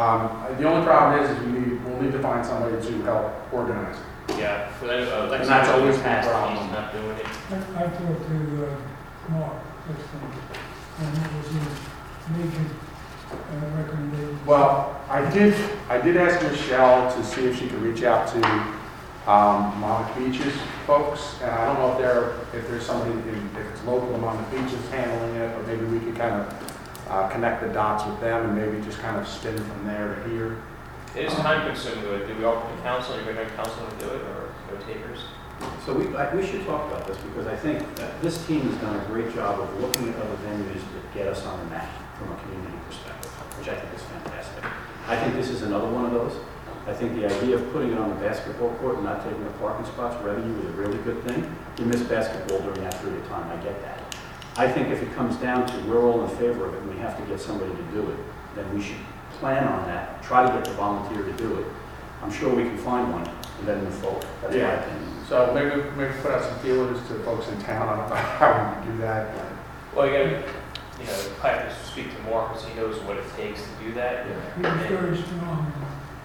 Um, 0.00 0.56
the 0.58 0.64
only 0.64 0.84
problem 0.84 1.22
is, 1.22 1.30
is 1.30 1.46
we 1.46 1.52
need, 1.52 1.84
we'll 1.84 2.02
need 2.02 2.12
to 2.12 2.18
find 2.18 2.44
somebody 2.44 2.84
to 2.84 3.02
help 3.02 3.52
organize 3.52 3.96
it. 3.96 4.13
Yeah, 4.30 4.70
for 4.74 4.86
that, 4.86 5.08
uh, 5.12 5.28
like. 5.30 5.40
And 5.40 5.48
that's 5.50 5.68
always 5.68 5.96
been 5.96 6.06
a 6.06 6.08
past, 6.08 6.28
problem. 6.28 6.62
he's 6.62 6.72
not 6.72 6.92
doing 6.92 7.16
it. 7.18 7.26
I 7.26 7.84
I 7.84 7.86
talked 7.88 8.28
to 8.28 8.66
uh, 8.66 9.30
Mark, 9.32 9.62
this 9.88 10.06
thing, 10.06 10.32
and 11.00 11.18
it 11.18 11.32
was 11.36 11.46
his 11.52 11.78
major 12.36 12.70
uh, 13.32 13.76
recommendation. 13.78 14.46
Well, 14.46 15.00
I 15.08 15.30
did, 15.30 15.54
I 15.88 16.00
did 16.00 16.16
ask 16.16 16.42
Michelle 16.42 17.14
to 17.14 17.24
see 17.24 17.44
if 17.46 17.58
she 17.58 17.68
could 17.68 17.80
reach 17.82 18.02
out 18.02 18.28
to, 18.28 18.38
um, 19.30 19.78
Monmouth 19.80 20.16
Beach's 20.18 20.54
folks, 20.86 21.36
and 21.42 21.50
I 21.50 21.66
don't 21.66 21.78
know 21.78 21.92
if 21.92 21.98
they're, 21.98 22.58
if 22.58 22.68
there's 22.68 22.84
somebody, 22.84 23.12
in- 23.12 23.50
if 23.58 23.66
it's 23.72 23.84
local 23.84 24.10
to 24.10 24.18
Monmouth 24.18 24.50
Beaches 24.50 24.88
handling 24.90 25.36
it, 25.36 25.50
or 25.58 25.62
maybe 25.64 25.84
we 25.86 25.98
could 26.00 26.16
kind 26.16 26.34
of, 26.34 27.06
uh, 27.10 27.28
connect 27.28 27.62
the 27.62 27.68
dots 27.68 28.04
with 28.06 28.18
them 28.20 28.46
and 28.46 28.56
maybe 28.56 28.82
just 28.84 28.98
kind 29.00 29.16
of 29.18 29.28
spin 29.28 29.56
from 29.56 29.86
there 29.86 30.14
to 30.14 30.28
here. 30.30 30.56
It 31.16 31.26
is 31.26 31.34
time 31.34 31.64
consuming, 31.70 32.02
do 32.02 32.26
do 32.26 32.34
we 32.38 32.44
offer 32.44 32.66
to 32.74 32.82
council, 32.82 33.14
you're 33.14 33.24
going 33.24 33.36
to 33.36 33.44
have 33.44 33.54
council 33.54 33.86
to 33.86 33.96
do 34.04 34.10
it, 34.10 34.20
or 34.22 34.50
no 34.66 34.76
takers? 34.82 35.20
So 35.86 35.94
we, 35.94 36.10
I- 36.16 36.34
we 36.34 36.44
should 36.44 36.66
talk 36.66 36.90
about 36.90 37.06
this, 37.06 37.16
because 37.18 37.46
I 37.46 37.54
think 37.54 37.78
that 37.96 38.20
this 38.20 38.44
team 38.48 38.62
has 38.62 38.74
done 38.80 38.98
a 38.98 39.04
great 39.06 39.32
job 39.32 39.60
of 39.60 39.80
looking 39.80 40.08
at 40.08 40.16
other 40.16 40.34
venues 40.42 40.74
that 40.82 41.14
get 41.14 41.28
us 41.28 41.46
on 41.46 41.58
the 41.60 41.66
map 41.66 41.88
from 42.18 42.32
a 42.32 42.36
community 42.42 42.76
perspective, 42.88 43.30
which 43.58 43.68
I 43.68 43.76
think 43.78 43.94
is 43.94 44.02
fantastic. 44.02 44.64
I 45.06 45.16
think 45.16 45.34
this 45.36 45.50
is 45.50 45.62
another 45.62 45.86
one 45.86 46.04
of 46.06 46.10
those. 46.12 46.34
I 46.88 46.92
think 46.92 47.14
the 47.14 47.26
idea 47.26 47.56
of 47.56 47.72
putting 47.72 47.92
it 47.92 47.98
on 47.98 48.08
the 48.10 48.16
basketball 48.16 48.74
court 48.82 48.96
and 48.96 49.04
not 49.04 49.22
taking 49.22 49.46
up 49.46 49.58
parking 49.60 49.86
spots, 49.86 50.20
revenue 50.24 50.58
is 50.60 50.66
a 50.66 50.76
really 50.76 50.98
good 51.04 51.22
thing. 51.22 51.46
you 51.78 51.86
miss 51.86 52.02
basketball 52.02 52.58
during 52.60 52.82
that 52.82 53.00
period 53.00 53.22
of 53.22 53.28
time, 53.28 53.46
I 53.56 53.62
get 53.62 53.80
that. 53.82 54.00
I 54.56 54.66
think 54.70 54.88
if 54.88 55.00
it 55.02 55.14
comes 55.14 55.36
down 55.36 55.66
to 55.66 55.76
we're 55.88 56.02
all 56.02 56.24
in 56.24 56.36
favor 56.36 56.66
of 56.66 56.74
it 56.74 56.82
and 56.82 56.90
we 56.90 56.98
have 56.98 57.16
to 57.18 57.24
get 57.26 57.40
somebody 57.40 57.70
to 57.74 57.82
do 57.94 58.02
it, 58.10 58.18
then 58.54 58.66
we 58.74 58.82
should 58.82 58.96
plan 59.44 59.68
on 59.68 59.84
that, 59.84 60.22
try 60.22 60.40
to 60.46 60.50
get 60.56 60.64
the 60.64 60.72
volunteer 60.72 61.22
to 61.22 61.32
do 61.34 61.58
it. 61.58 61.66
I'm 62.22 62.32
sure 62.32 62.48
we 62.54 62.62
can 62.62 62.78
find 62.78 63.12
one 63.12 63.28
and 63.58 63.68
then 63.68 63.84
move 63.84 63.92
forward. 63.96 64.24
That's 64.40 64.54
my 64.54 64.60
Yeah. 64.60 64.80
opinion. 64.80 65.10
So 65.28 65.52
maybe, 65.52 65.82
maybe 65.98 66.14
put 66.22 66.32
out 66.32 66.42
some 66.42 66.56
feelers 66.64 66.96
to 67.08 67.14
folks 67.28 67.48
in 67.48 67.60
town, 67.60 67.86
I 67.86 67.96
don't 67.96 68.08
know 68.08 68.16
how 68.16 68.74
we 68.80 68.90
do 68.90 68.96
that. 69.02 69.28
Well, 69.94 70.06
you 70.06 70.12
gotta, 70.16 70.30
you 70.98 71.04
know, 71.04 71.18
probably 71.40 71.58
have 71.60 71.78
to 71.78 71.84
speak 71.84 72.16
to 72.16 72.22
Mark, 72.30 72.54
because 72.54 72.64
he 72.64 72.72
knows 72.74 72.96
what 73.04 73.18
it 73.18 73.28
takes 73.36 73.60
to 73.60 73.84
do 73.84 73.92
that. 74.00 74.24
He 74.24 74.62
was 74.62 74.88
very 74.88 75.14
strong. 75.14 75.70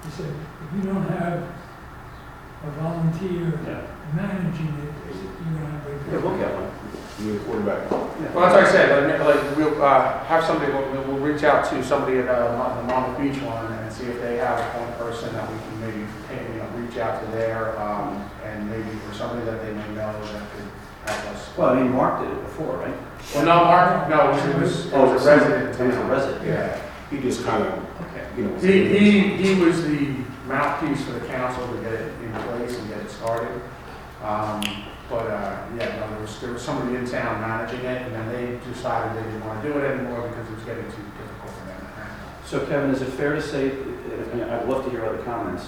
He 0.05 0.11
said, 0.11 0.31
if 0.63 0.69
you 0.77 0.89
don't 0.89 1.03
have 1.19 1.43
a 1.43 2.69
volunteer 2.79 3.51
Yeah. 3.67 3.83
managing 4.15 4.71
it, 4.79 4.91
you're 5.11 5.59
gonna 5.59 5.75
have 5.75 5.87
a. 5.91 5.91
Yeah, 6.07 6.23
we'll 6.23 6.37
get 6.39 6.55
one. 6.55 6.71
You 7.19 7.33
need 7.33 7.41
a 7.41 7.43
quarterback. 7.43 7.91
Well, 7.91 8.07
that's 8.19 8.35
what 8.35 8.63
I 8.63 8.71
said, 8.71 9.09
like, 9.19 9.35
like, 9.35 9.57
we'll, 9.57 9.81
uh, 9.83 10.23
have 10.25 10.43
somebody, 10.45 10.71
we'll, 10.71 11.03
we'll 11.03 11.19
reach 11.19 11.43
out 11.43 11.69
to 11.69 11.83
somebody 11.83 12.17
at, 12.19 12.27
uh, 12.29 12.57
Mon- 12.57 12.77
the 12.77 12.93
Monmouth 12.93 13.19
Beach 13.19 13.41
one 13.43 13.71
and 13.71 13.91
see 13.91 14.05
if 14.05 14.21
they 14.21 14.37
have 14.37 14.59
one 14.75 14.85
point 14.87 14.97
person 14.97 15.33
that 15.33 15.49
we 15.51 15.57
can 15.57 15.81
maybe, 15.81 16.05
hey, 16.29 16.53
you 16.53 16.59
know, 16.59 16.67
reach 16.75 16.97
out 16.97 17.23
to 17.23 17.31
there, 17.31 17.77
um, 17.79 18.29
and 18.43 18.69
maybe 18.69 18.89
for 19.07 19.13
somebody 19.13 19.45
that 19.45 19.61
they 19.61 19.73
may 19.73 19.87
know 19.89 20.13
that 20.13 20.43
could 20.51 21.11
help 21.11 21.35
us. 21.35 21.49
Well, 21.57 21.69
I 21.69 21.81
mean, 21.81 21.91
Mark 21.91 22.21
did 22.21 22.31
it 22.31 22.41
before, 22.41 22.77
right? 22.77 22.95
Well, 23.35 23.45
no, 23.45 23.55
Mark, 23.65 24.09
no, 24.09 24.31
it 24.31 24.61
was, 24.61 24.85
it 24.87 24.93
was 24.97 25.25
a 25.25 25.27
resident. 25.27 25.75
He 25.75 25.83
was 25.83 25.95
a 25.95 26.03
resident. 26.05 26.45
Yeah. 26.45 26.81
He 27.09 27.19
just 27.19 27.43
kind 27.43 27.63
of, 27.63 27.73
Okay. 27.73 28.27
you 28.37 28.43
know. 28.45 28.55
He, 28.59 28.97
he, 28.97 29.19
he 29.55 29.61
was 29.63 29.83
the 29.83 30.15
mouthpiece 30.45 31.03
for 31.03 31.11
the 31.13 31.25
council 31.27 31.67
to 31.67 31.81
get 31.81 31.93
it 31.93 32.13
in 32.23 32.31
place 32.43 32.77
and 32.77 32.87
get 32.89 32.99
it 32.99 33.09
started. 33.09 33.61
Um, 34.23 34.61
but, 35.09 35.25
uh, 35.27 35.65
yeah, 35.77 35.95
no, 35.99 36.09
there 36.11 36.21
was, 36.21 36.39
there 36.39 36.51
was 36.53 36.61
somebody 36.61 36.95
in 36.95 37.05
town 37.05 37.41
managing 37.41 37.79
it, 37.85 38.01
and 38.03 38.13
then 38.13 38.27
they 38.31 38.59
decided 38.71 39.17
they 39.17 39.25
didn't 39.29 39.45
want 39.45 39.61
to 39.63 39.71
do 39.73 39.77
it 39.79 39.83
anymore 39.91 40.27
because 40.27 40.47
it 40.49 40.55
was 40.55 40.63
getting 40.65 40.85
too 40.85 41.03
difficult 41.17 41.51
for 41.51 41.65
them 41.65 41.79
to 41.79 41.85
handle. 41.87 42.15
So 42.45 42.65
Kevin, 42.67 42.91
is 42.91 43.01
it 43.01 43.07
fair 43.09 43.33
to 43.35 43.41
say, 43.41 43.71
I 43.71 44.35
mean, 44.35 44.43
I'd 44.43 44.67
love 44.69 44.83
to 44.85 44.91
hear 44.91 45.05
other 45.05 45.17
comments, 45.23 45.65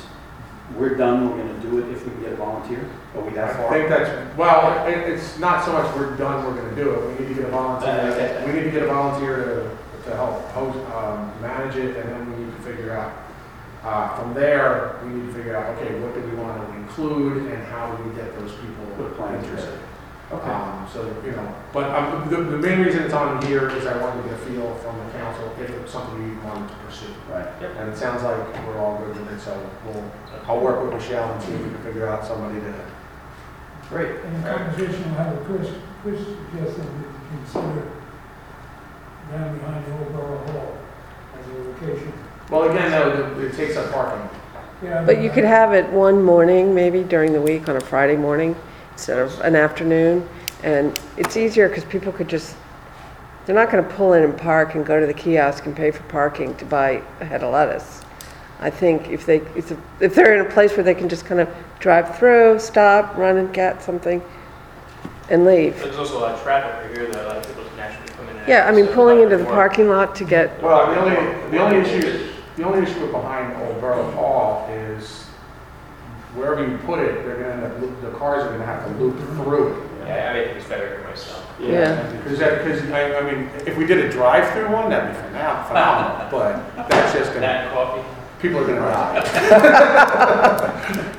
we're 0.78 0.96
done, 0.96 1.30
we're 1.30 1.44
gonna 1.44 1.60
do 1.60 1.80
it 1.80 1.92
if 1.92 2.06
we 2.06 2.12
can 2.14 2.22
get 2.22 2.34
a 2.34 2.36
volunteer? 2.38 2.88
Are 3.16 3.22
we 3.22 3.32
that 3.34 3.50
I 3.50 3.54
far? 3.58 3.70
think 3.74 3.90
that's, 3.90 4.38
well, 4.38 4.88
it, 4.88 4.98
it's 5.10 5.38
not 5.40 5.66
so 5.66 5.74
much 5.74 5.94
we're 5.96 6.16
done, 6.16 6.46
we're 6.46 6.62
gonna 6.62 6.76
do 6.76 6.92
it, 6.92 7.08
we 7.20 7.26
need 7.26 7.36
to 7.36 7.42
get 7.42 7.44
a 7.46 7.48
Uh, 7.48 7.52
volunteer, 7.80 8.12
okay. 8.14 8.44
we 8.46 8.54
need 8.54 8.64
to 8.66 8.72
get 8.72 8.84
a 8.84 8.88
volunteer 8.88 9.36
to, 9.38 10.10
to 10.10 10.16
help 10.16 10.42
host, 10.52 10.78
um, 10.96 11.30
manage 11.42 11.76
it, 11.76 11.98
and 11.98 12.10
then 12.10 12.32
we 12.32 12.46
need 12.46 12.56
to 12.56 12.62
figure 12.64 12.94
out, 12.94 13.12
uh, 13.84 14.16
from 14.16 14.34
there, 14.34 15.00
we 15.04 15.10
need 15.10 15.28
to 15.28 15.34
figure 15.34 15.56
out, 15.56 15.78
okay, 15.78 16.00
what 16.00 16.14
do 16.14 16.22
we 16.22 16.36
want 16.36 16.62
to 16.62 16.78
include, 16.78 17.52
and 17.52 17.64
how 17.66 17.96
do 17.96 18.04
we 18.04 18.16
get 18.16 18.38
those 18.38 18.52
people 18.54 18.86
Put 18.98 19.08
a 19.08 19.16
plan 19.16 19.44
interested? 19.44 19.80
Okay. 20.32 20.50
Um, 20.50 20.88
so, 20.92 21.04
you 21.26 21.32
know, 21.32 21.56
but, 21.74 21.90
um, 21.92 22.30
the, 22.30 22.38
the 22.38 22.58
main 22.58 22.80
reason 22.80 23.04
it's 23.04 23.14
on 23.14 23.44
here 23.46 23.70
is 23.70 23.86
I 23.86 23.98
wanted 23.98 24.24
to 24.24 24.30
get 24.30 24.40
a 24.40 24.44
feel 24.46 24.76
from 24.76 24.98
the 25.00 25.12
council 25.12 25.52
if 25.60 25.70
it's 25.70 25.92
something 25.92 26.16
we 26.24 26.36
wanted 26.46 26.70
to 26.70 26.76
pursue. 26.86 27.14
Right. 27.30 27.48
And 27.62 27.90
it 27.90 27.98
sounds 27.98 28.24
like 28.24 28.38
we're 28.66 28.80
all 28.80 28.98
good 29.00 29.18
with 29.18 29.32
it, 29.34 29.42
so 29.42 29.52
we'll, 29.86 30.12
I'll 30.48 30.62
work 30.62 30.84
with 30.84 30.94
Michelle 30.94 31.34
and 31.34 31.44
see 31.44 31.52
if 31.52 31.62
we 31.62 31.70
can 31.70 31.84
figure 31.84 32.08
out 32.08 32.26
somebody 32.26 32.62
to 32.62 32.74
Great. 33.92 34.24
In 34.24 34.42
the 34.42 34.48
conversation 34.48 35.04
we'll 35.04 35.16
have 35.16 35.38
with 35.38 35.46
Chris, 35.48 35.70
Chris 36.02 36.20
suggested 36.20 36.82
that 36.82 36.94
we 36.96 37.38
consider 37.38 37.92
down 39.30 39.58
behind 39.58 39.86
the 39.86 39.92
old 40.00 40.14
Borough 40.14 40.38
Hall 40.48 40.78
as 41.38 41.46
a 41.46 41.54
location. 41.70 42.14
Well, 42.52 42.70
again, 42.70 42.92
though, 42.92 43.40
it 43.40 43.56
takes 43.56 43.78
up 43.78 43.92
parking. 43.94 44.30
Yeah, 44.84 45.06
But 45.06 45.22
you 45.22 45.30
could 45.30 45.46
have 45.46 45.74
it 45.74 45.88
one 45.90 46.22
morning, 46.22 46.76
maybe 46.76 47.02
during 47.02 47.32
the 47.32 47.42
week 47.42 47.70
on 47.70 47.78
a 47.78 47.80
Friday 47.80 48.18
morning 48.18 48.58
instead 48.92 49.20
of 49.20 49.40
an 49.40 49.56
afternoon. 49.56 50.28
And 50.62 51.00
it's 51.16 51.38
easier 51.38 51.70
because 51.70 51.86
people 51.86 52.12
could 52.12 52.28
just, 52.28 52.58
they're 53.46 53.56
not 53.56 53.72
going 53.72 53.84
to 53.84 53.90
pull 53.96 54.14
in 54.14 54.24
and 54.24 54.38
park 54.38 54.76
and 54.76 54.86
go 54.86 55.00
to 55.00 55.06
the 55.06 55.14
kiosk 55.14 55.66
and 55.66 55.76
pay 55.76 55.92
for 55.92 56.04
parking 56.04 56.54
to 56.58 56.66
buy 56.66 57.02
a 57.22 57.26
head 57.26 57.42
of 57.42 57.54
lettuce. 57.54 58.02
I 58.60 58.70
think 58.70 59.10
if 59.10 59.26
they, 59.26 59.38
if 59.56 59.76
if 60.02 60.14
they're 60.14 60.36
in 60.36 60.46
a 60.46 60.50
place 60.50 60.76
where 60.76 60.84
they 60.84 60.94
can 60.94 61.10
just 61.10 61.26
kind 61.26 61.40
of 61.40 61.50
drive 61.80 62.18
through, 62.18 62.60
stop, 62.60 63.16
run 63.18 63.38
and 63.38 63.52
get 63.54 63.82
something 63.82 64.22
and 65.30 65.46
leave. 65.46 65.80
There's 65.80 65.98
also 65.98 66.20
a 66.20 66.22
lot 66.22 66.36
of 66.36 66.44
traffic 66.44 66.90
right 66.90 66.98
here, 66.98 67.12
though, 67.12 67.26
a 67.26 67.28
lot 67.28 67.38
of 67.38 67.48
people 67.48 67.64
naturally 67.78 68.10
come 68.10 68.30
in 68.30 68.38
and. 68.38 68.48
Yeah, 68.48 68.68
I 68.68 68.72
mean, 68.72 68.88
pulling 68.88 69.22
into 69.22 69.38
the 69.38 69.46
parking 69.46 69.88
lot 69.88 70.16
to 70.16 70.26
get, 70.26 70.62
Well, 70.62 70.92
the 70.92 71.00
only, 71.00 71.50
the 71.50 71.58
only 71.58 71.78
issue, 71.78 72.31
the 72.62 72.68
only 72.68 72.84
issue 72.88 73.02
with 73.02 73.12
behind 73.12 73.56
Old 73.64 73.82
Borough 73.82 74.12
Hall 74.12 74.68
is 74.70 75.24
wherever 76.36 76.62
you 76.68 76.78
put 76.80 77.00
it, 77.00 77.26
they're 77.26 77.38
gonna 77.38 77.54
end 77.54 77.64
up, 77.64 77.82
loop- 77.82 78.00
the 78.02 78.12
cars 78.12 78.44
are 78.44 78.52
gonna 78.52 78.66
have 78.66 78.86
to 78.86 78.92
loop 79.04 79.16
mm-hmm. 79.16 79.44
through 79.44 79.74
it. 79.74 79.88
Yeah, 80.06 80.30
I 80.30 80.34
think 80.46 80.58
it's 80.58 80.68
better 80.70 80.88
here 80.88 81.04
myself. 81.10 81.44
yeah. 81.60 82.12
Because 82.18 82.38
that, 82.40 82.64
because, 82.64 82.84
I, 82.92 83.18
I 83.18 83.22
mean, 83.32 83.50
if 83.66 83.78
we 83.78 83.86
did 83.86 83.98
a 84.06 84.10
drive-through 84.12 84.72
one, 84.72 84.90
that'd 84.92 85.12
be 85.12 85.18
phenom- 85.38 85.68
phenomenal, 85.68 86.28
but 86.30 86.88
that's 86.88 87.14
just 87.14 87.30
gonna, 87.34 87.42
That 87.42 87.66
and 87.66 87.74
coffee. 87.74 88.04
people 88.42 88.60
are 88.60 88.68
gonna 88.68 88.80
die. 88.82 89.22
I 89.24 91.18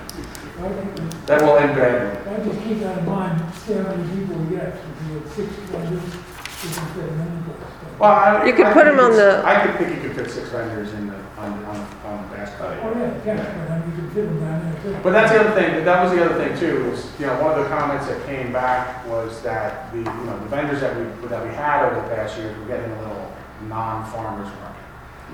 That 1.26 1.42
will 1.42 1.56
end 1.58 1.74
badly. 1.76 2.32
I 2.32 2.44
just 2.44 2.62
keep 2.64 2.80
that 2.80 2.98
in 2.98 3.06
mind, 3.06 3.54
see 3.54 3.74
how 3.74 3.82
many 3.82 4.18
people 4.20 4.36
we 4.36 4.56
get, 4.56 4.68
if 4.68 5.08
we 5.08 5.14
had 5.14 5.28
six 5.32 5.48
vendors, 5.70 6.02
we 6.02 6.70
can 6.70 6.86
fit 6.94 7.06
them 7.06 7.20
in 7.20 7.44
the. 7.46 7.54
Well, 7.98 8.10
I. 8.10 8.44
You 8.46 8.52
could 8.52 8.66
I 8.66 8.72
put 8.72 8.84
think 8.84 8.98
'em 8.98 9.04
on 9.04 9.12
it's- 9.12 9.42
the- 9.42 9.46
I 9.48 9.66
could 9.66 9.74
think 9.78 9.94
you 10.02 10.08
could 10.08 10.16
fit 10.16 10.30
six 10.30 10.48
vendors 10.50 10.92
in 10.94 11.08
the, 11.08 11.21
on, 11.42 11.64
on, 11.64 11.76
on 12.06 12.22
the 12.30 12.36
basketball. 12.36 12.70
Oh, 12.82 12.98
yeah, 12.98 13.20
yeah, 13.26 13.58
but 13.58 13.70
I 13.70 13.78
mean, 13.80 13.90
you 13.90 13.96
can 14.02 14.10
fit 14.14 14.24
them 14.26 14.40
down 14.40 14.62
there 14.62 14.82
too. 14.82 14.96
But 15.02 15.12
that's 15.12 15.32
the 15.32 15.40
other 15.40 15.54
thing, 15.60 15.84
that 15.84 16.02
was 16.02 16.12
the 16.12 16.24
other 16.24 16.38
thing 16.38 16.58
too, 16.58 16.90
was, 16.90 17.10
you 17.18 17.26
know, 17.26 17.40
one 17.42 17.58
of 17.58 17.64
the 17.64 17.68
comments 17.68 18.06
that 18.06 18.24
came 18.26 18.52
back 18.52 19.06
was 19.08 19.42
that 19.42 19.90
the, 19.92 19.98
you 19.98 20.04
know, 20.04 20.38
the 20.38 20.46
vendors 20.46 20.80
that 20.80 20.96
we, 20.96 21.04
that 21.28 21.42
we 21.46 21.52
had 21.54 21.86
over 21.90 22.00
the 22.00 22.14
past 22.14 22.36
years 22.38 22.56
were 22.58 22.66
getting 22.66 22.90
a 22.90 22.98
little 23.02 23.32
non-farmers 23.68 24.48
market. 24.60 24.78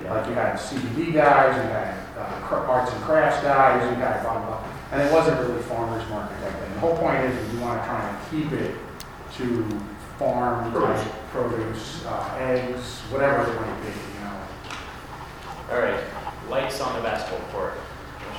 Like 0.09 0.27
you 0.27 0.33
had 0.33 0.55
CBD 0.55 1.13
guys, 1.13 1.55
you 1.57 1.69
had 1.75 1.93
uh, 2.17 2.39
cr- 2.47 2.55
arts 2.55 2.91
and 2.93 3.03
crafts 3.03 3.43
guys, 3.43 3.83
you 3.89 3.95
had 3.95 4.23
blah, 4.23 4.39
blah, 4.39 4.45
blah. 4.47 4.63
And 4.91 5.01
it 5.01 5.11
wasn't 5.11 5.39
really 5.41 5.61
farmers 5.63 6.07
market 6.09 6.41
like 6.41 6.53
that. 6.59 6.73
The 6.73 6.79
whole 6.79 6.97
point 6.97 7.19
is 7.25 7.53
we 7.53 7.59
want 7.59 7.81
to 7.81 7.87
try 7.87 7.99
and 8.09 8.17
keep 8.31 8.51
it 8.53 8.75
to 9.37 9.67
farm 10.17 10.71
type 10.73 11.13
produce, 11.31 12.05
uh, 12.05 12.37
eggs, 12.39 12.99
whatever 13.11 13.43
it 13.43 13.55
might 13.59 13.81
be, 13.81 13.87
you 13.87 13.93
know. 13.93 14.08
All 15.71 15.79
right, 15.79 15.99
lights 16.49 16.81
on 16.81 16.95
the 16.95 17.01
basketball 17.01 17.47
court. 17.51 17.73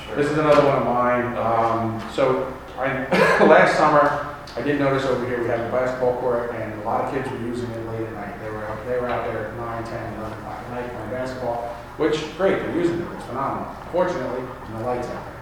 Sure- 0.05 0.15
This 0.15 0.29
is 0.31 0.37
another 0.37 0.65
one 0.65 0.77
of 0.79 0.85
mine. 0.85 1.37
Um, 1.37 2.01
so 2.13 2.53
I, 2.77 3.07
last 3.45 3.77
summer, 3.77 4.35
I 4.57 4.61
did 4.61 4.79
notice 4.79 5.05
over 5.05 5.25
here, 5.25 5.41
we 5.41 5.47
had 5.47 5.61
a 5.61 5.71
basketball 5.71 6.19
court 6.19 6.51
and 6.53 6.81
a 6.81 6.83
lot 6.85 7.05
of 7.05 7.13
kids 7.13 7.29
were 7.31 7.39
using 7.47 7.69
it 7.71 7.87
late 7.87 8.01
at 8.07 8.13
night. 8.13 8.39
They 8.43 8.49
were 8.49 8.65
out, 8.65 8.85
they 8.85 8.99
were 8.99 9.07
out 9.07 9.25
there 9.31 9.47
at 9.47 9.55
nine, 9.57 9.83
ten, 9.85 10.13
eleven 10.19 10.37
o'clock 10.39 10.59
at 10.59 10.69
night 10.71 10.89
playing 10.93 11.09
basketball, 11.11 11.67
which, 11.97 12.35
great, 12.37 12.59
they're 12.59 12.75
using 12.75 12.99
it, 12.99 13.07
it's 13.15 13.25
phenomenal. 13.25 13.73
Fortunately, 13.93 14.43
no 14.73 14.81
lights 14.85 15.07
out 15.07 15.25
there. 15.25 15.37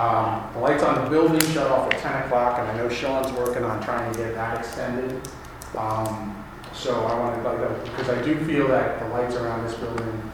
Um, 0.00 0.52
the 0.52 0.60
lights 0.60 0.82
on 0.84 1.02
the 1.04 1.10
building 1.10 1.40
shut 1.52 1.70
off 1.70 1.92
at 1.92 1.98
ten 2.00 2.22
o'clock 2.22 2.58
and 2.60 2.68
I 2.68 2.76
know 2.76 2.88
Sean's 2.88 3.32
working 3.32 3.64
on 3.64 3.82
trying 3.82 4.12
to 4.12 4.18
get 4.18 4.34
that 4.34 4.58
extended. 4.60 5.20
Um, 5.76 6.44
so 6.72 7.04
I 7.06 7.18
wanted, 7.18 7.42
like, 7.42 7.84
because 7.84 8.10
I 8.10 8.22
do 8.22 8.36
feel 8.44 8.68
that 8.68 9.00
the 9.00 9.08
lights 9.08 9.34
around 9.34 9.64
this 9.66 9.74
building 9.74 10.30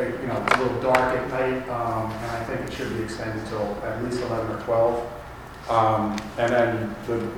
uh, 0.00 0.04
you 0.20 0.26
know, 0.26 0.42
it's 0.46 0.56
a 0.56 0.62
little 0.62 0.80
dark 0.80 1.16
at 1.16 1.28
night, 1.30 1.68
um, 1.68 2.10
and 2.10 2.30
I 2.30 2.44
think 2.44 2.60
it 2.62 2.72
should 2.72 2.96
be 2.96 3.02
extended 3.02 3.44
till 3.46 3.76
at 3.84 4.02
least 4.02 4.20
eleven 4.22 4.56
or 4.56 4.60
twelve. 4.62 5.12
Um, 5.68 6.18
and 6.38 6.52
then 6.52 6.96
the, 7.06 7.28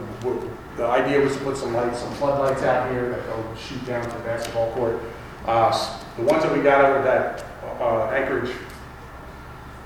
the 0.76 0.86
idea 0.86 1.20
was 1.20 1.36
to 1.36 1.42
put 1.42 1.56
some 1.56 1.74
lights, 1.74 1.98
some 1.98 2.12
floodlights 2.14 2.62
out 2.62 2.90
here 2.90 3.10
that 3.10 3.26
go 3.26 3.44
shoot 3.56 3.84
down 3.84 4.02
to 4.02 4.10
the 4.10 4.22
basketball 4.24 4.72
court. 4.72 4.98
Uh, 5.46 6.00
the 6.16 6.22
ones 6.22 6.42
that 6.42 6.52
we 6.56 6.62
got 6.62 6.82
over 6.84 7.02
that, 7.02 7.44
uh, 7.80 8.06
Anchorage, 8.10 8.54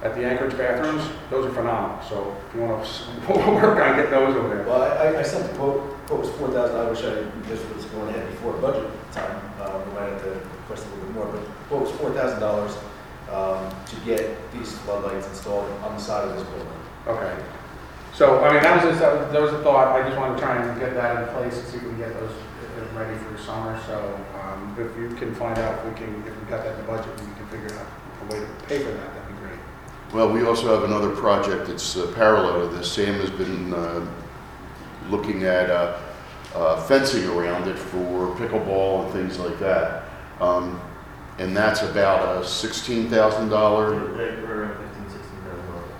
at 0.02 0.14
the 0.14 0.24
Anchorage 0.24 0.56
bathrooms, 0.56 1.02
those 1.30 1.46
are 1.46 1.54
phenomenal, 1.54 1.98
so 2.08 2.36
if 2.48 2.54
you 2.54 2.60
wanna 2.60 2.82
s- 2.82 3.06
work 3.28 3.80
on 3.80 3.96
getting 3.96 4.10
those 4.10 4.36
over 4.36 4.54
there. 4.54 4.64
Well, 4.64 4.82
I, 4.82 5.18
I 5.18 5.22
sent 5.22 5.50
the 5.50 5.56
quote, 5.56 5.80
quote 6.06 6.20
was 6.20 6.30
four 6.32 6.48
thousand, 6.50 6.76
I 6.76 6.90
wish 6.90 7.00
I, 7.00 7.24
this 7.48 7.64
was 7.74 7.86
going 7.86 8.10
ahead 8.10 8.28
before 8.30 8.52
budget 8.58 8.88
time, 9.12 9.40
um, 9.62 9.88
we 9.88 9.94
might 9.94 10.10
have 10.10 10.22
to 10.22 10.28
request 10.30 10.86
a 10.86 10.90
little 10.90 11.06
bit 11.06 11.14
more, 11.14 11.26
but 11.26 11.42
quote 11.68 11.82
was 11.82 11.90
four 11.92 12.12
thousand 12.12 12.40
dollars, 12.40 12.76
um, 13.30 13.70
to 13.86 13.96
get 14.04 14.36
these 14.52 14.76
floodlights 14.78 15.26
installed 15.28 15.70
on 15.82 15.94
the 15.94 16.00
side 16.00 16.28
of 16.28 16.36
this 16.36 16.46
building. 16.48 16.68
Okay. 17.06 17.44
So, 18.14 18.42
I 18.42 18.54
mean, 18.54 18.62
that 18.62 18.76
was 18.76 18.84
just, 18.84 19.00
that 19.00 19.12
was, 19.12 19.32
that 19.32 19.42
was 19.42 19.52
a 19.52 19.62
thought, 19.62 20.00
I 20.00 20.02
just 20.08 20.16
want 20.16 20.38
to 20.38 20.42
try 20.42 20.56
and 20.56 20.80
get 20.80 20.94
that 20.94 21.22
in 21.22 21.34
place 21.34 21.58
and 21.58 21.66
see 21.68 21.76
if 21.76 21.82
we 21.82 21.90
can 21.90 21.98
get 21.98 22.14
those 22.18 22.30
uh, 22.32 22.98
ready 22.98 23.14
for 23.18 23.36
summer, 23.36 23.78
so, 23.86 24.18
um, 24.40 24.74
if 24.78 24.96
you 24.96 25.14
can 25.18 25.34
find 25.34 25.58
out 25.58 25.78
if 25.78 25.92
we 25.92 26.06
can, 26.06 26.24
if 26.26 26.40
we 26.40 26.46
got 26.48 26.64
that 26.64 26.78
in 26.78 26.86
the 26.86 26.86
budget, 26.90 27.12
and 27.20 27.28
we 27.28 27.34
can 27.34 27.46
figure 27.48 27.78
out 27.78 27.86
a 28.22 28.32
way 28.32 28.40
to 28.40 28.46
pay 28.66 28.78
for 28.78 28.90
that, 28.90 29.14
that'd 29.14 29.28
be 29.28 29.34
great. 29.44 29.58
Well, 30.14 30.32
we 30.32 30.46
also 30.46 30.74
have 30.74 30.84
another 30.84 31.10
project 31.14 31.66
that's 31.66 31.96
uh, 31.96 32.10
parallel 32.14 32.70
to 32.70 32.74
this. 32.74 32.90
Sam 32.90 33.20
has 33.20 33.30
been 33.30 33.74
uh, 33.74 34.06
looking 35.10 35.44
at 35.44 35.68
uh, 35.68 35.98
uh, 36.54 36.82
fencing 36.84 37.28
around 37.28 37.68
it 37.68 37.78
for 37.78 38.34
pickleball 38.36 39.04
and 39.04 39.12
things 39.12 39.38
like 39.38 39.58
that. 39.58 40.04
Um, 40.40 40.80
And 41.38 41.54
that's 41.56 41.82
about 41.82 42.36
a 42.36 42.40
$16,000. 42.46 43.10
We're, 43.10 44.46
we're 44.46 44.64
at 44.64 44.78
fifteen, 44.78 45.10
sixteen 45.10 45.40
thousand 45.42 45.66
dollars. 45.68 45.90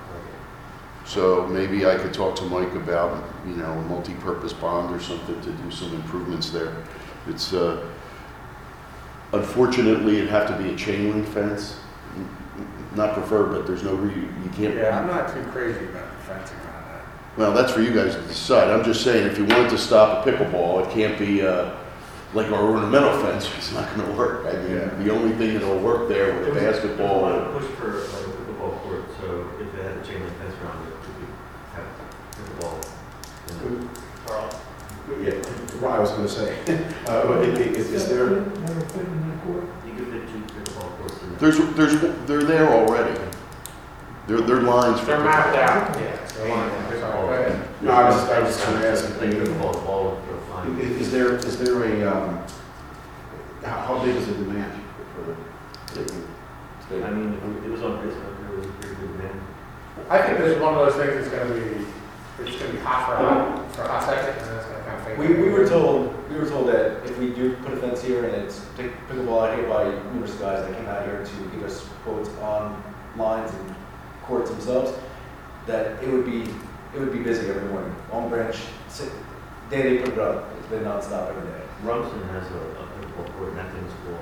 So 1.04 1.46
maybe 1.48 1.84
I 1.86 1.96
could 1.96 2.14
talk 2.14 2.36
to 2.36 2.44
Mike 2.44 2.74
about, 2.74 3.22
you 3.46 3.54
know, 3.56 3.70
a 3.70 3.82
multi-purpose 3.82 4.54
bond 4.54 4.94
or 4.94 5.00
something 5.00 5.38
to 5.42 5.52
do 5.52 5.70
some 5.70 5.94
improvements 5.94 6.50
there. 6.50 6.74
It's, 7.28 7.52
uh, 7.52 7.86
unfortunately, 9.32 10.18
it'd 10.18 10.30
have 10.30 10.46
to 10.48 10.56
be 10.62 10.72
a 10.72 10.76
chain 10.76 11.10
link 11.12 11.26
fence. 11.28 11.76
Not 12.94 13.12
preferred, 13.12 13.50
but 13.50 13.66
there's 13.66 13.82
no 13.82 13.94
re, 13.94 14.14
you 14.14 14.50
can't. 14.56 14.74
Yeah, 14.74 14.98
I'm 14.98 15.06
not 15.06 15.30
too 15.34 15.42
crazy 15.52 15.84
about 15.84 16.10
the 16.16 16.24
fencing 16.24 16.56
around 16.60 16.84
that. 16.88 17.04
Well, 17.36 17.52
that's 17.52 17.70
for 17.72 17.82
you 17.82 17.92
guys 17.92 18.14
to 18.14 18.22
decide. 18.22 18.70
I'm 18.70 18.82
just 18.84 19.04
saying, 19.04 19.26
if 19.26 19.36
you 19.36 19.44
wanted 19.44 19.68
to 19.70 19.76
stop 19.78 20.26
a 20.26 20.30
pickleball, 20.32 20.86
it 20.86 20.90
can't 20.94 21.18
be, 21.18 21.42
uh, 21.42 21.74
like 22.36 22.52
our 22.52 22.62
ornamental 22.70 23.18
fence, 23.22 23.50
it's 23.56 23.72
not 23.72 23.88
gonna 23.96 24.12
work. 24.12 24.44
I 24.46 24.52
mean, 24.60 25.04
the 25.04 25.10
only 25.10 25.34
thing 25.36 25.54
that'll 25.54 25.78
work 25.78 26.06
there 26.08 26.38
with 26.38 26.48
a 26.48 26.52
There 26.52 26.70
was 26.70 26.78
a 26.78 26.88
basketball. 26.88 27.58
push 27.58 27.64
for 27.78 27.92
like 27.94 28.26
a 28.26 28.36
pickleball 28.36 28.82
court, 28.82 29.04
so 29.18 29.50
if 29.58 29.72
they 29.74 29.82
had 29.82 29.96
a 29.96 30.04
chain 30.04 30.20
link 30.22 30.36
fence 30.36 30.54
around 30.62 30.86
it, 30.86 30.92
we 31.00 31.14
could 31.16 31.32
have 31.72 31.88
pickleball. 32.36 32.76
you 33.48 33.78
know. 33.80 33.90
Carl? 34.26 34.60
Yeah, 35.22 35.32
what 35.80 35.92
I 35.92 35.98
was 36.00 36.10
gonna 36.10 36.28
say, 36.28 36.58
uh, 37.08 37.40
is, 37.40 37.90
is 37.92 38.08
there, 38.08 38.28
Never 38.28 38.80
fit 38.80 39.06
in 39.06 39.30
the 39.30 39.36
court. 39.46 39.64
You 39.86 39.94
could 39.94 40.08
fit 40.12 40.28
two 40.28 40.40
pickleball 40.52 40.98
courts 40.98 41.22
in 41.22 41.30
there. 41.30 41.38
There's, 41.38 41.74
there's, 41.74 42.26
they're 42.26 42.44
there 42.44 42.68
already. 42.68 43.18
They're, 44.26 44.42
they're 44.42 44.60
lines 44.62 45.00
for 45.00 45.06
They're 45.06 45.20
mapped 45.20 45.56
out, 45.56 45.98
yeah. 45.98 46.28
They're 46.34 46.48
lined. 46.54 46.72
Sorry, 47.00 47.00
go 47.00 47.32
ahead. 47.32 47.82
no, 47.82 47.90
I 47.92 48.10
was, 48.10 48.16
I 48.28 48.40
was 48.40 48.56
gonna 48.58 48.84
ask, 48.84 49.20
Like 49.20 49.28
is, 49.30 49.48
pickleball, 49.48 49.72
ball 49.86 50.04
would 50.10 50.26
go 50.26 50.36
fine. 50.40 50.45
Is 50.74 51.10
there, 51.10 51.34
is 51.36 51.58
there 51.58 51.82
a, 51.84 52.10
um, 52.12 52.44
how, 53.64 53.80
how 53.82 54.04
big 54.04 54.16
is 54.16 54.26
the 54.26 54.34
demand 54.34 54.72
for 55.14 55.22
the? 55.22 56.24
I 57.04 57.10
mean, 57.10 57.32
it 57.64 57.70
was 57.70 57.82
on 57.82 57.98
Facebook, 57.98 58.40
there 58.48 58.56
was 58.56 58.66
a 58.66 58.68
pretty 58.70 58.94
good 58.96 59.12
demand. 59.16 59.40
I 60.08 60.22
think 60.22 60.38
this 60.38 60.56
is 60.56 60.62
one 60.62 60.74
of 60.74 60.86
those 60.86 60.94
things 60.94 61.14
that's 61.14 61.28
gonna 61.28 61.52
be, 61.54 61.84
it's 62.44 62.56
gonna 62.60 62.72
be 62.72 62.78
hot 62.78 63.06
for 63.06 63.14
a 63.14 63.16
hot, 63.18 63.74
for 63.74 63.82
a 63.82 63.88
hot 63.88 64.02
second, 64.04 64.38
and 64.38 64.48
then 64.48 64.56
it's 64.56 64.66
gonna 64.66 64.84
kind 64.84 64.98
of 65.00 65.04
fade. 65.06 65.18
We, 65.18 65.34
we 65.42 65.48
were 65.50 65.66
told, 65.68 66.14
we 66.30 66.36
were 66.36 66.46
told 66.48 66.68
that 66.68 67.04
if 67.04 67.18
we 67.18 67.30
do 67.30 67.54
put 67.56 67.72
a 67.72 67.76
fence 67.78 68.02
here 68.02 68.24
and 68.24 68.34
it's 68.36 68.64
pick- 68.76 68.92
pickleball 69.08 69.48
out 69.48 69.58
here 69.58 69.66
by 69.68 69.84
numerous 70.12 70.34
guys 70.34 70.64
that 70.66 70.76
came 70.76 70.86
out 70.86 71.04
here 71.04 71.24
to 71.24 71.50
give 71.56 71.64
us 71.64 71.88
quotes 72.04 72.28
on 72.40 72.80
lines 73.16 73.50
and 73.52 73.74
courts 74.22 74.50
themselves, 74.50 74.92
that 75.66 76.00
it 76.02 76.08
would 76.08 76.24
be, 76.26 76.42
it 76.94 77.00
would 77.00 77.12
be 77.12 77.18
busy 77.20 77.48
every 77.48 77.68
morning. 77.70 77.92
Long 78.12 78.28
Branch, 78.28 78.54
si- 78.88 79.08
day 79.70 79.96
they 79.96 79.98
put 80.04 80.12
it 80.12 80.18
up, 80.20 80.44
it's 80.70 80.84
nonstop 80.84 81.30
every 81.30 81.50
day. 81.50 81.62
Rumson 81.82 82.22
has 82.28 82.44
a, 82.50 82.56
a 82.56 82.86
pickleball 82.98 83.32
court, 83.36 83.48
and 83.50 83.58
that 83.58 83.72
thing's 83.72 83.92
full. 84.04 84.18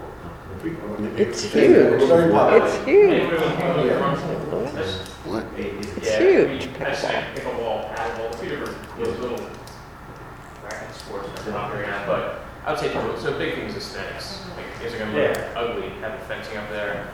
It's 1.16 1.44
It's 1.44 1.52
huge. 1.52 2.08
very 2.08 2.30
popular. 2.32 2.64
It's 2.66 2.84
huge. 2.84 3.10
Anyone 3.10 3.40
want 3.60 3.76
to 4.16 4.50
go 4.50 4.66
from- 4.66 4.74
That's- 4.74 5.08
What? 5.24 5.44
It's 5.56 6.14
huge. 6.16 6.66
we- 6.66 6.74
pickleball, 7.34 7.94
paddleball, 7.94 8.40
two 8.40 8.48
different, 8.48 8.76
those 8.98 9.18
little 9.18 9.40
racket 10.62 10.94
sports 10.94 11.28
that 11.28 11.48
are 11.48 11.52
popular 11.52 11.86
now, 11.86 12.06
but 12.06 12.40
I 12.64 12.70
would 12.72 12.80
say, 12.80 12.88
the- 12.88 13.18
so 13.18 13.36
big 13.38 13.54
things 13.56 13.74
aesthetics. 13.76 14.42
Like, 14.56 14.86
is 14.86 14.94
it 14.94 14.98
gonna 14.98 15.12
look 15.12 15.38
ugly, 15.56 15.88
having 16.00 16.20
fencing 16.28 16.56
up 16.56 16.68
there, 16.70 17.08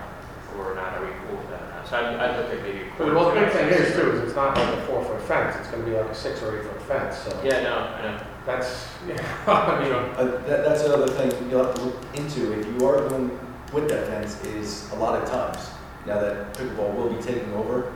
or 0.58 0.74
not, 0.74 0.94
are 0.98 1.04
we 1.04 1.10
cool 1.26 1.38
with 1.38 1.50
that? 1.50 1.62
So 1.88 1.96
I'd, 1.96 2.14
I'd 2.16 2.36
look 2.36 2.50
at 2.52 2.62
maybe. 2.62 2.80
a 2.80 2.92
But 2.98 3.14
well, 3.14 3.34
the 3.34 3.40
big 3.40 3.50
thing 3.50 3.68
court. 3.68 3.80
is 3.80 3.94
too, 3.94 4.10
is 4.12 4.20
it's 4.28 4.36
not 4.36 4.56
like 4.56 4.74
a 4.74 4.82
four 4.86 5.04
foot 5.04 5.20
fence, 5.22 5.56
it's 5.58 5.68
gonna 5.68 5.84
be 5.84 5.92
like 5.92 6.06
a 6.06 6.14
six 6.14 6.42
or 6.42 6.58
eight 6.58 6.64
foot 6.66 6.82
fence, 6.82 7.18
so. 7.18 7.40
Yeah, 7.44 7.62
no, 7.62 7.74
I 7.78 8.02
know. 8.02 8.20
That's, 8.46 8.88
yeah, 9.08 9.16
I 9.46 9.82
mean, 9.82 9.92
Uh, 9.92 10.38
that, 10.46 10.64
that's 10.64 10.82
another 10.82 11.08
thing 11.08 11.30
you'll 11.50 11.64
have 11.64 11.74
to 11.76 11.82
look 11.82 11.96
into 12.14 12.52
if 12.58 12.66
you 12.66 12.86
are 12.86 13.08
going 13.08 13.30
with 13.72 13.88
that 13.88 14.06
fence 14.08 14.42
is 14.46 14.90
a 14.92 14.96
lot 14.96 15.20
of 15.20 15.28
times, 15.28 15.70
now 16.06 16.18
that 16.20 16.52
pickleball 16.54 16.94
will 16.94 17.08
be 17.12 17.22
taking 17.22 17.52
over, 17.54 17.92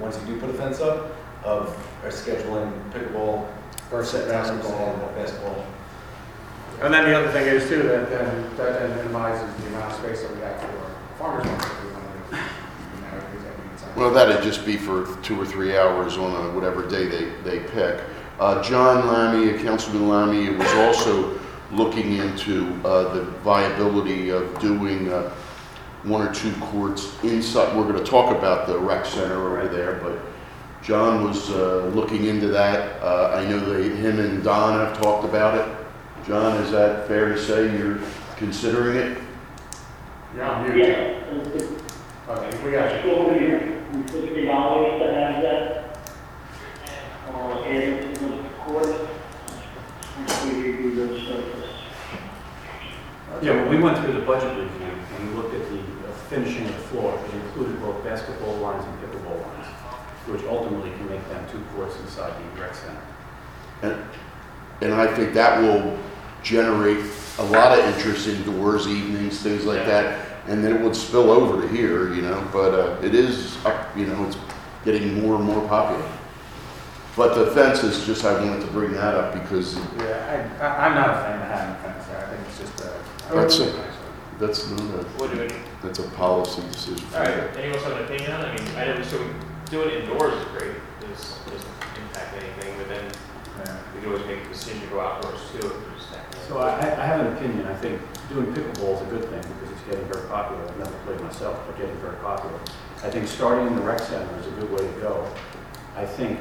once 0.00 0.18
you 0.20 0.34
do 0.34 0.40
put 0.40 0.50
a 0.50 0.54
fence 0.54 0.80
up, 0.80 1.12
of 1.44 1.68
our 2.02 2.10
scheduling 2.10 2.72
pickleball 2.90 3.46
versus 3.90 4.10
set 4.22 4.30
times 4.32 4.48
and 4.48 4.60
basketball. 4.62 5.12
basketball. 5.14 5.66
And 6.82 6.92
then 6.92 7.04
the 7.04 7.16
other 7.16 7.30
thing 7.30 7.46
is 7.46 7.68
too, 7.68 7.82
that 7.84 8.08
then, 8.10 8.56
that 8.56 8.78
then 8.80 8.96
minimizes 8.96 9.54
the 9.62 9.68
amount 9.68 9.92
of 9.92 9.98
space 9.98 10.22
that 10.22 10.34
we 10.34 10.40
have 10.40 10.58
for 10.60 10.90
farmers 11.18 11.44
market. 11.46 11.66
if 11.66 11.84
we 11.84 11.90
wanna 11.92 12.06
do, 12.30 12.36
you 12.36 13.00
know, 13.02 13.24
because 13.30 13.44
that 13.44 13.54
means, 13.64 13.80
uh, 13.80 13.82
Well, 13.96 14.10
that'd 14.10 14.42
just 14.42 14.66
be 14.66 14.76
for 14.76 15.06
two 15.22 15.40
or 15.40 15.46
three 15.46 15.76
hours 15.78 16.16
on 16.18 16.32
a 16.32 16.50
whatever 16.50 16.84
day 16.88 17.06
they, 17.06 17.30
they 17.44 17.60
pick. 17.60 18.00
Uh, 18.40 18.60
John 18.60 19.06
Lammy, 19.06 19.56
Councilman 19.62 20.08
Lammy, 20.08 20.50
was 20.50 20.74
also 20.74 21.38
looking 21.70 22.14
into, 22.14 22.74
uh, 22.84 23.14
the 23.14 23.22
viability 23.22 24.30
of 24.30 24.58
doing, 24.58 25.12
uh, 25.12 25.30
one 26.02 26.26
or 26.26 26.34
two 26.34 26.52
courts 26.54 27.14
inside, 27.22 27.76
we're 27.76 27.86
gonna 27.86 28.04
talk 28.04 28.36
about 28.36 28.66
the 28.66 28.76
rec 28.76 29.06
center 29.06 29.34
over 29.36 29.68
there, 29.68 30.00
but 30.02 30.18
John 30.82 31.22
was, 31.24 31.50
uh, 31.50 31.90
looking 31.94 32.24
into 32.24 32.48
that. 32.48 33.00
Uh, 33.00 33.40
I 33.40 33.48
know 33.48 33.60
they, 33.60 33.90
him 33.90 34.18
and 34.18 34.42
Don 34.42 34.72
have 34.72 35.00
talked 35.00 35.24
about 35.24 35.56
it. 35.56 35.76
John, 36.26 36.56
is 36.62 36.72
that 36.72 37.06
fair 37.06 37.28
to 37.28 37.38
say 37.38 37.76
you're 37.78 38.00
considering 38.38 38.96
it? 38.96 39.18
You're 40.34 40.44
on 40.46 40.74
mute. 40.74 40.88
Okay, 42.28 42.64
we 42.64 42.72
got 42.72 43.04
you. 43.04 43.73
Fifty 44.20 44.46
dollars 44.46 45.00
to 45.00 45.12
have 45.12 45.42
that, 45.42 45.98
uh, 47.28 47.64
added 47.64 48.14
to 48.14 48.20
the 48.20 48.48
court. 48.60 48.94
We 50.44 50.50
review 50.62 50.94
those 50.94 51.26
surface. 51.26 51.70
Yeah, 53.42 53.54
when 53.56 53.68
we 53.68 53.78
went 53.82 53.98
through 53.98 54.12
the 54.12 54.20
budget 54.20 54.56
review, 54.56 54.92
and 55.16 55.28
we 55.28 55.34
looked 55.34 55.54
at 55.54 55.68
the 55.68 55.78
uh, 55.78 56.12
finishing 56.30 56.66
of 56.66 56.72
the 56.72 56.82
floor, 56.84 57.18
it 57.28 57.34
included 57.34 57.80
both 57.80 58.02
basketball 58.04 58.54
lines 58.58 58.84
and 58.84 59.00
pickleball 59.00 59.42
lines, 59.42 59.66
which 60.28 60.44
ultimately 60.44 60.90
can 60.90 61.08
make 61.08 61.28
them 61.28 61.44
two 61.50 61.60
courts 61.74 61.98
inside 62.00 62.32
the 62.38 62.60
rec 62.60 62.74
center. 62.74 63.02
And, 63.82 63.96
and 64.80 64.94
I 64.94 65.12
think 65.14 65.34
that 65.34 65.60
will 65.60 65.98
generate 66.42 67.04
a 67.38 67.44
lot 67.44 67.76
of 67.76 67.84
interest 67.84 68.28
indoors, 68.28 68.86
evenings, 68.86 69.40
things 69.42 69.64
like 69.64 69.84
that. 69.86 70.33
And 70.46 70.62
then 70.62 70.76
it 70.76 70.80
would 70.82 70.94
spill 70.94 71.30
over 71.30 71.62
to 71.62 71.68
here, 71.68 72.12
you 72.12 72.22
know, 72.22 72.46
but, 72.52 72.74
uh, 72.74 72.96
it 73.02 73.14
is, 73.14 73.56
uh, 73.64 73.84
you 73.96 74.06
know, 74.06 74.24
it's 74.26 74.36
getting 74.84 75.22
more 75.22 75.36
and 75.36 75.44
more 75.44 75.66
popular. 75.68 76.06
But 77.16 77.34
the 77.34 77.46
fence 77.52 77.82
is 77.82 78.04
just, 78.04 78.24
I 78.24 78.34
wanted 78.44 78.60
to 78.60 78.66
bring 78.72 78.92
that 78.92 79.14
up 79.14 79.32
because 79.32 79.76
Yeah, 79.98 80.50
I, 80.60 80.64
I- 80.66 80.86
I'm 80.86 80.94
not 80.94 81.10
a 81.10 81.14
fan 81.14 81.40
of 81.40 81.48
having 81.48 81.74
a 81.74 81.78
fence 81.78 82.06
there, 82.08 82.18
I 82.26 82.28
think 82.28 82.48
it's 82.48 82.58
just 82.58 82.80
a. 82.80 83.34
That's 83.34 83.58
a- 83.60 83.84
that's 84.38 84.68
not 84.70 84.80
a, 84.80 85.04
What 85.16 85.30
do 85.32 85.38
we, 85.38 85.48
that's 85.82 86.00
a 86.00 86.08
policy 86.10 86.60
decision. 86.72 87.06
all 87.14 87.20
right, 87.20 87.56
anyone 87.56 87.76
else 87.78 87.84
have 87.84 87.96
an 87.96 88.04
opinion 88.04 88.32
on 88.32 88.40
it? 88.42 88.60
I 88.60 88.64
mean, 88.64 88.76
I 88.76 88.84
know, 88.98 89.02
so 89.04 89.16
doing 89.70 89.90
it 89.90 90.04
indoors 90.04 90.34
is 90.34 90.44
great, 90.58 90.74
this 91.00 91.38
doesn't 91.46 91.70
impact 92.02 92.34
anything, 92.36 92.76
but 92.76 92.88
then 92.88 93.04
yeah. 93.64 93.78
we 93.94 94.00
can 94.02 94.10
always 94.12 94.26
make 94.26 94.44
a 94.44 94.48
decision 94.48 94.80
to 94.82 94.86
go 94.88 95.00
outdoors 95.00 95.40
too. 95.52 95.58
if 95.58 95.72
there's. 95.72 96.48
So 96.48 96.58
I, 96.58 96.68
I 96.76 97.02
I 97.02 97.06
have 97.06 97.20
an 97.24 97.32
opinion, 97.36 97.64
I 97.66 97.74
think 97.76 98.02
doing 98.28 98.46
pickleball 98.52 98.96
is 99.00 99.02
a 99.06 99.10
good 99.10 99.24
thing, 99.30 99.40
because 99.40 99.70
it's 99.72 99.73
getting 99.88 100.04
very 100.06 100.26
popular, 100.28 100.62
I've 100.64 100.78
never 100.78 100.96
played 101.04 101.20
myself, 101.20 101.58
but 101.66 101.78
getting 101.78 101.96
very 101.96 102.16
popular. 102.16 102.58
I 103.02 103.10
think 103.10 103.28
starting 103.28 103.66
in 103.66 103.76
the 103.76 103.82
rec 103.82 104.00
center 104.00 104.38
is 104.40 104.46
a 104.46 104.50
good 104.52 104.70
way 104.70 104.78
to 104.78 105.00
go. 105.00 105.28
I 105.96 106.06
think 106.06 106.40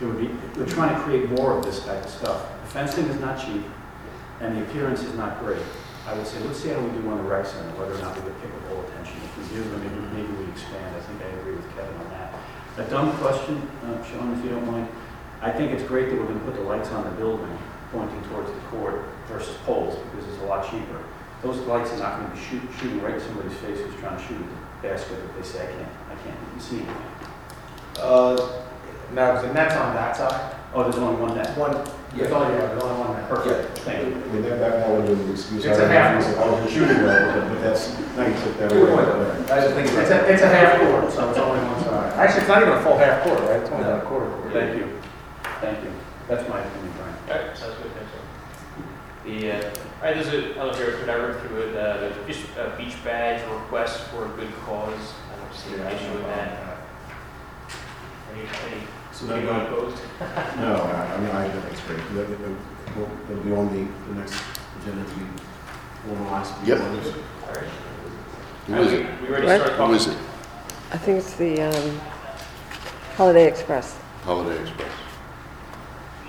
it 0.00 0.04
would 0.04 0.18
be, 0.18 0.28
we're 0.58 0.66
trying 0.66 0.94
to 0.94 1.00
create 1.02 1.30
more 1.30 1.56
of 1.56 1.64
this 1.64 1.84
type 1.84 2.04
of 2.04 2.10
stuff. 2.10 2.48
The 2.64 2.70
Fencing 2.70 3.06
is 3.06 3.20
not 3.20 3.38
cheap, 3.38 3.62
and 4.40 4.56
the 4.56 4.62
appearance 4.62 5.02
is 5.02 5.14
not 5.14 5.38
great. 5.40 5.62
I 6.06 6.14
would 6.14 6.26
say, 6.26 6.40
let's 6.40 6.58
see 6.58 6.70
how 6.70 6.80
we 6.80 6.90
do 6.98 7.08
on 7.10 7.18
the 7.18 7.24
rec 7.24 7.46
center, 7.46 7.68
whether 7.78 7.94
or 7.94 8.02
not 8.02 8.16
we 8.16 8.22
get 8.22 8.34
pickleball 8.40 8.88
attention. 8.88 9.16
If 9.22 9.36
we 9.38 9.56
do, 9.56 9.62
then 9.62 9.80
maybe, 9.84 10.26
maybe 10.26 10.44
we 10.44 10.50
expand, 10.50 10.96
I 10.96 11.00
think 11.00 11.22
I 11.22 11.28
agree 11.40 11.54
with 11.54 11.68
Kevin 11.76 11.94
on 11.94 12.08
that. 12.10 12.34
A 12.78 12.84
dumb 12.90 13.12
question, 13.18 13.60
uh, 13.84 14.02
Sean, 14.04 14.32
if 14.36 14.44
you 14.44 14.50
don't 14.50 14.66
mind, 14.66 14.88
I 15.42 15.50
think 15.50 15.72
it's 15.72 15.84
great 15.84 16.10
that 16.10 16.18
we're 16.18 16.26
gonna 16.26 16.40
put 16.40 16.54
the 16.54 16.62
lights 16.62 16.88
on 16.90 17.04
the 17.04 17.10
building 17.12 17.56
pointing 17.92 18.22
towards 18.30 18.50
the 18.50 18.60
court 18.70 19.04
versus 19.26 19.56
poles, 19.64 19.98
because 20.10 20.26
it's 20.28 20.42
a 20.42 20.46
lot 20.46 20.68
cheaper. 20.70 21.02
Those 21.42 21.58
lights 21.66 21.90
are 21.92 21.98
not 21.98 22.20
gonna 22.20 22.34
be 22.34 22.40
shoot, 22.40 22.62
shooting 22.78 23.00
right 23.02 23.14
in 23.14 23.20
somebody's 23.20 23.56
face 23.58 23.78
who's 23.80 23.94
trying 24.00 24.18
to 24.18 24.22
shoot 24.24 24.36
at 24.36 24.82
the 24.82 24.88
basket 24.88 25.18
if 25.24 25.36
they 25.36 25.42
say, 25.58 25.64
I 25.64 25.72
can't, 25.72 25.88
I 26.10 26.14
can't 26.22 26.36
even 26.48 26.60
see 26.60 26.76
anything. 26.76 26.96
Uh, 27.98 28.36
No, 29.12 29.42
the 29.42 29.52
net's 29.52 29.74
on 29.74 29.94
that 29.96 30.16
side. 30.16 30.54
Oh, 30.72 30.84
there's 30.84 30.94
only 30.98 31.20
one 31.20 31.34
net? 31.34 31.56
one, 31.58 31.72
There's 32.14 32.30
yeah, 32.30 32.36
only, 32.36 32.54
yeah, 32.54 32.66
there's 32.70 32.82
only 32.84 32.98
one 33.02 33.16
net. 33.16 33.28
Perfect, 33.28 33.78
thank 33.78 34.06
you. 34.06 34.14
I 34.14 34.26
mean, 34.30 34.42
that, 34.42 34.58
that 34.60 34.84
probably 34.86 35.02
wouldn't 35.08 35.26
be 35.26 35.32
excuse. 35.32 35.64
It's 35.64 35.78
a 35.80 35.88
half. 35.88 36.22
I 36.38 36.46
was 36.46 36.70
shooting 36.70 37.02
well, 37.02 37.48
but 37.48 37.60
that's, 37.60 37.98
now 38.14 38.26
you 38.26 38.34
that 38.38 38.70
Good 38.70 38.88
away. 38.92 39.02
point. 39.02 39.50
I 39.50 39.60
just 39.66 39.74
think 39.74 39.88
It's 39.90 40.10
a, 40.14 40.30
it's 40.30 40.42
a 40.42 40.48
half 40.48 40.78
court, 40.78 41.10
so 41.12 41.28
it's 41.30 41.38
only 41.40 41.58
one 41.66 41.82
side. 41.82 42.12
Actually, 42.20 42.40
it's 42.40 42.48
not 42.48 42.62
even 42.62 42.74
a 42.74 42.82
full 42.82 42.98
half 42.98 43.24
court, 43.24 43.40
right? 43.40 43.58
It's 43.60 43.70
only 43.70 43.82
about 43.82 44.04
a 44.04 44.06
quarter 44.06 44.30
court. 44.30 44.52
Thank 44.52 44.76
you, 44.78 44.86
thank 45.60 45.82
you. 45.82 45.90
That's 46.28 46.46
my 46.48 46.60
opinion, 46.60 46.92
Brian. 46.94 47.16
All 47.42 47.48
right, 47.48 47.56
sounds 47.58 47.74
good, 47.82 47.90
thanks. 47.98 48.12
sir. 48.14 48.22
The, 49.26 49.66
uh, 49.66 49.89
all 50.00 50.06
right, 50.06 50.14
there's 50.14 50.28
a, 50.28 50.52
I 50.52 50.64
don't 50.64 50.78
know 50.78 50.96
could 50.98 51.08
I 51.10 51.16
run 51.18 51.38
through 51.46 51.58
it, 51.60 51.76
uh, 51.76 52.26
just 52.26 52.40
a 52.56 52.74
beach 52.78 52.96
badge 53.04 53.46
request 53.50 54.00
for 54.08 54.24
a 54.24 54.28
good 54.30 54.50
cause. 54.64 55.12
I 55.30 55.36
don't 55.36 55.54
see 55.54 55.74
an 55.74 55.86
issue 55.88 56.12
with 56.14 56.24
that. 56.24 56.78
Any, 58.32 58.40
any, 58.42 58.86
So 59.12 59.28
anyone 59.34 59.58
that, 59.58 59.66
opposed? 59.66 59.96
no, 60.56 60.74
I 60.84 61.14
I 61.14 61.20
mean, 61.20 61.30
I 61.30 61.48
think 61.50 61.64
it's 61.72 61.80
great. 61.82 61.98
That- 62.14 62.28
that- 62.30 62.38
that- 62.40 62.96
will- 62.96 63.10
It'll 63.30 63.44
be 63.44 63.52
on 63.52 63.68
the, 63.74 63.86
the 64.08 64.14
next 64.20 64.42
agenda 64.80 65.04
to 65.04 65.14
be 65.16 65.26
formalized. 66.06 66.52
Yep. 66.66 66.80
All 66.80 66.86
right. 66.88 66.96
Who 68.66 68.74
All 68.74 68.78
right, 68.78 68.86
is 68.86 68.92
we- 68.92 68.98
it? 69.04 69.20
We 69.22 69.28
ready 69.28 69.46
What? 69.46 69.56
start 69.60 69.72
Who 69.72 69.76
talking? 69.76 69.94
is 69.96 70.06
it? 70.08 70.16
I 70.92 70.96
think 70.98 71.18
it's 71.18 71.34
the 71.34 71.60
um, 71.62 72.00
Holiday 73.16 73.46
Express. 73.46 73.98
Holiday 74.24 74.60
Express. 74.62 74.90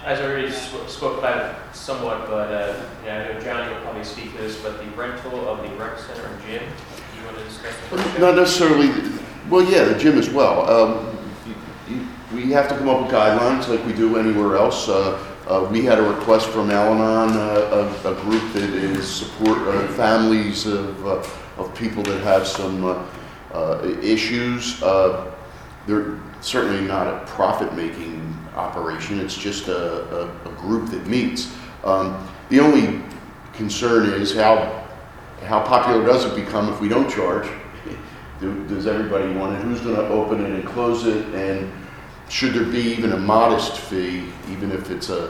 As 0.03 0.19
I 0.19 0.23
already 0.25 0.49
sp- 0.49 0.89
spoke 0.89 1.19
about 1.19 1.45
it 1.45 1.75
somewhat, 1.75 2.25
but, 2.27 2.51
uh, 2.51 2.73
yeah, 3.05 3.29
I 3.29 3.33
know 3.33 3.39
Johnny 3.39 3.71
will 3.71 3.81
probably 3.81 4.03
speak 4.03 4.31
to 4.35 4.39
this, 4.39 4.57
but 4.57 4.79
the 4.79 4.89
rental 4.99 5.47
of 5.47 5.61
the 5.61 5.69
rec 5.75 5.99
center 5.99 6.25
and 6.25 6.41
gym, 6.41 6.63
do 6.63 7.19
you 7.19 7.25
want 7.25 7.37
to 7.37 7.43
discuss 7.43 7.73
that? 7.91 8.19
Not 8.19 8.35
necessarily, 8.35 8.89
well, 9.49 9.63
yeah, 9.63 9.83
the 9.83 9.95
gym 9.99 10.17
as 10.17 10.29
well. 10.29 10.69
Um, 10.69 11.07
We 12.33 12.49
have 12.53 12.69
to 12.69 12.77
come 12.77 12.87
up 12.87 13.01
with 13.01 13.11
guidelines 13.11 13.67
like 13.67 13.85
we 13.85 13.91
do 13.91 14.17
anywhere 14.17 14.55
else. 14.55 14.87
Uh, 14.87 15.19
uh, 15.49 15.67
We 15.69 15.83
had 15.83 15.99
a 15.99 16.01
request 16.01 16.47
from 16.47 16.71
Al-Anon, 16.71 17.35
uh, 17.37 17.89
a 18.05 18.09
a 18.11 18.13
group 18.23 18.41
that 18.53 18.69
is 18.71 19.05
support 19.05 19.57
uh, 19.67 19.85
families 19.99 20.65
of 20.65 20.95
uh, 21.05 21.19
of 21.61 21.75
people 21.75 22.03
that 22.03 22.21
have 22.23 22.47
some 22.47 22.85
uh, 22.85 22.95
uh, 23.53 23.83
issues. 24.01 24.81
Uh, 24.81 25.25
They're 25.91 26.17
certainly 26.39 26.87
not 26.87 27.05
a 27.07 27.25
profit-making 27.27 28.37
operation, 28.55 29.19
it's 29.19 29.35
just 29.35 29.67
a 29.67 30.03
a- 30.21 30.49
a 30.49 30.51
group 30.61 30.89
that 30.91 31.05
meets. 31.07 31.51
Um, 31.83 32.15
The 32.49 32.59
only 32.61 33.01
concern 33.53 34.09
is 34.21 34.33
how 34.35 34.53
how 35.47 35.59
popular 35.61 36.05
does 36.05 36.23
it 36.25 36.33
become 36.35 36.69
if 36.69 36.79
we 36.81 36.87
don't 36.87 37.09
charge? 37.09 37.47
Do- 38.41 38.63
Does 38.69 38.87
everybody 38.87 39.33
want 39.33 39.55
it? 39.57 39.61
Who's 39.63 39.81
going 39.81 39.95
to 39.95 40.07
open 40.07 40.45
it 40.45 40.51
and 40.51 40.65
close 40.65 41.05
it? 41.07 41.25
And 41.33 41.69
should 42.29 42.53
there 42.53 42.65
be 42.79 42.79
even 42.95 43.11
a 43.13 43.17
modest 43.17 43.77
fee, 43.77 44.23
even 44.51 44.71
if 44.71 44.89
it's 44.91 45.09
a, 45.09 45.29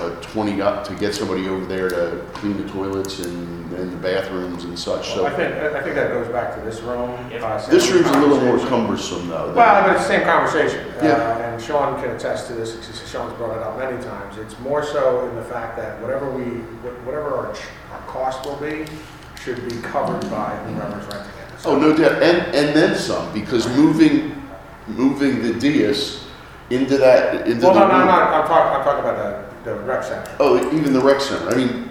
a 0.00 0.16
20 0.22 0.60
up 0.62 0.84
to 0.86 0.94
get 0.94 1.14
somebody 1.14 1.48
over 1.48 1.64
there 1.66 1.88
to 1.90 2.24
clean 2.34 2.56
the 2.56 2.68
toilets 2.72 3.20
and, 3.20 3.72
and 3.74 3.92
the 3.92 3.96
bathrooms 3.96 4.64
and 4.64 4.78
such? 4.78 5.08
Well, 5.16 5.26
I 5.26 5.30
So 5.30 5.36
think, 5.36 5.54
I 5.54 5.82
think 5.82 5.94
that 5.94 6.10
goes 6.10 6.28
back 6.28 6.54
to 6.56 6.60
this 6.62 6.80
room. 6.80 7.10
uh, 7.42 7.58
same 7.58 7.70
this 7.74 7.90
room's 7.90 8.08
a 8.08 8.12
little 8.18 8.40
more 8.40 8.58
conversation. 8.58 8.68
cumbersome 8.68 9.28
though. 9.28 9.52
Well, 9.54 9.82
but 9.86 9.96
it's 9.96 10.02
the 10.02 10.08
same 10.08 10.22
conversation. 10.26 10.80
Uh, 11.00 11.04
Yeah. 11.04 11.38
And 11.52 11.62
Sean 11.62 12.00
can 12.00 12.10
attest 12.14 12.46
to 12.48 12.54
this, 12.54 12.74
because 12.76 13.08
Sean's 13.10 13.32
brought 13.34 13.56
it 13.56 13.62
up 13.62 13.78
many 13.78 14.02
times. 14.02 14.38
It's 14.38 14.58
more 14.60 14.82
so 14.84 15.28
in 15.28 15.36
the 15.36 15.44
fact 15.44 15.76
that 15.76 16.00
whatever 16.00 16.30
we, 16.30 16.44
whatever 17.04 17.34
our, 17.36 17.52
ch- 17.54 17.58
our 17.92 18.00
cost 18.06 18.44
will 18.46 18.56
be, 18.56 18.86
should 19.42 19.68
be 19.68 19.76
covered 19.82 20.20
by 20.30 20.56
whoever's 20.66 21.06
renting 21.06 21.30
it. 21.30 21.66
Oh, 21.66 21.78
no 21.78 21.94
doubt, 21.96 22.22
and, 22.22 22.38
and 22.54 22.74
then 22.76 22.96
some, 22.96 23.32
because 23.34 23.66
moving, 23.76 24.42
moving 24.86 25.42
the 25.42 25.52
dais 25.54 26.24
into 26.70 26.96
that, 26.98 27.46
into 27.46 27.60
the 27.60 27.66
Well, 27.68 27.74
no, 27.74 27.80
no, 27.88 27.92
I'm 27.92 27.98
room- 27.98 28.06
not, 28.08 28.22
I'm 28.32 28.46
talking, 28.46 28.78
I'm 28.78 28.84
talking 28.84 29.00
about 29.00 29.49
the, 29.64 29.74
rec 29.76 30.04
center. 30.04 30.36
Oh, 30.40 30.74
even 30.76 30.92
the 30.92 31.00
rec 31.00 31.20
center. 31.20 31.48
I 31.48 31.54
mean, 31.54 31.90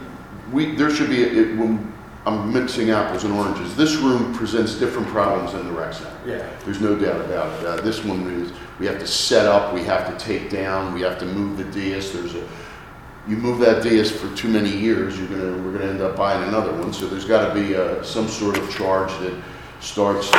we, 0.51 0.75
there 0.75 0.89
should 0.89 1.09
be, 1.09 1.23
it, 1.23 1.57
when, 1.57 1.93
I'm 2.25 2.51
mixing 2.51 2.89
apples 2.89 3.23
and 3.23 3.33
oranges. 3.33 3.75
This 3.75 3.95
room 3.95 4.33
presents 4.33 4.75
different 4.75 5.07
problems 5.07 5.53
than 5.53 5.65
the 5.65 5.71
rec 5.73 5.93
center. 5.93 6.15
Yeah. 6.25 6.49
There's 6.65 6.81
no 6.81 6.95
doubt 6.95 7.21
about 7.21 7.59
it. 7.59 7.65
Uh, 7.65 7.81
this 7.81 8.03
one 8.03 8.29
is, 8.29 8.51
we 8.77 8.85
have 8.85 8.99
to 8.99 9.07
set 9.07 9.45
up, 9.45 9.73
we 9.73 9.83
have 9.83 10.07
to 10.07 10.25
take 10.25 10.49
down, 10.49 10.93
we 10.93 11.01
have 11.01 11.17
to 11.19 11.25
move 11.25 11.57
the 11.57 11.63
dais. 11.65 12.11
There's 12.11 12.35
a, 12.35 12.47
you 13.27 13.37
move 13.37 13.59
that 13.59 13.83
dais 13.83 14.11
for 14.11 14.33
too 14.35 14.47
many 14.47 14.69
years, 14.69 15.17
you're 15.17 15.27
gonna, 15.27 15.63
we're 15.63 15.71
gonna 15.71 15.91
end 15.91 16.01
up 16.01 16.15
buying 16.15 16.47
another 16.47 16.73
one. 16.73 16.91
So 16.93 17.07
there's 17.07 17.25
gotta 17.25 17.53
be, 17.53 17.75
uh, 17.75 18.03
some 18.03 18.27
sort 18.27 18.57
of 18.57 18.69
charge 18.69 19.11
that 19.19 19.41
starts 19.79 20.31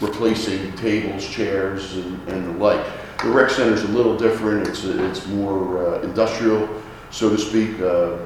replacing 0.00 0.72
tables, 0.76 1.28
chairs, 1.28 1.96
and, 1.96 2.28
and 2.28 2.46
the 2.46 2.58
like. 2.58 2.84
The 3.22 3.30
rec 3.30 3.50
center's 3.50 3.84
a 3.84 3.88
little 3.88 4.16
different. 4.16 4.68
It's, 4.68 4.84
it's 4.84 5.26
more 5.26 5.78
uh, 5.78 6.02
industrial, 6.02 6.68
so 7.10 7.30
to 7.30 7.38
speak. 7.38 7.80
Uh, 7.80 8.18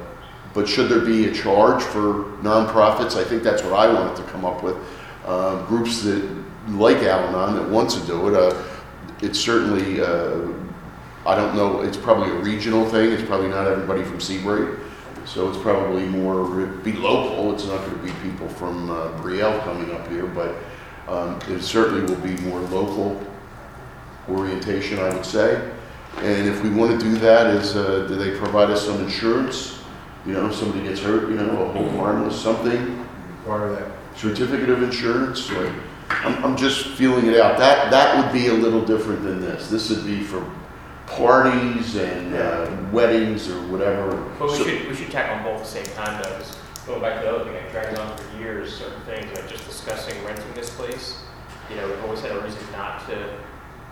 but 0.53 0.67
should 0.67 0.89
there 0.89 1.05
be 1.05 1.27
a 1.27 1.33
charge 1.33 1.81
for 1.81 2.25
nonprofits? 2.41 3.15
I 3.15 3.23
think 3.23 3.43
that's 3.43 3.63
what 3.63 3.73
I 3.73 3.91
wanted 3.93 4.15
to 4.17 4.23
come 4.23 4.45
up 4.45 4.63
with. 4.63 4.75
Uh, 5.25 5.63
groups 5.67 6.01
that, 6.03 6.27
like 6.69 6.97
Al-Anon, 6.97 7.55
that 7.55 7.69
wants 7.69 7.95
to 7.95 8.05
do 8.07 8.27
it. 8.29 8.35
Uh, 8.35 8.63
it's 9.21 9.39
certainly, 9.39 10.01
uh, 10.01 10.47
I 11.25 11.35
don't 11.35 11.55
know, 11.55 11.81
it's 11.81 11.97
probably 11.97 12.29
a 12.31 12.39
regional 12.41 12.85
thing. 12.89 13.11
It's 13.11 13.23
probably 13.23 13.49
not 13.49 13.67
everybody 13.67 14.03
from 14.03 14.19
Sea 14.19 14.41
Bright. 14.41 14.79
So 15.25 15.47
it's 15.49 15.59
probably 15.59 16.05
more, 16.05 16.65
be 16.67 16.93
local. 16.93 17.53
It's 17.53 17.65
not 17.65 17.85
going 17.85 17.99
to 17.99 18.03
be 18.03 18.11
people 18.27 18.47
from 18.49 18.89
uh, 18.89 19.09
Brielle 19.21 19.61
coming 19.63 19.91
up 19.91 20.07
here, 20.07 20.25
but 20.25 20.55
um, 21.07 21.39
it 21.47 21.61
certainly 21.61 22.01
will 22.01 22.21
be 22.21 22.35
more 22.41 22.59
local 22.61 23.21
orientation, 24.31 24.99
I 24.99 25.13
would 25.13 25.25
say. 25.25 25.69
And 26.17 26.47
if 26.47 26.61
we 26.63 26.69
want 26.69 26.99
to 26.99 27.05
do 27.05 27.15
that, 27.19 27.47
is, 27.47 27.75
uh, 27.75 28.05
do 28.07 28.15
they 28.15 28.37
provide 28.37 28.69
us 28.71 28.85
some 28.85 28.99
insurance? 29.01 29.79
You 30.25 30.33
know, 30.33 30.47
if 30.47 30.55
somebody 30.55 30.83
gets 30.83 30.99
hurt, 31.01 31.29
you 31.29 31.35
know, 31.35 31.49
a 31.63 31.71
whole 31.71 31.89
harmless 31.91 32.39
something, 32.39 33.05
Part 33.45 33.69
of 33.71 33.77
that. 33.79 33.87
certificate 34.15 34.69
of 34.69 34.83
insurance, 34.83 35.49
or, 35.51 35.73
I'm, 36.09 36.43
I'm 36.43 36.57
just 36.57 36.87
feeling 36.97 37.27
it 37.27 37.39
out. 37.39 37.57
That, 37.57 37.89
that 37.91 38.17
would 38.23 38.33
be 38.33 38.47
a 38.47 38.53
little 38.53 38.83
different 38.83 39.23
than 39.23 39.39
this. 39.41 39.69
This 39.69 39.89
would 39.91 40.05
be 40.05 40.21
for 40.23 40.43
parties 41.07 41.95
and 41.95 42.35
uh, 42.35 42.69
weddings 42.91 43.49
or 43.49 43.59
whatever. 43.67 44.15
But 44.37 44.49
we 44.49 44.57
So- 44.57 44.63
should, 44.65 44.87
we 44.87 44.95
should 44.95 45.11
tackle 45.11 45.35
them 45.35 45.45
both 45.45 45.61
at 45.61 45.65
the 45.83 45.85
same 45.89 45.95
time 45.95 46.21
though, 46.21 46.29
'cause 46.37 46.57
going 46.85 47.01
back 47.01 47.19
to 47.21 47.25
the 47.27 47.35
other 47.35 47.43
thing, 47.45 47.55
I 47.55 47.71
dragged 47.71 47.97
on 47.97 48.17
for 48.17 48.37
years, 48.39 48.75
certain 48.75 49.01
things, 49.03 49.25
like 49.35 49.49
just 49.49 49.65
discussing 49.67 50.23
renting 50.25 50.51
this 50.53 50.69
place. 50.71 51.19
You 51.69 51.75
know, 51.77 51.87
we've 51.87 52.03
always 52.03 52.21
had 52.21 52.31
a 52.31 52.39
reason 52.41 52.59
not 52.71 53.07
to 53.07 53.15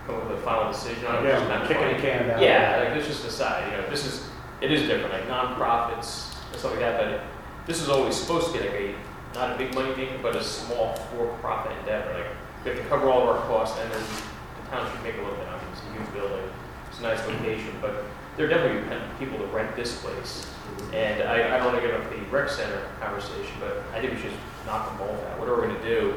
come 0.08 0.16
up 0.16 0.28
with 0.28 0.38
a 0.38 0.42
final 0.42 0.72
decision 0.72 1.06
on 1.06 1.24
it. 1.24 1.28
Yeah, 1.28 1.34
which 1.34 1.42
is 1.42 1.48
not 1.48 1.68
kicking 1.68 1.96
the 1.96 2.02
can 2.02 2.28
down. 2.28 2.42
Yeah, 2.42 2.82
like 2.82 2.94
let's 2.96 3.06
just 3.06 3.22
decide, 3.22 3.70
you 3.70 3.76
know, 3.76 3.88
this 3.90 4.06
is, 4.06 4.26
it 4.60 4.72
is 4.72 4.88
different, 4.88 5.12
like 5.12 5.28
nonprofits 5.28 6.34
and 6.50 6.58
stuff 6.58 6.72
like 6.72 6.80
that, 6.80 6.98
but 6.98 7.22
this 7.66 7.80
is 7.80 7.88
always 7.88 8.16
supposed 8.16 8.46
to 8.48 8.52
be 8.54 8.58
like 8.60 8.74
a, 8.74 8.94
not 9.34 9.54
a 9.54 9.58
big 9.58 9.74
money 9.74 9.94
maker, 9.94 10.18
but 10.22 10.34
a 10.34 10.42
small 10.42 10.96
for-profit 11.12 11.76
endeavor, 11.80 12.12
like, 12.14 12.26
we 12.64 12.70
have 12.70 12.82
to 12.82 12.88
cover 12.88 13.08
all 13.08 13.22
of 13.22 13.36
our 13.36 13.46
costs, 13.46 13.78
and 13.78 13.92
then 13.92 14.02
the 14.02 14.70
town 14.70 14.90
should 14.90 15.02
make 15.04 15.14
a 15.14 15.18
little 15.18 15.36
bit, 15.36 15.46
I 15.46 15.52
mean, 15.52 15.68
it's 15.72 15.82
a 15.82 15.92
huge 15.92 16.12
building, 16.12 16.50
it's 16.88 16.98
a 16.98 17.02
nice 17.02 17.24
location, 17.28 17.70
but 17.80 18.04
there 18.36 18.46
are 18.46 18.48
definitely 18.48 18.82
people 19.18 19.38
that 19.38 19.52
rent 19.52 19.76
this 19.76 20.00
place. 20.00 20.46
Mm-hmm. 20.78 20.94
And 20.94 21.22
I, 21.28 21.54
I 21.54 21.58
don't 21.58 21.72
want 21.72 21.82
to 21.82 21.86
get 21.86 21.94
up 21.94 22.08
the 22.10 22.16
rec 22.30 22.48
center 22.48 22.82
conversation, 23.00 23.54
but 23.60 23.82
I 23.94 24.00
think 24.00 24.14
we 24.14 24.20
should 24.20 24.32
knock 24.66 24.88
them 24.88 25.06
both 25.06 25.24
out, 25.26 25.38
what 25.38 25.48
are 25.48 25.56
we're 25.56 25.68
gonna 25.68 25.82
do. 25.82 26.14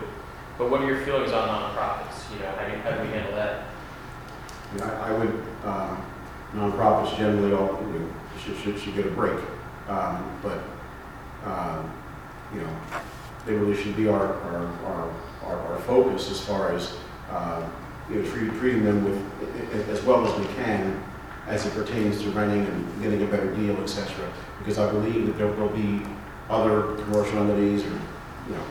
But 0.58 0.70
what 0.70 0.82
are 0.82 0.88
your 0.88 1.04
feelings 1.06 1.32
on 1.32 1.50
nonprofits, 1.50 2.32
you 2.34 2.40
know, 2.40 2.52
how 2.58 2.66
do, 2.66 2.72
you- 2.74 2.80
how 2.80 2.92
do 2.92 3.02
we 3.02 3.08
handle 3.10 3.36
that? 3.36 3.66
I 4.72 4.76
mean, 4.76 4.84
I 4.84 5.10
I 5.10 5.18
would, 5.18 5.44
um, 5.66 6.06
nonprofits 6.54 7.18
generally 7.18 7.54
all, 7.54 7.80
you 7.82 8.00
know, 8.00 8.10
should, 8.44 8.58
should, 8.58 8.80
should 8.80 8.96
get 8.96 9.06
a 9.06 9.12
break. 9.12 9.38
Um, 9.88 10.24
But, 10.42 10.60
um, 11.46 11.92
you 12.54 12.62
know, 12.62 12.70
they 13.46 13.54
really 13.54 13.76
should 13.82 13.96
be 13.96 14.08
our, 14.08 14.34
our, 14.34 14.66
our, 14.86 15.10
our 15.46 15.58
our 15.74 15.80
focus 15.80 16.30
as 16.30 16.40
far 16.40 16.74
as, 16.74 16.94
uh, 17.30 17.68
you 18.10 18.22
know, 18.22 18.30
treating, 18.30 18.60
treating 18.60 18.84
them 18.86 19.04
with, 19.04 19.90
as 19.90 20.02
well 20.04 20.26
as 20.26 20.40
we 20.40 20.46
can 20.56 21.02
as 21.48 21.66
it 21.66 21.74
pertains 21.74 22.22
to 22.22 22.30
renting 22.32 22.66
and 22.66 23.02
getting 23.02 23.24
a 23.24 23.26
better 23.26 23.54
deal, 23.56 23.76
et 23.82 23.88
cetera. 23.88 24.32
Because 24.60 24.78
I 24.78 24.90
believe 24.92 25.26
that 25.28 25.38
there 25.38 25.48
will 25.48 25.70
be 25.70 26.02
other 26.50 26.96
commercial 27.04 27.40
entities 27.40 27.84
or, 27.84 28.00
you 28.48 28.54
know, 28.56 28.64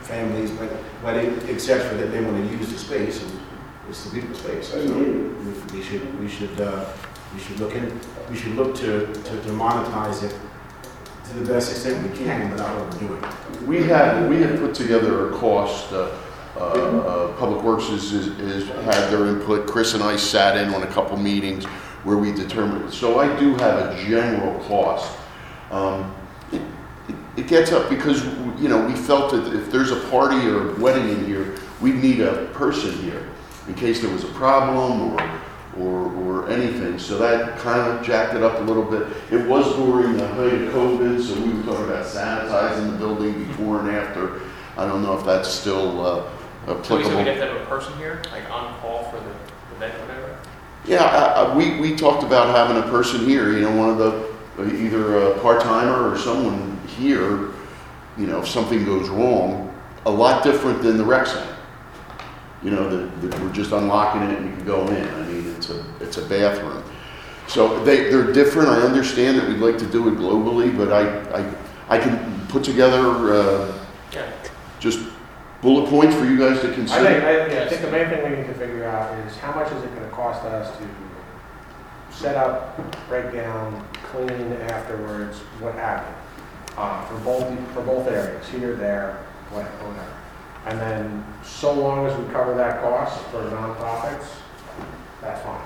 families, 0.00 0.50
wed- 0.52 0.78
wedding, 1.02 1.34
that 1.34 2.10
they 2.12 2.20
want 2.24 2.36
to 2.50 2.56
use 2.56 2.72
the 2.72 2.78
space 2.78 3.22
and 3.22 3.30
it's 3.88 4.04
the 4.04 4.10
beautiful 4.10 4.36
space. 4.36 4.68
So 4.68 4.78
we- 4.78 5.76
we 5.78 5.82
should, 5.82 6.20
we 6.20 6.28
should, 6.28 6.60
uh, 6.60 6.84
we 7.34 7.40
should 7.40 7.58
look 7.60 7.74
in, 7.74 8.00
we 8.30 8.36
should 8.36 8.54
look 8.56 8.74
to, 8.76 9.06
to 9.06 9.40
to 9.42 9.48
monetize 9.50 10.22
it 10.22 10.34
to 11.28 11.34
the 11.38 11.52
best 11.52 11.70
extent 11.72 12.08
we 12.08 12.16
can 12.16 12.50
without 12.50 12.74
overdoing 12.78 13.22
it. 13.22 13.62
We 13.66 13.82
have, 13.84 14.28
we 14.28 14.40
have 14.42 14.58
put 14.60 14.74
together 14.74 15.28
a 15.30 15.38
cost, 15.38 15.92
uh, 15.92 16.08
uh, 16.56 16.60
uh, 16.60 17.32
Public 17.36 17.62
Works 17.62 17.88
has, 17.88 18.10
has 18.12 18.26
has 18.38 18.64
had 18.84 19.10
their 19.10 19.26
input, 19.26 19.66
Chris 19.66 19.94
and 19.94 20.02
I 20.02 20.16
sat 20.16 20.56
in 20.56 20.72
on 20.72 20.82
a 20.82 20.86
couple 20.86 21.16
meetings 21.16 21.64
where 22.04 22.16
we 22.16 22.32
determined, 22.32 22.92
so 22.94 23.18
I 23.18 23.26
do 23.38 23.54
have 23.56 23.78
a 23.90 24.04
general 24.04 24.58
cost. 24.60 25.12
Um, 25.70 26.12
It 26.52 26.60
it- 27.08 27.16
it 27.36 27.46
gets 27.48 27.72
up 27.72 27.88
because, 27.90 28.24
you 28.58 28.68
know, 28.68 28.78
we 28.86 28.94
felt 28.94 29.30
that 29.32 29.52
if 29.54 29.70
there's 29.70 29.90
a 29.90 30.00
party 30.10 30.48
or 30.48 30.70
a 30.70 30.74
wedding 30.80 31.08
in 31.08 31.24
here, 31.26 31.54
we 31.80 31.90
need 31.92 32.20
a 32.20 32.46
person 32.54 32.92
here 33.02 33.22
in 33.68 33.74
case 33.74 34.00
there 34.00 34.10
was 34.10 34.24
a 34.24 34.28
problem 34.28 35.12
or, 35.12 35.30
or, 35.78 36.12
or 36.44 36.48
anything. 36.50 36.98
So 36.98 37.18
that 37.18 37.58
kind 37.58 37.80
of 37.80 38.04
jacked 38.04 38.34
it 38.34 38.42
up 38.42 38.58
a 38.60 38.62
little 38.62 38.84
bit. 38.84 39.06
It 39.30 39.46
was 39.46 39.74
during 39.76 40.16
the 40.16 40.26
height 40.28 40.52
of 40.54 40.72
COVID, 40.72 41.20
so 41.22 41.34
we 41.40 41.52
were 41.54 41.62
talking 41.62 41.84
about 41.86 42.06
sanitizing 42.06 42.92
the 42.92 42.96
building 42.98 43.44
before 43.46 43.80
and 43.80 43.90
after. 43.90 44.40
I 44.76 44.86
don't 44.86 45.02
know 45.02 45.18
if 45.18 45.24
that's 45.24 45.48
still 45.48 46.04
uh, 46.06 46.28
So 46.82 46.96
we 46.96 47.04
said 47.04 47.16
we'd 47.16 47.20
applicable. 47.20 47.24
have 47.24 47.36
to 47.38 47.46
have 47.46 47.62
a 47.62 47.64
person 47.66 47.96
here, 47.98 48.22
like 48.30 48.48
on 48.50 48.78
call 48.80 49.04
for 49.04 49.16
the 49.16 49.30
event, 49.76 50.00
whatever? 50.02 50.38
Yeah, 50.86 51.04
I- 51.04 51.42
I- 51.44 51.56
we, 51.56 51.80
we 51.80 51.96
talked 51.96 52.22
about 52.22 52.54
having 52.54 52.82
a 52.82 52.86
person 52.90 53.24
here, 53.24 53.52
you 53.52 53.62
know, 53.62 53.74
one 53.74 53.88
of 53.90 53.98
the, 53.98 54.26
either 54.84 55.18
a 55.32 55.38
part-timer 55.40 56.10
or 56.12 56.16
someone 56.18 56.78
here, 56.86 57.50
you 58.16 58.26
know, 58.26 58.40
if 58.40 58.48
something 58.48 58.84
goes 58.84 59.08
wrong, 59.08 59.74
a 60.06 60.10
lot 60.10 60.42
different 60.44 60.82
than 60.82 60.96
the 60.96 61.04
rec 61.04 61.26
center. 61.26 61.55
You 62.66 62.72
know, 62.72 62.88
that, 62.90 63.30
that 63.30 63.40
we're 63.40 63.52
just 63.52 63.70
unlocking 63.70 64.22
it 64.22 64.36
and 64.36 64.50
you 64.50 64.56
can 64.56 64.64
go 64.66 64.88
in. 64.88 65.06
I 65.08 65.22
mean, 65.28 65.54
it's 65.54 65.70
a, 65.70 65.84
it's 66.00 66.16
a 66.16 66.22
bathroom. 66.22 66.82
So 67.46 67.84
they, 67.84 68.10
they're 68.10 68.32
different. 68.32 68.68
I 68.70 68.80
understand 68.80 69.38
that 69.38 69.46
we'd 69.46 69.58
like 69.58 69.78
to 69.78 69.86
do 69.86 70.08
it 70.08 70.14
globally, 70.18 70.76
but 70.76 70.92
I, 70.92 71.20
I, 71.42 71.54
I 71.88 71.98
can 72.00 72.44
put 72.48 72.64
together, 72.64 73.32
uh, 73.32 73.78
Yeah. 74.12 74.28
just 74.80 74.98
bullet 75.62 75.88
points 75.88 76.16
for 76.16 76.24
you 76.24 76.36
guys 76.36 76.60
to 76.62 76.72
I 76.72 76.74
consider. 76.74 77.04
think, 77.04 77.22
I, 77.22 77.54
yeah, 77.54 77.62
I 77.62 77.68
think 77.68 77.82
the 77.82 77.90
main 77.92 78.08
thing 78.08 78.28
we 78.32 78.36
need 78.36 78.48
to 78.48 78.54
figure 78.54 78.84
out 78.84 79.16
is 79.28 79.36
how 79.36 79.54
much 79.54 79.70
is 79.70 79.84
it 79.84 79.94
gonna 79.94 80.08
cost 80.08 80.42
us 80.42 80.76
to 80.78 80.88
set 82.10 82.34
up, 82.34 82.76
break 83.08 83.32
down, 83.32 83.86
clean 84.10 84.52
afterwards, 84.54 85.38
what 85.60 85.74
have 85.76 86.04
you. 86.04 86.82
Uh, 86.82 87.04
for 87.06 87.18
both, 87.20 87.72
for 87.74 87.82
both 87.82 88.08
areas, 88.08 88.48
here, 88.48 88.74
there, 88.74 89.24
what- 89.52 89.66
whatever. 89.86 90.12
And 90.66 90.80
then, 90.80 91.24
so 91.44 91.72
long 91.72 92.06
as 92.06 92.18
we 92.18 92.26
cover 92.32 92.54
that 92.56 92.82
cost 92.82 93.22
for 93.30 93.42
nonprofits, 93.50 94.26
that's 95.22 95.40
fine. 95.42 95.62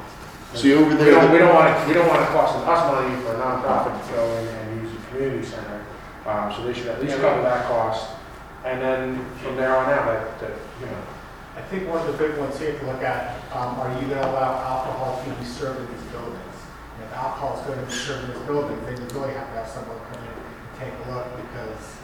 See, 0.55 0.75
over 0.75 0.91
We 0.91 0.95
there, 0.97 1.13
don't, 1.13 1.33
we 1.33 1.39
don't 1.39 1.55
want 1.55 1.73
it, 1.73 1.89
we 1.89 1.95
don't 1.95 2.09
want 2.09 2.21
it 2.21 2.29
costing 2.29 2.63
us 2.69 2.81
money 2.93 3.17
for 3.23 3.33
a 3.33 3.39
nonprofit 3.41 3.97
to 3.97 4.13
go 4.13 4.29
in 4.39 4.47
and 4.49 4.83
use 4.83 4.93
the 4.93 5.07
community 5.09 5.47
center. 5.47 5.87
Um, 6.27 6.53
so 6.53 6.65
they 6.67 6.75
should 6.75 6.89
at 6.89 7.01
least 7.01 7.17
cover 7.17 7.41
that 7.43 7.67
cost. 7.67 8.11
And 8.65 8.81
then 8.83 9.25
from 9.41 9.57
there 9.57 9.75
on 9.75 9.89
out, 9.89 10.05
that, 10.05 10.39
that, 10.41 10.53
you 10.81 10.87
know, 10.87 11.01
I 11.57 11.63
think 11.63 11.89
one 11.89 12.07
of 12.07 12.13
the 12.13 12.19
big 12.21 12.37
ones 12.37 12.59
here 12.59 12.79
to 12.79 12.87
look 12.87 13.01
at, 13.03 13.41
um, 13.57 13.81
are 13.81 13.89
you 14.03 14.07
gonna 14.07 14.21
allow 14.29 14.61
alcohol 14.61 15.23
to 15.25 15.31
be 15.41 15.45
served 15.47 15.81
in 15.81 15.87
these 15.97 16.07
buildings? 16.13 16.57
And 17.01 17.05
If 17.09 17.13
alcohol 17.17 17.57
is 17.59 17.67
gonna 17.67 17.87
be 17.87 17.93
served 17.93 18.29
in 18.29 18.37
these 18.37 18.47
buildings, 18.47 18.85
then 18.85 18.97
you 19.01 19.07
really 19.19 19.33
have 19.33 19.49
to 19.49 19.55
have 19.65 19.69
someone 19.69 19.97
come 20.13 20.23
in 20.25 20.29
and 20.29 20.77
take 20.77 20.93
a 20.93 21.11
look 21.17 21.27
because. 21.41 21.97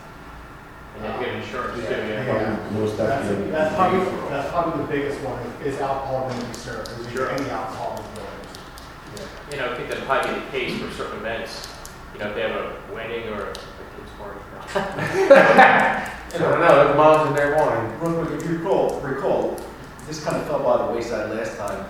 And 0.96 1.04
then 1.04 1.20
get 1.20 1.34
insurance. 1.34 1.82
Yeah. 1.82 2.58
Most 2.72 2.96
That's, 2.96 3.26
definitely. 3.28 3.50
that's 3.50 3.74
probably, 3.74 4.28
that's 4.30 4.50
probably 4.50 4.82
the 4.82 4.88
biggest 4.90 5.20
one, 5.22 5.38
is 5.64 5.78
alcohol 5.80 6.28
gonna 6.28 6.44
be 6.46 6.54
served? 6.54 6.88
Is 7.00 7.12
Sure. 7.12 7.28
there 7.28 7.38
any 7.38 7.50
alcohol 7.50 7.96
in 7.98 8.02
the 8.14 8.20
buildings? 8.20 9.50
You 9.52 9.56
know, 9.58 9.72
I 9.72 9.76
think 9.76 9.88
that'd 9.88 10.04
probably 10.04 10.34
be 10.34 10.40
the 10.40 10.50
case 10.50 10.80
for 10.80 10.90
certain 10.92 11.18
events. 11.18 11.68
You 12.14 12.20
know, 12.20 12.28
if 12.30 12.34
they 12.34 12.42
have 12.42 12.56
a 12.56 12.76
wedding 12.94 13.28
or 13.28 13.50
a 13.50 13.52
kid's 13.52 14.12
party. 14.18 14.40
I 14.74 16.38
don't 16.38 16.60
know, 16.60 16.88
the 16.88 16.94
moms 16.94 17.28
and 17.28 17.36
their 17.36 17.56
wine. 17.56 18.00
Real 18.00 18.24
quick, 18.24 18.40
if 18.40 18.48
you 18.48 18.56
recall, 18.58 19.00
recall, 19.00 19.60
this 20.06 20.24
kind 20.24 20.36
of 20.36 20.46
fell 20.46 20.62
by 20.62 20.86
the 20.86 20.92
wayside 20.92 21.30
last 21.30 21.56
time, 21.56 21.84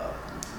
uh, 0.00 0.10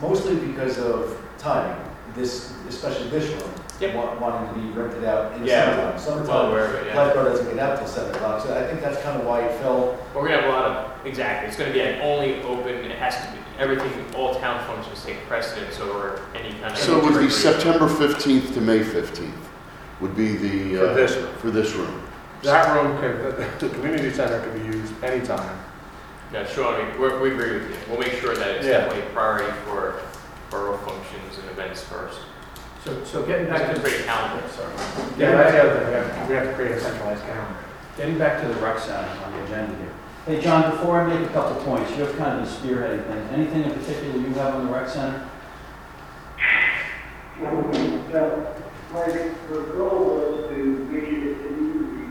mostly 0.01 0.35
because 0.35 0.77
of 0.79 1.19
timing. 1.37 1.83
This, 2.15 2.53
especially 2.67 3.09
this 3.09 3.29
room, 3.31 3.51
Yep. 3.79 3.95
wa- 3.95 4.15
wanting 4.19 4.53
to 4.53 4.59
be 4.59 4.79
rented 4.79 5.03
out 5.03 5.33
in 5.33 5.41
the 5.41 5.47
Yeah, 5.47 5.65
summertime. 5.65 5.85
well 5.89 5.99
Summertime, 5.99 6.49
aware 6.49 6.65
of 6.77 6.87
yeah. 6.87 6.95
lifeguard 7.03 7.31
doesn't 7.31 7.49
get 7.55 7.59
out 7.59 7.77
till 7.77 7.87
seven 7.87 8.15
o'clock, 8.15 8.41
so 8.43 8.55
I 8.57 8.65
think 8.67 8.81
that's 8.81 9.01
kind 9.03 9.19
of 9.21 9.25
why 9.27 9.41
it 9.41 9.59
fell. 9.59 9.97
We're 10.13 10.27
gonna 10.27 10.41
have 10.41 10.45
a 10.49 10.53
lot 10.53 10.65
of, 10.65 11.05
exactly, 11.05 11.47
it's 11.49 11.57
gonna 11.57 11.71
be 11.73 11.83
like 11.83 11.99
only 12.01 12.41
open, 12.43 12.73
and 12.75 12.85
it 12.91 12.97
has 12.97 13.15
to 13.17 13.21
be, 13.31 13.37
everything, 13.59 13.91
all 14.15 14.35
town 14.35 14.63
functions 14.65 15.03
take 15.05 15.27
precedence 15.27 15.79
over 15.79 16.21
any 16.35 16.53
kind 16.59 16.73
of. 16.73 16.77
so 16.77 16.97
it 16.97 17.03
would 17.03 17.19
be 17.19 17.29
September 17.29 17.87
15th 17.87 18.53
to 18.55 18.61
May 18.61 18.79
15th 18.79 19.31
would 20.01 20.15
be 20.15 20.35
the. 20.37 20.77
uh, 20.83 20.89
For 20.89 20.93
this 20.95 21.15
room. 21.15 21.33
For 21.39 21.51
this 21.51 21.73
room. 21.75 22.01
That 22.43 22.73
room 22.75 22.99
could, 22.99 23.59
the, 23.59 23.67
the 23.67 23.73
community 23.75 24.11
center 24.11 24.39
can 24.41 24.53
be 24.59 24.65
used 24.77 24.93
anytime. 25.03 25.57
Yeah, 26.31 26.45
Sean, 26.45 26.75
we, 26.93 26.99
we're- 26.99 27.19
we 27.19 27.31
agree 27.31 27.53
with 27.53 27.69
you. 27.69 27.75
We'll 27.89 27.99
make 27.99 28.13
sure 28.13 28.35
that 28.35 28.47
it's 28.57 28.65
Yeah. 28.65 28.79
definitely 28.81 29.03
a 29.03 29.13
priority 29.13 29.51
for 29.65 29.95
borough 30.51 30.77
functions 30.77 31.37
and 31.39 31.49
events 31.49 31.83
first. 31.83 32.19
So, 32.87 33.03
so 33.03 33.25
getting 33.25 33.47
Back 33.47 33.59
back 33.59 33.67
to 33.67 33.75
to, 33.75 33.81
the 33.81 33.89
great 33.89 34.05
calendar. 34.05 34.47
sorry. 34.47 34.71
Yeah, 35.17 35.31
that's 35.35 35.51
the 35.51 35.59
other 35.61 35.79
thing, 35.79 35.87
we 35.87 35.93
have, 35.93 36.29
we 36.29 36.35
have 36.35 36.47
to 36.47 36.53
create 36.53 36.71
a 36.71 36.79
centralized 36.79 37.21
calendar. 37.25 37.59
Getting 37.97 38.17
back 38.17 38.41
to 38.41 38.47
the 38.47 38.53
rec 38.61 38.79
center 38.79 39.09
on 39.25 39.33
the 39.33 39.43
agenda 39.43 39.75
here. 39.75 39.93
Hey, 40.25 40.39
John, 40.41 40.71
before 40.71 41.01
I 41.01 41.13
make 41.13 41.29
a 41.29 41.33
couple 41.33 41.61
points, 41.65 41.91
you're 41.97 42.13
kind 42.13 42.39
of 42.39 42.47
the 42.47 42.55
spearheading 42.55 43.05
things. 43.07 43.31
Anything 43.33 43.63
in 43.65 43.71
particular 43.77 44.15
you 44.15 44.33
have 44.35 44.55
on 44.55 44.67
the 44.67 44.71
rec 44.71 44.87
center? 44.87 45.29
Now, 47.41 48.55
my, 48.93 49.05
the 49.05 49.73
goal 49.75 50.31
was 50.31 50.49
to 50.49 50.55
make 50.89 51.03
it 51.03 51.31
a 51.31 51.43
community. 51.43 52.09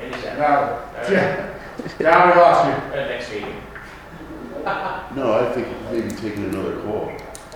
Any 0.00 0.12
second. 0.22 0.38
Now, 0.38 0.84
yeah, 1.10 1.58
now 1.98 2.32
we 2.32 2.40
lost 2.40 2.64
you. 2.68 2.96
Uh, 2.96 3.06
next 3.08 3.28
meeting. 3.32 3.60
No, 5.16 5.32
I 5.34 5.52
think 5.52 5.68
maybe 5.92 6.10
taking 6.10 6.44
another 6.44 6.80
call. 6.82 7.12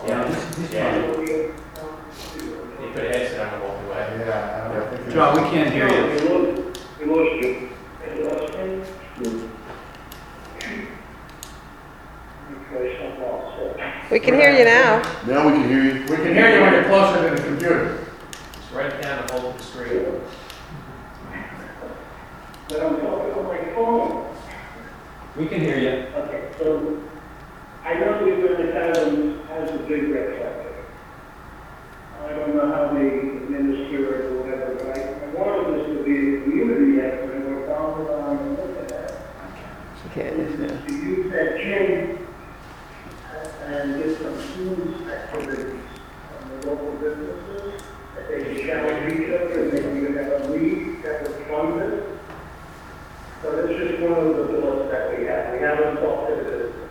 Yeah, 0.07 0.25
this- 0.25 0.57
this 0.57 0.73
yeah. 0.73 1.01
one- 1.03 1.19
put 2.93 3.05
a 3.05 3.09
headset 3.09 3.41
on 3.41 3.55
and 3.55 3.63
walk 3.63 3.77
away. 3.87 4.25
Yeah, 4.27 4.69
I 4.71 4.75
don't 4.75 4.91
think. 4.91 5.13
John, 5.15 5.35
we 5.35 5.51
can't 5.51 5.71
hear 5.73 5.89
you. 5.89 6.03
We 6.13 6.19
lost, 6.29 6.81
we 7.01 7.05
lost 7.07 7.43
you. 7.43 7.69
And 8.07 8.19
the 8.19 8.25
last 8.29 8.53
thing? 8.55 8.85
Okay, 12.71 12.99
something 12.99 13.23
else, 13.25 13.55
so. 13.57 13.77
We 14.11 14.21
can 14.21 14.35
hear 14.35 14.53
you 14.57 14.65
now. 14.65 15.03
Now 15.27 15.47
we 15.47 15.53
can 15.53 15.69
hear 15.69 15.83
you. 15.83 15.93
We 16.03 16.17
can 16.17 16.35
hear 16.35 16.55
you 16.57 16.61
when 16.63 16.73
you're 16.73 16.85
closer 16.85 17.29
to 17.29 17.35
the 17.37 17.43
computer. 17.49 17.99
Just 18.61 18.73
write 18.73 18.87
it 18.93 19.03
down 19.03 19.19
and 19.23 19.31
hold 19.31 19.45
up 19.53 19.59
the 19.59 19.65
screen. 19.65 20.05
But 22.69 22.81
I'm 22.83 22.97
talking 23.01 23.33
on 23.33 23.45
my 23.47 23.59
phone. 23.75 24.27
We 25.37 25.47
can 25.47 25.61
hear 25.61 25.79
you. 25.79 26.07
Okay, 26.17 26.49
so 26.59 26.98
Yeah. 40.19 40.31
To 40.31 40.93
use 40.93 41.31
that 41.31 41.59
gym 41.59 42.27
and 43.67 44.03
get 44.03 44.19
some 44.19 45.09
activities 45.09 45.81
on 46.43 46.61
the 46.61 46.67
local 46.67 46.93
businesses, 46.95 47.83
that 48.17 48.29
they 48.29 48.43
can 48.43 48.67
challenge 48.67 49.13
each 49.13 49.31
other 49.31 49.61
and 49.63 49.73
maybe 49.73 50.01
you 50.01 50.17
have 50.19 50.41
a 50.43 50.49
league 50.49 51.03
that 51.05 51.23
would 51.23 51.47
fund 51.47 51.81
it. 51.83 52.19
So 53.43 53.55
that's 53.55 53.79
just 53.79 54.03
one 54.03 54.13
of 54.27 54.37
the 54.37 54.61
thoughts 54.61 54.91
that 54.91 55.17
we 55.17 55.27
have. 55.27 55.53
We 55.55 55.61
haven't 55.61 56.03
talked 56.03 56.31
to 56.31 56.35
the 56.35 56.43
businesses. 56.43 56.91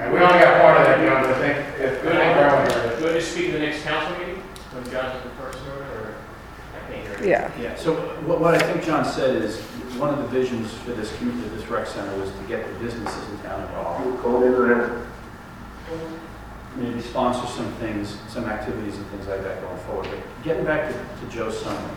And 0.00 0.12
we 0.12 0.18
only 0.18 0.38
got 0.40 0.60
part 0.62 0.80
of 0.80 0.86
that, 0.86 0.98
John, 1.06 1.22
but 1.22 1.30
I 1.30 1.38
think, 1.38 1.80
if, 1.80 2.02
Good, 2.02 2.16
I 2.16 2.18
think 2.24 2.36
we're 2.36 2.42
out 2.42 2.72
here. 2.72 2.90
do 2.90 2.98
you 2.98 3.04
want 3.04 3.14
to 3.14 3.22
speak 3.22 3.46
to 3.46 3.52
the 3.52 3.58
next 3.60 3.82
council 3.84 4.18
meeting? 4.18 4.42
When 4.72 4.90
John's 4.90 5.24
in 5.24 5.30
person 5.36 5.62
or, 5.70 6.16
I 6.74 6.92
can't 6.92 7.06
hear 7.06 7.20
you. 7.22 7.30
Yeah. 7.30 7.52
Yeah, 7.62 7.75
so 7.86 7.94
what, 8.26 8.40
what 8.40 8.52
I 8.52 8.58
think 8.58 8.84
John 8.84 9.04
said 9.04 9.36
is, 9.36 9.60
one 9.96 10.12
of 10.12 10.18
the 10.18 10.26
visions 10.26 10.74
for 10.78 10.90
this, 10.90 11.08
commu- 11.12 11.40
for 11.40 11.48
this 11.50 11.64
rec 11.68 11.86
center 11.86 12.20
was 12.20 12.30
to 12.32 12.42
get 12.48 12.66
the 12.66 12.84
businesses 12.84 13.30
in 13.30 13.38
town 13.38 13.62
involved. 13.62 14.20
Call 14.22 14.42
it 14.42 14.50
around. 14.50 15.06
maybe 16.74 17.00
sponsor 17.00 17.46
some 17.46 17.72
things, 17.74 18.18
some 18.26 18.44
activities 18.46 18.96
and 18.96 19.06
things 19.06 19.28
like 19.28 19.42
that 19.44 19.62
going 19.62 19.78
forward. 19.86 20.08
But 20.10 20.18
getting 20.42 20.64
back 20.64 20.92
to, 20.92 20.94
to 20.94 21.32
Joe's 21.32 21.62
summary, 21.62 21.96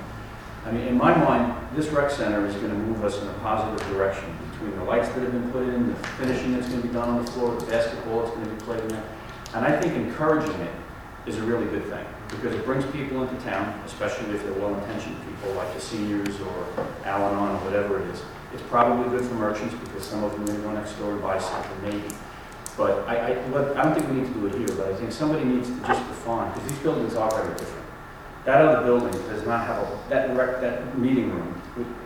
I 0.64 0.72
mean, 0.72 0.88
in 0.88 0.95
my 0.95 1.18
mind, 1.18 1.76
this 1.76 1.88
rec 1.88 2.11
center 2.11 2.45
is 2.45 2.56
gonna 2.57 2.76
move 2.76 3.03
us 3.03 3.20
in 3.20 3.28
a 3.28 3.34
positive 3.41 3.86
direction 3.90 4.30
between 4.52 4.78
the 4.78 4.84
lights 4.84 5.07
that 5.10 5.22
have 5.22 5.32
been 5.32 5.52
put 5.52 5.64
in, 5.64 5.88
the 5.88 5.95
finishing 6.22 6.53
that's 6.53 6.70
gonna 6.70 6.84
be 6.84 6.90
done 6.90 7.10
on 7.10 7.26
the 7.26 7.32
floor, 7.32 7.56
the 7.56 7.66
basketball 7.66 8.22
that's 8.22 8.36
gonna 8.36 8.49
be 8.49 8.61
played 8.61 8.82
in 8.82 8.90
there. 8.90 9.03
And 9.56 9.66
I 9.66 9.82
think 9.82 9.95
encouraging 9.95 10.56
it 10.61 10.74
is 11.26 11.38
a 11.38 11.41
really 11.41 11.66
good 11.66 11.86
thing, 11.86 12.06
because 12.30 12.53
it 12.53 12.65
brings 12.65 12.85
people 12.91 13.23
into 13.23 13.43
town, 13.43 13.81
especially 13.85 14.35
if 14.35 14.43
they're 14.43 14.53
well-intentioned 14.53 15.15
people 15.26 15.53
like 15.53 15.73
the 15.73 15.81
seniors 15.81 16.39
or 16.41 16.88
Al-Anon 17.06 17.56
or 17.56 17.60
whatever 17.65 18.01
it 18.01 18.07
is. 18.10 18.22
It's 18.53 18.64
probably 18.64 19.10
good 19.10 19.27
for 19.27 19.35
merchants, 19.35 19.76
because 19.76 20.03
some 20.03 20.23
of 20.23 20.31
them 20.34 20.45
may 20.45 20.64
go 20.64 20.72
next 20.72 20.93
door 20.93 21.14
to 21.14 21.22
buy 21.22 21.38
something, 21.38 21.81
maybe. 21.84 22.15
But 22.77 23.07
I, 23.07 23.34
I, 23.34 23.47
but 23.49 23.76
I 23.76 23.84
don't 23.84 23.93
think 23.93 24.07
we 24.10 24.22
need 24.22 24.34
to 24.34 24.39
do 24.39 24.45
it 24.47 24.56
here, 24.56 24.77
but 24.77 24.88
I 24.88 24.95
think 24.95 25.11
somebody 25.11 25.43
needs 25.43 25.69
to 25.69 25.76
just 25.85 26.07
define, 26.07 26.51
because 26.53 26.69
these 26.69 26.80
buildings 26.80 27.15
are 27.15 27.30
very 27.30 27.53
different. 27.57 27.85
That 28.45 28.61
other 28.61 28.85
building 28.85 29.11
does 29.27 29.45
not 29.45 29.68
have 29.68 29.84
a, 29.84 29.99
that 30.10 30.35
rec, 30.35 30.61
that 30.61 30.97
meeting 30.97 31.31
room, 31.31 31.61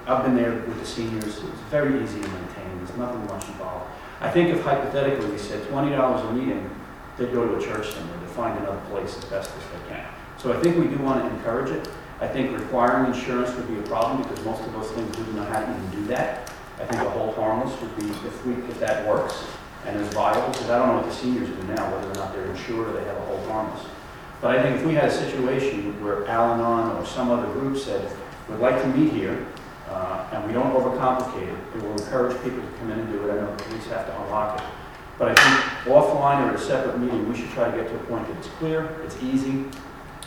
I've 0.08 0.24
been 0.24 0.36
there 0.36 0.52
with 0.52 0.80
the 0.80 0.86
seniors, 0.86 1.26
it's 1.26 1.44
very 1.70 2.04
easy 2.04 2.22
to 2.22 2.28
maintain, 2.28 2.78
there's 2.78 2.98
nothing 2.98 3.26
much 3.28 3.48
involved. 3.48 3.86
I 4.20 4.30
think 4.30 4.50
if 4.50 4.64
hypothetically 4.64 5.28
we 5.30 5.38
said 5.38 5.68
twenty 5.68 5.96
dollars 5.96 6.24
a 6.26 6.34
meeting, 6.34 6.70
they'd 7.18 7.32
go 7.34 7.46
to 7.46 7.56
a 7.56 7.62
church 7.62 7.92
somewhere 7.92 8.20
to 8.20 8.28
find 8.28 8.58
another 8.60 8.82
place 8.90 9.18
as 9.18 9.26
best 9.26 9.52
as 9.52 9.64
they. 9.72 9.83
So 10.44 10.52
I 10.52 10.60
think 10.60 10.78
we 10.78 10.94
do 10.94 11.02
want 11.02 11.24
to 11.24 11.30
encourage 11.38 11.72
it. 11.72 11.88
I 12.20 12.28
think 12.28 12.52
requiring 12.52 13.14
insurance 13.14 13.56
would 13.56 13.66
be 13.66 13.80
a 13.80 13.82
problem, 13.84 14.22
because 14.22 14.44
most 14.44 14.62
of 14.62 14.74
those 14.74 14.92
things 14.92 15.18
we 15.18 15.24
do 15.24 15.32
not 15.32 15.48
know 15.48 15.54
how 15.56 15.62
to 15.62 15.72
even 15.72 15.90
do 15.92 16.06
that. 16.08 16.52
I 16.82 16.86
think 16.86 17.02
a 17.02 17.10
hold 17.12 17.36
harmless 17.36 17.80
would 17.80 17.96
be, 17.96 18.10
if 18.10 18.46
we, 18.46 18.52
if 18.56 18.78
that 18.82 19.08
works 19.08 19.46
and 19.86 19.98
is 19.98 20.14
viable, 20.14 20.52
because 20.52 20.70
I 20.70 20.80
don't 20.80 20.90
know 20.90 20.96
what 20.96 21.06
the 21.06 21.16
seniors 21.16 21.48
do 21.48 21.64
now, 21.64 21.90
whether 21.96 22.12
or 22.12 22.16
not 22.16 22.34
they're 22.34 22.46
insured 22.48 22.90
or 22.90 22.92
they 22.92 23.06
have 23.06 23.16
a 23.16 23.22
hold 23.22 23.48
harmless. 23.48 23.86
But 24.42 24.58
I 24.58 24.62
think 24.62 24.82
if 24.82 24.86
we 24.86 24.96
had 24.96 25.06
a 25.06 25.12
situation 25.12 26.04
where 26.04 26.28
Al-Anon 26.28 26.98
or 26.98 27.06
some 27.06 27.32
other 27.32 27.48
group 27.54 27.78
said, 27.78 28.06
we'd 28.50 28.60
like 28.60 28.82
to 28.82 28.88
meet 28.90 29.14
here, 29.14 29.48
uh, 29.88 30.28
and 30.34 30.46
we 30.46 30.52
don't 30.52 30.74
overcomplicate 30.74 31.48
it, 31.48 31.78
it 31.78 31.84
will 31.84 31.94
encourage 31.94 32.36
people 32.44 32.60
to 32.60 32.78
come 32.80 32.92
in 32.92 33.00
and 33.00 33.10
do 33.10 33.30
it, 33.30 33.32
I 33.32 33.36
know 33.36 33.56
the 33.56 33.64
police 33.64 33.86
have 33.86 34.08
to 34.08 34.22
unlock 34.24 34.60
it. 34.60 34.68
But 35.18 35.30
I 35.30 35.36
think 35.36 35.96
offline 35.96 36.46
or 36.46 36.50
at 36.50 36.56
a 36.56 36.60
separate 36.60 37.00
meeting, 37.00 37.30
we 37.30 37.38
should 37.38 37.50
try 37.52 37.72
to 37.72 37.78
get 37.78 37.88
to 37.88 37.96
a 37.96 38.04
point 38.06 38.28
that 38.28 38.38
it's 38.40 38.50
clear, 38.60 39.00
it's 39.06 39.16
easy, 39.24 39.66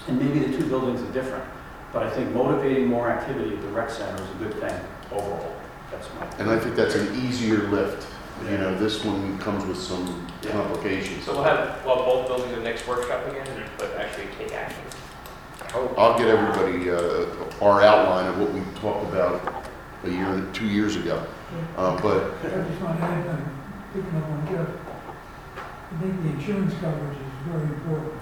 and 0.09 0.19
maybe 0.20 0.41
the 0.47 0.57
two 0.57 0.66
buildings 0.69 1.03
are 1.03 1.12
different. 1.12 1.45
But 1.93 2.03
I 2.05 2.11
think 2.11 2.33
motivating 2.35 2.87
more 2.89 3.09
activity 3.09 3.55
at 3.55 3.61
the 3.62 3.69
rec 3.69 3.91
center 3.91 4.23
is 4.23 4.31
a 4.31 4.35
good 4.45 4.55
thing 4.55 4.81
overall. 5.12 5.53
That's 5.91 6.09
my. 6.15 6.27
And 6.39 6.51
I 6.51 6.59
think 6.59 6.77
that's 6.77 6.95
an 6.95 7.15
easier 7.27 7.69
lift. 7.69 8.07
You 8.51 8.59
know, 8.59 8.77
this 8.78 9.03
one 9.03 9.39
comes 9.39 9.65
with 9.65 9.78
some 9.78 10.27
complications. 10.43 11.24
So 11.24 11.33
we'll 11.33 11.45
have, 11.45 11.85
well, 11.87 12.05
both 12.05 12.27
buildings 12.27 12.53
in 12.53 12.59
the 12.59 12.65
next 12.65 12.87
workshop 12.87 13.27
again, 13.28 13.47
but 13.78 13.95
actually 13.97 14.27
take 14.39 14.53
action. 14.53 14.83
I'll 15.97 16.19
get 16.19 16.28
everybody 16.28 16.91
uh, 16.91 17.27
our 17.65 17.83
outline 17.83 18.27
of 18.27 18.39
what 18.39 18.53
we 18.53 18.61
talked 18.81 19.05
about 19.12 19.65
a 20.05 20.11
year, 20.11 20.47
two 20.53 20.66
years 20.66 20.97
ago. 20.97 21.24
Uh, 21.77 22.01
But 22.01 22.35
I 22.45 22.69
just 22.69 22.81
want 22.83 22.99
to 22.99 23.05
add, 23.05 23.27
uh, 23.27 23.37
picking 23.95 24.16
up 24.16 24.24
on 24.28 24.47
Jeff, 24.49 24.69
I 25.57 26.03
think 26.03 26.23
the 26.23 26.28
insurance 26.31 26.74
coverage 26.74 27.16
is 27.16 27.33
very 27.49 27.62
important. 27.62 28.12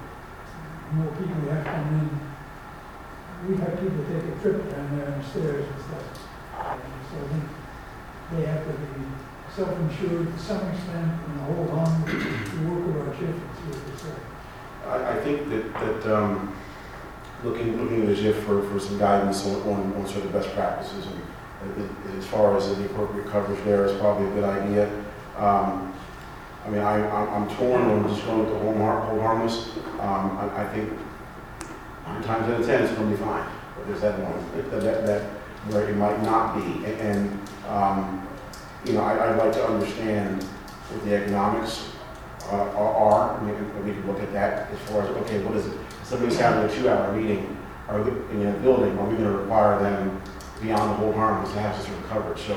More 0.95 1.11
people 1.13 1.43
you 1.43 1.51
have 1.51 1.65
come 1.67 1.89
in, 1.99 3.49
we've 3.49 3.59
had 3.59 3.81
people 3.81 4.05
take 4.05 4.25
a 4.31 4.41
trip 4.41 4.71
down 4.71 4.97
there 4.97 5.07
on 5.13 5.19
the 5.19 5.25
stairs 5.25 5.67
and 5.67 5.83
stuff. 5.83 6.07
And 6.59 6.81
So 7.11 7.17
I 7.19 7.29
think 7.29 7.45
they 8.33 8.47
have 8.47 8.65
to 8.65 8.73
be 8.73 9.05
self-insured 9.57 10.33
to 10.33 10.39
some 10.39 10.69
extent 10.71 11.13
and 11.27 11.41
hold 11.41 11.71
on 11.71 12.05
to 12.05 12.15
work 12.69 12.87
with 12.87 13.09
our 13.09 13.15
chief 13.15 13.29
and 13.29 13.51
see 13.59 13.71
what 13.71 13.87
they 13.87 13.97
say. 14.03 14.15
I, 14.87 15.17
I 15.17 15.21
think 15.23 15.49
that, 15.51 15.73
that, 15.75 16.17
um, 16.17 16.55
looking, 17.43 17.81
looking 17.81 18.03
at 18.03 18.09
the 18.09 18.15
JIF 18.15 18.43
for, 18.45 18.63
for 18.71 18.79
some 18.81 18.99
guidance 18.99 19.45
on, 19.47 19.63
on, 19.63 19.95
on 19.95 20.07
sort 20.07 20.25
of 20.25 20.33
best 20.33 20.51
practices 20.55 21.07
and 21.07 21.21
uh, 21.65 22.19
as 22.19 22.27
far 22.27 22.57
as 22.57 22.77
the 22.77 22.85
appropriate 22.87 23.27
coverage 23.29 23.63
there 23.65 23.85
is 23.87 23.99
probably 23.99 24.27
a 24.27 24.31
good 24.31 24.45
idea. 24.45 25.05
Um, 25.37 25.94
I 26.65 26.71
mean, 26.71 26.81
I, 26.81 26.95
I'm 27.11 27.43
I'm 27.43 27.57
torn 27.57 27.83
on 27.83 28.09
just 28.09 28.25
going 28.27 28.41
with 28.41 28.49
the 28.51 28.59
whole 28.59 28.75
har- 28.79 29.01
hold 29.03 29.21
harmless. 29.21 29.69
Um, 30.01 30.39
I, 30.39 30.65
I 30.65 30.69
think 30.75 30.91
nine 32.07 32.23
times 32.23 32.49
out 32.53 32.61
of 32.61 32.67
ten, 32.67 32.83
it's 32.85 32.95
gonna 32.95 33.11
be 33.11 33.17
fine. 33.17 33.47
But 33.77 33.87
there's 33.87 34.01
that 34.01 34.19
one, 34.19 34.71
that, 34.71 34.81
that, 34.81 35.07
that, 35.07 35.23
where 35.71 35.89
it 35.89 35.97
might 35.97 36.23
not 36.23 36.57
be. 36.57 36.85
And, 36.87 37.39
um, 37.69 38.27
you 38.85 38.93
know, 38.95 39.01
I, 39.03 39.31
I'd 39.31 39.37
like 39.37 39.53
to 39.53 39.67
understand 39.67 40.43
what 40.43 41.05
the 41.05 41.17
economics 41.17 41.91
uh, 42.51 42.57
are, 42.57 42.95
are. 42.95 43.39
I 43.41 43.43
mean, 43.45 43.85
we 43.85 43.93
can 43.93 44.07
look 44.07 44.21
at 44.21 44.33
that 44.33 44.71
as 44.71 44.79
far 44.91 45.03
as, 45.03 45.09
okay, 45.23 45.43
what 45.45 45.57
is 45.57 45.67
it? 45.67 45.73
Somebody's 46.05 46.39
having 46.39 46.71
a 46.71 46.75
two-hour 46.75 47.13
meeting, 47.17 47.57
are, 47.89 48.01
we- 48.03 48.41
in 48.41 48.47
a 48.47 48.53
building, 48.61 48.97
are 48.99 49.07
we 49.09 49.17
gonna 49.17 49.37
require 49.39 49.79
them 49.81 50.21
beyond 50.63 50.91
the 50.93 50.95
hold 50.95 51.15
harmless 51.15 51.53
to 51.53 51.61
have 51.61 51.75
some 51.77 51.87
sort 51.87 51.99
of 52.05 52.09
coverage? 52.11 52.41
So, 52.43 52.55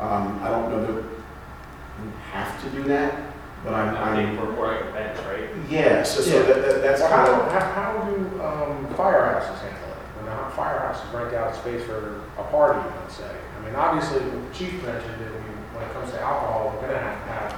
um, 0.00 0.38
I 0.42 0.48
don't 0.50 0.70
know 0.70 0.86
that 0.86 1.02
we 1.02 2.08
have 2.32 2.62
to 2.62 2.70
do 2.70 2.82
that, 2.84 3.25
but 3.66 3.74
I'm, 3.74 3.96
I 3.96 4.00
I'm, 4.14 4.16
think 4.26 4.38
we're 4.40 4.52
more 4.54 4.68
like 4.68 4.80
events, 4.86 5.20
right? 5.26 5.50
yeah, 5.68 6.04
so, 6.04 6.20
so 6.22 6.42
that, 6.44 6.62
that- 6.62 6.82
that's 6.82 7.00
Well, 7.02 7.10
kind 7.10 7.26
how, 7.26 7.42
of, 7.42 7.50
how, 7.50 7.66
how 7.74 8.04
do, 8.06 8.14
um, 8.40 8.86
firehouses 8.94 9.58
handle 9.58 9.90
it? 9.90 9.98
When 10.14 10.26
the 10.30 10.38
firehouses 10.54 11.12
rent 11.12 11.34
out 11.34 11.54
space 11.56 11.82
for 11.84 12.22
a 12.38 12.44
party, 12.44 12.78
let's 13.02 13.16
say. 13.16 13.26
I 13.28 13.64
mean, 13.66 13.74
obviously, 13.74 14.20
the 14.22 14.38
chief 14.54 14.78
mentioned 14.86 15.18
that 15.18 15.32
when, 15.34 15.42
when 15.74 15.82
it 15.82 15.92
comes 15.92 16.12
to 16.12 16.20
alcohol, 16.22 16.78
we're 16.78 16.86
gonna 16.86 17.02
have 17.02 17.18
to 17.26 17.32
have, 17.34 17.50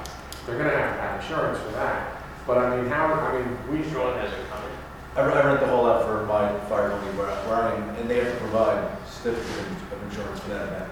they're 0.47 0.57
gonna 0.57 0.71
have 0.73 0.97
to 0.97 1.01
have 1.03 1.21
insurance 1.23 1.59
for 1.61 1.73
that. 1.77 2.25
But 2.47 2.57
I 2.59 2.77
mean, 2.81 2.89
how, 2.89 3.13
I 3.13 3.37
mean, 3.37 3.49
we, 3.69 3.85
Sean 3.93 4.17
has 4.17 4.33
it 4.33 4.49
covered. 4.49 4.73
I 5.15 5.21
re- 5.29 5.35
I 5.37 5.45
rent 5.45 5.61
the 5.61 5.67
whole 5.69 5.85
out 5.85 6.07
for 6.09 6.25
my 6.25 6.49
fire 6.73 6.89
company 6.89 7.13
where 7.19 7.29
I- 7.29 7.45
where 7.45 7.57
I 7.69 7.75
am, 7.77 7.89
and 8.01 8.09
they 8.09 8.25
have 8.25 8.33
to 8.33 8.39
provide 8.41 8.89
certificate 9.05 9.93
of 9.93 10.03
insurance 10.09 10.41
for 10.41 10.49
that 10.57 10.65
event. 10.73 10.91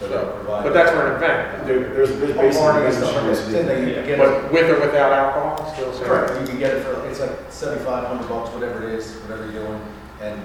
So 0.00 0.08
they'll 0.08 0.44
but 0.46 0.72
that's 0.72 0.90
for 0.92 1.08
an 1.12 1.16
event. 1.16 1.66
there, 1.66 1.80
there's, 1.92 2.08
there's 2.18 2.34
Party 2.34 2.48
basically 2.48 2.86
and 2.86 2.94
stuff, 2.94 3.16
insurance. 3.16 3.38
Same 3.40 3.66
thing, 3.66 3.88
you 3.88 3.94
can 3.94 4.04
get 4.06 4.18
it, 4.18 4.18
But 4.18 4.50
with 4.52 4.70
or 4.70 4.80
without 4.80 5.12
alcohol, 5.12 5.72
still 5.74 5.92
same? 5.92 6.04
correct, 6.04 6.40
you 6.40 6.46
can 6.46 6.58
get 6.58 6.74
it 6.74 6.82
for, 6.84 7.06
it's 7.06 7.20
like 7.20 7.30
seventy-five 7.50 8.06
hundred 8.06 8.26
bucks, 8.28 8.50
whatever 8.54 8.82
it 8.88 8.94
is, 8.94 9.16
whatever 9.18 9.44
you're 9.52 9.62
doing, 9.64 9.80
and 10.22 10.40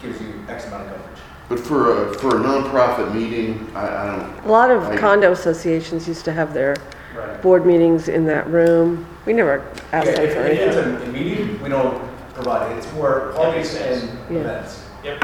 gives 0.00 0.20
you 0.22 0.42
X 0.48 0.66
amount 0.68 0.84
of 0.88 0.96
coverage. 0.96 1.18
But 1.50 1.60
for 1.60 2.08
a, 2.08 2.14
for 2.14 2.28
a 2.36 2.40
nonprofit 2.40 3.14
meeting, 3.14 3.70
I, 3.74 3.86
I 3.86 4.16
don't, 4.16 4.44
A 4.46 4.48
lot 4.50 4.70
of 4.70 4.82
I- 4.84 4.96
condo 4.96 5.32
associations 5.32 6.08
used 6.08 6.24
to 6.24 6.32
have 6.32 6.54
their 6.54 6.74
Right. 7.14 7.40
board 7.42 7.64
meetings 7.64 8.08
in 8.08 8.24
that 8.26 8.48
room. 8.48 9.06
We 9.26 9.34
never 9.34 9.60
asked 9.92 10.06
Yeah, 10.08 10.14
them 10.16 10.24
If 10.24 10.34
for 10.34 10.40
if 10.46 10.58
it's 10.58 10.76
anything. 10.76 11.06
a 11.06 11.10
a 11.10 11.12
meeting, 11.12 11.62
we 11.62 11.68
don't 11.68 12.02
provide 12.34 12.72
it, 12.72 12.78
it's 12.78 12.92
more 12.94 13.32
parties 13.36 13.70
sense. 13.70 14.02
and 14.02 14.34
Yeah. 14.34 14.40
events. 14.40 14.82
Yep. 15.04 15.20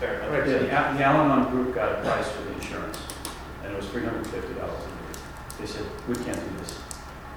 Fair 0.00 0.20
enough. 0.20 0.46
Yeah, 0.48 0.58
the 0.58 0.70
Al- 0.70 0.94
the 0.96 1.04
Al-Anon 1.04 1.50
group 1.50 1.74
got 1.74 1.98
a 1.98 2.02
price 2.02 2.28
for 2.30 2.42
the 2.42 2.52
insurance, 2.54 2.98
and 3.64 3.72
it 3.72 3.76
was 3.76 3.86
three 3.88 4.04
hundred 4.04 4.18
and 4.18 4.26
fifty 4.28 4.54
dollars 4.54 4.80
a 4.80 4.88
year. 4.88 5.22
They 5.60 5.66
said, 5.66 5.84
we 6.06 6.14
can't 6.14 6.36
do 6.38 6.58
this. 6.58 6.78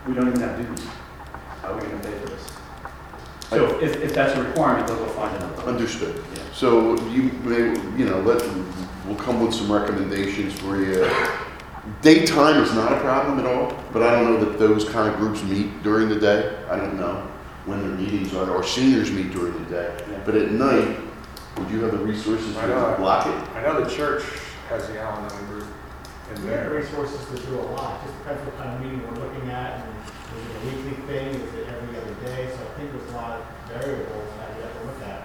We 0.08 0.14
don't 0.14 0.28
even 0.28 0.42
have 0.42 0.58
dues. 0.58 0.86
How 1.62 1.72
are 1.72 1.76
we 1.76 1.82
gonna 1.82 2.00
pay 2.04 2.18
for 2.20 2.30
this? 2.30 2.48
So 3.50 3.80
if, 3.82 3.98
if 3.98 4.14
that's 4.14 4.38
a 4.38 4.44
requirement, 4.44 4.88
they'll 4.88 4.98
go 4.98 5.08
find 5.10 5.36
another. 5.36 5.64
understood. 5.64 6.24
Yeah. 6.36 6.44
So 6.54 6.96
you 7.10 7.24
may, 7.44 7.78
you 7.98 8.06
know, 8.06 8.22
let, 8.22 8.42
we'll 9.06 9.18
come 9.18 9.44
with 9.44 9.54
some 9.54 9.72
recommendations 9.72 10.54
for 10.54 10.78
you. 10.78 11.06
Daytime 12.02 12.62
is 12.64 12.74
not 12.74 12.92
a 12.94 13.00
problem 13.02 13.40
at 13.40 13.46
all, 13.46 13.74
but 13.92 14.04
I 14.04 14.12
don't 14.12 14.26
know 14.32 14.46
that 14.46 14.58
those 14.60 14.88
kind 14.88 15.12
of 15.12 15.18
groups 15.20 15.44
meet 15.44 15.84
during 15.84 16.10
the 16.10 16.20
day. 16.20 16.56
I 16.70 16.78
don't 16.78 16.98
know 16.98 17.28
when 17.66 17.82
their 17.82 17.98
meetings 17.98 18.34
are, 18.34 18.50
or 18.50 18.64
seniors 18.64 19.12
meet 19.12 19.32
during 19.32 19.54
the 19.66 19.70
day. 19.70 20.06
Yeah. 20.10 20.22
But 20.26 20.36
at 20.36 20.52
night, 20.52 20.98
would 21.57 21.69
you 21.69 21.82
have 21.84 21.91
the 21.91 22.03
resources 22.03 22.56
I 22.57 22.68
know. 22.68 22.91
to 22.91 22.98
block 22.98 23.28
it? 23.28 23.36
I 23.56 23.61
know 23.64 23.84
the 23.84 23.90
church 23.90 24.23
has 24.69 24.88
the 24.88 24.99
Al-Anon 24.99 25.45
group 25.48 25.68
in 26.34 26.44
We 26.44 26.49
have 26.52 26.69
there. 26.69 26.69
resources 26.69 27.19
to 27.30 27.45
do 27.45 27.60
a 27.60 27.68
lot, 27.76 28.03
just 28.06 28.18
depends 28.19 28.41
what 28.45 28.57
kind 28.57 28.72
of 28.76 28.82
meeting 28.82 29.02
we're 29.07 29.19
looking 29.26 29.49
at, 29.49 29.84
and 29.84 29.91
is 30.38 30.45
it 30.48 30.56
a 30.56 30.65
weekly 30.65 30.98
thing, 31.07 31.28
is 31.36 31.53
it 31.56 31.68
every 31.68 31.98
other 31.99 32.14
day? 32.26 32.49
So 32.56 32.64
I 32.64 32.80
think 32.80 32.91
there's 32.94 33.10
a 33.11 33.15
lot 33.15 33.40
of 33.40 33.45
variables 33.68 34.30
that 34.40 34.56
we 34.56 34.64
have 34.64 34.73
to 34.80 34.86
look 34.88 35.02
at. 35.03 35.22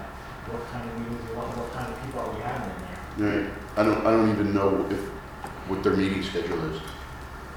What 0.51 0.63
kind 0.71 0.89
of 0.89 0.99
meetings 0.99 1.29
we 1.29 1.35
want, 1.35 1.55
what 1.57 1.71
kind 1.73 1.91
of 1.91 1.95
people 2.03 2.19
are 2.21 2.31
we 2.33 2.41
having 2.41 2.71
in 2.71 2.79
there? 2.87 3.43
Right. 3.43 3.53
I 3.77 3.83
don't, 3.83 4.05
I 4.05 4.11
don't 4.11 4.29
even 4.31 4.53
know 4.53 4.85
if, 4.89 4.99
what 5.67 5.83
their 5.83 5.95
meeting 5.95 6.23
schedule 6.23 6.59
is. 6.71 6.81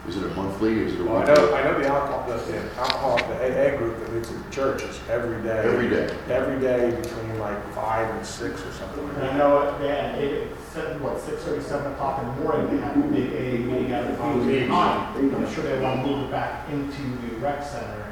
Is 0.08 0.16
it 0.16 0.24
a 0.24 0.34
monthly, 0.34 0.80
is 0.80 0.94
it 0.94 1.00
a 1.00 1.04
Well, 1.04 1.16
I 1.18 1.20
weekly? 1.28 1.34
know, 1.44 1.54
I 1.54 1.62
know 1.64 1.78
the 1.78 1.86
alcohol, 1.86 2.26
the 2.28 2.36
the 2.52 2.58
alcohol, 2.80 3.16
the 3.18 3.34
AA 3.36 3.76
group 3.76 3.98
that 4.00 4.12
meets 4.12 4.30
at 4.30 4.44
the 4.44 4.50
church 4.50 4.82
is 4.82 4.98
every 5.10 5.42
day. 5.42 5.58
Every 5.64 5.88
day. 5.88 6.16
Every 6.28 6.58
day 6.58 6.90
between 7.00 7.38
like 7.38 7.62
five 7.74 8.08
and 8.16 8.26
six 8.26 8.64
or 8.64 8.72
something 8.72 9.06
like 9.06 9.16
And 9.18 9.24
I 9.24 9.26
that. 9.28 9.36
know 9.36 9.60
it, 9.68 9.78
they 9.78 9.88
had 9.88 10.14
eight, 10.18 10.48
seven, 10.72 11.02
what, 11.02 11.20
six 11.20 11.42
thirty, 11.44 11.62
seven 11.62 11.92
o'clock 11.92 12.22
in 12.22 12.28
the 12.28 12.34
morning, 12.42 12.76
they 12.76 12.82
have 12.82 12.96
a 12.96 13.00
big 13.08 13.28
AA 13.30 13.64
meeting 13.70 13.92
at 13.92 14.04
of 14.04 14.46
the 14.46 14.66
time. 14.66 15.34
I'm 15.34 15.54
sure 15.54 15.64
they 15.64 15.78
want 15.80 16.00
to 16.00 16.06
move 16.06 16.24
it 16.26 16.30
back 16.30 16.68
into 16.70 17.02
the 17.28 17.36
rec 17.36 17.62
center 17.62 18.06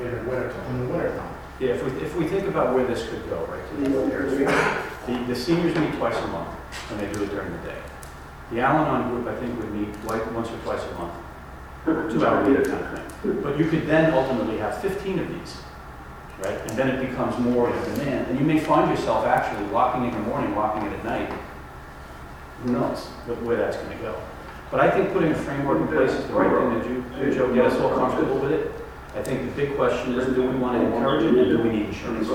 In 0.00 0.10
the 0.10 0.30
wintertime. 0.30 0.66
in 0.74 0.86
the 0.86 0.92
winter 0.92 1.16
time. 1.16 1.34
Yeah, 1.60 1.68
if 1.74 1.84
we, 1.84 1.90
if 2.02 2.16
we 2.16 2.26
think 2.26 2.48
about 2.48 2.74
where 2.74 2.84
this 2.86 3.08
could 3.08 3.24
go, 3.30 3.46
right, 3.46 3.62
to 3.70 3.90
the, 3.90 5.12
the, 5.12 5.24
the 5.28 5.36
seniors 5.36 5.76
meet 5.78 5.94
twice 5.94 6.16
a 6.16 6.26
month, 6.26 6.48
and 6.90 6.98
they 6.98 7.12
do 7.12 7.22
it 7.22 7.30
during 7.30 7.52
the 7.52 7.58
day. 7.58 7.78
The 8.52 8.60
Al-Anon 8.60 9.10
group, 9.10 9.26
I 9.26 9.34
think, 9.40 9.58
would 9.58 9.72
meet 9.72 9.88
like 10.04 10.30
once 10.34 10.50
or 10.50 10.58
twice 10.58 10.82
a 10.84 10.98
month, 10.98 11.14
two-hour 12.12 12.44
meeting 12.46 12.64
kind 12.66 12.84
of 12.84 13.20
thing. 13.22 13.40
But 13.42 13.58
you 13.58 13.64
could 13.68 13.86
then 13.86 14.12
ultimately 14.12 14.58
have 14.58 14.78
fifteen 14.82 15.18
of 15.18 15.28
these, 15.28 15.56
right? 16.44 16.58
And 16.68 16.70
then 16.78 16.88
it 16.90 17.08
becomes 17.08 17.38
more 17.38 17.70
of 17.70 17.74
a 17.76 17.96
demand, 17.96 18.28
and 18.28 18.38
you 18.38 18.44
may 18.44 18.58
find 18.60 18.90
yourself 18.90 19.24
actually 19.26 19.66
locking 19.70 20.04
in 20.04 20.10
the 20.12 20.28
morning, 20.28 20.54
locking 20.54 20.82
it 20.86 20.92
at 20.92 21.04
night. 21.04 21.30
Who 22.64 22.72
knows 22.72 23.06
what- 23.26 23.42
where 23.42 23.56
that's 23.56 23.76
gonna 23.78 23.96
go? 24.02 24.14
But 24.70 24.80
I 24.80 24.90
think 24.90 25.12
putting 25.12 25.32
a 25.32 25.34
framework 25.34 25.80
in 25.80 25.88
place 25.88 26.12
is 26.12 26.26
the 26.26 26.34
right 26.34 26.50
thing 26.50 27.04
to 27.14 27.24
do, 27.24 27.34
Joe, 27.34 27.52
get 27.54 27.66
us 27.66 27.80
all 27.80 27.90
comfortable 27.96 28.36
with 28.36 28.52
it. 28.52 28.72
I 29.16 29.22
think 29.22 29.42
the 29.54 29.62
big 29.62 29.76
question 29.76 30.14
is, 30.14 30.34
do 30.34 30.42
we 30.42 30.56
want 30.56 30.78
to 30.80 30.86
encourage 30.86 31.24
it, 31.24 31.34
and 31.36 31.48
do 31.56 31.62
we 31.62 31.68
need 31.70 31.86
insurance? 31.88 32.28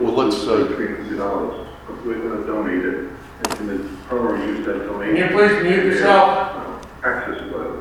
Well, 0.00 0.12
let's, 0.14 0.46
uh, 0.46 0.66
Three 0.74 0.96
hundred 0.96 1.18
dollars, 1.18 1.66
we're 2.04 2.18
gonna 2.18 2.46
donate 2.46 2.84
it, 2.84 3.04
and 3.44 3.68
the 3.68 3.78
program 4.06 4.56
use 4.56 4.66
that 4.66 4.78
donation. 4.86 5.16
Can 5.16 5.30
you 5.32 5.36
please 5.36 5.62
mute 5.62 5.84
yourself? 5.84 6.82
Access 7.04 7.38
to. 7.38 7.78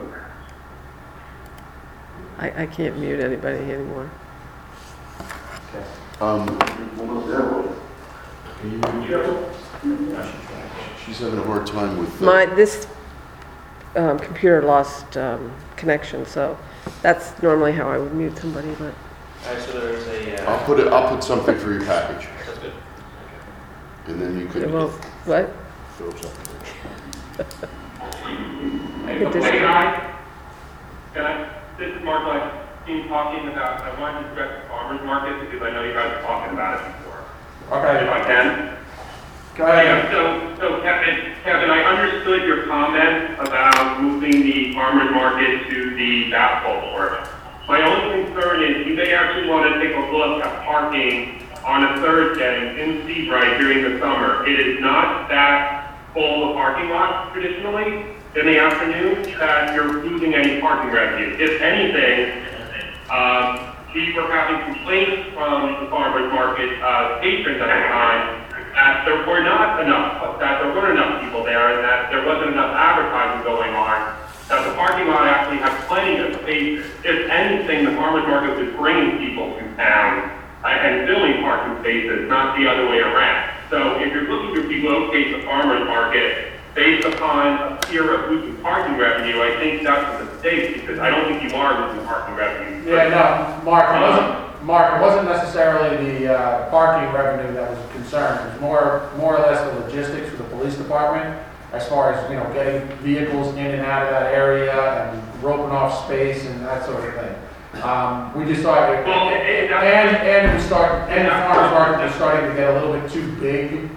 I, 2.40 2.64
I 2.64 2.66
can't 2.68 2.98
mute 3.00 3.20
anybody 3.20 3.58
anymore. 3.72 4.10
Um, 6.22 6.46
Can 6.60 6.90
you- 8.72 9.46
she's 11.04 11.18
having 11.20 11.40
a 11.40 11.44
hard 11.44 11.66
time 11.66 11.98
with. 11.98 12.22
uh, 12.22 12.26
My, 12.26 12.46
this 12.46 12.86
um, 13.96 14.20
computer 14.20 14.62
lost 14.62 15.18
um, 15.18 15.52
connection, 15.78 16.26
so 16.28 16.56
that's 17.02 17.42
normally 17.42 17.72
how 17.72 17.90
I 17.90 17.98
would 17.98 18.14
mute 18.14 18.38
somebody, 18.38 18.70
but 18.80 18.94
All 19.48 19.54
right, 19.54 19.62
so 19.64 19.80
there's 19.80 20.06
a, 20.08 20.44
uh, 20.48 20.52
I'll 20.52 20.64
put 20.66 20.80
it, 20.80 20.88
I'll 20.88 21.10
put 21.10 21.24
something 21.24 21.58
for 21.58 21.72
your 21.72 21.84
package, 21.86 22.28
that's 22.28 22.28
good. 22.28 22.37
And 24.08 24.22
then 24.22 24.40
you 24.40 24.48
could 24.48 24.64
it 24.64 24.72
won't, 24.72 24.92
what? 25.26 25.52
throw 25.98 26.10
something. 26.12 26.60
It 29.10 29.34
just- 29.34 29.48
Can 29.48 29.66
I, 29.66 30.14
can 31.14 31.26
I, 31.26 31.50
this 31.78 31.96
is 31.96 32.04
Mark 32.04 32.24
Lexstein 32.24 33.08
talking 33.08 33.48
about, 33.50 33.82
I 33.82 34.00
wanted 34.00 34.24
to 34.24 34.32
address 34.32 34.64
the 34.64 34.70
farmer's 34.70 35.06
market 35.06 35.40
because 35.50 35.62
I 35.68 35.72
know 35.72 35.84
you 35.84 35.94
guys 35.94 36.16
were 36.16 36.22
talking 36.24 36.54
about 36.54 36.82
it 36.82 36.98
before. 36.98 37.24
If 37.68 37.72
Okay, 37.74 38.10
I 38.10 38.24
can. 38.24 38.78
go 39.56 39.66
ahead. 39.66 39.86
Yeah, 39.86 40.12
so, 40.12 40.56
so 40.60 40.82
Kevin, 40.82 41.34
Kevin, 41.44 41.70
I 41.70 41.84
understood 41.84 42.44
your 42.48 42.66
comment 42.68 43.34
about 43.40 44.02
moving 44.02 44.32
the 44.44 44.74
farmer's 44.74 45.12
market 45.12 45.68
to 45.70 45.96
the 45.96 46.30
basketball 46.32 46.92
court. 46.92 47.28
My 47.68 47.82
only 47.82 48.24
concern 48.26 48.64
is 48.64 48.88
you 48.88 48.94
may 48.96 49.14
actually 49.14 49.50
want 49.50 49.74
to 49.74 49.80
take 49.82 49.96
a 49.96 50.00
look 50.16 50.42
at 50.44 50.64
parking 50.66 51.42
on 51.68 51.84
a 51.84 52.00
Thursday 52.00 52.82
in 52.82 53.06
Sea 53.06 53.28
Bright 53.28 53.60
during 53.60 53.84
the 53.84 54.00
summer. 54.00 54.48
It 54.48 54.58
is 54.58 54.80
not 54.80 55.28
that 55.28 56.00
full 56.14 56.50
of 56.50 56.56
parking 56.56 56.90
lots 56.90 57.34
traditionally 57.34 58.08
in 58.40 58.46
the 58.48 58.58
afternoon 58.58 59.22
that 59.38 59.76
you're 59.76 60.02
losing 60.02 60.34
any 60.34 60.62
parking 60.62 60.92
revenue. 60.92 61.36
If 61.36 61.60
anything, 61.62 62.40
um, 63.12 63.76
we 63.94 64.16
were 64.16 64.32
having 64.32 64.64
complaints 64.74 65.28
from 65.36 65.84
the 65.84 65.92
farmer's 65.92 66.32
market 66.32 66.72
uh, 66.80 67.20
patrons 67.20 67.60
at 67.60 67.68
the 67.68 67.88
time 67.92 68.48
that 68.72 69.04
there 69.04 69.28
were 69.28 69.44
not 69.44 69.84
enough, 69.84 70.40
that 70.40 70.64
there 70.64 70.72
weren't 70.72 70.98
enough 70.98 71.22
people 71.22 71.44
there, 71.44 71.76
and 71.76 71.84
that 71.84 72.10
there 72.12 72.26
wasn't 72.26 72.54
enough 72.54 72.72
advertising 72.78 73.44
going 73.44 73.76
on, 73.76 74.16
that 74.48 74.64
the 74.64 74.74
parking 74.76 75.08
lot 75.08 75.28
actually 75.28 75.58
has 75.58 75.76
plenty 75.88 76.16
of 76.16 76.34
space. 76.44 76.86
If 77.04 77.30
anything, 77.30 77.84
the 77.84 77.92
farmer's 77.92 78.26
market 78.26 78.58
is 78.64 78.74
bringing 78.78 79.18
people 79.18 79.52
to 79.60 79.76
town 79.76 80.32
uh, 80.32 80.37
and 80.76 81.08
filling 81.08 81.42
parking 81.42 81.82
spaces, 81.84 82.28
not 82.28 82.58
the 82.58 82.68
other 82.68 82.90
way 82.90 83.00
around. 83.00 83.54
So 83.70 84.00
if 84.00 84.14
you're 84.14 84.24
looking 84.24 84.56
to 84.56 84.68
relocate 84.68 85.36
the 85.36 85.44
farmer's 85.44 85.86
market 85.88 86.54
based 86.74 87.08
upon 87.08 87.74
a 87.74 87.82
fear 87.88 88.14
of 88.14 88.32
losing 88.32 88.56
parking 88.62 88.98
revenue, 88.98 89.42
I 89.42 89.58
think 89.60 89.84
that's 89.84 90.22
a 90.22 90.26
mistake, 90.26 90.76
because 90.76 91.00
I 91.00 91.10
don't 91.10 91.26
think 91.26 91.52
you 91.52 91.58
are 91.58 91.88
losing 91.88 92.06
parking 92.06 92.36
revenue. 92.36 92.90
Yeah, 92.90 93.10
no, 93.10 93.64
Mark, 93.64 93.96
it 93.96 94.02
wasn't, 94.02 94.64
Mark, 94.64 94.98
it 94.98 95.02
wasn't 95.02 95.26
necessarily 95.26 96.20
the 96.20 96.34
uh, 96.34 96.70
parking 96.70 97.14
revenue 97.14 97.54
that 97.56 97.70
was 97.70 97.80
a 97.80 97.88
concern. 97.94 98.48
It 98.48 98.52
was 98.52 98.62
more, 98.62 99.12
more 99.18 99.38
or 99.38 99.42
less 99.42 99.60
the 99.62 99.80
logistics 99.80 100.30
for 100.30 100.38
the 100.38 100.50
police 100.50 100.76
department, 100.76 101.42
as 101.74 101.88
far 101.90 102.14
as, 102.14 102.30
you 102.30 102.38
know, 102.38 102.54
getting 102.54 102.88
vehicles 103.00 103.54
in 103.56 103.66
and 103.66 103.82
out 103.82 104.04
of 104.04 104.12
that 104.12 104.34
area 104.34 105.12
and 105.12 105.44
roping 105.44 105.72
off 105.72 106.06
space 106.06 106.46
and 106.46 106.62
that 106.62 106.86
sort 106.86 107.04
of 107.04 107.14
thing. 107.16 107.36
Um, 107.84 108.34
We 108.34 108.44
it- 108.44 108.64
Well, 108.66 109.30
and, 109.30 110.18
and 110.18 110.52
it 110.52 110.54
was 110.54 110.64
start, 110.64 111.10
and 111.10 111.28
the 111.28 111.32
farmer's 111.32 111.72
market 111.72 112.04
was 112.06 112.14
starting 112.16 112.50
to 112.50 112.56
get 112.56 112.70
a 112.70 112.74
little 112.74 112.94
bit 112.94 113.10
too 113.12 113.32
big, 113.40 113.90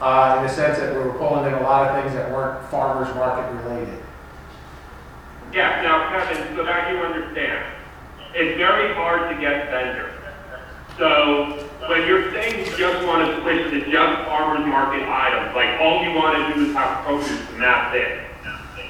uh, 0.00 0.36
in 0.38 0.42
the 0.46 0.48
sense 0.48 0.78
that 0.78 0.94
we 0.94 1.00
were 1.00 1.14
pulling 1.14 1.46
in 1.46 1.54
a 1.54 1.62
lot 1.62 1.88
of 1.88 2.02
things 2.02 2.14
that 2.14 2.30
weren't 2.30 2.62
farmer's 2.70 3.12
market 3.14 3.50
related. 3.64 4.02
Yeah, 5.52 5.82
now 5.82 6.10
Kevin, 6.10 6.56
so 6.56 6.64
that 6.64 6.90
you 6.90 6.98
understand, 6.98 7.64
it's 8.34 8.56
very 8.58 8.92
hard 8.94 9.30
to 9.34 9.40
get 9.40 9.70
vendors. 9.70 10.10
So 10.98 11.68
when 11.88 12.06
you're 12.06 12.32
saying 12.32 12.66
you 12.66 12.76
just 12.76 13.06
want 13.06 13.26
to 13.26 13.40
switch 13.42 13.70
to 13.70 13.90
just 13.90 14.22
farmer's 14.26 14.66
market 14.66 15.02
items, 15.08 15.54
like 15.54 15.80
all 15.80 16.02
you 16.02 16.12
want 16.14 16.36
to 16.36 16.54
do 16.54 16.66
is 16.70 16.74
have 16.74 17.04
produce 17.04 17.30
and 17.52 17.62
that's 17.62 17.94
it, 17.94 18.20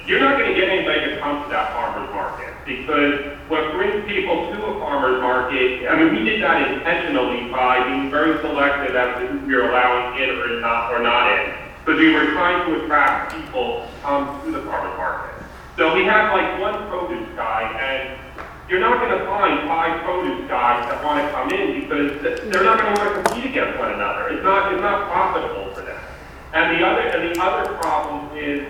you're 0.05 0.19
not 0.19 0.37
going 0.37 0.53
to 0.53 0.59
get 0.59 0.69
anybody 0.69 1.13
to 1.15 1.19
come 1.19 1.43
to 1.43 1.49
that 1.49 1.73
farmer's 1.73 2.09
market 2.13 2.54
because 2.65 3.37
what 3.47 3.73
brings 3.73 4.05
people 4.07 4.51
to 4.51 4.65
a 4.65 4.79
farmer's 4.79 5.21
market, 5.21 5.87
I 5.87 6.01
mean, 6.01 6.13
we 6.13 6.25
did 6.27 6.41
that 6.41 6.71
intentionally 6.71 7.49
by 7.51 7.83
being 7.85 8.09
very 8.09 8.41
selective 8.41 8.95
as 8.95 9.21
to 9.21 9.27
who 9.27 9.45
we 9.45 9.53
are 9.53 9.69
allowing 9.69 10.21
in 10.21 10.29
or 10.29 10.59
not, 10.59 10.91
or 10.91 11.01
not 11.01 11.31
in. 11.31 11.53
Because 11.85 11.99
we 11.99 12.11
were 12.11 12.31
trying 12.33 12.65
to 12.65 12.83
attract 12.83 13.35
people 13.35 13.87
to 14.01 14.41
to 14.45 14.51
the 14.51 14.61
farmer's 14.65 14.97
market. 14.97 15.45
So 15.77 15.93
we 15.93 16.05
have 16.05 16.33
like 16.33 16.59
one 16.59 16.89
produce 16.89 17.29
guy, 17.35 17.69
and 17.77 18.19
you're 18.69 18.79
not 18.79 18.97
going 18.97 19.17
to 19.17 19.25
find 19.25 19.67
five 19.67 20.03
produce 20.03 20.47
guys 20.47 20.89
that 20.89 21.03
want 21.03 21.21
to 21.21 21.31
come 21.31 21.49
in 21.51 21.81
because 21.81 22.21
they're 22.49 22.63
not 22.63 22.81
going 22.81 22.95
to 22.95 23.01
want 23.01 23.13
to 23.13 23.29
compete 23.29 23.51
against 23.51 23.77
one 23.77 23.93
another. 23.93 24.29
It's 24.29 24.43
not, 24.43 24.73
it's 24.73 24.81
not 24.81 25.11
profitable 25.11 25.73
for 25.73 25.81
them. 25.81 26.01
And 26.53 26.79
the 26.79 26.85
other, 26.85 27.01
and 27.01 27.35
the 27.35 27.41
other 27.41 27.73
problem 27.77 28.35
is 28.37 28.65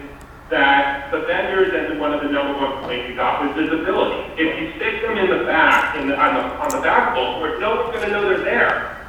that 0.49 1.09
the 1.11 1.21
vendors, 1.21 1.73
and 1.73 1.99
one 1.99 2.13
of 2.13 2.21
the 2.21 2.29
number 2.29 2.53
one 2.59 2.77
complaints 2.77 3.09
we 3.09 3.15
got 3.15 3.41
was 3.41 3.55
visibility. 3.55 4.21
If 4.37 4.61
you 4.61 4.73
stick 4.77 5.01
them 5.01 5.17
in 5.17 5.29
the 5.29 5.43
back, 5.45 5.97
in 5.97 6.07
the, 6.09 6.15
on 6.15 6.35
the, 6.35 6.41
on 6.61 6.69
the 6.69 6.81
basketball 6.81 7.39
court, 7.39 7.59
no 7.59 7.75
one's 7.75 7.95
going 7.95 8.05
to 8.05 8.11
know 8.11 8.29
they're 8.29 8.43
there. 8.43 9.01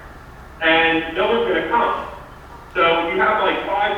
And 0.62 1.14
no 1.14 1.28
one's 1.28 1.44
going 1.48 1.62
to 1.62 1.68
come. 1.68 2.08
So 2.72 3.08
you 3.12 3.20
have 3.20 3.42
like 3.42 3.60
five, 3.66 3.92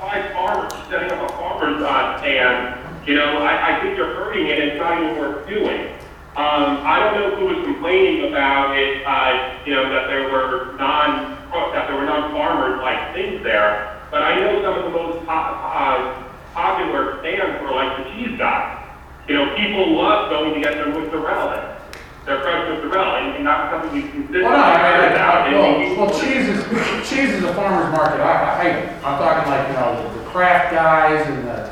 five 0.00 0.32
farmers 0.32 0.72
setting 0.90 1.10
up 1.10 1.30
a 1.30 1.32
farmer's 1.34 1.82
uh, 1.82 2.18
stand, 2.18 2.78
you 3.06 3.14
know, 3.14 3.38
I, 3.38 3.76
I 3.76 3.80
think 3.80 3.96
you're 3.96 4.14
hurting 4.14 4.46
it, 4.46 4.58
and 4.58 4.70
it's 4.70 4.78
not 4.78 5.02
even 5.02 5.18
worth 5.18 5.48
doing. 5.48 5.94
Um, 6.36 6.78
I 6.86 7.00
don't 7.00 7.14
know 7.18 7.36
who 7.36 7.46
was 7.54 7.64
complaining 7.64 8.28
about 8.28 8.78
it, 8.78 9.02
uh, 9.04 9.58
you 9.66 9.74
know, 9.74 9.88
that 9.90 10.06
there 10.06 10.30
were 10.30 10.76
non, 10.78 11.34
that 11.74 11.88
there 11.88 11.96
were 11.96 12.06
non-farmers 12.06 12.80
like 12.82 13.14
things 13.14 13.42
there, 13.42 13.98
but 14.10 14.22
I 14.22 14.38
know 14.38 14.62
some 14.62 14.78
of 14.78 14.84
the 14.84 14.90
most 14.90 15.26
po- 15.26 15.32
uh, 15.32 16.29
popular 16.54 17.18
stands 17.20 17.62
were 17.62 17.72
like 17.72 17.98
the 17.98 18.04
cheese 18.14 18.38
guy. 18.38 18.76
You 19.28 19.34
know, 19.36 19.54
people 19.56 19.94
love 19.96 20.30
going 20.30 20.54
to 20.54 20.60
get 20.60 20.74
their 20.74 20.88
mozzarella, 20.88 21.78
their 22.26 22.40
fresh 22.40 22.68
mozzarella, 22.68 23.20
and, 23.20 23.36
and 23.38 23.46
that's 23.46 23.70
something 23.70 23.92
we 23.94 24.02
consistently 24.10 24.42
Well, 24.42 24.58
no, 24.58 24.64
I 24.64 25.06
mean, 25.06 25.12
about. 25.12 25.46
I- 25.46 25.52
well, 25.52 26.06
well, 26.06 26.20
cheese 26.20 26.48
is, 26.48 26.58
cheese 27.08 27.30
is 27.30 27.44
a 27.44 27.54
farmer's 27.54 27.92
market, 27.94 28.20
I, 28.20 28.34
I, 28.34 28.66
I'm 29.06 29.18
talking 29.18 29.50
like, 29.50 29.68
you 29.68 29.74
know, 29.74 30.18
the 30.18 30.30
craft 30.30 30.72
guys 30.74 31.26
and 31.26 31.46
the, 31.46 31.70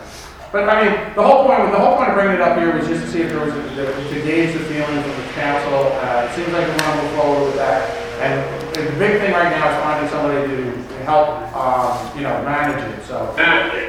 but 0.52 0.68
I 0.68 0.80
mean, 0.88 1.14
the 1.14 1.22
whole 1.22 1.44
point, 1.44 1.70
the 1.72 1.78
whole 1.78 1.96
point 1.96 2.08
of 2.10 2.14
bringing 2.14 2.36
it 2.36 2.40
up 2.40 2.56
here 2.56 2.72
was 2.76 2.86
just 2.86 3.04
to 3.04 3.10
see 3.10 3.20
if 3.22 3.30
there 3.30 3.44
was, 3.44 3.52
a- 3.52 4.08
to 4.14 4.16
gauge 4.22 4.54
the 4.54 4.64
feelings 4.64 5.04
of 5.06 5.16
the 5.16 5.28
council. 5.34 5.92
Uh, 6.00 6.24
it 6.30 6.34
seems 6.34 6.48
like 6.54 6.64
we 6.64 6.72
want 6.72 6.94
to 6.96 7.02
move 7.02 7.12
forward 7.20 7.44
with 7.52 7.56
that. 7.56 7.84
And 8.22 8.38
the 8.74 8.82
big 8.98 9.20
thing 9.20 9.32
right 9.32 9.50
now 9.50 9.70
is 9.70 9.76
finding 9.82 10.10
somebody 10.10 10.46
to 10.48 10.72
help, 11.08 11.28
um, 11.56 11.96
you 12.16 12.22
know, 12.22 12.36
manage 12.44 12.84
it, 12.84 13.06
so. 13.06 13.32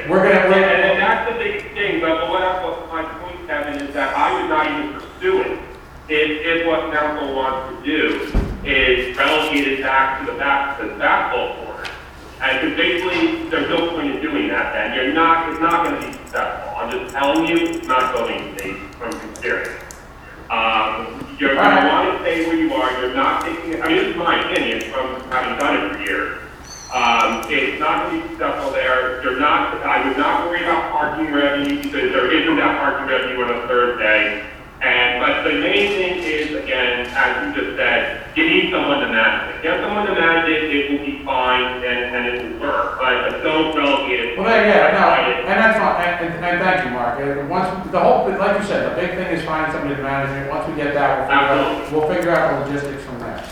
We're 0.08 0.22
gonna- 0.24 0.40
And, 0.40 0.54
we're- 0.54 0.64
and 0.64 0.98
that's 0.98 1.30
the 1.30 1.36
big 1.38 1.74
thing, 1.74 2.00
but 2.00 2.30
what 2.30 2.42
I, 2.42 2.64
what 2.64 2.88
my 2.90 3.02
point, 3.20 3.46
Kevin, 3.46 3.74
is 3.74 3.92
that 3.92 4.16
I 4.16 4.32
would 4.40 4.48
not 4.48 4.64
even 4.70 4.94
pursue 4.98 5.42
it 5.42 5.58
if, 6.08 6.30
if 6.46 6.66
what 6.66 6.90
council 6.92 7.34
wants 7.36 7.76
to 7.76 7.84
do 7.84 8.32
is 8.64 9.14
relegate 9.16 9.68
it 9.68 9.82
back 9.82 10.20
to 10.24 10.32
the 10.32 10.38
back, 10.38 10.78
to 10.80 10.86
the 10.88 10.94
basketball 10.94 11.56
court. 11.66 11.88
And 12.40 12.58
because 12.60 12.76
basically, 12.78 13.50
there's 13.50 13.68
no 13.68 13.90
point 13.90 14.14
in 14.16 14.22
doing 14.22 14.48
that 14.48 14.72
then. 14.72 14.94
You're 14.96 15.12
not, 15.12 15.50
it's 15.50 15.60
not 15.60 15.84
gonna 15.84 16.00
be 16.00 16.12
successful. 16.14 16.72
I'm 16.74 16.90
just 16.90 17.12
telling 17.14 17.44
you, 17.46 17.56
it's 17.68 17.86
not 17.86 18.14
going 18.14 18.56
to 18.56 18.62
be 18.64 18.72
from 18.96 19.12
experience. 19.30 19.84
Um, 20.48 21.36
you're 21.38 21.54
gonna 21.54 21.86
wanna 21.86 22.18
stay 22.20 22.46
where 22.46 22.56
you 22.56 22.72
are, 22.74 22.90
you're 22.98 23.14
not 23.14 23.44
taking, 23.44 23.80
I 23.82 23.88
mean, 23.88 23.96
this 23.98 24.08
is 24.08 24.16
my 24.16 24.40
opinion 24.50 24.90
from 24.90 25.20
having 25.30 25.58
done 25.58 25.76
it 25.76 25.92
for 25.92 26.02
years. 26.02 26.39
Um, 26.90 27.46
it's 27.46 27.78
not 27.78 28.10
gonna 28.10 28.20
be 28.20 28.28
successful 28.30 28.72
there, 28.72 29.22
you're 29.22 29.38
not, 29.38 29.78
I 29.86 30.08
would 30.08 30.18
not 30.18 30.48
worry 30.48 30.64
about 30.64 30.90
parking 30.90 31.32
revenue, 31.32 31.82
because 31.82 32.10
there 32.10 32.26
isn't 32.34 32.56
that 32.56 32.82
parking 32.82 33.06
revenue 33.06 33.44
on 33.44 33.62
a 33.62 33.68
Thursday. 33.68 34.50
And, 34.82 35.20
but 35.20 35.44
the 35.44 35.60
main 35.60 35.92
thing 35.92 36.18
is, 36.24 36.56
again, 36.56 37.06
as 37.14 37.46
you 37.46 37.62
just 37.62 37.76
said, 37.76 38.26
you 38.34 38.48
need 38.48 38.72
someone 38.72 38.98
to 39.00 39.06
manage 39.06 39.54
it. 39.54 39.62
Get 39.62 39.80
someone 39.84 40.06
to 40.06 40.14
manage 40.14 40.50
it, 40.50 40.74
it 40.74 40.90
will 40.90 41.06
be 41.06 41.22
fine, 41.22 41.84
and, 41.84 42.16
and 42.16 42.26
it 42.26 42.42
will 42.42 42.60
work, 42.60 42.98
but 42.98 43.30
but 43.30 43.42
don't 43.44 43.76
relegate 43.76 44.20
it. 44.20 44.38
Well, 44.38 44.48
yeah, 44.48 44.90
yeah, 44.90 44.98
no, 44.98 45.46
and 45.46 45.60
that's 45.60 45.78
fine, 45.78 46.00
and, 46.02 46.34
and, 46.34 46.44
and 46.44 46.58
thank 46.58 46.84
you, 46.86 46.90
Mark. 46.90 47.20
Uh, 47.20 47.46
Once, 47.46 47.90
the 47.92 48.00
whole, 48.00 48.26
like 48.34 48.58
you 48.58 48.66
said, 48.66 48.90
the 48.90 49.00
big 49.00 49.10
thing 49.14 49.28
is 49.36 49.44
finding 49.44 49.70
somebody 49.70 49.94
to 49.94 50.02
manage 50.02 50.32
it. 50.42 50.50
Once 50.50 50.66
we 50.66 50.74
get 50.74 50.94
that, 50.94 51.28
we'll 51.28 51.38
figure 51.38 51.54
out, 51.54 51.92
we'll 51.92 52.08
figure 52.08 52.30
out 52.34 52.66
the 52.66 52.72
logistics 52.72 53.04
from 53.04 53.20
there. 53.20 53.46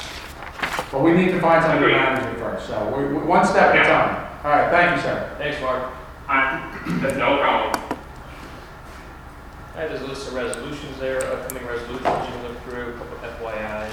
But 0.90 1.02
we 1.02 1.12
need 1.12 1.31
to 1.32 1.40
find 1.40 1.62
somebody 1.62 1.93
to 1.93 1.98
Agreed. 1.98 2.15
manage 2.15 2.35
it 2.35 2.39
first, 2.40 2.66
so 2.66 2.94
we, 2.97 3.05
we- 3.05 3.24
one 3.27 3.44
step 3.44 3.74
at 3.74 3.85
a 3.85 3.89
time. 3.89 4.24
All 4.44 4.51
right, 4.51 4.70
thank 4.70 4.97
you, 4.97 5.02
sir. 5.02 5.35
Thanks, 5.39 5.60
Mark. 5.60 5.93
I, 6.28 6.60
that's 7.02 7.16
no 7.16 7.39
problem. 7.39 7.98
I 9.77 9.81
have 9.82 9.90
this 9.93 10.02
list 10.09 10.28
of 10.28 10.35
resolutions 10.35 10.98
there, 10.98 11.23
upcoming 11.32 11.66
resolutions 11.66 12.05
you 12.05 12.32
can 12.32 12.43
look 12.48 12.60
through, 12.62 12.94
a 12.94 12.98
couple 12.98 13.16
of 13.16 13.23
FYIs, 13.39 13.93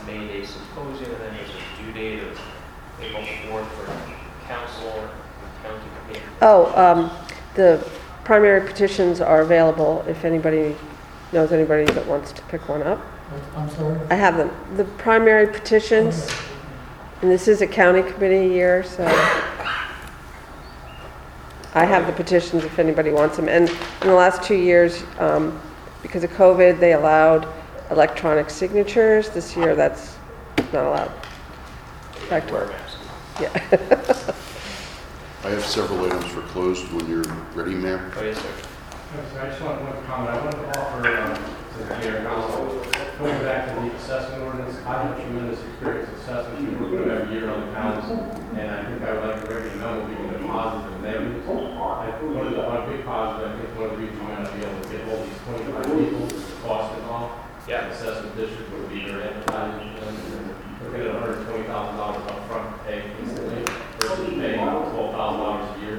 a 0.00 0.06
May 0.06 0.26
Day 0.26 0.44
symposium, 0.44 1.10
and 1.12 1.20
then 1.20 1.34
there's 1.34 1.50
a 1.50 1.82
due 1.84 1.92
date 1.92 2.22
of 2.24 2.40
April 3.00 3.24
fourth 3.48 3.68
for 3.72 3.86
council 4.48 4.88
and 4.98 5.10
county 5.62 5.84
committee. 6.06 6.24
Oh, 6.40 6.72
um, 6.80 7.10
the 7.54 7.86
primary 8.24 8.66
petitions 8.66 9.20
are 9.20 9.42
available 9.42 10.04
if 10.08 10.24
anybody 10.24 10.76
knows 11.32 11.52
anybody 11.52 11.84
that 11.92 12.06
wants 12.06 12.32
to 12.32 12.42
pick 12.42 12.68
one 12.68 12.82
up. 12.82 13.00
I'm 13.56 13.70
sorry? 13.70 13.98
I 14.10 14.14
have 14.14 14.36
them. 14.36 14.50
The 14.76 14.84
primary 14.84 15.46
petitions, 15.46 16.30
and 17.20 17.30
this 17.30 17.48
is 17.48 17.62
a 17.62 17.66
county 17.66 18.02
committee 18.02 18.52
year, 18.52 18.82
so 18.84 19.04
I 21.74 21.84
have 21.84 22.06
the 22.06 22.12
petitions 22.12 22.64
if 22.64 22.78
anybody 22.78 23.10
wants 23.10 23.36
them. 23.36 23.48
And 23.48 23.68
in 23.68 24.08
the 24.08 24.14
last 24.14 24.42
two 24.42 24.56
years, 24.56 25.04
um, 25.18 25.60
because 26.02 26.24
of 26.24 26.30
COVID, 26.32 26.78
they 26.80 26.92
allowed 26.92 27.48
electronic 27.90 28.50
signatures. 28.50 29.30
This 29.30 29.56
year, 29.56 29.74
that's 29.74 30.16
not 30.72 30.86
allowed. 30.86 31.12
Back 32.28 32.46
to 32.48 32.52
Wear 32.52 32.62
a 32.62 32.66
work. 32.66 32.74
mask. 32.74 32.98
Yeah. 33.40 34.34
I 35.44 35.48
have 35.50 35.64
several 35.64 36.04
items 36.04 36.26
for 36.26 36.42
closed 36.42 36.90
when 36.92 37.08
you're 37.08 37.24
ready, 37.54 37.74
Mayor. 37.74 38.12
Oh, 38.16 38.22
yes, 38.22 38.38
sir. 38.38 38.48
Yes, 39.16 39.36
I 39.36 39.46
just 39.48 39.60
want 39.62 39.82
one 39.82 40.04
comment. 40.04 40.30
I 40.30 40.44
wanted 40.44 40.72
to 40.72 40.80
offer, 40.80 41.08
um, 41.08 41.34
to 41.34 41.78
the 41.78 41.98
mayor 41.98 42.22
council, 42.22 42.91
going 43.22 43.42
back 43.44 43.68
to 43.70 43.80
the 43.80 43.94
assessment 43.94 44.42
ordinance, 44.42 44.76
I 44.84 45.06
have 45.06 45.14
tremendous 45.14 45.60
experience 45.62 46.10
with 46.10 46.22
assessments. 46.22 46.58
We 46.58 46.74
work 46.74 46.90
with 46.90 47.06
them 47.06 47.10
every 47.10 47.38
year 47.38 47.50
on 47.50 47.66
the 47.66 47.72
towns, 47.72 48.10
and 48.58 48.66
I 48.66 48.82
think 48.82 48.98
I 49.02 49.14
would 49.14 49.22
like 49.22 49.46
to 49.46 49.54
recommend 49.54 50.10
we 50.10 50.16
can 50.18 50.48
positive 50.48 50.92
and 50.92 51.02
negative. 51.06 51.46
I 51.46 52.10
think 52.18 52.34
one 52.34 52.46
of 52.50 52.54
the, 52.58 52.62
one 52.66 52.82
big 52.90 53.04
positive, 53.06 53.46
I 53.46 53.54
think 53.62 53.78
one 53.78 53.86
of 53.86 53.90
the 53.94 53.98
reasons 54.02 54.18
we're 54.18 54.34
gonna 54.34 54.50
be 54.58 54.66
able 54.66 54.82
to 54.82 54.88
get 54.90 55.00
all 55.06 55.22
these 55.22 55.38
twenty-five 55.46 55.86
people, 55.86 56.26
the 56.26 56.56
cost 56.66 56.98
involved. 56.98 57.34
Yeah. 57.70 57.86
The 57.86 57.94
assessment 57.94 58.34
district 58.34 58.66
would 58.74 58.90
be 58.90 58.98
your 59.06 59.22
advertising, 59.22 59.94
and 60.02 60.18
we're 60.82 60.90
getting 60.90 61.14
hundred 61.14 61.38
and 61.38 61.46
twenty 61.46 61.66
thousand 61.70 61.94
dollars 62.02 62.26
upfront 62.26 62.74
pay 62.82 63.06
instantly 63.22 63.62
versus 64.02 64.34
paying 64.34 64.66
twelve 64.66 65.14
thousand 65.14 65.38
dollars 65.46 65.70
a 65.70 65.80
year. 65.86 65.98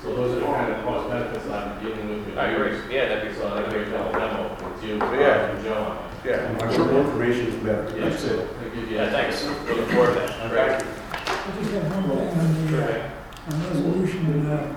So 0.00 0.16
those 0.16 0.32
are 0.36 0.40
the 0.40 0.46
kind 0.48 0.72
of 0.72 0.80
cost 0.84 1.12
benefits 1.12 1.44
I'm 1.44 1.76
dealing 1.84 2.08
with. 2.08 2.38
I 2.40 2.56
agree. 2.56 2.80
Yeah, 2.88 3.12
that'd 3.12 3.28
be 3.28 3.36
So 3.36 3.52
I'd 3.52 3.68
like 3.68 3.84
to 3.84 4.00
have 4.00 4.08
a 4.08 4.18
demo 4.18 4.56
with 4.64 4.80
you, 4.84 4.96
Yeah. 4.96 5.60
Joe 5.60 5.76
on 5.76 6.08
it. 6.08 6.13
Yeah. 6.24 6.52
More 6.52 7.00
information 7.00 7.46
is 7.48 7.54
better. 7.62 7.92
Yes, 7.98 8.22
That's 8.22 8.24
it. 8.24 8.48
I'll 8.62 8.70
give 8.74 8.90
Yeah, 8.90 9.10
thanks. 9.10 9.44
Looking 9.44 9.86
forward 9.94 10.14
to 10.14 10.20
that. 10.20 10.30
Thank 10.50 10.82
you. 10.82 10.88
I 11.26 11.62
just 11.62 11.72
have 11.74 12.08
one 12.08 12.18
thing 12.18 12.40
on 12.40 12.66
the, 12.72 12.82
uh, 12.82 13.52
on 13.52 13.62
resolution, 13.68 14.46
uh, 14.46 14.74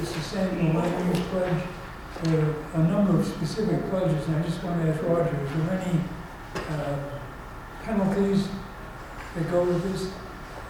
the 0.00 0.06
sustainable 0.06 0.80
land 0.80 1.16
use 1.16 1.24
pledge. 1.26 1.62
there 2.24 2.40
are 2.42 2.80
a 2.80 2.82
number 2.88 3.20
of 3.20 3.26
specific 3.26 3.88
pledges, 3.90 4.26
and 4.26 4.36
I 4.36 4.42
just 4.42 4.62
want 4.64 4.82
to 4.82 4.88
ask 4.92 5.02
Roger, 5.02 5.36
is 5.44 5.66
there 5.66 5.80
any 5.80 6.00
uh, 6.70 6.96
penalties 7.84 8.48
that 9.36 9.50
go 9.50 9.62
with 9.64 9.82
this? 9.92 10.10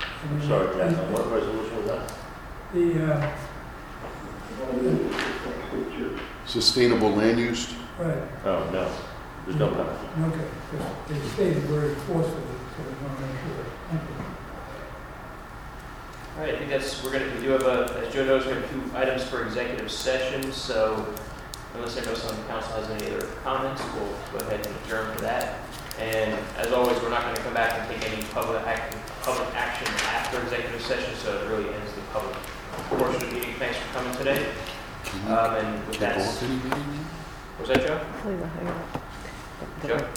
I 0.00 0.32
mean, 0.34 0.46
sorry, 0.48 0.76
Jack, 0.76 0.90
is- 0.92 1.10
what 1.12 1.30
resolution 1.32 1.76
was 1.78 1.86
that? 1.86 2.12
The, 2.74 3.12
uh, 3.14 3.36
Sustainable 6.46 7.10
land 7.12 7.38
use? 7.38 7.72
right, 7.98 8.18
Oh, 8.44 8.68
no, 8.72 8.90
there's 9.44 9.56
no 9.56 9.68
penalty. 9.68 10.06
okay, 10.22 10.48
because 10.70 11.22
they 11.22 11.28
stated 11.28 11.62
very 11.64 11.94
forcefully, 12.06 12.42
so 12.76 12.82
we 12.82 13.06
want 13.06 13.18
to 13.18 13.26
make 13.26 13.36
sure. 13.42 13.64
Thank 13.90 14.02
you. 14.02 14.14
All 16.36 16.42
right, 16.42 16.54
I 16.54 16.58
think 16.58 16.70
that's, 16.70 17.02
we're 17.04 17.12
gonna, 17.12 17.32
we 17.34 17.42
do 17.42 17.50
have 17.50 17.62
a, 17.62 18.02
as 18.06 18.12
Joe 18.12 18.24
knows, 18.24 18.46
we 18.46 18.52
have 18.52 18.70
two 18.70 18.82
items 18.96 19.22
for 19.24 19.44
executive 19.44 19.90
session, 19.90 20.50
so 20.52 21.06
unless 21.74 21.96
anyone 21.96 22.14
else 22.16 22.30
on 22.30 22.36
the 22.36 22.42
council 22.44 22.72
has 22.72 22.90
any 22.90 23.14
other 23.14 23.26
comments, 23.44 23.82
we'll 23.94 24.38
go 24.40 24.46
ahead 24.46 24.66
and 24.66 24.76
adjourn 24.84 25.12
for 25.14 25.20
that. 25.22 25.58
And 26.00 26.36
as 26.56 26.72
always, 26.72 27.00
we're 27.02 27.10
not 27.10 27.22
gonna 27.22 27.36
come 27.38 27.54
back 27.54 27.72
and 27.78 27.88
take 28.00 28.10
any 28.12 28.22
public 28.32 28.60
action, 28.66 28.98
public 29.22 29.48
action 29.54 29.86
after 30.08 30.40
executive 30.42 30.80
session, 30.82 31.14
so 31.16 31.36
it 31.38 31.48
really 31.48 31.72
ends 31.72 31.92
the 31.92 32.00
public 32.12 32.34
portion 32.88 33.14
of 33.16 33.20
the 33.20 33.26
meeting. 33.34 33.54
Thanks 33.58 33.76
for 33.76 33.98
coming 33.98 34.16
today. 34.16 34.46
Um, 35.28 35.54
and 35.54 35.86
with 35.86 35.98
that, 36.00 36.16
Take 36.16 36.26
off 36.26 36.42
any 36.42 36.54
meeting? 36.56 37.06
was 37.60 37.68
that 37.68 37.86
Joe? 37.86 38.00
Leave 38.26 38.40
it, 38.40 38.46
hang 38.46 38.66
on. 38.68 39.03
Joe? 39.86 40.08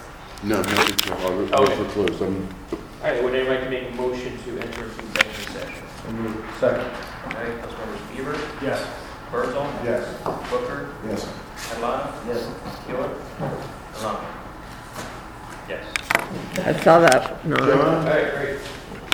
No, 0.43 0.61
nothing, 0.61 1.13
I'll, 1.13 1.55
I'll 1.55 1.63
Okay. 1.63 1.85
close, 1.91 2.21
I'm 2.21 2.47
All 2.71 2.79
right, 3.11 3.23
would 3.23 3.33
anyone 3.35 3.55
like 3.55 3.63
to 3.65 3.69
make 3.69 3.91
a 3.91 3.95
motion 3.95 4.37
to 4.43 4.59
enter 4.59 4.83
into 4.85 4.99
executive 4.99 5.49
session? 5.51 5.83
Second. 6.59 6.81
All 6.85 7.31
right, 7.31 7.61
Councilmembers 7.61 8.01
Bieber, 8.15 8.61
Yes. 8.61 8.85
Herzl, 9.31 9.65
Yes. 9.83 10.07
Booker, 10.49 10.89
Yes. 11.07 11.27
Catalano? 11.57 12.11
Yes. 12.27 12.47
Keeler? 12.85 13.09
Alon? 13.99 14.25
Yes. 15.67 15.83
I 16.65 16.73
saw 16.83 16.99
that, 16.99 17.45
no. 17.45 17.55
All 17.57 18.03
right, 18.05 18.33
great. 18.35 18.59